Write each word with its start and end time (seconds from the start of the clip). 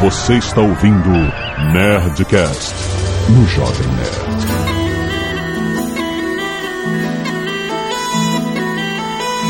Você 0.00 0.34
está 0.34 0.60
ouvindo 0.60 1.10
Nerdcast 1.72 2.72
no 3.30 3.44
Jovem 3.48 3.88
Nerd. 3.96 4.68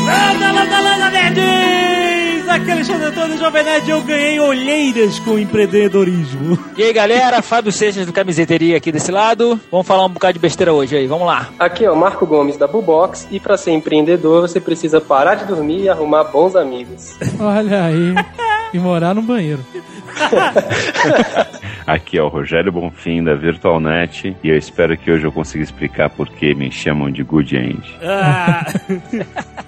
Landa, 0.07 0.51
landa, 0.51 0.79
landa, 0.79 1.09
nerds! 1.11 2.49
Aqui 2.49 2.67
é 2.67 2.73
Alexandre 2.73 3.05
Antônio, 3.05 3.37
Jovem 3.37 3.63
Nerd, 3.63 3.91
eu 3.91 4.01
ganhei 4.01 4.39
olheiras 4.39 5.19
com 5.19 5.37
empreendedorismo. 5.37 6.57
E 6.75 6.81
aí 6.81 6.93
galera, 6.93 7.43
Fábio 7.43 7.71
Seixas 7.71 8.07
do 8.07 8.11
Camiseteria 8.11 8.77
aqui 8.77 8.91
desse 8.91 9.11
lado. 9.11 9.59
Vamos 9.69 9.85
falar 9.85 10.03
um 10.05 10.09
bocado 10.09 10.33
de 10.33 10.39
besteira 10.39 10.73
hoje 10.73 10.97
aí, 10.97 11.05
vamos 11.05 11.27
lá. 11.27 11.49
Aqui 11.59 11.85
é 11.85 11.91
o 11.91 11.95
Marco 11.95 12.25
Gomes 12.25 12.57
da 12.57 12.65
Bubox 12.65 13.27
e 13.29 13.39
para 13.39 13.55
ser 13.55 13.73
empreendedor 13.73 14.41
você 14.41 14.59
precisa 14.59 14.99
parar 14.99 15.35
de 15.35 15.45
dormir 15.45 15.83
e 15.83 15.89
arrumar 15.89 16.23
bons 16.23 16.55
amigos. 16.55 17.15
Olha 17.39 17.83
aí. 17.83 18.15
E 18.73 18.79
morar 18.79 19.15
no 19.15 19.21
banheiro. 19.21 19.65
Aqui 21.87 22.17
é 22.17 22.21
o 22.21 22.27
Rogério 22.27 22.71
Bonfim 22.71 23.23
da 23.23 23.33
VirtualNet 23.33 24.35
e 24.43 24.49
eu 24.49 24.55
espero 24.55 24.95
que 24.95 25.11
hoje 25.11 25.25
eu 25.25 25.31
consiga 25.31 25.63
explicar 25.63 26.07
por 26.09 26.29
que 26.29 26.53
me 26.53 26.71
chamam 26.71 27.11
de 27.11 27.23
Good 27.23 27.55
End. 27.55 27.97
Ah, 28.03 28.65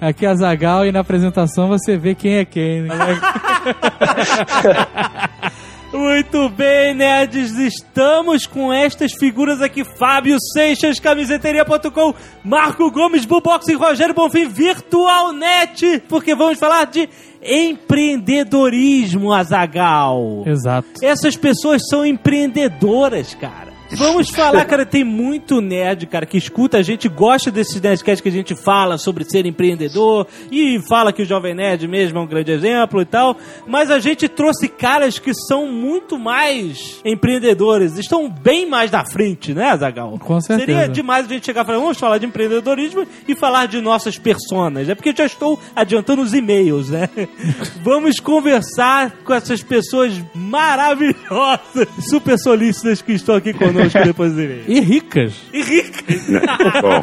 Aqui 0.00 0.24
é 0.24 0.28
a 0.28 0.34
Zagal 0.36 0.86
e 0.86 0.92
na 0.92 1.00
apresentação 1.00 1.66
você 1.66 1.96
vê 1.96 2.14
quem 2.14 2.36
é 2.36 2.44
quem. 2.44 2.82
Né? 2.82 2.94
muito 5.98 6.48
bem, 6.48 6.94
nerds, 6.94 7.52
estamos 7.58 8.46
com 8.46 8.72
estas 8.72 9.12
figuras 9.12 9.60
aqui, 9.60 9.84
Fábio 9.84 10.36
Seixas, 10.52 10.98
camiseteria.com, 10.98 12.14
Marco 12.44 12.90
Gomes, 12.90 13.24
Bubox 13.24 13.68
e 13.68 13.74
Rogério 13.74 14.14
Bonfim, 14.14 14.48
Virtualnet, 14.48 16.02
porque 16.08 16.34
vamos 16.34 16.58
falar 16.58 16.86
de 16.86 17.08
empreendedorismo, 17.42 19.32
Azagal. 19.32 20.44
Exato. 20.46 20.88
Essas 21.02 21.36
pessoas 21.36 21.82
são 21.88 22.06
empreendedoras, 22.06 23.34
cara. 23.34 23.71
Vamos 23.96 24.30
falar, 24.34 24.64
cara, 24.64 24.86
tem 24.86 25.04
muito 25.04 25.60
nerd, 25.60 26.06
cara, 26.06 26.24
que 26.24 26.38
escuta 26.38 26.78
a 26.78 26.82
gente, 26.82 27.08
gosta 27.08 27.50
desses 27.50 27.80
nerdcasts 27.80 28.20
que 28.20 28.28
a 28.28 28.32
gente 28.32 28.54
fala 28.54 28.96
sobre 28.96 29.24
ser 29.24 29.46
empreendedor 29.46 30.26
e 30.50 30.80
fala 30.88 31.12
que 31.12 31.22
o 31.22 31.26
Jovem 31.26 31.54
Nerd 31.54 31.86
mesmo 31.86 32.18
é 32.18 32.22
um 32.22 32.26
grande 32.26 32.50
exemplo 32.50 33.00
e 33.00 33.04
tal, 33.04 33.36
mas 33.66 33.90
a 33.90 33.98
gente 33.98 34.28
trouxe 34.28 34.68
caras 34.68 35.18
que 35.18 35.32
são 35.34 35.70
muito 35.70 36.18
mais 36.18 37.00
empreendedores, 37.04 37.98
estão 37.98 38.28
bem 38.28 38.68
mais 38.68 38.90
na 38.90 39.04
frente, 39.04 39.52
né, 39.52 39.76
Zagal? 39.76 40.18
Com 40.18 40.40
certeza. 40.40 40.66
Seria 40.66 40.88
demais 40.88 41.26
a 41.26 41.28
gente 41.28 41.44
chegar 41.44 41.62
e 41.62 41.66
falar, 41.66 41.78
vamos 41.78 41.98
falar 41.98 42.18
de 42.18 42.26
empreendedorismo 42.26 43.06
e 43.26 43.34
falar 43.34 43.66
de 43.66 43.80
nossas 43.80 44.18
personas, 44.18 44.88
é 44.88 44.94
porque 44.94 45.10
eu 45.10 45.16
já 45.16 45.26
estou 45.26 45.58
adiantando 45.74 46.22
os 46.22 46.32
e-mails, 46.32 46.88
né? 46.88 47.08
vamos 47.82 48.18
conversar 48.20 49.10
com 49.24 49.34
essas 49.34 49.62
pessoas 49.62 50.12
maravilhosas, 50.34 51.88
super 52.08 52.38
solícitas 52.38 53.02
que 53.02 53.12
estão 53.12 53.34
aqui 53.36 53.52
conosco 53.52 53.81
depois 53.90 54.32
do 54.32 54.42
e-mail. 54.42 54.64
E 54.66 54.80
ricas. 54.80 55.34
E 55.52 55.62
ricas. 55.62 56.26
Bom, 56.80 57.02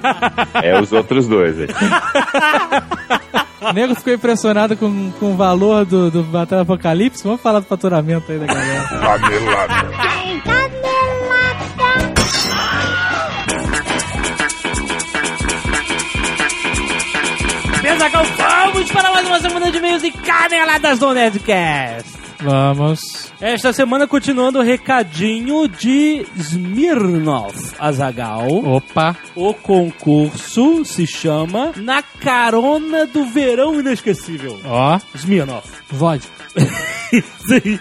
é 0.61 0.79
os 0.79 0.91
outros 0.91 1.27
dois 1.27 1.59
aí. 1.59 1.67
O 3.61 3.73
nego 3.73 3.95
ficou 3.95 4.13
impressionado 4.13 4.77
com, 4.77 5.11
com 5.19 5.33
o 5.33 5.35
valor 5.35 5.85
do, 5.85 6.09
do 6.09 6.23
Batalha 6.23 6.61
Apocalipse. 6.61 7.23
Vamos 7.23 7.41
falar 7.41 7.59
do 7.59 7.65
faturamento 7.65 8.31
aí 8.31 8.39
da 8.39 8.45
galera. 8.45 8.87
Bezagal, 17.81 18.23
vamos 18.23 18.91
para 18.91 19.11
mais 19.11 19.27
uma 19.27 19.39
semana 19.39 19.71
de 19.71 19.77
e-mails 19.77 20.03
e 20.03 20.11
caneladas 20.11 20.99
do 20.99 21.13
Nerdcast. 21.13 22.28
Vamos. 22.41 22.99
Esta 23.41 23.73
semana 23.73 24.07
continuando 24.07 24.59
o 24.59 24.63
recadinho 24.63 25.67
de 25.67 26.25
Smirnov 26.37 27.53
Azagal. 27.77 28.47
Opa. 28.47 29.15
O 29.35 29.53
concurso 29.53 30.85
se 30.85 31.05
chama 31.05 31.73
Na 31.75 32.01
Carona 32.01 33.05
do 33.05 33.25
Verão 33.25 33.79
Inesquecível. 33.79 34.59
Ó. 34.63 34.99
Smirnov. 35.15 35.65
Vodka. 35.89 36.29
Sim. 37.09 37.79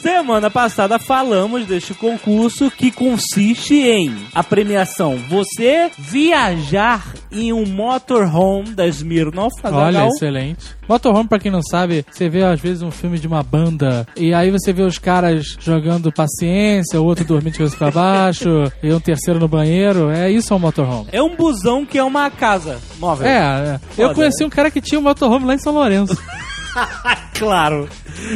Semana 0.00 0.50
passada 0.50 0.98
falamos 0.98 1.66
deste 1.66 1.94
concurso 1.94 2.70
que 2.70 2.90
consiste 2.90 3.74
em 3.74 4.14
a 4.34 4.42
premiação 4.42 5.16
você 5.28 5.90
viajar 5.96 7.14
em 7.30 7.52
um 7.52 7.64
motorhome 7.66 8.70
da 8.74 8.86
Smirnoff. 8.86 9.54
Olha, 9.64 10.06
excelente. 10.06 10.76
Motorhome, 10.88 11.28
pra 11.28 11.38
quem 11.38 11.50
não 11.50 11.62
sabe, 11.62 12.04
você 12.10 12.28
vê 12.28 12.42
às 12.42 12.60
vezes 12.60 12.82
um 12.82 12.90
filme 12.90 13.18
de 13.22 13.28
uma 13.28 13.42
banda 13.42 14.06
e 14.16 14.34
aí 14.34 14.50
você 14.50 14.72
vê 14.72 14.82
os 14.82 14.98
caras 14.98 15.56
jogando 15.58 16.12
paciência, 16.12 17.00
o 17.00 17.04
outro 17.04 17.24
dormindo 17.24 17.52
de 17.52 17.58
cabeça 17.58 17.76
pra 17.76 17.90
baixo 17.90 18.48
e 18.82 18.92
um 18.92 19.00
terceiro 19.00 19.38
no 19.38 19.48
banheiro. 19.48 20.10
É 20.10 20.30
isso 20.30 20.52
é 20.52 20.56
um 20.56 20.60
motorhome. 20.60 21.08
É 21.12 21.22
um 21.22 21.36
busão 21.36 21.86
que 21.86 21.96
é 21.96 22.04
uma 22.04 22.30
casa 22.30 22.78
móvel. 22.98 23.26
É, 23.26 23.38
é. 23.38 23.80
eu 23.96 24.08
Foda, 24.08 24.14
conheci 24.14 24.44
um 24.44 24.50
cara 24.50 24.70
que 24.70 24.80
tinha 24.80 24.98
um 24.98 25.02
motorhome 25.02 25.46
lá 25.46 25.54
em 25.54 25.58
São 25.58 25.72
Lourenço. 25.72 26.16
Claro. 27.38 27.88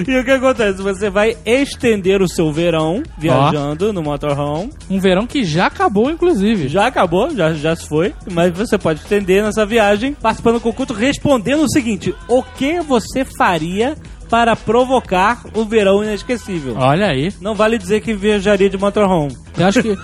E 0.07 0.19
o 0.19 0.25
que 0.25 0.31
acontece? 0.33 0.83
Você 0.83 1.09
vai 1.09 1.37
estender 1.45 2.21
o 2.21 2.29
seu 2.29 2.51
verão 2.51 3.03
viajando 3.17 3.93
no 3.93 4.03
motorhome. 4.03 4.73
Um 4.91 4.99
verão 4.99 5.27
que 5.27 5.45
já 5.45 5.67
acabou, 5.67 6.11
inclusive. 6.11 6.67
Já 6.67 6.87
acabou, 6.87 7.31
já, 7.35 7.53
já 7.53 7.77
se 7.77 7.87
foi, 7.87 8.13
mas 8.33 8.53
você 8.53 8.77
pode 8.77 9.01
estender 9.01 9.45
nessa 9.45 9.65
viagem 9.65 10.13
participando 10.13 10.55
do 10.55 10.61
concurso 10.61 10.93
respondendo 10.93 11.63
o 11.63 11.71
seguinte: 11.71 12.15
o 12.27 12.43
que 12.43 12.81
você 12.81 13.25
faria 13.25 13.97
para 14.29 14.57
provocar 14.57 15.43
o 15.55 15.65
verão 15.65 16.03
inesquecível? 16.03 16.75
Olha 16.77 17.07
aí. 17.07 17.33
Não 17.41 17.55
vale 17.55 17.79
dizer 17.79 18.01
que 18.01 18.15
viajaria 18.15 18.69
de 18.69 18.79
motorhome. 18.79 19.37
Eu 19.57 19.67
acho 19.67 19.83
que. 19.83 19.97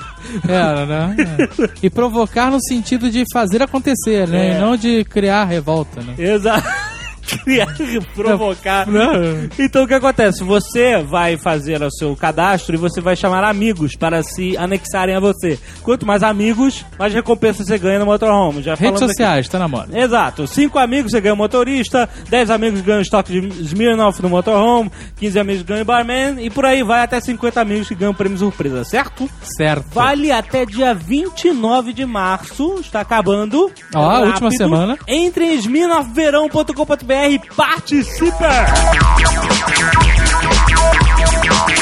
Era, 0.49 0.87
né? 0.87 1.17
É. 1.19 1.69
E 1.83 1.91
provocar 1.91 2.51
no 2.51 2.61
sentido 2.63 3.11
de 3.11 3.25
fazer 3.33 3.63
acontecer, 3.63 4.29
né? 4.29 4.51
É. 4.51 4.57
E 4.57 4.61
não 4.61 4.77
de 4.77 5.05
criar 5.05 5.45
revolta, 5.45 6.01
né? 6.03 6.15
Exato. 6.19 6.67
Criar 7.45 7.75
provocar. 8.15 8.87
Não. 8.87 9.13
Então 9.59 9.85
o 9.85 9.87
que 9.87 9.95
acontece? 9.95 10.43
Você 10.45 11.03
vai 11.03 11.37
fazer 11.37 11.83
o 11.83 11.91
seu 11.91 12.15
cadastro 12.17 12.75
e 12.75 12.79
você 12.79 13.01
vai 13.01 13.17
chamar 13.17 13.45
amigos 13.45 13.97
para 13.97 14.23
se 14.23 14.57
anexarem 14.57 15.15
a 15.15 15.21
você. 15.21 15.59
Quanto 15.83 16.05
mais 16.07 16.23
amigos, 16.23 16.85
mais 16.99 17.15
recompensa 17.15 17.65
você 17.65 17.79
ganha 17.79 17.99
no 17.99 18.07
motorhome. 18.07 18.63
Já 18.63 18.73
Redes 18.73 18.85
falamos 18.85 19.03
aqui. 19.03 19.13
sociais, 19.13 19.49
tá 19.49 19.59
na 19.59 19.69
moda. 19.69 19.99
Exato. 19.99 20.47
Cinco 20.47 20.79
amigos 20.79 21.13
você 21.13 21.21
ganha 21.21 21.35
um 21.35 21.37
motorista, 21.39 22.09
10 22.29 22.51
amigos 22.51 22.81
ganham 22.81 23.01
estoque 23.01 23.41
de 23.41 23.63
Smirnoff 23.63 24.21
no 24.23 24.29
motorhome, 24.29 24.91
15 25.19 25.39
amigos 25.39 25.63
ganham 25.63 25.85
barman 25.85 26.45
e 26.45 26.51
por 26.51 26.65
aí 26.67 26.83
vai 26.83 27.03
até 27.03 27.21
50 27.21 27.61
amigos 27.61 27.89
que 27.89 27.95
ganham 27.95 28.15
prêmio 28.15 28.39
surpresa, 28.39 28.85
certo? 28.85 29.29
Certo. 29.57 29.87
Vale 29.93 30.31
até 30.33 30.65
dia 30.67 30.93
29 30.95 31.93
de 31.93 32.05
março, 32.05 32.77
está 32.81 33.01
acabando. 33.01 33.71
Ó, 33.95 34.13
É 34.13 34.27
última 34.27 34.51
semana. 34.51 34.99
Entre 35.07 35.45
em 35.45 35.55
smirnoffverão.com.br 35.59 37.12
participa! 37.55 38.73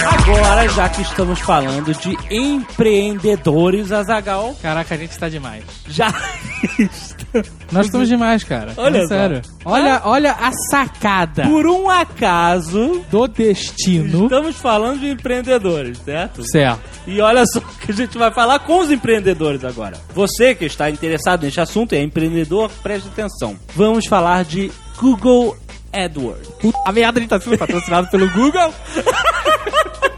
Agora, 0.03 0.69
já 0.69 0.88
que 0.88 1.03
estamos 1.03 1.41
falando 1.41 1.93
de 1.94 2.16
empreendedores, 2.31 3.93
Azagal, 3.93 4.55
Caraca, 4.62 4.94
a 4.94 4.99
gente 4.99 5.19
tá 5.19 5.28
demais. 5.28 5.65
já 5.88 6.12
Nós 7.71 7.87
estamos 7.87 8.09
demais, 8.09 8.43
cara. 8.43 8.72
Olha 8.77 8.99
É 8.99 9.06
sério. 9.06 9.43
Olha, 9.65 10.03
olha 10.05 10.33
a 10.33 10.50
sacada 10.71 11.44
por 11.44 11.66
um 11.66 11.88
acaso 11.88 13.03
do 13.11 13.27
destino. 13.28 14.25
estamos 14.25 14.56
falando 14.56 15.00
de 15.00 15.09
empreendedores, 15.09 15.99
certo? 15.99 16.43
Certo. 16.50 16.81
E 17.06 17.21
olha 17.21 17.44
só 17.47 17.61
o 17.61 17.62
que 17.62 17.93
a 17.93 17.94
gente 17.94 18.19
vai 18.19 18.31
falar 18.32 18.59
com 18.61 18.81
os 18.81 18.91
empreendedores 18.91 19.65
agora. 19.65 19.97
Você 20.15 20.55
que 20.55 20.65
está 20.65 20.91
interessado 20.91 21.44
neste 21.44 21.61
assunto 21.61 21.94
e 21.94 21.99
é 21.99 22.03
empreendedor, 22.03 22.71
preste 22.82 23.09
atenção. 23.09 23.56
Vamos 23.75 24.06
falar 24.06 24.44
de 24.44 24.71
Google 24.99 25.56
AdWords. 25.92 26.48
A 26.84 26.92
merda, 26.92 27.18
a 27.18 27.20
gente 27.20 27.30
tá 27.30 27.40
sendo 27.40 27.58
patrocinado 27.58 28.08
pelo 28.08 28.31
Google. 28.31 28.72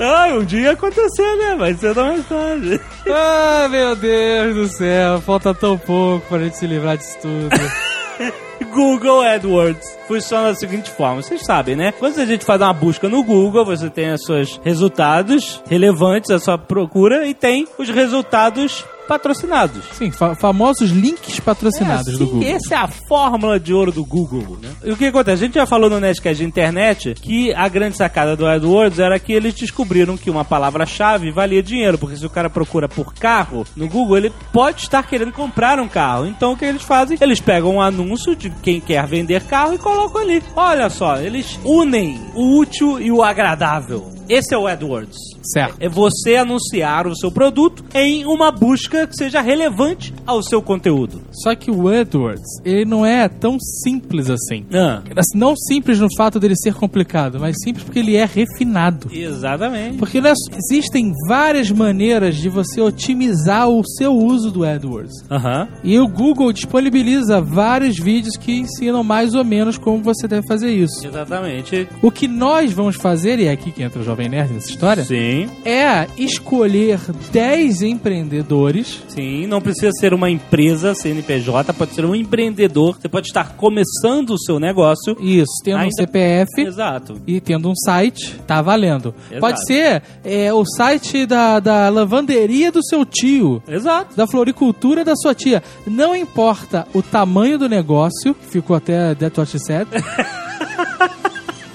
Ah, 0.00 0.28
um 0.34 0.44
dia 0.44 0.72
acontecer, 0.72 1.36
né? 1.36 1.54
Vai 1.56 1.74
ser 1.74 1.94
da 1.94 2.02
mais 2.02 2.26
tarde. 2.26 2.80
Ah, 3.08 3.68
meu 3.70 3.94
Deus 3.94 4.54
do 4.56 4.66
céu. 4.66 5.20
Falta 5.20 5.54
tão 5.54 5.78
pouco 5.78 6.26
pra 6.26 6.38
gente 6.40 6.56
se 6.56 6.66
livrar 6.66 6.96
disso 6.96 7.18
tudo. 7.22 7.50
Google 8.72 9.20
AdWords 9.22 9.98
funciona 10.08 10.48
da 10.48 10.54
seguinte 10.54 10.90
forma, 10.90 11.20
vocês 11.20 11.44
sabem, 11.44 11.76
né? 11.76 11.92
Quando 11.92 12.18
a 12.18 12.24
gente 12.24 12.44
faz 12.44 12.60
uma 12.60 12.72
busca 12.72 13.08
no 13.08 13.22
Google, 13.22 13.64
você 13.64 13.90
tem 13.90 14.12
os 14.12 14.24
seus 14.24 14.60
resultados 14.64 15.62
relevantes, 15.68 16.30
a 16.30 16.38
sua 16.38 16.56
procura, 16.56 17.26
e 17.26 17.34
tem 17.34 17.66
os 17.78 17.88
resultados 17.90 18.84
patrocinados. 19.08 19.84
Sim, 19.92 20.10
fa- 20.10 20.34
famosos 20.34 20.90
links 20.90 21.38
patrocinados 21.40 22.14
É, 22.14 22.18
do 22.18 22.26
Google. 22.26 22.48
Essa 22.48 22.74
é 22.74 22.78
a 22.78 22.88
fórmula 22.88 23.58
de 23.60 23.72
ouro 23.72 23.92
do 23.92 24.04
Google, 24.04 24.58
né? 24.60 24.68
E 24.84 24.90
o 24.92 24.96
que 24.96 25.06
acontece? 25.06 25.42
A 25.42 25.46
gente 25.46 25.54
já 25.54 25.66
falou 25.66 25.88
no 25.90 26.00
Nerdcast 26.00 26.42
de 26.42 26.48
internet 26.48 27.14
que 27.20 27.52
a 27.54 27.68
grande 27.68 27.96
sacada 27.96 28.36
do 28.36 28.46
AdWords 28.46 28.98
era 28.98 29.18
que 29.18 29.32
eles 29.32 29.54
descobriram 29.54 30.16
que 30.16 30.30
uma 30.30 30.44
palavra-chave 30.44 31.30
valia 31.30 31.62
dinheiro, 31.62 31.98
porque 31.98 32.16
se 32.16 32.26
o 32.26 32.30
cara 32.30 32.48
procura 32.50 32.88
por 32.88 33.12
carro 33.14 33.66
no 33.76 33.88
Google, 33.88 34.16
ele 34.18 34.32
pode 34.52 34.82
estar 34.82 35.02
querendo 35.06 35.32
comprar 35.32 35.78
um 35.78 35.88
carro. 35.88 36.26
Então 36.26 36.52
o 36.52 36.56
que 36.56 36.64
eles 36.64 36.82
fazem? 36.82 37.18
Eles 37.20 37.40
pegam 37.40 37.76
um 37.76 37.80
anúncio 37.80 38.34
de 38.36 38.50
quem 38.62 38.80
quer 38.80 39.06
vender 39.06 39.42
carro 39.44 39.74
e 39.74 39.78
colocam 39.78 40.22
ali. 40.22 40.42
Olha 40.56 40.88
só, 40.90 41.16
eles 41.18 41.58
unem 41.64 42.20
o 42.34 42.58
útil 42.58 43.00
e 43.00 43.10
o 43.10 43.22
agradável. 43.22 44.10
Esse 44.28 44.54
é 44.54 44.58
o 44.58 44.66
AdWords. 44.66 45.16
Certo. 45.42 45.76
É 45.80 45.88
você 45.88 46.36
anunciar 46.36 47.06
o 47.06 47.16
seu 47.16 47.30
produto 47.30 47.84
em 47.94 48.24
uma 48.24 48.50
busca 48.50 49.06
que 49.06 49.16
seja 49.16 49.40
relevante 49.40 50.12
ao 50.26 50.42
seu 50.42 50.62
conteúdo. 50.62 51.20
Só 51.32 51.54
que 51.54 51.70
o 51.70 51.88
AdWords, 51.88 52.60
ele 52.64 52.84
não 52.84 53.04
é 53.04 53.28
tão 53.28 53.58
simples 53.82 54.30
assim. 54.30 54.64
Ah, 54.72 55.02
Assim, 55.16 55.38
Não 55.38 55.54
simples 55.56 55.98
no 55.98 56.08
fato 56.16 56.38
dele 56.40 56.54
ser 56.56 56.74
complicado, 56.74 57.38
mas 57.40 57.56
simples 57.62 57.84
porque 57.84 57.98
ele 57.98 58.16
é 58.16 58.24
refinado. 58.24 59.08
exatamente. 59.12 59.98
Porque 59.98 60.20
né, 60.20 60.32
existem 60.56 61.12
várias 61.26 61.70
maneiras 61.70 62.36
de 62.36 62.48
você 62.48 62.80
otimizar 62.80 63.68
o 63.68 63.82
seu 63.84 64.12
uso 64.16 64.50
do 64.50 64.64
AdWords. 64.64 65.12
Aham. 65.30 65.68
E 65.82 65.98
o 65.98 66.06
Google 66.08 66.52
disponibiliza 66.52 67.40
vários 67.40 67.98
vídeos 67.98 68.36
que 68.36 68.52
ensinam 68.52 69.02
mais 69.02 69.34
ou 69.34 69.44
menos 69.44 69.76
como 69.78 70.02
você 70.02 70.26
deve 70.28 70.46
fazer 70.46 70.70
isso. 70.70 71.06
Exatamente. 71.06 71.88
O 72.02 72.10
que 72.10 72.26
nós 72.28 72.72
vamos 72.72 72.96
fazer, 72.96 73.38
e 73.38 73.46
é 73.46 73.50
aqui 73.52 73.70
que 73.72 73.82
entra 73.82 74.00
o 74.00 74.04
Jovem 74.04 74.28
Nerd 74.28 74.52
nessa 74.52 74.68
história, 74.70 75.04
Sim, 75.04 75.31
é 75.64 76.06
escolher 76.16 76.98
10 77.30 77.82
empreendedores 77.82 79.02
sim. 79.08 79.46
Não 79.46 79.60
precisa 79.60 79.90
ser 79.98 80.14
uma 80.14 80.30
empresa 80.30 80.94
CNPJ, 80.94 81.72
pode 81.72 81.94
ser 81.94 82.04
um 82.04 82.14
empreendedor. 82.14 82.96
Você 83.00 83.08
pode 83.08 83.26
estar 83.28 83.56
começando 83.56 84.30
o 84.30 84.38
seu 84.38 84.58
negócio. 84.58 85.16
Isso, 85.20 85.52
tendo 85.64 85.76
um 85.76 85.80
Ainda- 85.80 85.92
CPF 85.96 86.48
Exato. 86.60 87.20
e 87.26 87.40
tendo 87.40 87.68
um 87.70 87.74
site, 87.74 88.36
tá 88.46 88.60
valendo. 88.62 89.14
Exato. 89.30 89.40
Pode 89.40 89.66
ser 89.66 90.02
é, 90.24 90.52
o 90.52 90.64
site 90.64 91.26
da, 91.26 91.60
da 91.60 91.88
lavanderia 91.88 92.70
do 92.72 92.82
seu 92.84 93.04
tio, 93.04 93.62
Exato. 93.68 94.16
da 94.16 94.26
floricultura 94.26 95.04
da 95.04 95.14
sua 95.16 95.34
tia. 95.34 95.62
Não 95.86 96.14
importa 96.16 96.86
o 96.94 97.02
tamanho 97.02 97.58
do 97.58 97.68
negócio, 97.68 98.34
ficou 98.50 98.76
até 98.76 99.14
That 99.14 99.38
What 99.38 99.50
She 99.50 99.58
Said. 99.58 99.88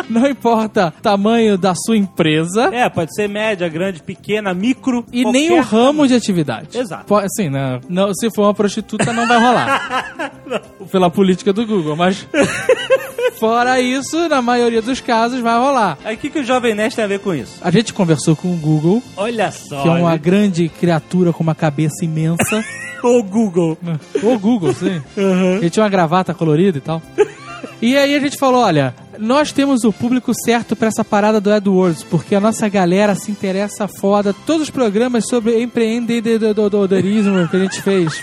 Não 0.20 0.26
importa 0.28 0.94
o 0.98 1.02
tamanho 1.02 1.58
da 1.58 1.74
sua 1.76 1.98
empresa 1.98 2.70
É, 2.74 2.90
pode 2.90 3.14
ser 3.14 3.28
média, 3.28 3.68
grande, 3.68 4.02
pequena, 4.02 4.54
micro. 4.54 5.06
e 5.12 5.24
nem 5.26 5.52
o 5.52 5.62
ramo 5.62 6.08
de 6.08 6.14
atividade. 6.16 6.78
Exato. 6.78 7.06
Po- 7.06 7.18
Assim, 7.18 7.50
né? 7.50 7.80
Não, 7.90 8.14
se 8.14 8.30
for 8.34 8.44
uma 8.44 8.54
prostituta, 8.54 9.12
não 9.12 9.28
vai 9.28 9.40
rolar. 9.40 10.32
Pela 10.92 11.10
política 11.10 11.52
do 11.52 11.66
Google, 11.66 11.96
mas. 11.96 12.26
Fora 13.40 13.80
isso, 13.80 14.28
na 14.30 14.42
maioria 14.42 14.82
dos 14.82 15.00
casos 15.00 15.42
vai 15.42 15.56
rolar. 15.60 15.98
Aí 16.04 16.16
o 16.16 16.18
que, 16.18 16.30
que 16.30 16.40
o 16.40 16.44
Jovem 16.44 16.74
Nerd 16.74 16.96
tem 16.96 17.06
a 17.06 17.08
ver 17.08 17.20
com 17.20 17.36
isso? 17.36 17.58
A 17.62 17.70
gente 17.70 17.94
conversou 17.94 18.36
com 18.36 18.52
o 18.52 18.58
Google, 18.58 19.02
Olha 19.16 19.52
só. 19.52 19.82
que 19.84 19.88
é 19.88 19.92
uma 19.92 20.12
ele- 20.14 20.20
grande 20.20 20.70
criatura 20.70 21.32
com 21.32 21.44
uma 21.44 21.54
cabeça 21.54 22.04
imensa. 22.04 22.64
O 23.04 23.22
Google. 23.22 23.78
o 24.24 24.40
Google, 24.40 24.74
sim. 24.74 25.00
Ele 25.62 25.70
tinha 25.70 25.84
uma 25.84 25.90
gravata 25.90 26.34
colorida 26.34 26.80
e 26.80 26.82
tal. 26.82 27.00
E 27.82 27.96
aí 27.96 28.16
a 28.16 28.20
gente 28.20 28.38
falou, 28.38 28.62
olha, 28.62 28.96
nós 29.20 29.52
temos 29.52 29.84
o 29.84 29.94
público 29.94 30.32
certo 30.34 30.76
pra 30.76 30.88
essa 30.88 31.04
parada 31.06 31.40
do 31.40 31.52
AdWords, 31.52 32.04
porque 32.04 32.34
a 32.34 32.40
nossa 32.40 32.68
galera 32.68 33.14
se 33.14 33.30
interessa 33.32 33.88
foda. 33.88 34.34
Todos 34.34 34.64
os 34.64 34.70
programas 34.70 35.28
sobre 35.28 35.62
empreendedorismo 35.62 37.48
que 37.48 37.56
a 37.56 37.60
gente 37.60 37.82
fez. 37.82 38.22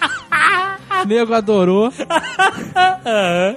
O 1.02 1.06
nego 1.06 1.34
adorou. 1.34 1.92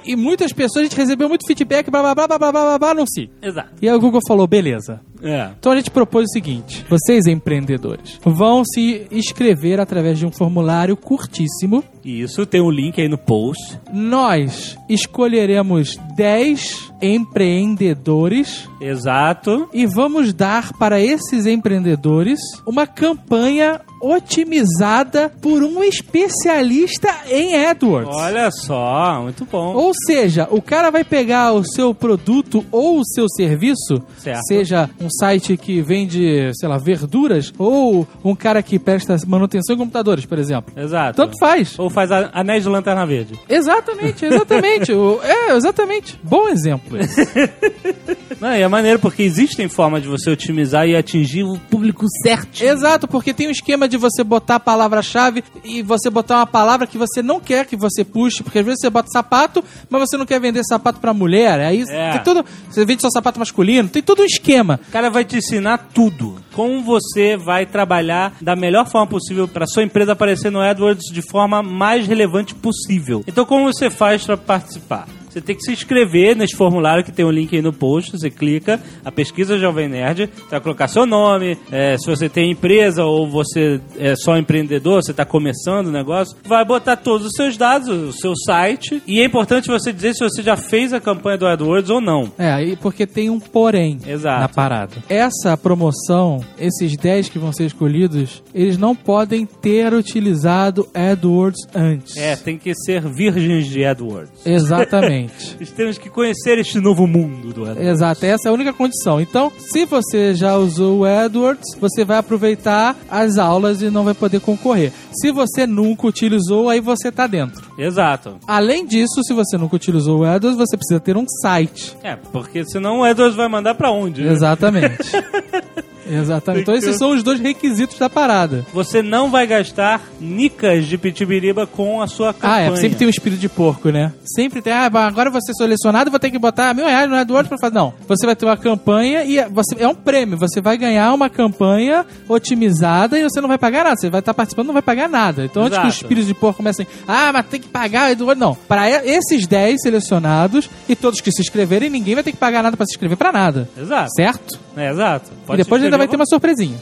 E 0.04 0.14
muitas 0.14 0.52
pessoas, 0.52 0.82
a 0.82 0.88
gente 0.88 0.96
recebeu 0.96 1.26
muito 1.26 1.46
feedback, 1.46 1.90
blá 1.90 2.02
blá 2.02 2.14
blá 2.14 2.28
blá 2.28 2.38
blá 2.38 2.52
blá 2.52 2.62
blá, 2.62 2.78
blá 2.78 2.94
não 2.94 3.06
sei. 3.06 3.30
Exato. 3.40 3.70
E 3.80 3.88
aí 3.88 3.94
o 3.94 3.98
Google 3.98 4.20
falou, 4.28 4.46
beleza. 4.46 5.00
É. 5.22 5.50
Então 5.58 5.72
a 5.72 5.76
gente 5.76 5.90
propôs 5.90 6.24
o 6.24 6.32
seguinte: 6.32 6.84
vocês 6.88 7.26
empreendedores 7.26 8.18
vão 8.24 8.64
se 8.64 9.06
inscrever 9.10 9.80
através 9.80 10.18
de 10.18 10.26
um 10.26 10.30
formulário 10.30 10.96
curtíssimo. 10.96 11.82
Isso, 12.04 12.46
tem 12.46 12.60
um 12.62 12.70
link 12.70 13.00
aí 13.00 13.08
no 13.08 13.18
post. 13.18 13.78
Nós 13.92 14.78
escolheremos 14.88 15.98
10 16.16 16.90
empreendedores 17.02 18.68
Exato. 18.80 19.68
e 19.72 19.86
vamos 19.86 20.32
dar 20.32 20.72
para 20.78 21.00
esses 21.00 21.46
empreendedores 21.46 22.40
uma 22.66 22.86
campanha 22.86 23.80
otimizada 24.00 25.30
por 25.42 25.62
um 25.62 25.82
especialista 25.84 27.08
em 27.28 27.66
AdWords. 27.66 28.16
Olha 28.16 28.50
só, 28.50 29.22
muito 29.22 29.44
bom. 29.44 29.74
Ou 29.74 29.92
seja, 30.06 30.48
o 30.50 30.62
cara 30.62 30.90
vai 30.90 31.04
pegar 31.04 31.52
o 31.52 31.62
seu 31.64 31.94
produto 31.94 32.64
ou 32.72 33.00
o 33.00 33.04
seu 33.04 33.28
serviço, 33.28 34.02
Certo. 34.18 34.40
seja 34.48 34.88
um 34.98 35.09
site 35.10 35.56
que 35.56 35.80
vende, 35.82 36.50
sei 36.54 36.68
lá, 36.68 36.78
verduras, 36.78 37.52
ou 37.58 38.06
um 38.24 38.34
cara 38.34 38.62
que 38.62 38.78
presta 38.78 39.16
manutenção 39.26 39.74
em 39.74 39.78
computadores, 39.78 40.24
por 40.24 40.38
exemplo. 40.38 40.72
Exato. 40.76 41.16
Tanto 41.16 41.38
faz. 41.38 41.78
Ou 41.78 41.90
faz 41.90 42.10
anéis 42.12 42.62
de 42.62 42.68
lanterna 42.68 43.04
verde. 43.06 43.38
Exatamente, 43.48 44.24
exatamente. 44.24 44.92
O- 44.92 45.20
é, 45.22 45.56
exatamente. 45.56 46.18
Bom 46.22 46.48
exemplo. 46.48 46.98
esse. 46.98 47.20
Não, 48.40 48.54
e 48.54 48.62
é 48.62 48.68
maneiro 48.68 48.98
porque 48.98 49.22
existem 49.22 49.68
formas 49.68 50.02
de 50.02 50.08
você 50.08 50.30
otimizar 50.30 50.86
e 50.88 50.96
atingir 50.96 51.42
o 51.44 51.58
público 51.70 52.06
certo. 52.22 52.62
Exato, 52.62 53.06
porque 53.06 53.34
tem 53.34 53.48
um 53.48 53.50
esquema 53.50 53.86
de 53.86 53.96
você 53.98 54.24
botar 54.24 54.54
a 54.56 54.60
palavra-chave 54.60 55.44
e 55.62 55.82
você 55.82 56.08
botar 56.08 56.36
uma 56.36 56.46
palavra 56.46 56.86
que 56.86 56.96
você 56.96 57.22
não 57.22 57.38
quer 57.38 57.66
que 57.66 57.76
você 57.76 58.02
puxe, 58.02 58.42
porque 58.42 58.60
às 58.60 58.64
vezes 58.64 58.80
você 58.80 58.88
bota 58.88 59.08
sapato, 59.12 59.62
mas 59.90 60.00
você 60.08 60.16
não 60.16 60.24
quer 60.24 60.40
vender 60.40 60.62
sapato 60.64 60.98
pra 61.00 61.12
mulher. 61.12 61.60
Aí 61.60 61.84
É. 61.88 62.12
tem 62.12 62.22
tudo. 62.22 62.44
Você 62.70 62.84
vende 62.86 63.02
só 63.02 63.10
sapato 63.10 63.38
masculino, 63.38 63.88
tem 63.88 64.02
todo 64.02 64.22
um 64.22 64.24
esquema. 64.24 64.80
O 64.88 64.92
cara 65.00 65.08
vai 65.08 65.24
te 65.24 65.38
ensinar 65.38 65.78
tudo. 65.94 66.36
Como 66.52 66.82
você 66.82 67.34
vai 67.34 67.64
trabalhar 67.64 68.34
da 68.38 68.54
melhor 68.54 68.86
forma 68.86 69.06
possível 69.06 69.48
para 69.48 69.66
sua 69.66 69.82
empresa 69.82 70.12
aparecer 70.12 70.50
no 70.50 70.60
AdWords 70.60 71.10
de 71.10 71.22
forma 71.22 71.62
mais 71.62 72.06
relevante 72.06 72.54
possível. 72.54 73.24
Então, 73.26 73.46
como 73.46 73.64
você 73.64 73.88
faz 73.88 74.26
para 74.26 74.36
participar? 74.36 75.08
Você 75.30 75.40
tem 75.40 75.54
que 75.54 75.62
se 75.62 75.72
inscrever 75.72 76.36
nesse 76.36 76.56
formulário 76.56 77.04
que 77.04 77.12
tem 77.12 77.24
um 77.24 77.30
link 77.30 77.54
aí 77.54 77.62
no 77.62 77.72
post. 77.72 78.12
Você 78.12 78.30
clica, 78.30 78.80
a 79.04 79.12
pesquisa 79.12 79.58
Jovem 79.58 79.88
Nerd, 79.88 80.28
você 80.34 80.50
vai 80.50 80.60
colocar 80.60 80.88
seu 80.88 81.06
nome, 81.06 81.56
é, 81.70 81.96
se 81.96 82.06
você 82.06 82.28
tem 82.28 82.50
empresa 82.50 83.04
ou 83.04 83.28
você 83.28 83.80
é 83.98 84.16
só 84.16 84.36
empreendedor, 84.36 85.02
você 85.02 85.12
está 85.12 85.24
começando 85.24 85.86
o 85.86 85.92
negócio, 85.92 86.36
vai 86.44 86.64
botar 86.64 86.96
todos 86.96 87.28
os 87.28 87.32
seus 87.34 87.56
dados, 87.56 87.88
o 87.88 88.12
seu 88.12 88.34
site. 88.36 89.02
E 89.06 89.20
é 89.20 89.24
importante 89.24 89.68
você 89.68 89.92
dizer 89.92 90.14
se 90.14 90.24
você 90.24 90.42
já 90.42 90.56
fez 90.56 90.92
a 90.92 91.00
campanha 91.00 91.38
do 91.38 91.46
AdWords 91.46 91.90
ou 91.90 92.00
não. 92.00 92.32
É, 92.36 92.50
aí 92.50 92.76
porque 92.76 93.06
tem 93.06 93.30
um 93.30 93.38
porém 93.38 93.98
Exato. 94.06 94.40
na 94.40 94.48
parada. 94.48 94.96
Essa 95.08 95.56
promoção, 95.56 96.44
esses 96.58 96.96
10 96.96 97.28
que 97.28 97.38
vão 97.38 97.52
ser 97.52 97.66
escolhidos, 97.66 98.42
eles 98.54 98.76
não 98.76 98.96
podem 98.96 99.46
ter 99.46 99.92
utilizado 99.94 100.88
AdWords 100.92 101.60
antes. 101.74 102.16
É, 102.16 102.36
tem 102.36 102.58
que 102.58 102.74
ser 102.74 103.02
virgens 103.02 103.66
de 103.66 103.84
AdWords. 103.84 104.44
Exatamente. 104.44 105.19
Nós 105.58 105.70
temos 105.70 105.98
que 105.98 106.08
conhecer 106.08 106.58
este 106.58 106.78
novo 106.80 107.06
mundo 107.06 107.52
do 107.52 107.64
AdWords. 107.64 107.86
Exato, 107.86 108.26
essa 108.26 108.48
é 108.48 108.50
a 108.50 108.54
única 108.54 108.72
condição. 108.72 109.20
Então, 109.20 109.52
se 109.58 109.84
você 109.84 110.34
já 110.34 110.56
usou 110.56 111.00
o 111.00 111.04
AdWords, 111.04 111.76
você 111.80 112.04
vai 112.04 112.18
aproveitar 112.18 112.96
as 113.10 113.38
aulas 113.38 113.82
e 113.82 113.90
não 113.90 114.04
vai 114.04 114.14
poder 114.14 114.40
concorrer. 114.40 114.92
Se 115.12 115.30
você 115.30 115.66
nunca 115.66 116.06
utilizou, 116.06 116.68
aí 116.68 116.80
você 116.80 117.10
tá 117.10 117.26
dentro. 117.26 117.62
Exato. 117.76 118.36
Além 118.46 118.86
disso, 118.86 119.22
se 119.24 119.32
você 119.32 119.56
nunca 119.58 119.76
utilizou 119.76 120.20
o 120.20 120.24
AdWords, 120.24 120.58
você 120.58 120.76
precisa 120.76 121.00
ter 121.00 121.16
um 121.16 121.26
site. 121.42 121.96
É, 122.02 122.16
porque 122.16 122.64
senão 122.64 123.00
o 123.00 123.04
AdWords 123.04 123.36
vai 123.36 123.48
mandar 123.48 123.74
pra 123.74 123.90
onde? 123.90 124.22
né? 124.22 124.32
Exatamente. 124.32 124.96
Exatamente. 126.10 126.62
Então, 126.62 126.74
esses 126.74 126.96
são 126.96 127.10
os 127.12 127.22
dois 127.22 127.38
requisitos 127.40 127.98
da 127.98 128.10
parada. 128.10 128.64
Você 128.74 129.02
não 129.02 129.30
vai 129.30 129.46
gastar 129.46 130.00
nicas 130.20 130.86
de 130.86 130.98
pitibiriba 130.98 131.66
com 131.66 132.02
a 132.02 132.06
sua 132.06 132.30
Ah, 132.30 132.34
campanha. 132.34 132.70
é. 132.72 132.76
Sempre 132.76 132.98
tem 132.98 133.06
um 133.06 133.10
espírito 133.10 133.38
de 133.40 133.48
porco, 133.48 133.90
né? 133.90 134.12
Sempre 134.24 134.60
tem. 134.62 134.72
Ah, 134.72 134.84
agora 134.86 135.30
vou 135.30 135.40
ser 135.40 135.54
selecionado 135.54 136.10
vou 136.10 136.18
ter 136.20 136.30
que 136.30 136.38
botar 136.38 136.74
mil 136.74 136.86
reais 136.86 137.08
no 137.08 137.16
AdWords 137.16 137.48
pra 137.48 137.58
fazer. 137.58 137.74
Não. 137.74 137.94
Você 138.08 138.26
vai 138.26 138.34
ter 138.34 138.44
uma 138.46 138.56
campanha 138.56 139.24
e 139.24 139.42
você, 139.50 139.76
é 139.78 139.86
um 139.88 139.94
prêmio. 139.94 140.36
Você 140.38 140.60
vai 140.60 140.76
ganhar 140.76 141.12
uma 141.12 141.28
campanha 141.30 142.04
otimizada 142.28 143.18
e 143.18 143.22
você 143.22 143.40
não 143.40 143.48
vai 143.48 143.58
pagar 143.58 143.84
nada. 143.84 143.96
Você 143.96 144.10
vai 144.10 144.20
estar 144.20 144.34
participando 144.34 144.66
e 144.66 144.68
não 144.68 144.74
vai 144.74 144.82
pagar 144.82 145.08
nada. 145.08 145.44
Então, 145.44 145.62
antes 145.64 145.78
que 145.78 145.86
os 145.86 145.92
Exato. 145.94 146.04
espíritos 146.04 146.26
de 146.26 146.34
porco 146.34 146.56
comecem, 146.58 146.86
ah, 147.06 147.30
mas 147.32 147.46
tem 147.46 147.60
que 147.60 147.68
pagar 147.68 148.10
AdWords. 148.10 148.40
Não. 148.40 148.54
Para 148.68 148.88
esses 149.04 149.46
10 149.46 149.82
selecionados 149.82 150.68
e 150.88 150.96
todos 150.96 151.20
que 151.20 151.30
se 151.30 151.42
inscreverem, 151.42 151.90
ninguém 151.90 152.14
vai 152.14 152.24
ter 152.24 152.32
que 152.32 152.38
pagar 152.38 152.62
nada 152.62 152.76
pra 152.76 152.86
se 152.86 152.92
inscrever 152.92 153.16
pra 153.16 153.30
nada. 153.32 153.68
Exato. 153.80 154.10
Certo? 154.14 154.58
É, 154.76 154.90
exato. 154.90 155.30
e 155.52 155.56
depois 155.56 155.82
ainda 155.82 155.98
vai 156.00 156.08
ter 156.08 156.16
uma 156.16 156.26
surpresinha. 156.26 156.78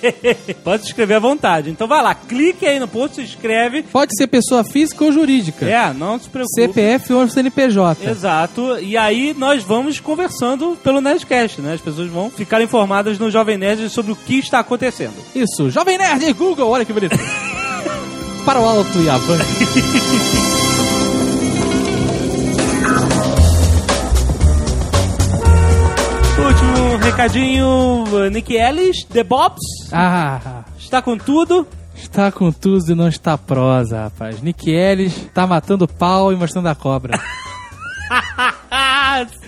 Pode 0.64 0.82
se 0.82 0.88
inscrever 0.88 1.16
à 1.16 1.20
vontade. 1.20 1.70
Então 1.70 1.86
vai 1.86 2.02
lá, 2.02 2.14
clique 2.14 2.66
aí 2.66 2.78
no 2.78 2.88
post, 2.88 3.16
se 3.16 3.22
inscreve. 3.22 3.82
Pode 3.84 4.16
ser 4.16 4.26
pessoa 4.26 4.64
física 4.64 5.04
ou 5.04 5.12
jurídica. 5.12 5.66
É, 5.66 5.92
não 5.92 6.18
se 6.18 6.28
preocupe. 6.28 6.54
CPF 6.54 7.12
ou 7.12 7.28
CNPJ. 7.28 8.08
Exato. 8.08 8.78
E 8.80 8.96
aí 8.96 9.34
nós 9.36 9.62
vamos 9.62 10.00
conversando 10.00 10.76
pelo 10.82 11.00
Nerdcast, 11.00 11.60
né? 11.60 11.74
As 11.74 11.80
pessoas 11.80 12.10
vão 12.10 12.30
ficar 12.30 12.60
informadas 12.60 13.18
no 13.18 13.30
Jovem 13.30 13.58
Nerd 13.58 13.88
sobre 13.90 14.12
o 14.12 14.16
que 14.16 14.38
está 14.38 14.60
acontecendo. 14.60 15.14
Isso, 15.34 15.70
Jovem 15.70 15.98
Nerd, 15.98 16.32
Google, 16.32 16.70
olha 16.70 16.84
que 16.84 16.92
bonito. 16.92 17.16
para 18.44 18.60
o 18.60 18.66
alto 18.66 18.98
e 19.00 19.08
avante. 19.08 19.44
Último 26.36 26.73
recadinho, 27.14 28.04
Nick 28.32 28.56
Ellis, 28.56 29.04
The 29.04 29.22
Bobs, 29.22 29.60
Ah, 29.92 30.64
está 30.76 31.00
com 31.00 31.16
tudo. 31.16 31.64
está 31.94 32.32
com 32.32 32.50
tudo 32.50 32.90
e 32.90 32.94
não 32.94 33.06
está 33.06 33.38
prosa, 33.38 34.02
rapaz. 34.04 34.42
Nick 34.42 34.68
Ellis 34.68 35.28
tá 35.32 35.46
matando 35.46 35.86
pau 35.86 36.32
e 36.32 36.36
mostrando 36.36 36.66
a 36.68 36.74
cobra. 36.74 37.16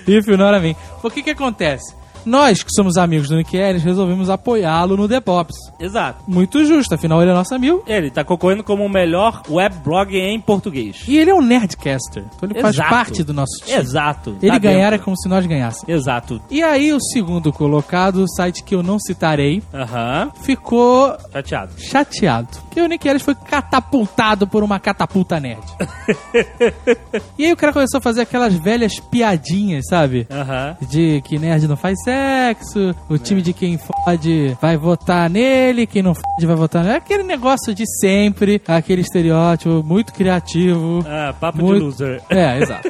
If 0.06 0.28
you 0.28 0.36
know 0.36 0.46
what 0.46 0.58
I 0.58 0.62
mean. 0.62 0.76
O 1.02 1.10
que 1.10 1.22
que 1.24 1.30
acontece? 1.30 1.92
Nós, 2.26 2.62
que 2.62 2.70
somos 2.74 2.96
amigos 2.96 3.28
do 3.28 3.36
Nick 3.36 3.56
Ellis, 3.56 3.82
resolvemos 3.84 4.28
apoiá-lo 4.28 4.96
no 4.96 5.08
The 5.08 5.20
Pops. 5.20 5.54
Exato. 5.78 6.24
Muito 6.26 6.64
justo, 6.64 6.94
afinal 6.94 7.22
ele 7.22 7.30
é 7.30 7.34
nosso 7.34 7.54
amigo. 7.54 7.82
Ele 7.86 8.08
está 8.08 8.24
concorrendo 8.24 8.64
como 8.64 8.84
o 8.84 8.88
melhor 8.88 9.42
web 9.48 9.76
blog 9.84 10.16
em 10.16 10.40
português. 10.40 11.04
E 11.06 11.16
ele 11.16 11.30
é 11.30 11.34
um 11.34 11.40
nerdcaster, 11.40 12.24
então 12.36 12.48
ele 12.50 12.60
faz 12.60 12.74
Exato. 12.74 12.90
parte 12.90 13.22
do 13.22 13.32
nosso 13.32 13.64
time. 13.64 13.78
Exato. 13.78 14.36
Ele 14.42 14.50
Tá 14.52 14.58
ganhar 14.58 14.92
é 14.92 14.98
como 14.98 15.16
se 15.16 15.28
nós 15.28 15.46
ganhássemos. 15.46 15.88
Exato. 15.88 16.40
E 16.50 16.62
aí 16.62 16.92
o 16.92 17.00
segundo 17.00 17.52
colocado, 17.52 18.16
o 18.24 18.28
site 18.28 18.62
que 18.64 18.74
eu 18.74 18.82
não 18.82 18.98
citarei, 18.98 19.62
Aham. 19.72 20.30
ficou 20.42 21.16
Chateado. 21.32 21.72
chateado. 21.78 22.48
Porque 22.66 22.80
o 22.80 22.86
Nick 22.88 23.06
Ellis 23.08 23.22
foi 23.22 23.34
catapultado 23.34 24.46
por 24.48 24.62
uma 24.64 24.80
catapulta 24.80 25.38
nerd. 25.38 25.62
e 27.38 27.44
aí 27.46 27.52
o 27.52 27.56
cara 27.56 27.72
começou 27.72 27.98
a 27.98 28.00
fazer 28.00 28.22
aquelas 28.22 28.54
velhas 28.54 28.98
piadinhas, 28.98 29.84
sabe? 29.88 30.26
Aham. 30.30 30.76
De 30.88 31.20
que 31.22 31.38
nerd 31.38 31.66
não 31.68 31.76
faz 31.76 31.96
sexo, 32.20 32.94
o 33.08 33.18
time 33.18 33.42
de 33.42 33.52
quem 33.52 33.78
fode 33.78 34.56
vai 34.60 34.76
votar 34.76 35.28
nele, 35.28 35.86
quem 35.86 36.02
não 36.02 36.14
fode 36.14 36.46
vai 36.46 36.56
votar 36.56 36.82
nele. 36.84 36.96
Aquele 36.96 37.22
negócio 37.22 37.74
de 37.74 37.84
sempre, 38.00 38.60
aquele 38.66 39.02
estereótipo 39.02 39.82
muito 39.84 40.12
criativo. 40.12 41.04
Ah, 41.06 41.34
papo 41.38 41.58
Muito- 41.58 41.78
de 41.78 41.84
loser. 41.84 42.22
É, 42.30 42.58
exato. 42.62 42.88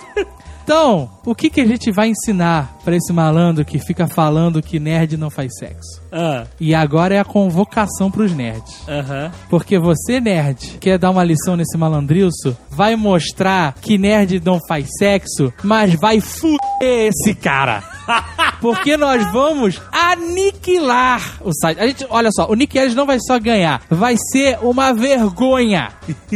Então, 0.63 1.09
o 1.25 1.33
que, 1.33 1.49
que 1.49 1.61
a 1.61 1.65
gente 1.67 1.93
vai 1.93 2.09
ensinar 2.09 2.77
pra 2.85 2.97
esse 2.97 3.13
malandro 3.13 3.65
que 3.65 3.79
fica 3.79 4.09
falando 4.09 4.61
que 4.61 4.81
nerd 4.81 5.17
não 5.17 5.31
faz 5.31 5.53
sexo? 5.57 6.03
Ah, 6.11 6.45
E 6.61 6.75
agora 6.75 7.15
é 7.15 7.21
a 7.21 7.25
convocação 7.25 8.11
pros 8.11 8.33
nerds. 8.33 8.83
Aham. 8.89 9.31
Porque 9.49 9.79
você, 9.79 10.21
nerd, 10.21 10.77
quer 10.81 10.99
dar 10.99 11.11
uma 11.13 11.23
lição 11.23 11.55
nesse 11.57 11.79
malandrilso, 11.79 12.57
vai 12.69 12.97
mostrar 12.97 13.75
que 13.81 13.97
nerd 13.97 14.43
não 14.45 14.59
faz 14.67 14.89
sexo, 14.99 15.53
mas 15.63 15.95
vai 15.95 16.21
fuder 16.21 16.59
esse 16.81 17.33
cara. 17.33 17.85
Porque 18.61 18.97
nós 18.97 19.31
vamos 19.33 19.81
aniquilar 19.93 21.39
o 21.43 21.53
site. 21.53 21.81
A 21.81 21.87
gente, 21.87 22.07
olha 22.11 22.31
só, 22.33 22.47
o 22.49 22.55
Nick 22.55 22.77
Ellis 22.77 22.95
não 22.95 23.07
vai 23.07 23.19
só 23.21 23.39
ganhar, 23.39 23.83
vai 23.91 24.17
ser 24.33 24.59
uma 24.63 24.93
vergonha 24.93 25.89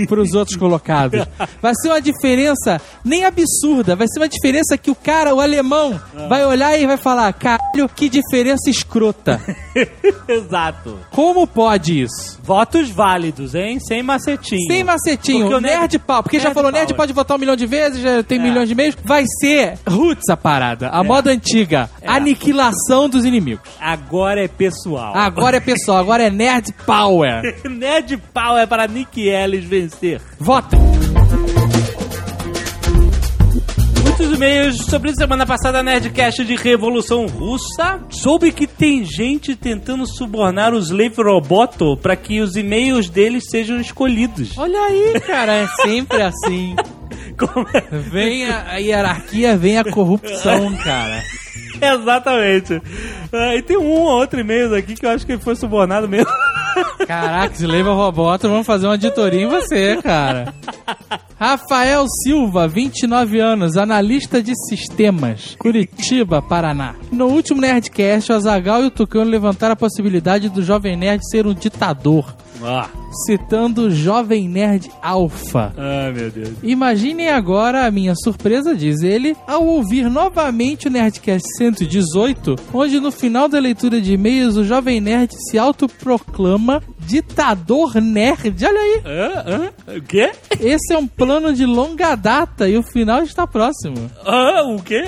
pros 0.09 0.35
outros 0.35 0.57
colocados. 0.57 1.25
Vai 1.61 1.73
ser 1.75 1.89
uma 1.89 2.01
diferença 2.01 2.81
nem 3.05 3.25
absurda, 3.25 3.95
vai 3.97 4.07
ser 4.09 4.21
uma 4.21 4.29
diferença 4.29 4.77
que 4.77 4.91
o 4.91 4.95
cara, 4.95 5.35
o 5.35 5.41
alemão, 5.41 6.01
vai 6.29 6.45
olhar 6.45 6.79
e 6.79 6.87
vai 6.87 6.97
falar: 6.97 7.33
caralho, 7.33 7.89
que 7.95 8.09
diferença 8.09 8.69
escrota. 8.71 9.41
Exato. 10.29 10.99
Como 11.11 11.47
pode 11.47 12.03
isso? 12.03 12.39
Votos 12.43 12.91
válidos, 12.91 13.55
hein? 13.55 13.79
Sem 13.81 14.03
macetinho. 14.03 14.67
Sem 14.67 14.85
macetinho, 14.85 15.41
Porque 15.43 15.55
o 15.55 15.61
nerd, 15.61 15.79
nerd- 15.81 15.99
pau. 16.01 16.23
Porque 16.23 16.39
já 16.39 16.45
nerd 16.45 16.55
falou, 16.55 16.71
nerd 16.73 16.87
power. 16.89 16.97
pode 16.97 17.13
votar 17.13 17.37
um 17.37 17.41
milhão 17.41 17.57
de 17.57 17.67
vezes, 17.67 18.01
já 18.01 18.23
tem 18.23 18.39
É. 18.39 18.43
milhões 18.43 18.69
de 18.69 18.75
meios. 18.75 18.97
Vai 19.05 19.25
ser 19.41 19.79
roots 19.89 20.29
a 20.29 20.37
parada, 20.37 20.89
a 20.89 21.03
moda 21.05 21.31
antiga. 21.31 21.89
É. 22.01 22.10
Aniquilação 22.11 23.09
dos 23.09 23.25
inimigos. 23.25 23.71
Agora 23.81 24.43
é 24.43 24.49
pessoal. 24.49 25.17
Agora 25.17 25.59
é 25.59 25.61
pessoal, 25.61 25.99
agora 25.99 26.25
é 26.25 26.31
nerd 26.31 26.73
power. 26.85 27.43
Nerd 27.71 28.21
é 28.59 28.67
para 28.67 28.89
Nick 28.89 29.29
Ellis 29.29 29.65
vencer. 29.65 30.21
Vota. 30.39 30.77
Muitos 34.21 34.37
e-mails 34.37 34.77
sobre 34.87 35.15
semana 35.15 35.47
passada 35.47 35.83
Nerdcast 35.83 36.45
de 36.45 36.57
Revolução 36.57 37.27
Russa. 37.27 38.01
Soube 38.11 38.53
que 38.53 38.67
tem 38.67 39.05
gente 39.05 39.55
tentando 39.57 40.07
subornar 40.07 40.75
os 40.75 40.89
Slave 40.91 41.23
Roboto 41.23 41.97
para 41.97 42.17
que 42.17 42.41
os 42.41 42.57
e-mails 42.57 43.09
deles 43.09 43.45
sejam 43.49 43.81
escolhidos. 43.81 44.59
Olha 44.59 44.81
aí, 44.81 45.21
cara, 45.21 45.55
é 45.55 45.67
sempre 45.83 46.21
assim. 46.21 46.75
É? 47.75 47.99
Vem 47.99 48.45
a, 48.49 48.73
a 48.73 48.77
hierarquia, 48.77 49.57
vem 49.57 49.79
a 49.79 49.85
corrupção, 49.85 50.77
cara. 50.77 51.23
Exatamente. 51.81 52.81
Ah, 53.33 53.55
e 53.57 53.63
tem 53.63 53.77
um 53.77 53.91
ou 53.91 54.07
outro 54.07 54.41
e-mail 54.41 54.75
aqui 54.75 54.95
que 54.95 55.07
eu 55.07 55.11
acho 55.11 55.25
que 55.25 55.33
ele 55.33 55.41
foi 55.43 55.57
subornado 55.57 56.09
mesmo. 56.09 56.31
Caraca, 57.07 57.55
se 57.55 57.67
leva 57.67 57.93
robota, 57.95 58.49
vamos 58.49 58.67
fazer 58.67 58.87
uma 58.87 58.93
auditoria 58.95 59.43
em 59.43 59.49
você, 59.49 59.99
cara. 60.03 60.55
Rafael 61.39 62.05
Silva, 62.23 62.69
29 62.69 63.41
anos, 63.41 63.77
analista 63.77 64.43
de 64.43 64.53
sistemas, 64.69 65.57
Curitiba, 65.59 66.43
Paraná. 66.43 66.95
No 67.11 67.27
último 67.29 67.61
Nerdcast, 67.61 68.31
o 68.31 68.35
Azagal 68.35 68.83
e 68.83 68.87
o 68.87 68.91
Tucano 68.91 69.31
levantaram 69.31 69.73
a 69.73 69.77
possibilidade 69.77 70.49
do 70.51 70.63
Jovem 70.63 70.97
Nerd 70.97 71.23
ser 71.31 71.47
um 71.47 71.55
ditador, 71.55 72.37
Ah, 72.63 72.89
citando 73.27 73.87
o 73.87 73.91
Jovem 73.91 74.47
Nerd 74.47 74.91
Alpha. 75.03 75.73
ai 75.79 76.13
meu 76.13 76.31
Deus. 76.31 76.51
Imaginem 76.63 77.31
agora 77.31 77.87
a 77.87 77.91
minha 77.91 78.15
surpresa, 78.15 78.77
diz 78.77 79.01
ele, 79.03 79.35
ao 79.47 79.65
ouvir 79.67 80.11
novamente 80.11 80.89
o 80.89 80.91
Nerdcast 80.91 81.47
118, 81.57 82.57
onde 82.75 83.01
no 83.01 83.11
final 83.11 83.49
da 83.49 83.59
leitura 83.59 83.99
de 83.99 84.13
e-mails 84.13 84.57
o 84.57 84.65
Jovem 84.65 85.01
Nerd 85.01 85.31
se 85.49 85.59
autoproclama 85.59 86.60
ditador 87.01 87.95
nerd. 88.01 88.65
Olha 88.65 88.81
aí, 88.81 89.03
Hã? 89.05 89.45
Hã? 89.47 89.97
O 89.97 90.03
quê? 90.03 90.31
esse 90.61 90.93
é 90.93 90.99
um 90.99 91.07
plano 91.07 91.53
de 91.53 91.65
longa 91.67 92.15
data 92.15 92.69
e 92.69 92.77
o 92.77 92.83
final 92.83 93.23
está 93.23 93.47
próximo. 93.47 94.11
Hã? 94.25 94.63
O 94.75 94.83
quê? 94.83 95.05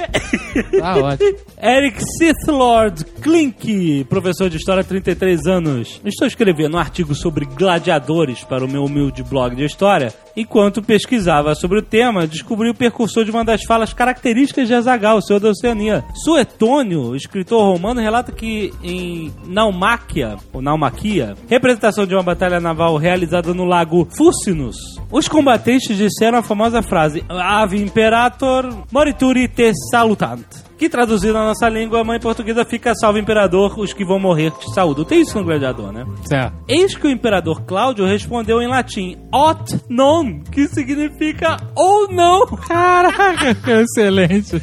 Tá 0.78 0.96
ótimo. 0.96 1.36
Eric 1.62 2.02
Sith 2.18 2.48
Lord 2.48 3.04
Klink, 3.20 4.04
professor 4.08 4.48
de 4.50 4.56
história, 4.56 4.82
33 4.82 5.46
anos. 5.46 6.00
Estou 6.04 6.26
escrevendo 6.26 6.76
um 6.76 6.80
artigo 6.80 7.14
sobre 7.14 7.44
gladiadores 7.44 8.42
para 8.44 8.64
o 8.64 8.68
meu 8.68 8.84
humilde 8.84 9.22
blog 9.22 9.54
de 9.54 9.64
história. 9.64 10.12
Enquanto 10.36 10.82
pesquisava 10.82 11.54
sobre 11.54 11.78
o 11.78 11.82
tema, 11.82 12.26
descobri 12.26 12.68
o 12.70 12.74
percursor 12.74 13.24
de 13.24 13.30
uma 13.30 13.44
das 13.44 13.62
falas 13.64 13.92
características 13.92 14.66
de 14.66 14.74
Azagal, 14.74 15.18
o 15.18 15.22
senhor 15.22 15.38
da 15.38 15.50
Oceania. 15.50 16.02
Suetônio, 16.14 17.14
escritor 17.14 17.62
romano, 17.62 18.00
relata 18.00 18.32
que 18.32 18.72
em 18.82 19.32
Naumáquia, 19.46 20.36
ou 20.52 20.62
Naumaquia, 20.62 21.34
representação 21.48 22.06
de 22.06 22.14
uma 22.14 22.22
batalha 22.22 22.60
naval 22.60 22.96
realizada 22.96 23.52
no 23.54 23.64
lago 23.64 24.08
Furcinus, 24.16 24.76
os 25.10 25.28
combatentes 25.28 25.96
disseram 25.96 26.38
a 26.38 26.42
famosa 26.42 26.82
frase 26.82 27.24
Ave 27.28 27.80
Imperator 27.80 28.68
Morituri 28.90 29.48
te 29.48 29.72
salutant 29.90 30.72
que 30.82 30.88
traduzido 30.88 31.34
na 31.34 31.44
nossa 31.44 31.68
língua 31.68 32.02
mãe 32.02 32.18
portuguesa 32.18 32.64
fica 32.64 32.92
salve 32.96 33.20
imperador, 33.20 33.78
os 33.78 33.92
que 33.92 34.04
vão 34.04 34.18
morrer 34.18 34.50
te 34.50 34.68
saúdo. 34.74 35.04
Tem 35.04 35.20
isso 35.20 35.38
no 35.38 35.44
gladiador, 35.44 35.92
né? 35.92 36.04
Certo. 36.24 36.56
Eis 36.66 36.96
que 36.96 37.06
o 37.06 37.10
imperador 37.10 37.62
Cláudio 37.62 38.04
respondeu 38.04 38.60
em 38.60 38.66
latim 38.66 39.16
ot 39.32 39.80
non, 39.88 40.40
que 40.40 40.66
significa 40.66 41.56
ou 41.76 42.12
não. 42.12 42.46
Caraca, 42.46 43.56
excelente. 43.80 44.60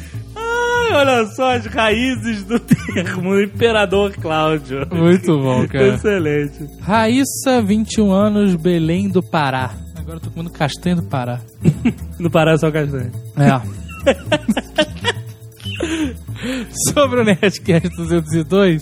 Olha 0.92 1.26
só 1.26 1.54
as 1.56 1.66
raízes 1.66 2.44
do 2.44 2.58
termo 2.58 3.40
imperador 3.40 4.12
Cláudio. 4.12 4.86
Muito 4.92 5.38
bom, 5.38 5.66
cara. 5.68 5.94
Excelente. 5.94 6.68
Raíssa, 6.80 7.62
21 7.62 8.10
anos, 8.12 8.56
Belém 8.56 9.08
do 9.08 9.22
Pará. 9.22 9.70
Agora 9.96 10.16
eu 10.16 10.20
tô 10.20 10.30
comendo 10.30 10.50
castanha 10.50 10.96
do 10.96 11.02
Pará. 11.04 11.40
No 12.18 12.30
Pará 12.30 12.58
só 12.58 12.70
castanha. 12.70 13.10
É. 13.38 13.80
sobre 16.92 17.20
o 17.20 17.24
Nerdcast 17.24 17.88
202, 17.96 18.80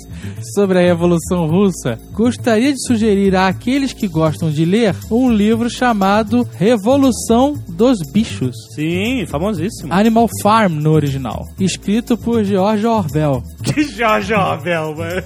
sobre 0.54 0.78
a 0.78 0.82
Revolução 0.82 1.46
Russa, 1.46 1.98
gostaria 2.12 2.72
de 2.72 2.86
sugerir 2.86 3.34
àqueles 3.36 3.92
que 3.92 4.08
gostam 4.08 4.50
de 4.50 4.64
ler 4.64 4.94
um 5.10 5.30
livro 5.30 5.68
chamado 5.70 6.46
Revolução 6.54 7.54
dos 7.68 7.98
Bichos. 8.12 8.54
Sim, 8.74 9.26
famosíssimo. 9.26 9.92
Animal 9.92 10.28
Farm 10.42 10.74
no 10.74 10.92
original, 10.92 11.44
escrito 11.58 12.16
por 12.16 12.44
George 12.44 12.86
Orwell. 12.86 13.42
Que 13.62 13.82
George 13.84 14.32
Orwell, 14.32 14.94
mano. 14.96 15.22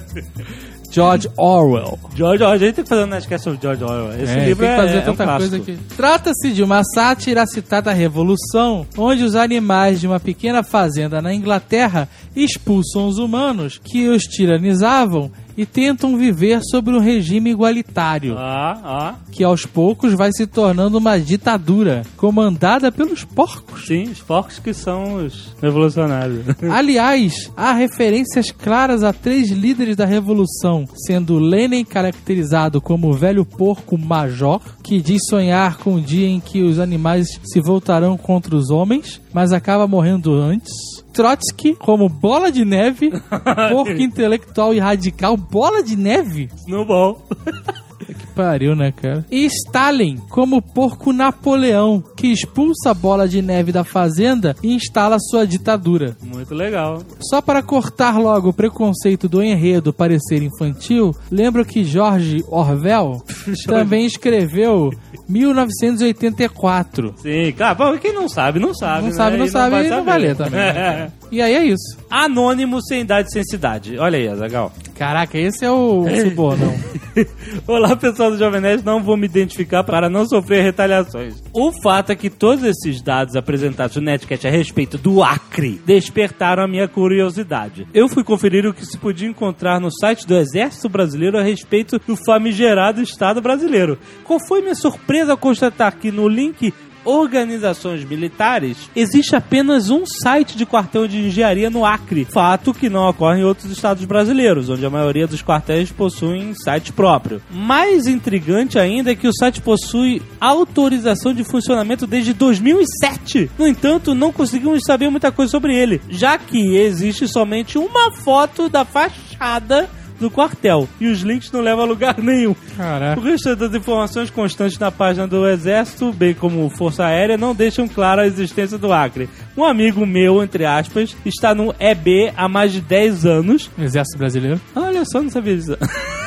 George 0.93 1.29
Orwell. 1.37 1.99
George 2.15 2.43
Orwell, 2.43 2.51
a 2.51 2.59
gente 2.59 2.75
tem 2.75 2.85
que 2.85 2.89
fazer 2.89 3.05
um 3.05 3.07
Nerdcast 3.07 3.45
sobre 3.45 3.59
George 3.63 3.83
Orwell. 3.83 4.23
Esse 4.23 4.33
É, 4.39 4.45
livro 4.45 4.67
tem 4.67 4.75
que 4.77 4.81
fazer 4.83 4.93
é, 4.93 4.97
é 4.97 5.01
um 5.01 5.05
tanta 5.17 5.37
coisa 5.39 5.57
aqui. 5.57 5.79
Trata-se 5.97 6.53
de 6.53 6.63
uma 6.63 6.83
sátira 6.95 7.47
citada 7.47 7.91
à 7.91 7.95
Revolução, 7.95 8.87
onde 8.97 9.25
os 9.25 9.35
animais 9.35 10.01
de 10.01 10.07
uma 10.07 10.21
pequena 10.21 10.63
fazenda 10.63 11.23
na 11.23 11.33
Inglaterra 11.35 12.09
expulsam 12.37 13.07
os 13.09 13.19
humanos 13.19 13.81
que 13.83 14.09
os 14.09 14.23
tiranizavam 14.25 15.31
e 15.57 15.67
tentam 15.67 16.17
viver 16.17 16.61
sobre 16.63 16.95
um 16.95 16.99
regime 17.01 17.51
igualitário, 17.51 18.37
Ah, 18.39 18.81
ah. 18.85 19.15
que 19.31 19.45
aos 19.45 19.67
poucos 19.67 20.15
vai 20.15 20.31
se 20.33 20.47
tornando 20.47 20.99
uma 20.99 21.19
ditadura 21.19 22.03
comandada 22.17 22.91
pelos 22.91 23.25
porcos. 23.25 23.87
Sim, 23.87 24.05
os 24.05 24.21
porcos 24.21 24.59
que 24.59 24.73
são 24.73 25.25
os 25.25 25.55
revolucionários. 25.61 26.45
Aliás, 26.71 27.51
há 27.57 27.73
referências 27.73 28.51
claras 28.51 29.03
a 29.03 29.13
três 29.13 29.51
líderes 29.51 29.97
da 29.97 30.05
revolução, 30.07 30.87
sendo 31.07 31.39
Lenin 31.39 31.85
caracterizado 31.85 32.81
como 32.81 33.09
o 33.09 33.15
velho 33.15 33.45
porco 33.45 33.99
major, 33.99 34.61
que 34.83 35.01
diz 35.01 35.23
sonhar 35.29 35.79
com 35.79 35.95
o 35.97 36.01
dia 36.01 36.27
em 36.29 36.41
que 36.41 36.63
os 36.63 36.79
animais 36.79 37.29
se 37.45 37.61
voltarão 37.61 38.17
contra 38.17 38.55
os 38.57 38.71
homens, 38.71 39.21
mas 39.33 39.53
acaba 39.53 39.87
morrendo 39.87 40.33
antes. 40.35 40.73
Trotsky 41.13 41.75
como 41.75 42.09
bola 42.09 42.51
de 42.51 42.65
neve, 42.65 43.11
porco 43.71 43.93
intelectual 43.93 44.73
e 44.75 44.81
radical. 44.81 45.37
Bola 45.37 45.83
de 45.83 45.97
neve? 45.97 46.49
no 46.67 46.85
bom. 46.85 47.23
Que 48.07 48.27
pariu, 48.35 48.75
né, 48.75 48.93
cara? 48.93 49.25
E 49.31 49.45
Stalin 49.47 50.17
como 50.29 50.61
porco 50.63 51.13
Napoleão, 51.13 52.03
que 52.17 52.29
expulsa 52.29 52.91
a 52.91 52.95
bola 52.95 53.29
de 53.29 53.41
neve 53.43 53.73
da 53.73 53.85
fazenda 53.85 54.55
e 54.63 54.75
instala 54.75 55.19
sua 55.21 55.47
ditadura. 55.47 56.17
Muito 56.23 56.55
legal. 56.55 57.03
Só 57.21 57.41
para 57.41 57.63
cortar 57.63 58.19
logo 58.19 58.49
o 58.51 58.53
preconceito 58.53 59.29
do 59.29 59.43
enredo 59.43 59.93
parecer 59.93 60.43
infantil, 60.43 61.15
lembro 61.31 61.65
que 61.65 61.85
George 61.85 62.45
Orwell 62.49 63.23
também 63.67 64.05
escreveu 64.07 64.91
1984. 65.29 67.15
Sim, 67.19 67.53
cara, 67.53 67.75
bom, 67.75 67.99
quem 67.99 68.13
não 68.13 68.29
sabe, 68.29 68.59
não 68.59 68.75
sabe. 68.75 69.03
Não 69.03 69.09
né? 69.11 69.15
sabe, 69.15 69.37
não 69.37 69.45
E 69.47 69.49
sabe, 69.51 69.67
e 69.87 69.89
não 69.89 70.05
vai 70.05 70.15
saber. 70.15 70.27
ler 70.27 70.37
também. 70.37 70.53
né? 70.61 71.13
E 71.33 71.41
aí 71.41 71.55
é 71.55 71.65
isso. 71.65 71.97
Anônimo 72.11 72.83
sem 72.83 73.01
idade 73.01 73.33
sem 73.33 73.43
cidade. 73.43 73.99
Olha 73.99 74.19
aí, 74.19 74.29
Azagal. 74.29 74.71
Caraca, 74.95 75.39
esse 75.39 75.65
é 75.65 75.71
o 75.71 76.05
subornão. 76.25 76.75
Olá, 77.67 77.97
pessoal 77.97 78.31
do 78.31 78.37
Jovem 78.37 78.61
Nerd, 78.61 78.85
não 78.85 79.03
vou 79.03 79.17
me 79.17 79.25
identificar 79.25 79.83
para 79.83 80.11
não 80.11 80.27
sofrer 80.27 80.63
retaliações. 80.63 81.43
O 81.51 81.73
fato 81.83 82.13
é 82.13 82.15
que 82.15 82.29
todos 82.29 82.63
esses 82.63 83.01
dados 83.01 83.35
apresentados 83.35 83.97
no 83.97 84.03
Netcat 84.03 84.47
a 84.47 84.51
respeito 84.51 84.99
do 84.99 85.23
Acre 85.23 85.81
despertaram 85.87 86.65
a 86.65 86.69
minha 86.69 86.87
curiosidade. 86.87 87.89
Eu 87.95 88.11
fui 88.11 88.23
conferir 88.23 88.67
o 88.67 88.75
que 88.75 88.85
se 88.85 88.99
podia 88.99 89.27
encontrar 89.27 89.81
no 89.81 89.91
site 89.91 90.27
do 90.27 90.37
Exército 90.37 90.91
Brasileiro 90.91 91.39
a 91.39 91.43
respeito 91.43 91.99
do 92.07 92.15
famigerado 92.15 93.01
Estado 93.01 93.41
brasileiro. 93.41 93.99
Qual 94.23 94.39
foi 94.47 94.61
minha 94.61 94.75
surpresa 94.75 95.33
ao 95.33 95.39
constatar 95.39 95.97
que 95.97 96.13
no 96.13 96.29
link 96.29 96.75
organizações 97.05 98.05
militares, 98.05 98.91
existe 98.95 99.35
apenas 99.35 99.91
um 99.91 100.05
site 100.07 100.57
de 100.57 100.67
quartel 100.67 101.07
de 101.07 101.27
engenharia 101.27 101.71
no 101.71 101.85
Acre. 101.85 102.27
Fato 102.33 102.73
que 102.75 102.89
não 102.89 103.09
ocorre 103.09 103.41
em 103.41 103.45
outros 103.45 103.71
estados 103.71 104.05
brasileiros, 104.05 104.69
onde 104.69 104.85
a 104.85 104.91
maioria 104.91 105.27
dos 105.27 105.43
quartéis 105.43 105.91
possuem 105.91 106.55
site 106.55 106.93
próprio. 106.93 107.43
Mais 107.51 108.07
intrigante 108.07 108.79
ainda 108.79 109.11
é 109.11 109.15
que 109.15 109.29
o 109.29 109.35
site 109.35 109.61
possui 109.61 110.23
autorização 110.41 111.33
de 111.33 111.45
funcionamento 111.45 112.07
desde 112.07 112.33
2007. 112.33 113.51
No 113.59 113.67
entanto, 113.67 114.15
não 114.15 114.33
conseguimos 114.33 114.83
saber 114.87 115.11
muita 115.11 115.33
coisa 115.33 115.51
sobre 115.51 115.77
ele, 115.77 116.01
já 116.09 116.39
que 116.39 116.77
existe 116.77 117.27
somente 117.29 117.79
uma 117.79 118.13
foto 118.13 118.69
da 118.69 118.85
fachada 118.85 119.89
do 120.23 120.31
quartel 120.31 120.89
e 121.01 121.09
os 121.09 121.21
links 121.21 121.51
não 121.53 121.61
levam 121.61 121.85
a 121.85 121.87
lugar 121.87 122.17
nenhum. 122.23 122.53
O 122.53 122.57
Caraca. 122.77 123.21
resto 123.21 123.55
das 123.55 123.75
informações 123.75 124.31
constantes 124.31 124.79
na 124.79 124.91
página 124.91 125.27
do 125.27 125.47
Exército, 125.47 126.13
bem 126.13 126.33
como 126.33 126.71
Força 126.71 127.05
Aérea, 127.05 127.37
não 127.37 127.55
deixam 127.55 127.87
clara 127.87 128.23
a 128.23 128.27
existência 128.27 128.79
do 128.79 128.93
Acre. 128.93 129.29
Um 129.57 129.65
amigo 129.65 130.07
meu, 130.07 130.43
entre 130.43 130.65
aspas, 130.65 131.15
está 131.27 131.55
no 131.55 131.75
EB 131.79 132.33
há 132.37 132.49
mais 132.49 132.73
de 132.73 132.81
10 132.81 133.27
anos. 133.27 133.71
Exército 133.79 134.19
Brasileiro. 134.19 134.61
Olha 134.75 135.05
só, 135.05 135.21
não 135.21 135.31
sabia 135.31 135.57
disso. 135.57 135.77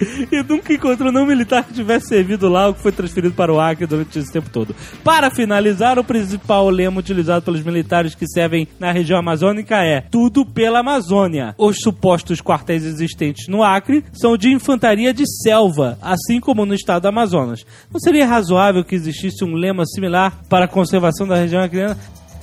E 0.00 0.42
nunca 0.42 0.72
encontrou 0.72 1.12
nenhum 1.12 1.26
militar 1.26 1.64
que 1.64 1.72
tivesse 1.72 2.08
servido 2.08 2.48
lá 2.48 2.66
ou 2.68 2.74
que 2.74 2.80
foi 2.82 2.92
transferido 2.92 3.34
para 3.34 3.52
o 3.52 3.60
Acre 3.60 3.86
durante 3.86 4.18
esse 4.18 4.32
tempo 4.32 4.50
todo. 4.50 4.74
Para 5.04 5.30
finalizar, 5.30 5.98
o 5.98 6.04
principal 6.04 6.68
lema 6.68 6.98
utilizado 7.00 7.44
pelos 7.44 7.62
militares 7.62 8.14
que 8.14 8.26
servem 8.26 8.66
na 8.78 8.90
região 8.92 9.18
amazônica 9.18 9.76
é 9.76 10.00
Tudo 10.00 10.44
pela 10.44 10.80
Amazônia. 10.80 11.54
Os 11.58 11.76
supostos 11.80 12.40
quartéis 12.40 12.84
existentes 12.84 13.46
no 13.48 13.62
Acre 13.62 14.04
são 14.12 14.36
de 14.36 14.50
infantaria 14.50 15.14
de 15.14 15.24
selva, 15.42 15.98
assim 16.02 16.40
como 16.40 16.66
no 16.66 16.74
estado 16.74 17.02
do 17.02 17.08
Amazonas. 17.08 17.64
Não 17.92 18.00
seria 18.00 18.26
razoável 18.26 18.84
que 18.84 18.94
existisse 18.94 19.44
um 19.44 19.54
lema 19.54 19.84
similar 19.86 20.40
para 20.48 20.64
a 20.64 20.68
conservação 20.68 21.26
da 21.26 21.36
região 21.36 21.62
acreana? 21.62 21.96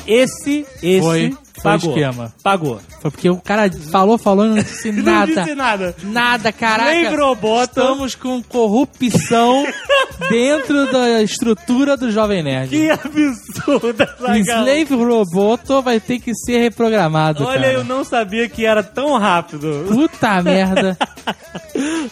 Esse, 0.08 0.65
esse 0.81 1.00
Foi- 1.01 1.38
pagou. 1.63 1.89
esquema. 1.91 2.34
Pagou. 2.44 2.80
Foi 3.01 3.12
porque 3.12 3.30
o 3.30 3.38
cara 3.38 3.70
falou, 3.91 4.18
falou 4.18 4.46
e 4.46 4.50
não 4.50 4.56
disse 4.58 4.91
Não 4.91 5.03
nada. 5.03 5.34
disse 5.44 5.56
nada. 5.56 5.96
Nada, 6.03 6.51
caraca. 6.51 6.91
Lembrou, 6.91 7.36
bota. 7.36 7.82
Estamos 7.82 8.15
com 8.15 8.41
corrupção 8.44 9.65
dentro 10.30 10.91
da 10.91 11.22
estrutura 11.22 11.96
do 11.98 12.12
Jovem 12.12 12.44
Nerd. 12.44 12.70
Que 12.70 12.89
absurda 12.89 14.15
essa. 14.20 14.38
Slave 14.38 14.96
Roboto 14.96 15.82
vai 15.82 16.00
ter 16.00 16.20
que 16.20 16.34
ser 16.36 16.60
reprogramado, 16.60 17.44
Olha, 17.46 17.60
cara. 17.62 17.74
eu 17.74 17.84
não 17.84 18.03
sabia 18.03 18.48
que 18.50 18.65
era 18.65 18.84
tão 18.84 19.18
rápido. 19.18 19.86
Puta 19.88 20.41
merda. 20.44 20.98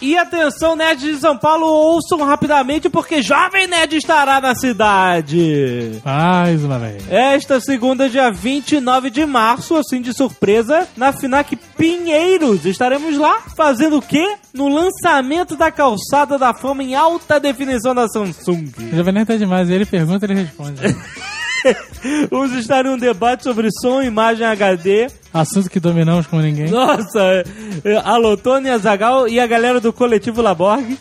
E 0.02 0.18
atenção, 0.18 0.76
Nerd 0.76 1.00
de 1.00 1.18
São 1.20 1.38
Paulo, 1.38 1.66
ouçam 1.68 2.24
rapidamente 2.24 2.90
porque 2.90 3.22
Jovem 3.22 3.68
Nerd 3.68 3.96
estará 3.96 4.40
na 4.42 4.56
cidade. 4.56 6.02
Mais 6.04 6.64
uma 6.64 6.80
vez. 6.80 7.04
Esta 7.10 7.60
segunda, 7.60 8.10
dia 8.10 8.32
29 8.32 9.10
de 9.10 9.26
março, 9.40 9.78
assim 9.78 10.02
de 10.02 10.14
surpresa, 10.14 10.86
na 10.98 11.14
Finac 11.14 11.56
Pinheiros. 11.78 12.66
Estaremos 12.66 13.18
lá 13.18 13.40
fazendo 13.56 14.00
o 14.00 14.02
quê? 14.02 14.36
No 14.54 14.68
lançamento 14.68 15.56
da 15.56 15.72
calçada 15.72 16.38
da 16.38 16.54
fama 16.54 16.84
em 16.84 16.94
alta 16.94 17.40
definição 17.40 17.96
da 17.96 18.10
Samsung. 18.10 18.70
O 18.92 18.98
Jovem 18.98 19.14
Nerd 19.14 19.28
tá 19.28 19.38
demais. 19.38 19.70
Ele 19.70 19.86
pergunta, 19.86 20.26
ele 20.26 20.42
responde. 20.42 20.82
Vamos 22.30 22.52
estar 22.54 22.86
em 22.86 22.90
um 22.90 22.98
debate 22.98 23.46
sobre 23.46 23.70
som 23.82 24.02
e 24.02 24.08
imagem 24.08 24.46
HD 24.46 25.08
Assunto 25.34 25.70
que 25.70 25.80
dominamos 25.80 26.26
como 26.26 26.42
ninguém. 26.42 26.70
Nossa, 26.70 27.20
é, 27.20 27.44
é, 27.84 27.96
alô, 28.04 28.36
Tony 28.36 28.70
Azagal 28.70 29.28
e 29.28 29.40
a 29.40 29.46
galera 29.46 29.80
do 29.80 29.94
coletivo 29.94 30.42
Laborg. 30.42 30.98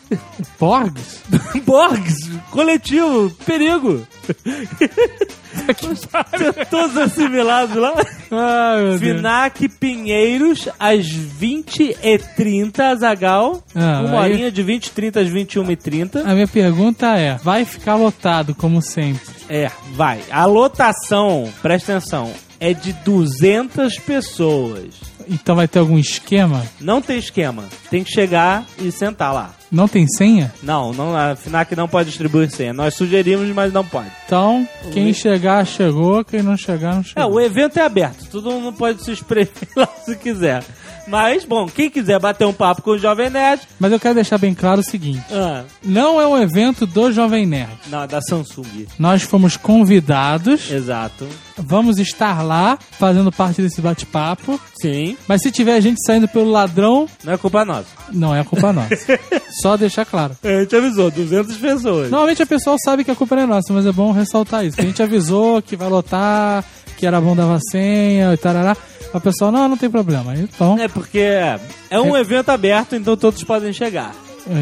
Porgs? 0.58 1.22
Borgs, 1.64 2.30
coletivo, 2.50 3.30
perigo. 3.46 4.06
Todos 6.70 6.96
assimilados 6.96 7.74
lá. 7.76 7.94
Ai, 8.30 8.82
meu 8.82 8.98
Deus. 8.98 9.00
Finac 9.00 9.68
Pinheiros, 9.68 10.68
às 10.78 11.06
20h30, 11.06 12.80
Azagal. 12.80 13.62
Ah, 13.74 14.02
Uma 14.06 14.22
aí- 14.22 14.32
horinha 14.32 14.50
de 14.52 14.62
20 14.62 14.90
30 14.90 15.20
às 15.20 15.28
21h30. 15.28 16.22
A 16.24 16.34
minha 16.34 16.48
pergunta 16.48 17.06
é: 17.16 17.36
vai 17.42 17.64
ficar 17.64 17.96
lotado, 17.96 18.54
como 18.54 18.80
sempre? 18.82 19.20
É, 19.48 19.70
vai. 19.94 20.20
A 20.30 20.44
lotação, 20.44 21.52
presta 21.62 21.96
atenção, 21.96 22.32
é 22.60 22.74
de 22.74 22.92
200 22.92 23.98
pessoas. 23.98 24.94
Então 25.30 25.54
vai 25.56 25.68
ter 25.68 25.78
algum 25.78 25.98
esquema? 25.98 26.62
Não 26.80 27.02
tem 27.02 27.18
esquema. 27.18 27.64
Tem 27.90 28.02
que 28.02 28.10
chegar 28.10 28.64
e 28.78 28.90
sentar 28.90 29.32
lá. 29.34 29.50
Não 29.70 29.86
tem 29.86 30.06
senha? 30.06 30.52
Não, 30.62 30.92
não, 30.92 31.14
a 31.16 31.36
FNAC 31.36 31.76
não 31.76 31.86
pode 31.86 32.08
distribuir 32.08 32.50
senha. 32.50 32.72
Nós 32.72 32.94
sugerimos, 32.94 33.48
mas 33.54 33.72
não 33.72 33.84
pode. 33.84 34.10
Então, 34.24 34.66
quem 34.92 35.12
chegar, 35.12 35.66
chegou. 35.66 36.24
Quem 36.24 36.42
não 36.42 36.56
chegar, 36.56 36.94
não 36.94 37.00
É, 37.00 37.04
chegou. 37.04 37.32
o 37.34 37.40
evento 37.40 37.78
é 37.78 37.82
aberto. 37.82 38.26
Todo 38.30 38.50
mundo 38.50 38.72
pode 38.72 39.02
se 39.04 39.12
espremer 39.12 39.48
lá 39.76 39.86
se 40.04 40.16
quiser. 40.16 40.64
Mas, 41.08 41.44
bom, 41.44 41.66
quem 41.66 41.88
quiser 41.90 42.18
bater 42.20 42.46
um 42.46 42.52
papo 42.52 42.82
com 42.82 42.90
o 42.90 42.98
Jovem 42.98 43.30
Nerd... 43.30 43.62
Mas 43.80 43.92
eu 43.92 43.98
quero 44.00 44.14
deixar 44.14 44.38
bem 44.38 44.54
claro 44.54 44.80
o 44.80 44.84
seguinte: 44.84 45.22
Ah, 45.32 45.64
não 45.82 46.20
é 46.20 46.26
um 46.26 46.36
evento 46.40 46.86
do 46.86 47.10
Jovem 47.12 47.46
Nerd. 47.46 47.70
não, 47.86 48.06
da 48.06 48.20
Samsung. 48.20 48.86
Nós 48.98 49.22
fomos 49.22 49.56
convidados, 49.56 50.70
Exato. 50.70 51.26
vamos 51.56 51.98
estar 51.98 52.42
lá 52.42 52.78
fazendo 52.92 53.32
parte 53.32 53.62
desse 53.62 53.80
bate-papo. 53.80 54.60
Sim, 54.80 55.16
Mas 55.26 55.42
se 55.42 55.50
tiver 55.50 55.80
gente 55.80 55.98
saindo 56.04 56.28
pelo 56.28 56.50
ladrão, 56.50 57.08
não 57.24 57.32
é 57.32 57.36
culpa 57.36 57.64
nossa. 57.64 57.86
não 58.12 58.34
é 58.36 58.44
culpa 58.44 58.72
nossa. 58.72 59.18
Só 59.62 59.76
deixar 59.76 60.04
claro. 60.04 60.36
A 60.44 60.60
gente 60.60 60.76
avisou, 60.76 61.10
200 61.10 61.56
pessoas. 61.56 62.10
Normalmente 62.10 62.42
a 62.42 62.46
pessoa 62.46 62.76
sabe 62.84 63.02
que 63.04 63.10
a 63.10 63.14
culpa 63.16 63.34
não 63.36 63.42
é 63.42 63.46
nossa, 63.46 63.72
mas 63.72 63.86
é 63.86 63.92
bom 63.92 64.12
ressaltar 64.12 64.64
isso. 64.64 64.80
A 64.80 64.84
gente 64.84 65.02
avisou 65.02 65.60
que 65.62 65.74
vai 65.76 65.88
lotar, 65.88 66.64
que 66.98 67.06
era 67.06 67.20
bom 67.20 67.36
dar 67.36 67.58
senha 67.70 68.34
e 68.34 68.36
tarará. 68.36 68.76
A 69.14 69.20
pessoa, 69.20 69.50
não, 69.52 69.68
não 69.68 69.76
tem 69.76 69.88
problema. 69.88 70.34
Então, 70.34 70.76
É 70.78 70.88
porque 70.88 71.20
é 71.20 71.60
um 72.00 72.16
evento 72.16 72.50
aberto, 72.50 72.96
então 72.96 73.16
todos 73.16 73.42
podem 73.44 73.72
chegar. 73.72 74.12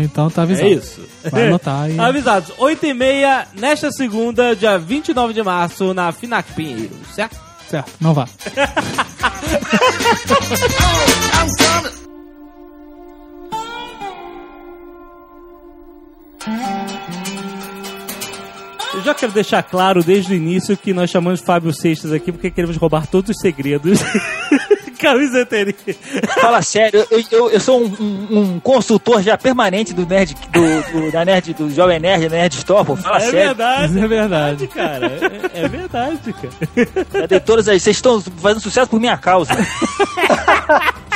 então 0.05 0.29
tá 0.31 0.43
avisado. 0.43 0.69
É 0.69 0.73
isso. 0.73 1.01
Vai 1.31 1.49
anotar 1.49 1.83
aí. 1.85 1.99
Avisados, 1.99 2.51
8h30 2.57 3.47
nesta 3.59 3.91
segunda, 3.91 4.55
dia 4.55 4.79
29 4.79 5.33
de 5.33 5.43
março, 5.43 5.95
na 5.95 6.13
Finac 6.13 6.53
Pinheiro, 6.53 6.95
certo? 7.15 7.37
Certo, 7.69 7.91
não 8.01 8.13
vá. 8.15 8.29
Eu 18.97 19.03
já 19.03 19.15
quero 19.15 19.31
deixar 19.31 19.63
claro 19.63 20.03
desde 20.03 20.33
o 20.33 20.35
início 20.35 20.75
que 20.75 20.95
nós 20.95 21.11
chamamos 21.11 21.43
Fábio 21.43 21.71
Seixas 21.71 22.13
aqui 22.13 22.33
porque 22.33 22.51
queremos 22.51 22.79
roubar 22.79 23.07
todos 23.07 23.29
os 23.29 23.37
segredos 23.39 24.01
Camiseteria. 24.97 25.75
Fala 26.41 26.63
sério, 26.63 27.07
eu, 27.11 27.23
eu, 27.31 27.51
eu 27.51 27.61
sou 27.61 27.81
um, 27.83 27.87
um- 28.01 28.39
um 28.57 28.61
consultor 28.61 29.23
já 29.23 29.37
permanente 29.37 29.93
do 29.95 30.07
Nerd, 30.07 30.35
do, 30.53 30.93
do- 31.01 31.13
da 31.13 31.25
Nerd, 31.25 31.55
do 31.55 31.71
Jovem 31.71 31.99
Nerd, 32.01 32.29
Nerd 32.29 32.55
Store, 32.57 32.85
pô. 32.85 32.97
Fala 32.97 33.17
É 33.19 33.21
sério. 33.21 33.37
verdade. 33.39 33.87
Isso 33.87 33.99
é 34.05 34.09
verdade. 34.09 34.67
cara. 34.69 35.07
É, 35.55 35.61
é 35.65 35.69
verdade, 35.69 36.33
cara. 36.33 37.27
Dei 37.29 37.41
todas 37.41 37.69
aí. 37.69 37.79
Vocês 37.81 37.97
estão 37.97 38.21
fazendo 38.21 38.61
sucesso 38.61 38.89
por 38.91 38.99
minha 39.01 39.17
causa. 39.17 39.53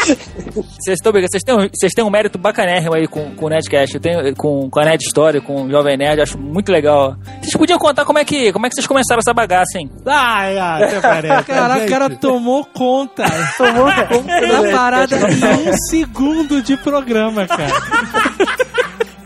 Vocês 0.01 0.97
estão 0.99 1.13
brincando. 1.13 1.31
Vocês 1.31 1.43
têm, 1.45 1.55
um- 1.55 1.69
vocês 1.73 1.93
têm 1.93 2.05
um 2.05 2.11
mérito 2.11 2.39
bacanérrimo 2.39 2.95
aí 2.95 3.07
com, 3.07 3.35
com 3.35 3.47
o 3.47 3.49
Nerdcast. 3.49 3.95
Eu 3.95 4.01
tenho 4.01 4.35
com, 4.37 4.69
com 4.71 4.81
a 4.81 4.85
Nerd 4.85 5.03
Story, 5.05 5.41
com 5.41 5.65
o 5.65 5.71
Jovem 5.71 5.97
Nerd. 5.97 6.23
Acho 6.23 6.39
muito 6.39 6.73
legal. 6.73 7.17
Vocês 7.41 7.55
podiam 7.55 7.79
contar 7.79 8.05
como 8.05 8.19
é 8.19 8.25
que, 8.25 8.53
como 8.53 8.67
é 8.67 8.69
que 8.69 8.75
vocês 8.75 8.87
começaram 8.87 9.21
essa 9.21 9.35
bagaça, 9.35 9.79
hein? 9.79 9.91
Ai, 10.07 10.59
ai, 10.59 10.85
até 10.85 11.01
parece. 11.01 11.45
Caraca, 11.45 11.85
o 11.85 11.89
cara 11.89 12.11
tomou 12.11 12.65
conta 12.65 13.25
Do 13.73 14.63
da 14.63 14.73
parada 14.73 15.17
em 15.17 15.69
um 15.69 15.73
segundo 15.89 16.63
de 16.63 16.77
programa, 16.77 17.47
cara. 17.47 17.73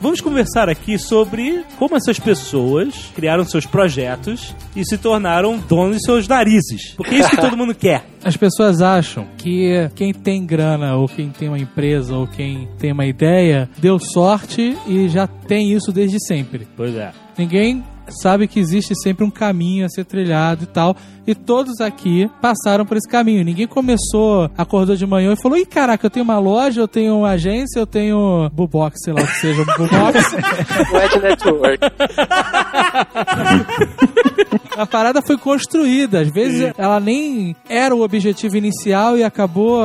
Vamos 0.05 0.21
conversar 0.21 0.69
aqui 0.69 0.99
sobre 0.99 1.65
como 1.79 1.97
essas 1.97 2.19
pessoas 2.19 3.11
criaram 3.15 3.43
seus 3.43 3.65
projetos 3.65 4.55
e 4.77 4.85
se 4.85 4.99
tornaram 4.99 5.59
donos 5.59 5.97
de 5.97 6.05
seus 6.05 6.29
narizes. 6.29 6.93
Porque 6.95 7.15
é 7.15 7.19
isso 7.21 7.31
que 7.31 7.41
todo 7.41 7.57
mundo 7.57 7.75
quer. 7.75 8.05
As 8.23 8.37
pessoas 8.37 8.83
acham 8.83 9.27
que 9.39 9.89
quem 9.95 10.13
tem 10.13 10.45
grana, 10.45 10.95
ou 10.95 11.09
quem 11.09 11.31
tem 11.31 11.49
uma 11.49 11.59
empresa, 11.59 12.15
ou 12.15 12.27
quem 12.27 12.69
tem 12.79 12.93
uma 12.93 13.07
ideia, 13.07 13.67
deu 13.79 13.99
sorte 13.99 14.77
e 14.87 15.09
já 15.09 15.27
tem 15.27 15.73
isso 15.73 15.91
desde 15.91 16.19
sempre. 16.27 16.69
Pois 16.77 16.95
é. 16.95 17.11
Ninguém 17.39 17.83
sabe 18.23 18.47
que 18.47 18.61
existe 18.61 18.95
sempre 19.03 19.25
um 19.25 19.31
caminho 19.31 19.87
a 19.87 19.89
ser 19.89 20.05
trilhado 20.05 20.65
e 20.65 20.67
tal. 20.67 20.95
E 21.27 21.35
todos 21.35 21.81
aqui 21.81 22.31
passaram 22.41 22.85
por 22.85 22.97
esse 22.97 23.09
caminho. 23.09 23.43
Ninguém 23.45 23.67
começou, 23.67 24.51
acordou 24.59 24.95
de 24.95 25.07
manhã 25.07 25.33
e 25.33 25.43
falou: 25.43 25.57
Ih, 25.59 25.65
caraca, 25.67 26.07
eu 26.07 26.11
tenho 26.11 26.25
uma 26.25 26.39
loja, 26.39 26.81
eu 26.81 26.89
tenho 26.89 27.19
uma 27.19 27.31
agência, 27.31 27.79
eu 27.79 27.87
tenho 27.87 28.51
Bubox, 28.53 29.01
sei 29.03 29.13
lá 29.15 29.23
o 29.23 29.27
que 29.27 29.37
seja, 29.37 29.65
Bubox. 29.79 30.33
Web 30.93 31.21
Network. 31.23 31.79
A 34.77 34.87
parada 34.87 35.23
foi 35.23 35.39
construída. 35.39 36.21
Às 36.21 36.29
vezes 36.33 36.73
ela 36.77 36.99
nem 36.99 37.55
era 37.69 37.95
o 37.95 38.03
objetivo 38.03 38.57
inicial 38.57 39.17
e 39.17 39.23
acabou 39.23 39.81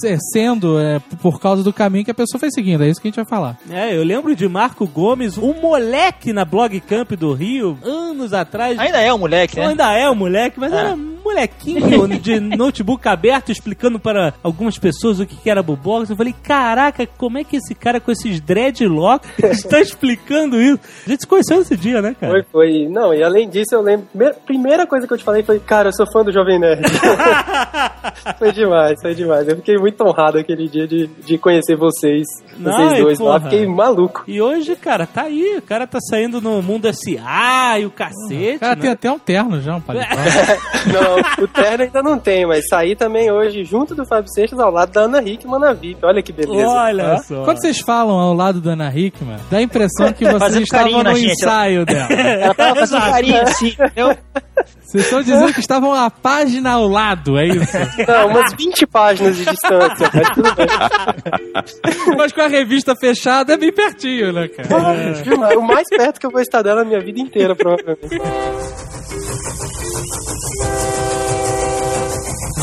se- 0.00 0.18
sendo 0.32 0.80
é, 0.80 0.98
por 1.20 1.40
causa 1.40 1.62
do 1.62 1.72
caminho 1.72 2.04
que 2.04 2.10
a 2.10 2.14
pessoa 2.14 2.40
foi 2.40 2.50
seguindo. 2.50 2.82
É 2.82 2.88
isso 2.88 3.00
que 3.00 3.06
a 3.06 3.10
gente 3.10 3.16
vai 3.16 3.24
falar. 3.24 3.56
É, 3.70 3.96
eu 3.96 4.02
lembro 4.02 4.34
de 4.34 4.48
Marco 4.48 4.84
Gomes, 4.86 5.38
um 5.38 5.54
moleque 5.60 6.32
na 6.32 6.44
Blog 6.44 6.78
Camp 6.80 7.12
do 7.12 7.32
Rio, 7.32 7.78
anos 7.84 8.32
atrás. 8.32 8.76
Ainda 8.78 9.00
é 9.00 9.14
um 9.14 9.18
moleque, 9.18 9.60
né? 9.60 9.66
Ainda 9.68 9.92
é 9.92 10.10
um 10.10 10.14
moleque, 10.16 10.58
mas 10.58 10.72
era 10.82 10.94
um 10.94 11.21
molequinho 11.22 12.08
de 12.18 12.40
notebook 12.40 13.06
aberto 13.08 13.50
explicando 13.50 13.98
para 13.98 14.34
algumas 14.42 14.78
pessoas 14.78 15.20
o 15.20 15.26
que 15.26 15.48
era 15.48 15.62
Bubox. 15.62 16.10
Eu 16.10 16.16
falei, 16.16 16.34
caraca, 16.42 17.06
como 17.06 17.38
é 17.38 17.44
que 17.44 17.56
esse 17.56 17.74
cara 17.74 18.00
com 18.00 18.10
esses 18.10 18.40
dreadlocks 18.40 19.28
está 19.38 19.80
explicando 19.80 20.60
isso? 20.60 20.80
A 21.06 21.10
gente 21.10 21.20
se 21.20 21.26
conheceu 21.26 21.58
nesse 21.58 21.76
dia, 21.76 22.02
né, 22.02 22.14
cara? 22.18 22.32
Foi, 22.32 22.42
foi. 22.50 22.88
Não, 22.88 23.14
e 23.14 23.22
além 23.22 23.48
disso, 23.48 23.74
eu 23.74 23.82
lembro. 23.82 24.06
Primeira, 24.12 24.34
primeira 24.34 24.86
coisa 24.86 25.06
que 25.06 25.12
eu 25.12 25.18
te 25.18 25.24
falei 25.24 25.42
foi, 25.42 25.58
cara, 25.58 25.88
eu 25.88 25.92
sou 25.92 26.06
fã 26.12 26.24
do 26.24 26.32
Jovem 26.32 26.58
Nerd. 26.58 26.82
foi 28.38 28.52
demais, 28.52 29.00
foi 29.00 29.14
demais. 29.14 29.48
Eu 29.48 29.56
fiquei 29.56 29.76
muito 29.76 30.02
honrado 30.02 30.38
aquele 30.38 30.68
dia 30.68 30.86
de, 30.86 31.06
de 31.06 31.38
conhecer 31.38 31.76
vocês. 31.76 32.26
Não, 32.56 32.72
vocês 32.72 33.02
dois 33.02 33.18
lá. 33.18 33.38
porra. 33.38 33.50
Fiquei 33.50 33.66
maluco. 33.66 34.24
E 34.26 34.40
hoje, 34.40 34.76
cara, 34.76 35.06
tá 35.06 35.22
aí. 35.22 35.56
O 35.58 35.62
cara 35.62 35.86
tá 35.86 35.98
saindo 36.00 36.40
no 36.40 36.62
mundo 36.62 36.88
SA 36.92 37.78
e 37.78 37.86
o 37.86 37.90
cacete. 37.90 38.56
O 38.56 38.60
cara 38.60 38.76
né? 38.76 38.80
tem 38.80 38.90
até 38.90 39.10
um 39.10 39.18
terno 39.18 39.60
já, 39.60 39.76
um 39.76 39.80
paletó. 39.80 40.14
Não, 40.92 41.11
o 41.38 41.48
terno 41.48 41.84
ainda 41.84 42.02
não 42.02 42.18
tem, 42.18 42.46
mas 42.46 42.66
saí 42.68 42.94
também 42.94 43.30
hoje 43.30 43.64
junto 43.64 43.94
do 43.94 44.04
Fábio 44.04 44.30
Seixas 44.32 44.58
ao 44.58 44.70
lado 44.70 44.92
da 44.92 45.02
Ana 45.02 45.22
Hickman 45.22 45.60
na 45.60 45.72
VIP. 45.72 46.04
Olha 46.04 46.22
que 46.22 46.32
beleza. 46.32 46.68
Olha 46.68 47.18
só. 47.18 47.44
Quando 47.44 47.60
vocês 47.60 47.80
falam 47.80 48.18
ao 48.18 48.34
lado 48.34 48.60
da 48.60 48.72
Ana 48.72 48.92
Hickman, 48.94 49.38
dá 49.50 49.58
a 49.58 49.62
impressão 49.62 50.12
que 50.12 50.24
vocês 50.24 50.56
estavam 50.56 50.92
carinho 50.92 51.04
no 51.04 51.16
gente, 51.16 51.32
ensaio 51.32 51.86
dela. 51.86 52.12
Ela 52.12 52.54
tava 52.54 52.80
fazendo 52.80 53.00
carinho 53.00 53.42
assim, 53.42 53.68
entendeu? 53.68 54.16
Vocês 54.92 55.04
estão 55.04 55.22
dizendo 55.22 55.54
que 55.54 55.60
estavam 55.60 55.94
a 55.94 56.10
página 56.10 56.72
ao 56.72 56.86
lado, 56.86 57.38
é 57.38 57.46
isso? 57.46 57.78
Não, 58.06 58.28
umas 58.28 58.52
20 58.52 58.86
páginas 58.86 59.36
de 59.36 59.44
distância, 59.46 60.10
mas 60.12 60.28
tudo 60.34 60.54
bem. 60.54 60.66
Mas 62.16 62.32
com 62.32 62.42
a 62.42 62.46
revista 62.46 62.94
fechada 62.94 63.54
é 63.54 63.56
bem 63.56 63.72
pertinho, 63.72 64.32
né, 64.32 64.48
cara? 64.48 64.68
Demais. 65.22 65.56
O 65.56 65.62
mais 65.62 65.88
perto 65.88 66.20
que 66.20 66.26
eu 66.26 66.30
vou 66.30 66.40
estar 66.40 66.62
dela 66.62 66.82
na 66.82 66.88
minha 66.88 67.00
vida 67.00 67.20
inteira, 67.20 67.54
provavelmente. 67.56 68.20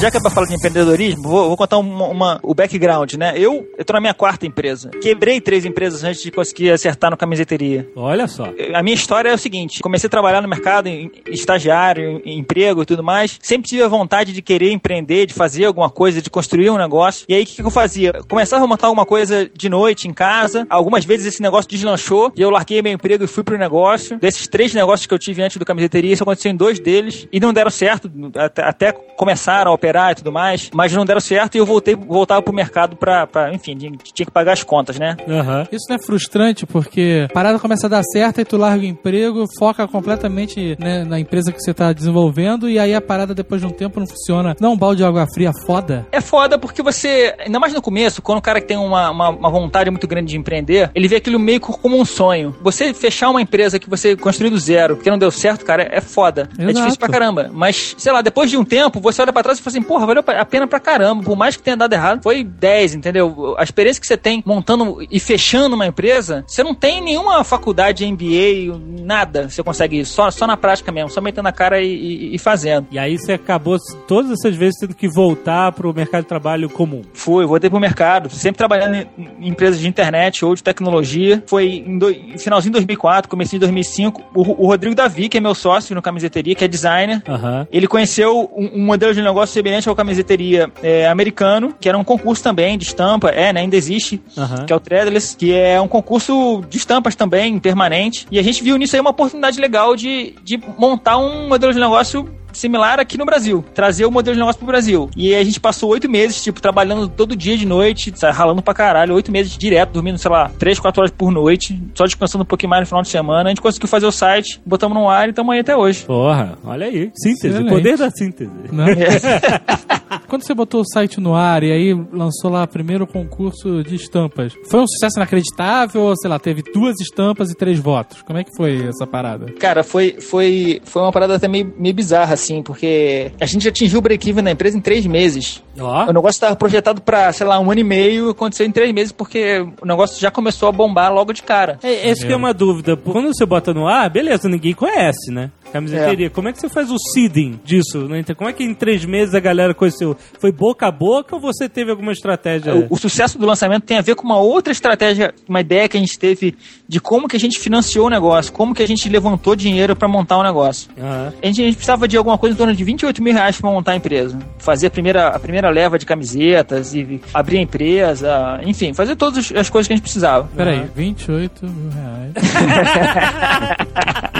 Já 0.01 0.09
que 0.09 0.15
é 0.15 0.21
pra 0.21 0.29
falar 0.31 0.47
de 0.47 0.55
empreendedorismo, 0.55 1.23
vou, 1.23 1.49
vou 1.49 1.57
contar 1.57 1.77
uma, 1.77 2.07
uma- 2.07 2.39
o 2.41 2.53
background, 2.55 3.15
né? 3.15 3.33
Eu, 3.35 3.67
eu 3.77 3.83
tô 3.83 3.91
na 3.91 3.99
minha 3.99 4.13
quarta 4.13 4.45
empresa. 4.45 4.89
Quebrei 5.01 5.41
três 5.41 5.65
empresas 5.65 6.05
antes 6.05 6.21
de 6.23 6.31
conseguir 6.31 6.71
acertar 6.71 7.11
no 7.11 7.17
camiseteria. 7.17 7.85
Olha 7.97 8.25
só. 8.25 8.45
A 8.73 8.81
minha 8.81 8.95
história 8.95 9.27
é 9.29 9.33
o 9.33 9.37
seguinte: 9.37 9.81
comecei 9.81 10.07
a 10.07 10.09
trabalhar 10.09 10.41
no 10.41 10.47
mercado, 10.47 10.87
em, 10.87 11.11
em 11.27 11.33
estagiário, 11.33 12.21
em, 12.23 12.31
em 12.35 12.39
emprego 12.39 12.81
e 12.81 12.85
tudo 12.85 13.03
mais. 13.03 13.37
Sempre 13.41 13.67
tive 13.67 13.83
a 13.83 13.89
vontade 13.89 14.31
de 14.31 14.41
querer 14.41 14.71
empreender, 14.71 15.25
de 15.25 15.33
fazer 15.33 15.65
alguma 15.65 15.89
coisa, 15.89 16.21
de 16.21 16.29
construir 16.29 16.69
um 16.69 16.77
negócio. 16.77 17.25
E 17.27 17.33
aí, 17.35 17.43
o 17.43 17.45
que, 17.45 17.55
que 17.57 17.61
eu 17.61 17.69
fazia? 17.69 18.13
Começava 18.29 18.63
a 18.63 18.67
montar 18.67 18.87
alguma 18.87 19.05
coisa 19.05 19.49
de 19.53 19.67
noite 19.67 20.07
em 20.07 20.13
casa. 20.13 20.65
Algumas 20.69 21.03
vezes 21.03 21.25
esse 21.25 21.41
negócio 21.41 21.69
deslanchou 21.69 22.31
e 22.37 22.41
eu 22.41 22.49
larguei 22.49 22.81
meu 22.81 22.93
emprego 22.93 23.25
e 23.25 23.27
fui 23.27 23.43
pro 23.43 23.57
negócio. 23.57 24.17
Desses 24.17 24.47
três 24.47 24.73
negócios 24.73 25.05
que 25.05 25.13
eu 25.13 25.19
tive 25.19 25.41
antes 25.41 25.57
do 25.57 25.65
camiseteria, 25.65 26.13
isso 26.13 26.23
aconteceu 26.23 26.49
em 26.51 26.55
dois 26.55 26.79
deles 26.79 27.27
e 27.33 27.39
não 27.41 27.51
deram 27.51 27.69
certo. 27.69 28.09
Até, 28.35 28.63
até 28.63 28.91
começaram 28.93 29.71
a 29.71 29.73
operar 29.75 29.88
e 30.11 30.15
tudo 30.15 30.31
mais, 30.31 30.69
mas 30.73 30.93
não 30.93 31.05
deram 31.05 31.19
certo 31.21 31.55
e 31.55 31.57
eu 31.57 31.65
voltei 31.65 31.95
voltava 31.95 32.41
pro 32.41 32.53
mercado 32.53 32.95
pra, 32.95 33.25
pra 33.27 33.53
enfim, 33.53 33.75
tinha 33.75 34.25
que 34.25 34.31
pagar 34.31 34.53
as 34.53 34.63
contas, 34.63 34.97
né? 34.97 35.15
Aham. 35.27 35.67
Isso 35.71 35.85
não 35.89 35.95
é 35.95 35.99
frustrante 36.05 36.65
porque 36.65 37.27
a 37.29 37.33
parada 37.33 37.59
começa 37.59 37.87
a 37.87 37.89
dar 37.89 38.03
certo 38.03 38.41
e 38.41 38.45
tu 38.45 38.57
larga 38.57 38.83
o 38.83 38.87
emprego, 38.87 39.45
foca 39.57 39.87
completamente 39.87 40.75
né, 40.79 41.03
na 41.03 41.19
empresa 41.19 41.51
que 41.51 41.59
você 41.59 41.73
tá 41.73 41.91
desenvolvendo 41.93 42.69
e 42.69 42.77
aí 42.77 42.93
a 42.93 43.01
parada 43.01 43.33
depois 43.33 43.61
de 43.61 43.67
um 43.67 43.71
tempo 43.71 43.99
não 43.99 44.07
funciona. 44.07 44.55
Não, 44.59 44.73
um 44.73 44.77
balde 44.77 44.97
de 44.97 45.03
água 45.03 45.25
fria 45.33 45.51
foda. 45.65 46.05
É 46.11 46.21
foda 46.21 46.57
porque 46.57 46.81
você, 46.81 47.33
ainda 47.39 47.59
mais 47.59 47.73
no 47.73 47.81
começo, 47.81 48.21
quando 48.21 48.39
o 48.39 48.41
cara 48.41 48.59
que 48.61 48.67
tem 48.67 48.77
uma, 48.77 49.09
uma, 49.09 49.29
uma 49.29 49.49
vontade 49.49 49.89
muito 49.89 50.07
grande 50.07 50.31
de 50.31 50.37
empreender, 50.37 50.91
ele 50.93 51.07
vê 51.07 51.17
aquilo 51.17 51.39
meio 51.39 51.59
que 51.59 51.67
como 51.67 51.99
um 51.99 52.05
sonho. 52.05 52.55
Você 52.61 52.93
fechar 52.93 53.29
uma 53.29 53.41
empresa 53.41 53.79
que 53.79 53.89
você 53.89 54.15
construiu 54.15 54.51
do 54.51 54.59
zero, 54.59 54.95
porque 54.95 55.09
não 55.09 55.17
deu 55.17 55.31
certo, 55.31 55.65
cara, 55.65 55.87
é 55.91 56.01
foda. 56.01 56.49
É 56.57 56.63
Exato. 56.63 56.77
difícil 56.77 56.99
pra 56.99 57.09
caramba. 57.09 57.49
Mas, 57.53 57.95
sei 57.97 58.11
lá, 58.11 58.21
depois 58.21 58.49
de 58.49 58.57
um 58.57 58.65
tempo, 58.65 58.99
você 58.99 59.21
olha 59.21 59.31
pra 59.31 59.43
trás 59.43 59.59
e 59.59 59.61
fala 59.61 59.77
assim, 59.77 59.78
porra, 59.83 60.05
valeu 60.05 60.23
a 60.27 60.45
pena 60.45 60.67
pra 60.67 60.79
caramba. 60.79 61.23
Por 61.23 61.35
mais 61.37 61.55
que 61.57 61.63
tenha 61.63 61.77
dado 61.77 61.93
errado, 61.93 62.21
foi 62.23 62.43
10, 62.43 62.95
entendeu? 62.95 63.55
A 63.57 63.63
experiência 63.63 63.99
que 64.01 64.07
você 64.07 64.17
tem 64.17 64.43
montando 64.45 64.97
e 65.09 65.19
fechando 65.19 65.75
uma 65.75 65.87
empresa, 65.87 66.43
você 66.47 66.63
não 66.63 66.73
tem 66.73 67.01
nenhuma 67.01 67.43
faculdade 67.43 68.05
MBA, 68.05 68.79
nada. 69.03 69.49
Você 69.49 69.63
consegue 69.63 70.03
só, 70.05 70.29
só 70.31 70.45
na 70.47 70.57
prática 70.57 70.91
mesmo, 70.91 71.09
só 71.09 71.21
metendo 71.21 71.47
a 71.47 71.51
cara 71.51 71.81
e, 71.81 71.87
e- 71.89 72.35
e 72.35 72.37
fazendo. 72.39 72.87
E 72.91 72.99
aí 72.99 73.17
você 73.17 73.33
acabou 73.33 73.77
todas 74.07 74.31
essas 74.31 74.55
vezes 74.55 74.79
tendo 74.79 74.93
que 74.95 75.07
voltar 75.07 75.71
pro 75.71 75.93
mercado 75.93 76.21
de 76.23 76.27
trabalho 76.27 76.69
comum. 76.69 77.01
Fui, 77.13 77.45
voltei 77.45 77.69
pro 77.69 77.79
mercado, 77.79 78.29
sempre 78.29 78.57
trabalhando 78.57 78.95
em, 78.95 79.07
em 79.39 79.49
empresas 79.49 79.79
de 79.79 79.87
internet 79.87 80.43
ou 80.45 80.55
de 80.55 80.63
tecnologia. 80.63 81.43
Foi 81.47 81.65
em, 81.85 81.97
do, 81.97 82.13
finalzinho 82.37 82.71
de 82.71 82.79
2004, 82.79 83.29
comecinho 83.29 83.59
de 83.59 83.65
2005. 83.65 84.21
O, 84.33 84.63
o 84.63 84.67
Rodrigo 84.67 84.95
Davi, 84.95 85.29
que 85.29 85.37
é 85.37 85.41
meu 85.41 85.55
sócio 85.55 85.95
no 85.95 86.01
Camiseteria, 86.01 86.55
que 86.55 86.63
é 86.63 86.67
designer, 86.67 87.21
Aham. 87.27 87.67
ele 87.71 87.87
conheceu 87.87 88.49
um, 88.55 88.81
um 88.81 88.85
modelo 88.85 89.13
de 89.13 89.21
negócio 89.21 89.53
semelhante 89.69 89.87
ao 89.87 89.95
Camiseteria 89.95 90.71
é, 90.81 91.07
americano, 91.07 91.73
que 91.79 91.87
era 91.87 91.97
um 91.97 92.03
concurso 92.03 92.41
também 92.43 92.77
de 92.77 92.85
estampa, 92.85 93.29
é, 93.29 93.53
né, 93.53 93.61
ainda 93.61 93.75
existe, 93.75 94.21
Aham. 94.35 94.65
que 94.65 94.73
é 94.73 94.75
o 94.75 94.79
Threadless, 94.79 95.35
que 95.37 95.53
é 95.53 95.79
um 95.79 95.87
concurso 95.87 96.63
de 96.67 96.77
estampas 96.77 97.15
também, 97.15 97.59
permanente. 97.59 98.27
E 98.31 98.39
a 98.39 98.43
gente 98.43 98.63
viu 98.63 98.77
nisso 98.77 98.95
aí 98.95 98.99
uma 98.99 99.11
oportunidade 99.11 99.59
legal 99.59 99.95
de, 99.95 100.33
de 100.43 100.59
montar 100.77 101.17
um 101.17 101.47
modelo 101.47 101.71
de 101.71 101.79
negócio 101.79 102.27
similar 102.59 102.99
aqui 102.99 103.17
no 103.17 103.25
Brasil, 103.25 103.63
trazer 103.73 104.05
o 104.05 104.11
modelo 104.11 104.35
de 104.35 104.39
negócio 104.39 104.59
pro 104.59 104.67
Brasil. 104.67 105.09
E 105.15 105.33
aí 105.33 105.41
a 105.41 105.43
gente 105.43 105.59
passou 105.59 105.89
oito 105.89 106.09
meses, 106.09 106.41
tipo, 106.43 106.61
trabalhando 106.61 107.07
todo 107.07 107.35
dia 107.35 107.57
de 107.57 107.65
noite, 107.65 108.13
ralando 108.33 108.61
pra 108.61 108.73
caralho, 108.73 109.15
oito 109.15 109.31
meses 109.31 109.57
direto, 109.57 109.91
dormindo, 109.91 110.17
sei 110.17 110.29
lá, 110.29 110.51
três, 110.59 110.79
quatro 110.79 111.01
horas 111.01 111.11
por 111.11 111.31
noite, 111.31 111.81
só 111.95 112.05
descansando 112.05 112.43
um 112.43 112.47
pouquinho 112.47 112.69
mais 112.69 112.81
no 112.81 112.87
final 112.87 113.01
de 113.01 113.09
semana. 113.09 113.45
A 113.45 113.49
gente 113.49 113.61
conseguiu 113.61 113.87
fazer 113.87 114.05
o 114.05 114.11
site, 114.11 114.61
botamos 114.65 114.97
no 114.97 115.09
ar 115.09 115.27
e 115.27 115.29
estamos 115.31 115.53
aí 115.53 115.59
até 115.59 115.75
hoje. 115.75 116.03
Porra, 116.05 116.57
olha 116.63 116.87
aí. 116.87 117.11
Síntese, 117.15 117.47
Excelente. 117.47 117.69
poder 117.69 117.97
da 117.97 118.09
síntese. 118.09 118.51
Não? 118.71 118.85
Quando 120.27 120.45
você 120.45 120.53
botou 120.53 120.81
o 120.81 120.85
site 120.85 121.19
no 121.19 121.35
ar 121.35 121.63
e 121.63 121.71
aí 121.71 121.93
lançou 122.11 122.49
lá 122.51 122.65
primeiro 122.65 123.03
o 123.03 123.07
concurso 123.07 123.83
de 123.83 123.95
estampas, 123.95 124.53
foi 124.69 124.79
um 124.79 124.87
sucesso 124.87 125.17
inacreditável 125.17 126.01
ou, 126.01 126.15
sei 126.15 126.29
lá, 126.29 126.39
teve 126.39 126.63
duas 126.73 126.99
estampas 126.99 127.51
e 127.51 127.55
três 127.55 127.79
votos? 127.79 128.21
Como 128.21 128.37
é 128.39 128.43
que 128.43 128.55
foi 128.55 128.87
essa 128.87 129.05
parada? 129.05 129.51
Cara, 129.53 129.83
foi, 129.83 130.17
foi, 130.19 130.81
foi 130.83 131.01
uma 131.01 131.11
parada 131.11 131.35
até 131.35 131.47
meio, 131.47 131.73
meio 131.77 131.93
bizarra, 131.93 132.33
assim, 132.33 132.48
porque 132.63 133.31
a 133.39 133.45
gente 133.45 133.67
atingiu 133.67 133.99
o 133.99 134.01
break-even 134.01 134.43
na 134.43 134.51
empresa 134.51 134.77
em 134.77 134.81
três 134.81 135.05
meses. 135.05 135.61
Ó. 135.79 136.03
O 136.03 136.13
negócio 136.13 136.37
estava 136.37 136.55
projetado 136.55 137.01
pra, 137.01 137.31
sei 137.31 137.45
lá, 137.45 137.59
um 137.59 137.71
ano 137.71 137.81
e 137.81 137.83
meio, 137.83 138.29
aconteceu 138.29 138.65
em 138.65 138.71
três 138.71 138.93
meses, 138.93 139.11
porque 139.11 139.65
o 139.81 139.85
negócio 139.85 140.19
já 140.19 140.31
começou 140.31 140.69
a 140.69 140.71
bombar 140.71 141.13
logo 141.13 141.33
de 141.33 141.43
cara. 141.43 141.79
É, 141.83 142.09
essa 142.09 142.25
que 142.25 142.33
é 142.33 142.35
uma 142.35 142.53
dúvida. 142.53 142.95
Quando 142.97 143.27
você 143.33 143.45
bota 143.45 143.73
no 143.73 143.87
ar, 143.87 144.09
beleza, 144.09 144.47
ninguém 144.47 144.73
conhece, 144.73 145.31
né? 145.31 145.51
Camiseteria. 145.71 146.29
Como 146.29 146.47
é 146.47 146.53
que 146.53 146.59
você 146.59 146.69
faz 146.69 146.91
o 146.91 146.97
seeding 146.97 147.59
disso? 147.63 148.07
Né? 148.07 148.19
Então, 148.19 148.35
Como 148.35 148.49
é 148.49 148.53
que 148.53 148.63
em 148.63 148.73
três 148.73 149.05
meses 149.05 149.35
a 149.35 149.39
galera 149.39 149.73
conheceu? 149.73 150.15
Foi 150.39 150.51
boca 150.51 150.87
a 150.87 150.91
boca 150.91 151.35
ou 151.35 151.41
você 151.41 151.69
teve 151.69 151.91
alguma 151.91 152.11
estratégia? 152.11 152.75
O, 152.75 152.87
o 152.89 152.97
sucesso 152.97 153.37
do 153.37 153.45
lançamento 153.45 153.83
tem 153.83 153.97
a 153.97 154.01
ver 154.01 154.15
com 154.15 154.23
uma 154.23 154.39
outra 154.39 154.71
estratégia, 154.71 155.33
uma 155.47 155.61
ideia 155.61 155.87
que 155.87 155.97
a 155.97 155.99
gente 155.99 156.17
teve 156.17 156.55
de 156.87 156.99
como 156.99 157.27
que 157.27 157.35
a 157.35 157.39
gente 157.39 157.59
financiou 157.59 158.07
o 158.07 158.09
negócio, 158.09 158.51
como 158.51 158.73
que 158.73 158.81
a 158.81 158.87
gente 158.87 159.07
levantou 159.09 159.55
dinheiro 159.55 159.95
para 159.95 160.07
montar 160.07 160.37
o 160.37 160.43
negócio. 160.43 160.89
Aham. 160.97 161.33
A 161.41 161.45
gente, 161.45 161.61
a 161.61 161.65
gente 161.65 161.75
precisava 161.75 162.07
de 162.07 162.17
alguma 162.17 162.37
coisa 162.37 162.55
em 162.55 162.57
torno 162.57 162.73
de 162.73 162.83
28 162.83 163.21
mil 163.21 163.33
reais 163.33 163.59
para 163.59 163.69
montar 163.69 163.91
a 163.91 163.95
empresa. 163.95 164.37
Fazer 164.57 164.87
a 164.87 164.91
primeira, 164.91 165.27
a 165.27 165.39
primeira 165.39 165.68
leva 165.69 165.97
de 165.97 166.05
camisetas 166.05 166.93
e 166.93 167.21
abrir 167.33 167.57
a 167.57 167.61
empresa, 167.61 168.59
enfim, 168.63 168.93
fazer 168.93 169.15
todas 169.15 169.51
as 169.55 169.69
coisas 169.69 169.87
que 169.87 169.93
a 169.93 169.95
gente 169.95 170.03
precisava. 170.03 170.49
Peraí, 170.55 170.89
28 170.95 171.65
mil 171.65 171.91
reais. 171.91 172.33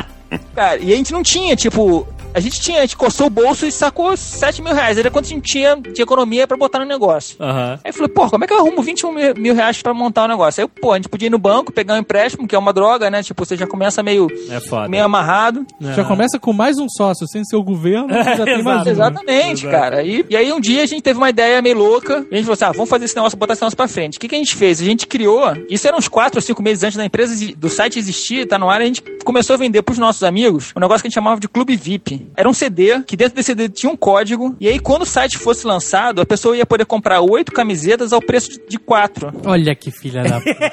Cara, 0.55 0.77
e 0.79 0.93
a 0.93 0.95
gente 0.95 1.11
não 1.13 1.23
tinha, 1.23 1.55
tipo. 1.55 2.07
A 2.31 2.39
gente 2.39 2.61
tinha, 2.61 2.77
a 2.77 2.81
gente 2.81 2.95
coçou 2.95 3.25
o 3.25 3.29
bolso 3.29 3.65
e 3.65 3.71
sacou 3.71 4.15
7 4.15 4.61
mil 4.61 4.71
reais. 4.71 4.99
Era 4.99 5.09
quanto 5.09 5.25
a 5.25 5.29
gente 5.29 5.51
tinha 5.51 5.75
de 5.75 5.99
economia 5.99 6.45
pra 6.45 6.55
botar 6.55 6.77
no 6.77 6.85
negócio. 6.85 7.35
Aham. 7.39 7.79
Aí 7.83 7.89
eu 7.89 7.93
falei, 7.93 8.07
pô, 8.09 8.29
como 8.29 8.43
é 8.43 8.47
que 8.47 8.53
eu 8.53 8.59
arrumo 8.59 8.83
21 8.83 9.11
mil, 9.11 9.33
mil 9.35 9.55
reais 9.55 9.81
pra 9.81 9.95
montar 9.95 10.25
o 10.25 10.27
negócio? 10.27 10.61
Aí, 10.61 10.63
eu, 10.65 10.69
pô, 10.69 10.91
a 10.91 10.97
gente 10.97 11.09
podia 11.09 11.25
ir 11.25 11.31
no 11.31 11.39
banco, 11.39 11.71
pegar 11.73 11.95
um 11.95 11.97
empréstimo, 11.97 12.47
que 12.47 12.55
é 12.55 12.59
uma 12.59 12.71
droga, 12.71 13.09
né? 13.09 13.23
Tipo, 13.23 13.43
você 13.43 13.57
já 13.57 13.65
começa 13.65 14.03
meio, 14.03 14.27
É 14.47 14.59
foda. 14.59 14.87
meio 14.87 15.03
amarrado. 15.05 15.65
Já 15.81 16.03
começa 16.03 16.37
com 16.37 16.53
mais 16.53 16.77
um 16.77 16.85
sócio, 16.87 17.27
sem 17.27 17.43
ser 17.43 17.55
o 17.55 17.63
governo, 17.63 18.09
já 18.13 18.45
tem 18.45 18.61
mais 18.61 18.85
um. 18.85 18.89
Exatamente, 18.91 19.67
cara. 19.67 20.03
E, 20.03 20.23
e 20.29 20.35
aí 20.37 20.53
um 20.53 20.59
dia 20.59 20.83
a 20.83 20.85
gente 20.85 21.01
teve 21.01 21.17
uma 21.17 21.31
ideia 21.31 21.59
meio 21.63 21.79
louca. 21.79 22.27
E 22.29 22.35
a 22.35 22.37
gente 22.37 22.45
falou 22.45 22.53
assim: 22.53 22.65
ah, 22.65 22.71
vamos 22.71 22.89
fazer 22.91 23.05
esse 23.05 23.15
negócio, 23.15 23.35
botar 23.39 23.53
esse 23.53 23.61
negócio 23.63 23.75
pra 23.75 23.87
frente. 23.87 24.17
O 24.19 24.21
que, 24.21 24.27
que 24.27 24.35
a 24.35 24.37
gente 24.37 24.55
fez? 24.55 24.79
A 24.79 24.85
gente 24.85 25.07
criou. 25.07 25.41
Isso 25.67 25.87
era 25.87 25.97
uns 25.97 26.07
4 26.07 26.37
ou 26.37 26.41
5 26.43 26.61
meses 26.61 26.83
antes 26.83 26.95
da 26.95 27.03
empresa, 27.05 27.33
do 27.57 27.69
site 27.69 27.97
existir, 27.97 28.45
tá 28.47 28.59
no 28.59 28.69
ar. 28.69 28.81
A 28.81 28.85
gente 28.85 29.01
começou 29.25 29.55
a 29.55 29.57
vender 29.57 29.81
pros 29.81 29.97
nossos 29.97 30.18
amigos 30.23 30.71
um 30.75 30.79
negócio 30.79 31.01
que 31.01 31.07
a 31.07 31.09
gente 31.09 31.15
chamava 31.15 31.39
de 31.39 31.47
Clube 31.47 31.75
VIP. 31.75 32.27
Era 32.35 32.47
um 32.49 32.53
CD, 32.53 33.01
que 33.03 33.15
dentro 33.17 33.35
desse 33.35 33.47
CD 33.47 33.69
tinha 33.69 33.91
um 33.91 33.97
código. 33.97 34.55
E 34.59 34.67
aí, 34.67 34.79
quando 34.79 35.01
o 35.03 35.05
site 35.05 35.37
fosse 35.37 35.65
lançado, 35.65 36.21
a 36.21 36.25
pessoa 36.25 36.55
ia 36.55 36.65
poder 36.65 36.85
comprar 36.85 37.21
oito 37.21 37.51
camisetas 37.51 38.13
ao 38.13 38.21
preço 38.21 38.49
de- 38.67 38.79
quatro. 38.79 39.31
Olha 39.45 39.75
que 39.75 39.91
filha 39.91 40.23
da 40.23 40.39
puta. 40.39 40.71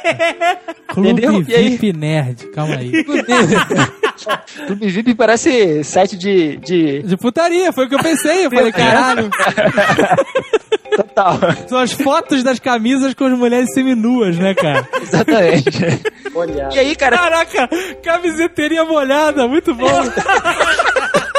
Clube 0.88 1.10
Entendeu? 1.10 1.42
VIP 1.42 1.92
Nerd, 1.92 2.46
calma 2.52 2.76
aí. 2.76 2.92
Clube 4.66 4.88
VIP 4.88 5.14
parece 5.14 5.84
site 5.84 6.16
de. 6.16 6.56
de... 6.58 7.02
De 7.02 7.16
putaria, 7.16 7.72
foi 7.72 7.86
o 7.86 7.88
que 7.88 7.94
eu 7.94 8.02
pensei. 8.02 8.46
Eu 8.46 8.50
falei, 8.50 8.72
caralho, 8.72 9.28
Total. 10.96 11.38
são 11.68 11.78
as 11.78 11.92
fotos 11.92 12.42
das 12.42 12.58
camisas 12.58 13.12
com 13.14 13.24
as 13.24 13.38
mulheres 13.38 13.72
seminuas, 13.74 14.36
né, 14.38 14.54
cara? 14.54 14.88
Exatamente. 15.00 15.78
Olha. 16.34 16.70
E 16.72 16.78
aí, 16.78 16.96
cara, 16.96 17.18
Caraca, 17.18 17.68
camiseteria 18.02 18.84
molhada, 18.84 19.46
muito 19.46 19.74
bom. 19.74 19.86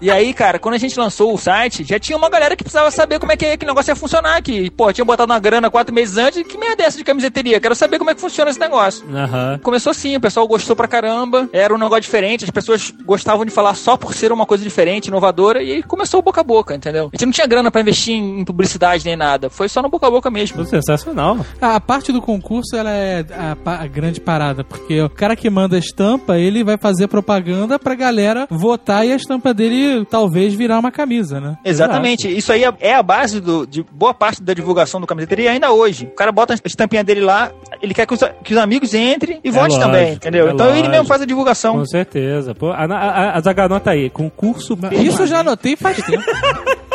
E 0.00 0.10
aí, 0.10 0.32
cara, 0.32 0.58
quando 0.58 0.74
a 0.74 0.78
gente 0.78 0.98
lançou 0.98 1.32
o 1.34 1.38
site, 1.38 1.84
já 1.84 1.98
tinha 1.98 2.16
uma 2.16 2.28
galera 2.28 2.56
que 2.56 2.64
precisava 2.64 2.90
saber 2.90 3.18
como 3.18 3.32
é 3.32 3.36
que, 3.36 3.56
que 3.56 3.64
o 3.64 3.68
negócio 3.68 3.90
ia 3.90 3.96
funcionar. 3.96 4.42
Que, 4.42 4.70
pô, 4.70 4.92
tinha 4.92 5.04
botado 5.04 5.32
uma 5.32 5.38
grana 5.38 5.70
quatro 5.70 5.94
meses 5.94 6.16
antes. 6.16 6.42
Que 6.46 6.58
merda 6.58 6.82
é 6.82 6.86
essa 6.86 6.98
de 6.98 7.04
camiseteria? 7.04 7.60
Quero 7.60 7.74
saber 7.74 7.98
como 7.98 8.10
é 8.10 8.14
que 8.14 8.20
funciona 8.20 8.50
esse 8.50 8.60
negócio. 8.60 9.04
Aham. 9.14 9.58
Começou 9.62 9.90
assim, 9.90 10.16
o 10.16 10.20
pessoal 10.20 10.46
gostou 10.46 10.76
pra 10.76 10.88
caramba, 10.88 11.48
era 11.52 11.74
um 11.74 11.78
negócio 11.78 12.02
diferente, 12.02 12.44
as 12.44 12.50
pessoas 12.50 12.92
gostavam 13.04 13.44
de 13.44 13.50
falar 13.50 13.74
só 13.74 13.96
por 13.96 14.14
ser 14.14 14.32
uma 14.32 14.46
coisa 14.46 14.62
diferente, 14.62 15.06
inovadora, 15.06 15.62
e 15.62 15.72
aí 15.72 15.82
começou 15.82 16.20
o 16.20 16.22
boca 16.22 16.40
a 16.40 16.44
boca, 16.44 16.74
entendeu? 16.74 17.10
A 17.12 17.16
gente 17.16 17.26
não 17.26 17.32
tinha 17.32 17.46
grana 17.46 17.70
pra 17.70 17.80
investir 17.80 18.14
em 18.14 18.44
publicidade 18.44 19.04
nem 19.04 19.16
nada, 19.16 19.48
foi 19.48 19.68
só 19.68 19.82
no 19.82 19.88
boca 19.88 20.06
a 20.06 20.10
boca 20.10 20.30
mesmo. 20.30 20.64
Sensacional. 20.64 21.38
A 21.60 21.80
parte 21.80 22.12
do 22.12 22.20
concurso, 22.20 22.76
ela 22.76 22.90
é 22.90 23.24
a, 23.32 23.82
a 23.82 23.86
grande 23.86 24.20
parada, 24.20 24.64
porque 24.64 25.00
o 25.00 25.10
cara 25.10 25.36
que 25.36 25.48
manda 25.48 25.76
a 25.76 25.78
estampa, 25.78 26.38
ele 26.38 26.64
vai 26.64 26.76
fazer 26.76 27.08
propaganda 27.08 27.78
pra 27.78 27.94
galera 27.94 28.46
votar 28.50 29.06
e 29.06 29.12
a 29.12 29.16
estampa 29.16 29.54
dele 29.54 29.85
talvez 30.10 30.54
virar 30.54 30.78
uma 30.78 30.90
camisa, 30.90 31.40
né? 31.40 31.56
Exatamente, 31.64 32.28
isso 32.28 32.52
aí 32.52 32.64
é- 32.64 32.72
é 32.80 32.94
a 32.94 33.02
base 33.02 33.40
do- 33.40 33.66
de 33.66 33.82
boa 33.82 34.14
parte 34.14 34.42
da 34.42 34.54
divulgação 34.54 35.00
do 35.00 35.06
camiseteria 35.06 35.50
ainda 35.50 35.70
hoje. 35.72 36.06
O 36.06 36.14
cara 36.16 36.32
bota 36.32 36.54
a 36.54 36.56
estampinha 36.64 37.04
dele 37.04 37.20
lá, 37.20 37.50
ele 37.82 37.94
quer 37.94 38.06
que 38.06 38.14
os, 38.14 38.20
que 38.44 38.52
os 38.52 38.58
amigos 38.58 38.94
entrem 38.94 39.40
e 39.42 39.50
votem 39.50 39.76
lógico, 39.76 39.84
também, 39.84 40.12
entendeu? 40.14 40.48
é 40.48 40.52
então 40.52 40.66
ele 40.66 40.76
lógico. 40.78 40.90
mesmo 40.90 41.06
faz 41.06 41.22
a 41.22 41.26
divulgação. 41.26 41.78
Com 41.78 41.86
certeza. 41.86 42.54
Pô, 42.54 42.70
a, 42.70 42.84
a, 42.84 43.36
a 43.36 43.40
Zaga 43.40 43.64
anota 43.64 43.90
aí. 43.90 44.10
Concurso. 44.10 44.78
Isso 44.92 45.22
eu 45.22 45.26
já 45.26 45.40
anotei 45.40 45.76
faz 45.76 45.96
tempo. 46.02 46.24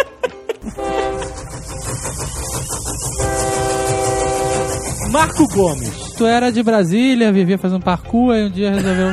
Marco 5.11 5.47
Gomes. 5.49 6.13
Tu 6.17 6.25
era 6.25 6.51
de 6.51 6.63
Brasília, 6.63 7.31
vivia 7.31 7.57
fazendo 7.57 7.83
parkour, 7.83 8.33
aí 8.33 8.45
um 8.45 8.49
dia 8.49 8.71
resolveu. 8.71 9.11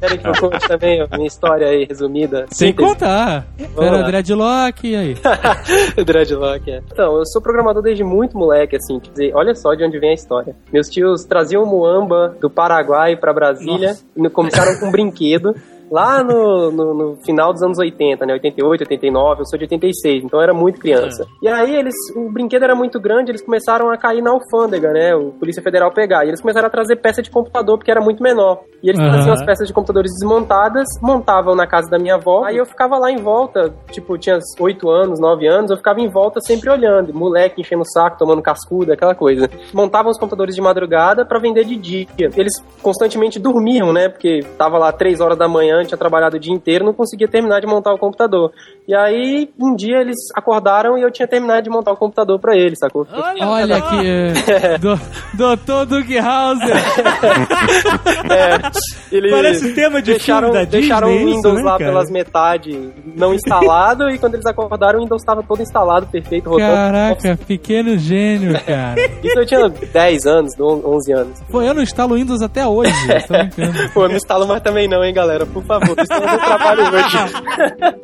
Querem 0.00 0.18
que 0.18 0.28
eu 0.28 0.32
conte 0.38 0.68
também 0.68 1.00
a 1.00 1.06
minha 1.16 1.26
história 1.26 1.68
aí, 1.68 1.84
resumida? 1.84 2.46
Sem 2.50 2.68
Síntese? 2.68 2.88
contar. 2.88 3.46
Vamos 3.74 3.90
era 3.90 3.96
lá. 3.98 4.06
dreadlock, 4.06 4.86
e 4.86 4.96
aí? 4.96 5.16
Dreadlock, 6.04 6.70
é. 6.70 6.82
Então, 6.92 7.16
eu 7.18 7.26
sou 7.26 7.40
programador 7.40 7.82
desde 7.82 8.04
muito 8.04 8.36
moleque, 8.36 8.76
assim, 8.76 9.00
quer 9.00 9.10
dizer, 9.10 9.32
olha 9.34 9.54
só 9.54 9.74
de 9.74 9.84
onde 9.84 9.98
vem 9.98 10.10
a 10.10 10.14
história. 10.14 10.54
Meus 10.72 10.88
tios 10.88 11.24
traziam 11.24 11.64
muamba 11.64 12.36
do 12.40 12.50
Paraguai 12.50 13.16
pra 13.16 13.32
Brasília, 13.32 13.96
e 14.16 14.28
começaram 14.30 14.78
com 14.78 14.86
um 14.86 14.90
brinquedo. 14.90 15.54
Lá 15.90 16.22
no, 16.22 16.70
no, 16.70 16.94
no 16.94 17.16
final 17.24 17.52
dos 17.52 17.62
anos 17.62 17.78
80, 17.78 18.26
né? 18.26 18.32
88, 18.32 18.82
89, 18.82 19.40
eu 19.40 19.46
sou 19.46 19.58
de 19.58 19.64
86, 19.64 20.24
então 20.24 20.40
eu 20.40 20.42
era 20.42 20.54
muito 20.54 20.80
criança. 20.80 21.26
E 21.42 21.48
aí 21.48 21.74
eles, 21.76 21.94
o 22.14 22.30
brinquedo 22.30 22.64
era 22.64 22.74
muito 22.74 23.00
grande, 23.00 23.30
eles 23.30 23.42
começaram 23.42 23.90
a 23.90 23.96
cair 23.96 24.22
na 24.22 24.30
alfândega, 24.30 24.92
né? 24.92 25.14
O 25.14 25.32
Polícia 25.32 25.62
Federal 25.62 25.92
pegar. 25.92 26.24
E 26.24 26.28
eles 26.28 26.40
começaram 26.40 26.66
a 26.66 26.70
trazer 26.70 26.96
peça 26.96 27.22
de 27.22 27.30
computador, 27.30 27.78
porque 27.78 27.90
era 27.90 28.00
muito 28.00 28.22
menor. 28.22 28.62
E 28.82 28.88
eles 28.88 29.00
Aham. 29.00 29.10
traziam 29.10 29.34
as 29.34 29.44
peças 29.44 29.66
de 29.66 29.72
computadores 29.72 30.12
desmontadas, 30.12 30.86
montavam 31.02 31.54
na 31.54 31.66
casa 31.66 31.88
da 31.88 31.98
minha 31.98 32.14
avó, 32.16 32.44
aí 32.44 32.56
eu 32.56 32.66
ficava 32.66 32.98
lá 32.98 33.10
em 33.10 33.16
volta, 33.18 33.72
tipo, 33.90 34.18
tinha 34.18 34.38
8 34.58 34.88
anos, 34.90 35.20
9 35.20 35.46
anos, 35.46 35.70
eu 35.70 35.76
ficava 35.76 36.00
em 36.00 36.08
volta 36.08 36.40
sempre 36.40 36.70
olhando, 36.70 37.14
moleque 37.14 37.60
enchendo 37.60 37.82
o 37.82 37.90
saco, 37.90 38.18
tomando 38.18 38.42
cascuda, 38.42 38.94
aquela 38.94 39.14
coisa. 39.14 39.48
Montavam 39.72 40.10
os 40.10 40.18
computadores 40.18 40.54
de 40.54 40.60
madrugada 40.60 41.24
pra 41.24 41.38
vender 41.38 41.64
de 41.64 41.76
dia. 41.76 42.06
Eles 42.36 42.52
constantemente 42.82 43.38
dormiam, 43.38 43.92
né? 43.92 44.08
Porque 44.08 44.40
tava 44.58 44.78
lá 44.78 44.92
3 44.92 45.20
horas 45.20 45.38
da 45.38 45.48
manhã, 45.48 45.75
tinha 45.84 45.98
trabalhado 45.98 46.36
o 46.36 46.40
dia 46.40 46.52
inteiro, 46.52 46.84
não 46.84 46.92
conseguia 46.92 47.28
terminar 47.28 47.60
de 47.60 47.66
montar 47.66 47.92
o 47.92 47.98
computador. 47.98 48.52
E 48.86 48.94
aí, 48.94 49.50
um 49.60 49.74
dia 49.74 49.98
eles 49.98 50.16
acordaram 50.34 50.96
e 50.96 51.02
eu 51.02 51.10
tinha 51.10 51.26
terminado 51.26 51.62
de 51.62 51.70
montar 51.70 51.92
o 51.92 51.96
computador 51.96 52.38
pra 52.38 52.56
eles, 52.56 52.78
sacou? 52.78 53.06
Olha 53.12 53.76
aqui, 53.76 54.06
é, 54.06 54.78
do, 54.78 54.98
Doutor 55.34 55.86
Doug 55.86 56.10
Hauser. 56.12 56.76
Eles 59.10 59.30
Parece 59.30 59.72
tema 59.72 60.02
de 60.02 60.12
deixaram, 60.12 60.48
filme 60.48 60.64
da 60.64 60.70
deixaram 60.70 61.08
Disney, 61.08 61.24
o 61.24 61.28
isso, 61.28 61.36
Windows 61.36 61.58
né, 61.58 61.62
lá 61.62 61.78
cara? 61.78 61.90
pelas 61.90 62.10
metade 62.10 62.92
não 63.16 63.34
instalado 63.34 64.10
e 64.10 64.18
quando 64.18 64.34
eles 64.34 64.46
acordaram 64.46 64.98
o 64.98 65.02
Windows 65.02 65.22
estava 65.22 65.42
todo 65.42 65.62
instalado, 65.62 66.06
perfeito, 66.06 66.50
rodando. 66.50 66.72
Caraca, 66.72 67.38
pequeno 67.46 67.96
gênio, 67.96 68.52
cara. 68.64 69.00
Isso 69.22 69.38
eu 69.38 69.46
tinha 69.46 69.68
10 69.68 70.26
anos, 70.26 70.52
11 70.58 71.12
anos. 71.12 71.40
Pô, 71.50 71.62
eu 71.62 71.74
não 71.74 71.82
instalo 71.82 72.14
Windows 72.14 72.42
até 72.42 72.66
hoje. 72.66 72.92
Pô, 73.94 74.04
eu 74.04 74.08
não 74.08 74.16
instalo 74.16 74.46
mais 74.46 74.62
também 74.62 74.88
não, 74.88 75.04
hein, 75.04 75.14
galera, 75.14 75.46
por 75.46 75.62
favor, 75.66 75.96
isso 75.98 76.12
é 76.12 76.18
o 76.18 76.28
meu 76.28 76.38
trabalho 76.38 76.82
hoje. 76.94 77.18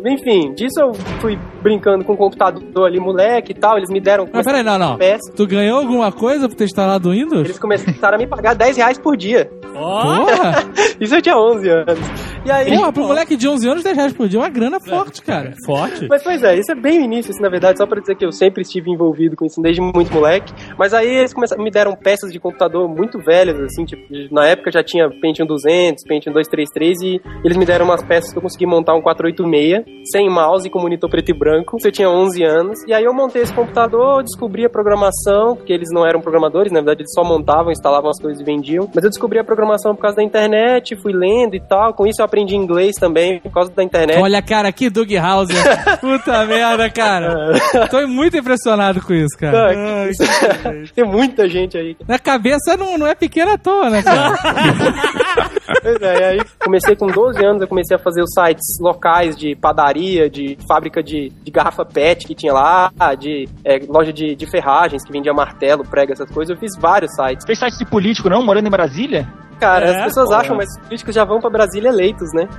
Enfim, 0.07 0.53
disso 0.55 0.81
eu 0.81 0.95
fui 1.21 1.39
brincando 1.63 2.05
com 2.05 2.13
o 2.15 2.17
computador 2.17 2.87
ali, 2.87 2.99
moleque 3.01 3.53
e 3.53 3.55
tal, 3.55 3.77
eles 3.77 3.91
me 3.91 4.01
deram... 4.01 4.29
Mas 4.33 4.45
peraí, 4.45 4.63
não, 4.63 4.79
não. 4.79 4.97
peça. 4.97 5.33
Tu 5.35 5.47
ganhou 5.47 5.79
alguma 5.79 6.11
coisa 6.13 6.49
por 6.49 6.55
ter 6.55 6.65
instalado 6.65 7.09
o 7.09 7.13
Windows? 7.13 7.45
Eles 7.45 7.59
começaram 7.59 8.17
a 8.17 8.19
me 8.19 8.27
pagar 8.27 8.55
10 8.55 8.77
reais 8.77 8.99
por 8.99 9.17
dia. 9.17 9.51
Porra! 9.73 10.65
Isso 11.01 11.15
eu 11.15 11.23
tinha 11.23 11.37
11 11.37 11.69
anos. 11.69 11.99
E 12.45 12.51
aí... 12.51 12.77
Porra, 12.77 12.93
pro 12.93 13.07
moleque 13.07 13.37
de 13.37 13.49
11 13.49 13.69
anos, 13.69 13.85
10 13.85 13.97
reais 13.97 14.13
por 14.13 14.29
dia 14.29 14.41
é 14.41 14.43
uma 14.43 14.49
grana 14.49 14.79
forte, 14.81 15.23
cara. 15.23 15.55
Forte. 15.65 16.07
Mas 16.09 16.23
pois 16.25 16.43
é, 16.43 16.59
isso 16.59 16.73
é 16.73 16.75
bem 16.75 17.01
o 17.01 17.05
início, 17.05 17.31
assim, 17.31 17.43
na 17.43 17.49
verdade, 17.49 17.79
só 17.79 17.87
pra 17.87 18.01
dizer 18.01 18.17
que 18.17 18.25
eu 18.25 18.33
sempre 18.33 18.63
estive 18.63 18.91
envolvido 18.91 19.37
com 19.37 19.45
isso 19.45 19.61
desde 19.63 19.81
muito 19.81 20.13
moleque. 20.13 20.53
Mas 20.77 20.93
aí 20.93 21.09
eles 21.09 21.33
começaram, 21.33 21.63
me 21.63 21.71
deram 21.71 21.95
peças 21.95 22.33
de 22.33 22.41
computador 22.41 22.89
muito 22.89 23.19
velhas, 23.19 23.59
assim, 23.61 23.85
tipo, 23.85 24.03
na 24.33 24.47
época 24.47 24.73
já 24.73 24.83
tinha 24.83 25.09
Pentium 25.21 25.47
200, 25.47 26.05
Pentium 26.05 26.33
233 26.33 27.01
e 27.03 27.21
eles 27.45 27.57
me 27.57 27.65
deram 27.65 27.85
umas 27.85 28.03
peças 28.03 28.33
que 28.33 28.39
eu 28.39 28.43
consegui 28.43 28.67
montar 28.67 28.95
um 28.95 29.03
486, 29.03 29.85
sem 30.11 30.29
mouse 30.29 30.67
e 30.67 30.71
com 30.71 30.81
monitor 30.81 31.09
preto 31.09 31.31
e 31.31 31.35
branco. 31.35 31.77
Isso 31.77 31.87
eu 31.87 31.93
tinha 31.93 32.11
11 32.11 32.43
anos. 32.43 32.79
E 32.89 32.93
aí 32.93 33.05
eu 33.05 33.15
montei 33.15 33.43
esse 33.43 33.55
computador, 33.55 34.23
descobri 34.23 34.65
a 34.65 34.71
programação, 34.71 35.55
porque 35.57 35.73
eles 35.73 35.89
não 35.93 36.05
eram 36.05 36.21
programadores, 36.21 36.73
na 36.73 36.81
verdade 36.81 37.03
eles 37.03 37.13
só 37.15 37.23
montavam, 37.23 37.71
instalavam 37.71 38.11
as 38.11 38.21
coisas 38.21 38.41
e 38.41 38.45
vendiam. 38.45 38.91
Mas 38.93 39.05
eu 39.05 39.11
descobri 39.11 39.39
a 39.39 39.45
programação 39.45 39.95
por 39.95 40.03
causa 40.03 40.17
da 40.17 40.23
internet, 40.23 40.97
fui 40.97 41.13
lendo 41.13 41.55
e 41.55 41.61
tal. 41.61 41.95
Com 41.95 42.07
isso 42.07 42.21
eu 42.21 42.25
aprendi 42.33 42.57
inglês 42.57 42.95
também, 42.99 43.39
por 43.41 43.53
causa 43.53 43.71
da 43.71 43.83
internet. 43.83 44.19
Olha, 44.19 44.41
cara, 44.41 44.73
que 44.73 44.89
Doug 44.89 45.13
Hauser. 45.15 45.57
Puta 46.01 46.47
merda, 46.47 46.89
cara. 46.89 47.53
Tô 47.91 48.07
muito 48.09 48.35
impressionado 48.39 49.03
com 49.03 49.13
isso, 49.13 49.37
cara. 49.39 49.71
Ah, 49.71 50.09
que- 50.09 50.93
Tem 50.97 51.05
muita 51.05 51.47
gente 51.47 51.77
aí. 51.77 51.95
Na 52.09 52.19
cabeça 52.19 52.75
não, 52.77 52.97
não 52.97 53.07
é 53.07 53.15
pequena 53.15 53.55
à 53.55 53.59
toa, 53.59 53.91
né, 53.91 54.03
cara? 54.03 54.33
Pois 55.83 56.03
é, 56.03 56.21
e 56.21 56.25
aí 56.25 56.41
comecei 56.59 56.97
com 56.97 57.07
12 57.07 57.45
anos, 57.45 57.63
eu 57.63 57.69
comecei 57.69 57.97
a 57.97 58.01
fazer 58.01 58.23
os 58.23 58.31
sites 58.33 58.79
locais 58.81 59.37
de 59.37 59.55
padaria, 59.55 60.29
de 60.29 60.57
fábrica 60.67 61.03
de, 61.03 61.29
de 61.43 61.51
garrafa 61.51 61.85
PET 61.85 62.27
que 62.27 62.35
tinha 62.35 62.53
lá, 62.53 62.91
de 63.19 63.49
é, 63.65 63.81
loja 63.89 64.13
de, 64.13 64.35
de 64.35 64.47
ferragens 64.51 65.05
que 65.05 65.13
vendia 65.13 65.33
martelo, 65.33 65.85
prega, 65.85 66.13
essas 66.13 66.31
coisas. 66.31 66.55
Eu 66.55 66.61
fiz 66.61 66.73
vários 66.79 67.13
sites. 67.15 67.47
Fez 67.47 67.59
site 67.59 67.79
de 67.79 67.87
político, 67.87 68.29
não? 68.29 68.43
Morando 68.45 68.67
em 68.67 68.71
Brasília? 68.71 69.29
Cara, 69.61 69.87
É, 69.87 69.97
as 69.99 70.05
pessoas 70.07 70.29
pô. 70.29 70.35
acham, 70.35 70.57
mas 70.57 70.69
os 70.71 70.79
políticos 70.87 71.15
já 71.15 71.25
vão 71.25 71.39
pra 71.41 71.49
Brasília 71.49 71.89
eleitos, 71.89 72.29
né? 72.35 72.49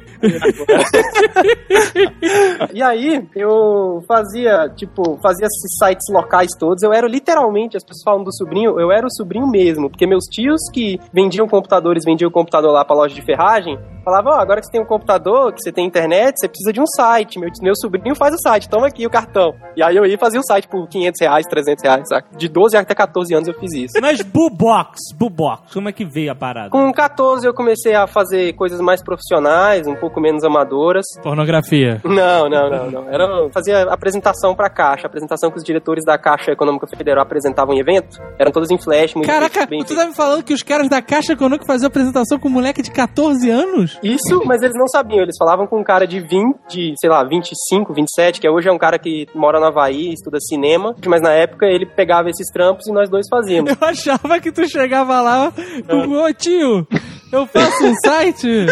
E 2.72 2.82
aí, 2.82 3.26
eu 3.34 4.02
fazia, 4.06 4.68
tipo, 4.76 5.18
fazia 5.22 5.46
esses 5.46 5.78
sites 5.78 6.06
locais 6.10 6.50
todos. 6.58 6.82
Eu 6.82 6.92
era 6.92 7.06
literalmente, 7.06 7.76
as 7.76 7.84
pessoas 7.84 8.02
falam 8.04 8.24
do 8.24 8.34
sobrinho, 8.34 8.78
eu 8.78 8.92
era 8.92 9.06
o 9.06 9.10
sobrinho 9.10 9.46
mesmo. 9.46 9.90
Porque 9.90 10.06
meus 10.06 10.24
tios 10.24 10.60
que 10.72 11.00
vendiam 11.12 11.48
computadores, 11.48 12.04
vendiam 12.04 12.28
o 12.28 12.32
computador 12.32 12.72
lá 12.72 12.84
pra 12.84 12.94
loja 12.94 13.14
de 13.14 13.22
ferragem, 13.22 13.78
falavam, 14.10 14.32
ó, 14.32 14.40
agora 14.40 14.60
que 14.60 14.66
você 14.66 14.72
tem 14.72 14.80
um 14.80 14.86
computador, 14.86 15.52
que 15.52 15.62
você 15.62 15.72
tem 15.72 15.86
internet, 15.86 16.34
você 16.36 16.48
precisa 16.48 16.72
de 16.72 16.80
um 16.80 16.86
site. 16.86 17.38
Meu, 17.38 17.48
meu 17.62 17.74
sobrinho 17.76 18.14
faz 18.16 18.34
o 18.34 18.38
site, 18.38 18.68
toma 18.68 18.88
aqui 18.88 19.06
o 19.06 19.10
cartão. 19.10 19.54
E 19.76 19.82
aí 19.82 19.96
eu 19.96 20.04
ia 20.04 20.18
fazer 20.18 20.38
o 20.38 20.42
site 20.42 20.68
por 20.68 20.88
500 20.88 21.20
reais, 21.20 21.46
300 21.46 21.84
reais, 21.84 22.08
saca? 22.08 22.28
De 22.36 22.48
12 22.48 22.76
até 22.76 22.94
14 22.94 23.34
anos 23.34 23.48
eu 23.48 23.54
fiz 23.54 23.72
isso. 23.72 23.92
Mas 24.00 24.20
Bubox, 24.22 24.98
Bubox, 25.14 25.72
como 25.72 25.88
é 25.88 25.92
que 25.92 26.04
veio 26.04 26.32
a 26.32 26.34
parada? 26.34 26.70
Com 26.70 26.92
14 26.92 27.46
eu 27.46 27.54
comecei 27.54 27.94
a 27.94 28.06
fazer 28.06 28.52
coisas 28.54 28.80
mais 28.80 29.02
profissionais, 29.02 29.86
um 29.86 29.94
pouco 29.94 30.20
menos 30.20 30.44
amadoras. 30.44 31.06
Pornografia. 31.22 32.00
Não, 32.04 32.48
não, 32.48 32.70
não, 32.70 32.90
não. 32.90 33.08
Era 33.08 33.48
fazia 33.50 33.82
apresentação 33.82 34.54
pra 34.54 34.68
Caixa, 34.68 35.06
apresentação 35.06 35.50
que 35.50 35.58
os 35.58 35.64
diretores 35.64 36.04
da 36.04 36.18
Caixa 36.18 36.52
Econômica 36.52 36.86
Federal 36.86 37.22
apresentavam 37.22 37.74
em 37.74 37.80
evento. 37.80 38.20
Eram 38.38 38.50
todos 38.50 38.70
em 38.70 38.78
flash, 38.78 39.14
muito 39.14 39.28
Caraca, 39.28 39.66
bem 39.66 39.84
tu 39.84 39.94
tá 39.94 40.06
me 40.06 40.14
falando 40.14 40.42
que 40.42 40.52
os 40.52 40.62
caras 40.62 40.88
da 40.88 41.00
Caixa 41.00 41.32
Econômica 41.32 41.64
faziam 41.66 41.88
apresentação 41.88 42.38
com 42.38 42.48
um 42.48 42.52
moleque 42.52 42.82
de 42.82 42.90
14 42.90 43.50
anos? 43.50 43.98
Isso, 44.02 44.42
mas 44.44 44.62
eles 44.62 44.76
não 44.76 44.88
sabiam. 44.88 45.22
Eles 45.22 45.36
falavam 45.38 45.66
com 45.66 45.80
um 45.80 45.84
cara 45.84 46.06
de 46.06 46.20
20, 46.20 46.56
de, 46.68 46.94
sei 46.98 47.10
lá, 47.10 47.22
25, 47.24 47.92
27, 47.92 48.40
que 48.40 48.48
hoje 48.48 48.68
é 48.68 48.72
um 48.72 48.78
cara 48.78 48.98
que 48.98 49.26
mora 49.34 49.60
no 49.60 49.66
Havaí, 49.66 50.12
estuda 50.12 50.38
cinema. 50.40 50.94
Mas 51.06 51.20
na 51.20 51.32
época 51.32 51.66
ele 51.66 51.86
pegava 51.86 52.28
esses 52.30 52.50
trampos 52.52 52.86
e 52.86 52.92
nós 52.92 53.08
dois 53.10 53.26
fazíamos. 53.28 53.70
Eu 53.70 53.88
achava 53.88 54.40
que 54.40 54.50
tu 54.50 54.68
chegava 54.68 55.20
lá, 55.20 55.52
ô 55.88 56.32
tio, 56.32 56.86
eu 57.32 57.46
faço 57.46 57.84
um 57.84 57.94
site, 58.04 58.66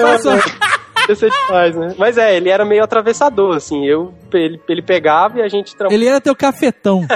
faço... 0.00 0.28
Isso 1.08 1.26
é 1.26 1.28
demais, 1.28 1.76
né? 1.76 1.94
Mas 1.98 2.18
é, 2.18 2.36
ele 2.36 2.48
era 2.48 2.64
meio 2.64 2.82
atravessador, 2.82 3.56
assim. 3.56 3.84
Eu, 3.86 4.12
ele, 4.32 4.60
ele 4.68 4.82
pegava 4.82 5.38
e 5.38 5.42
a 5.42 5.48
gente 5.48 5.74
trampava. 5.76 5.94
Ele 5.94 6.06
era 6.06 6.20
teu 6.20 6.34
cafetão. 6.34 7.06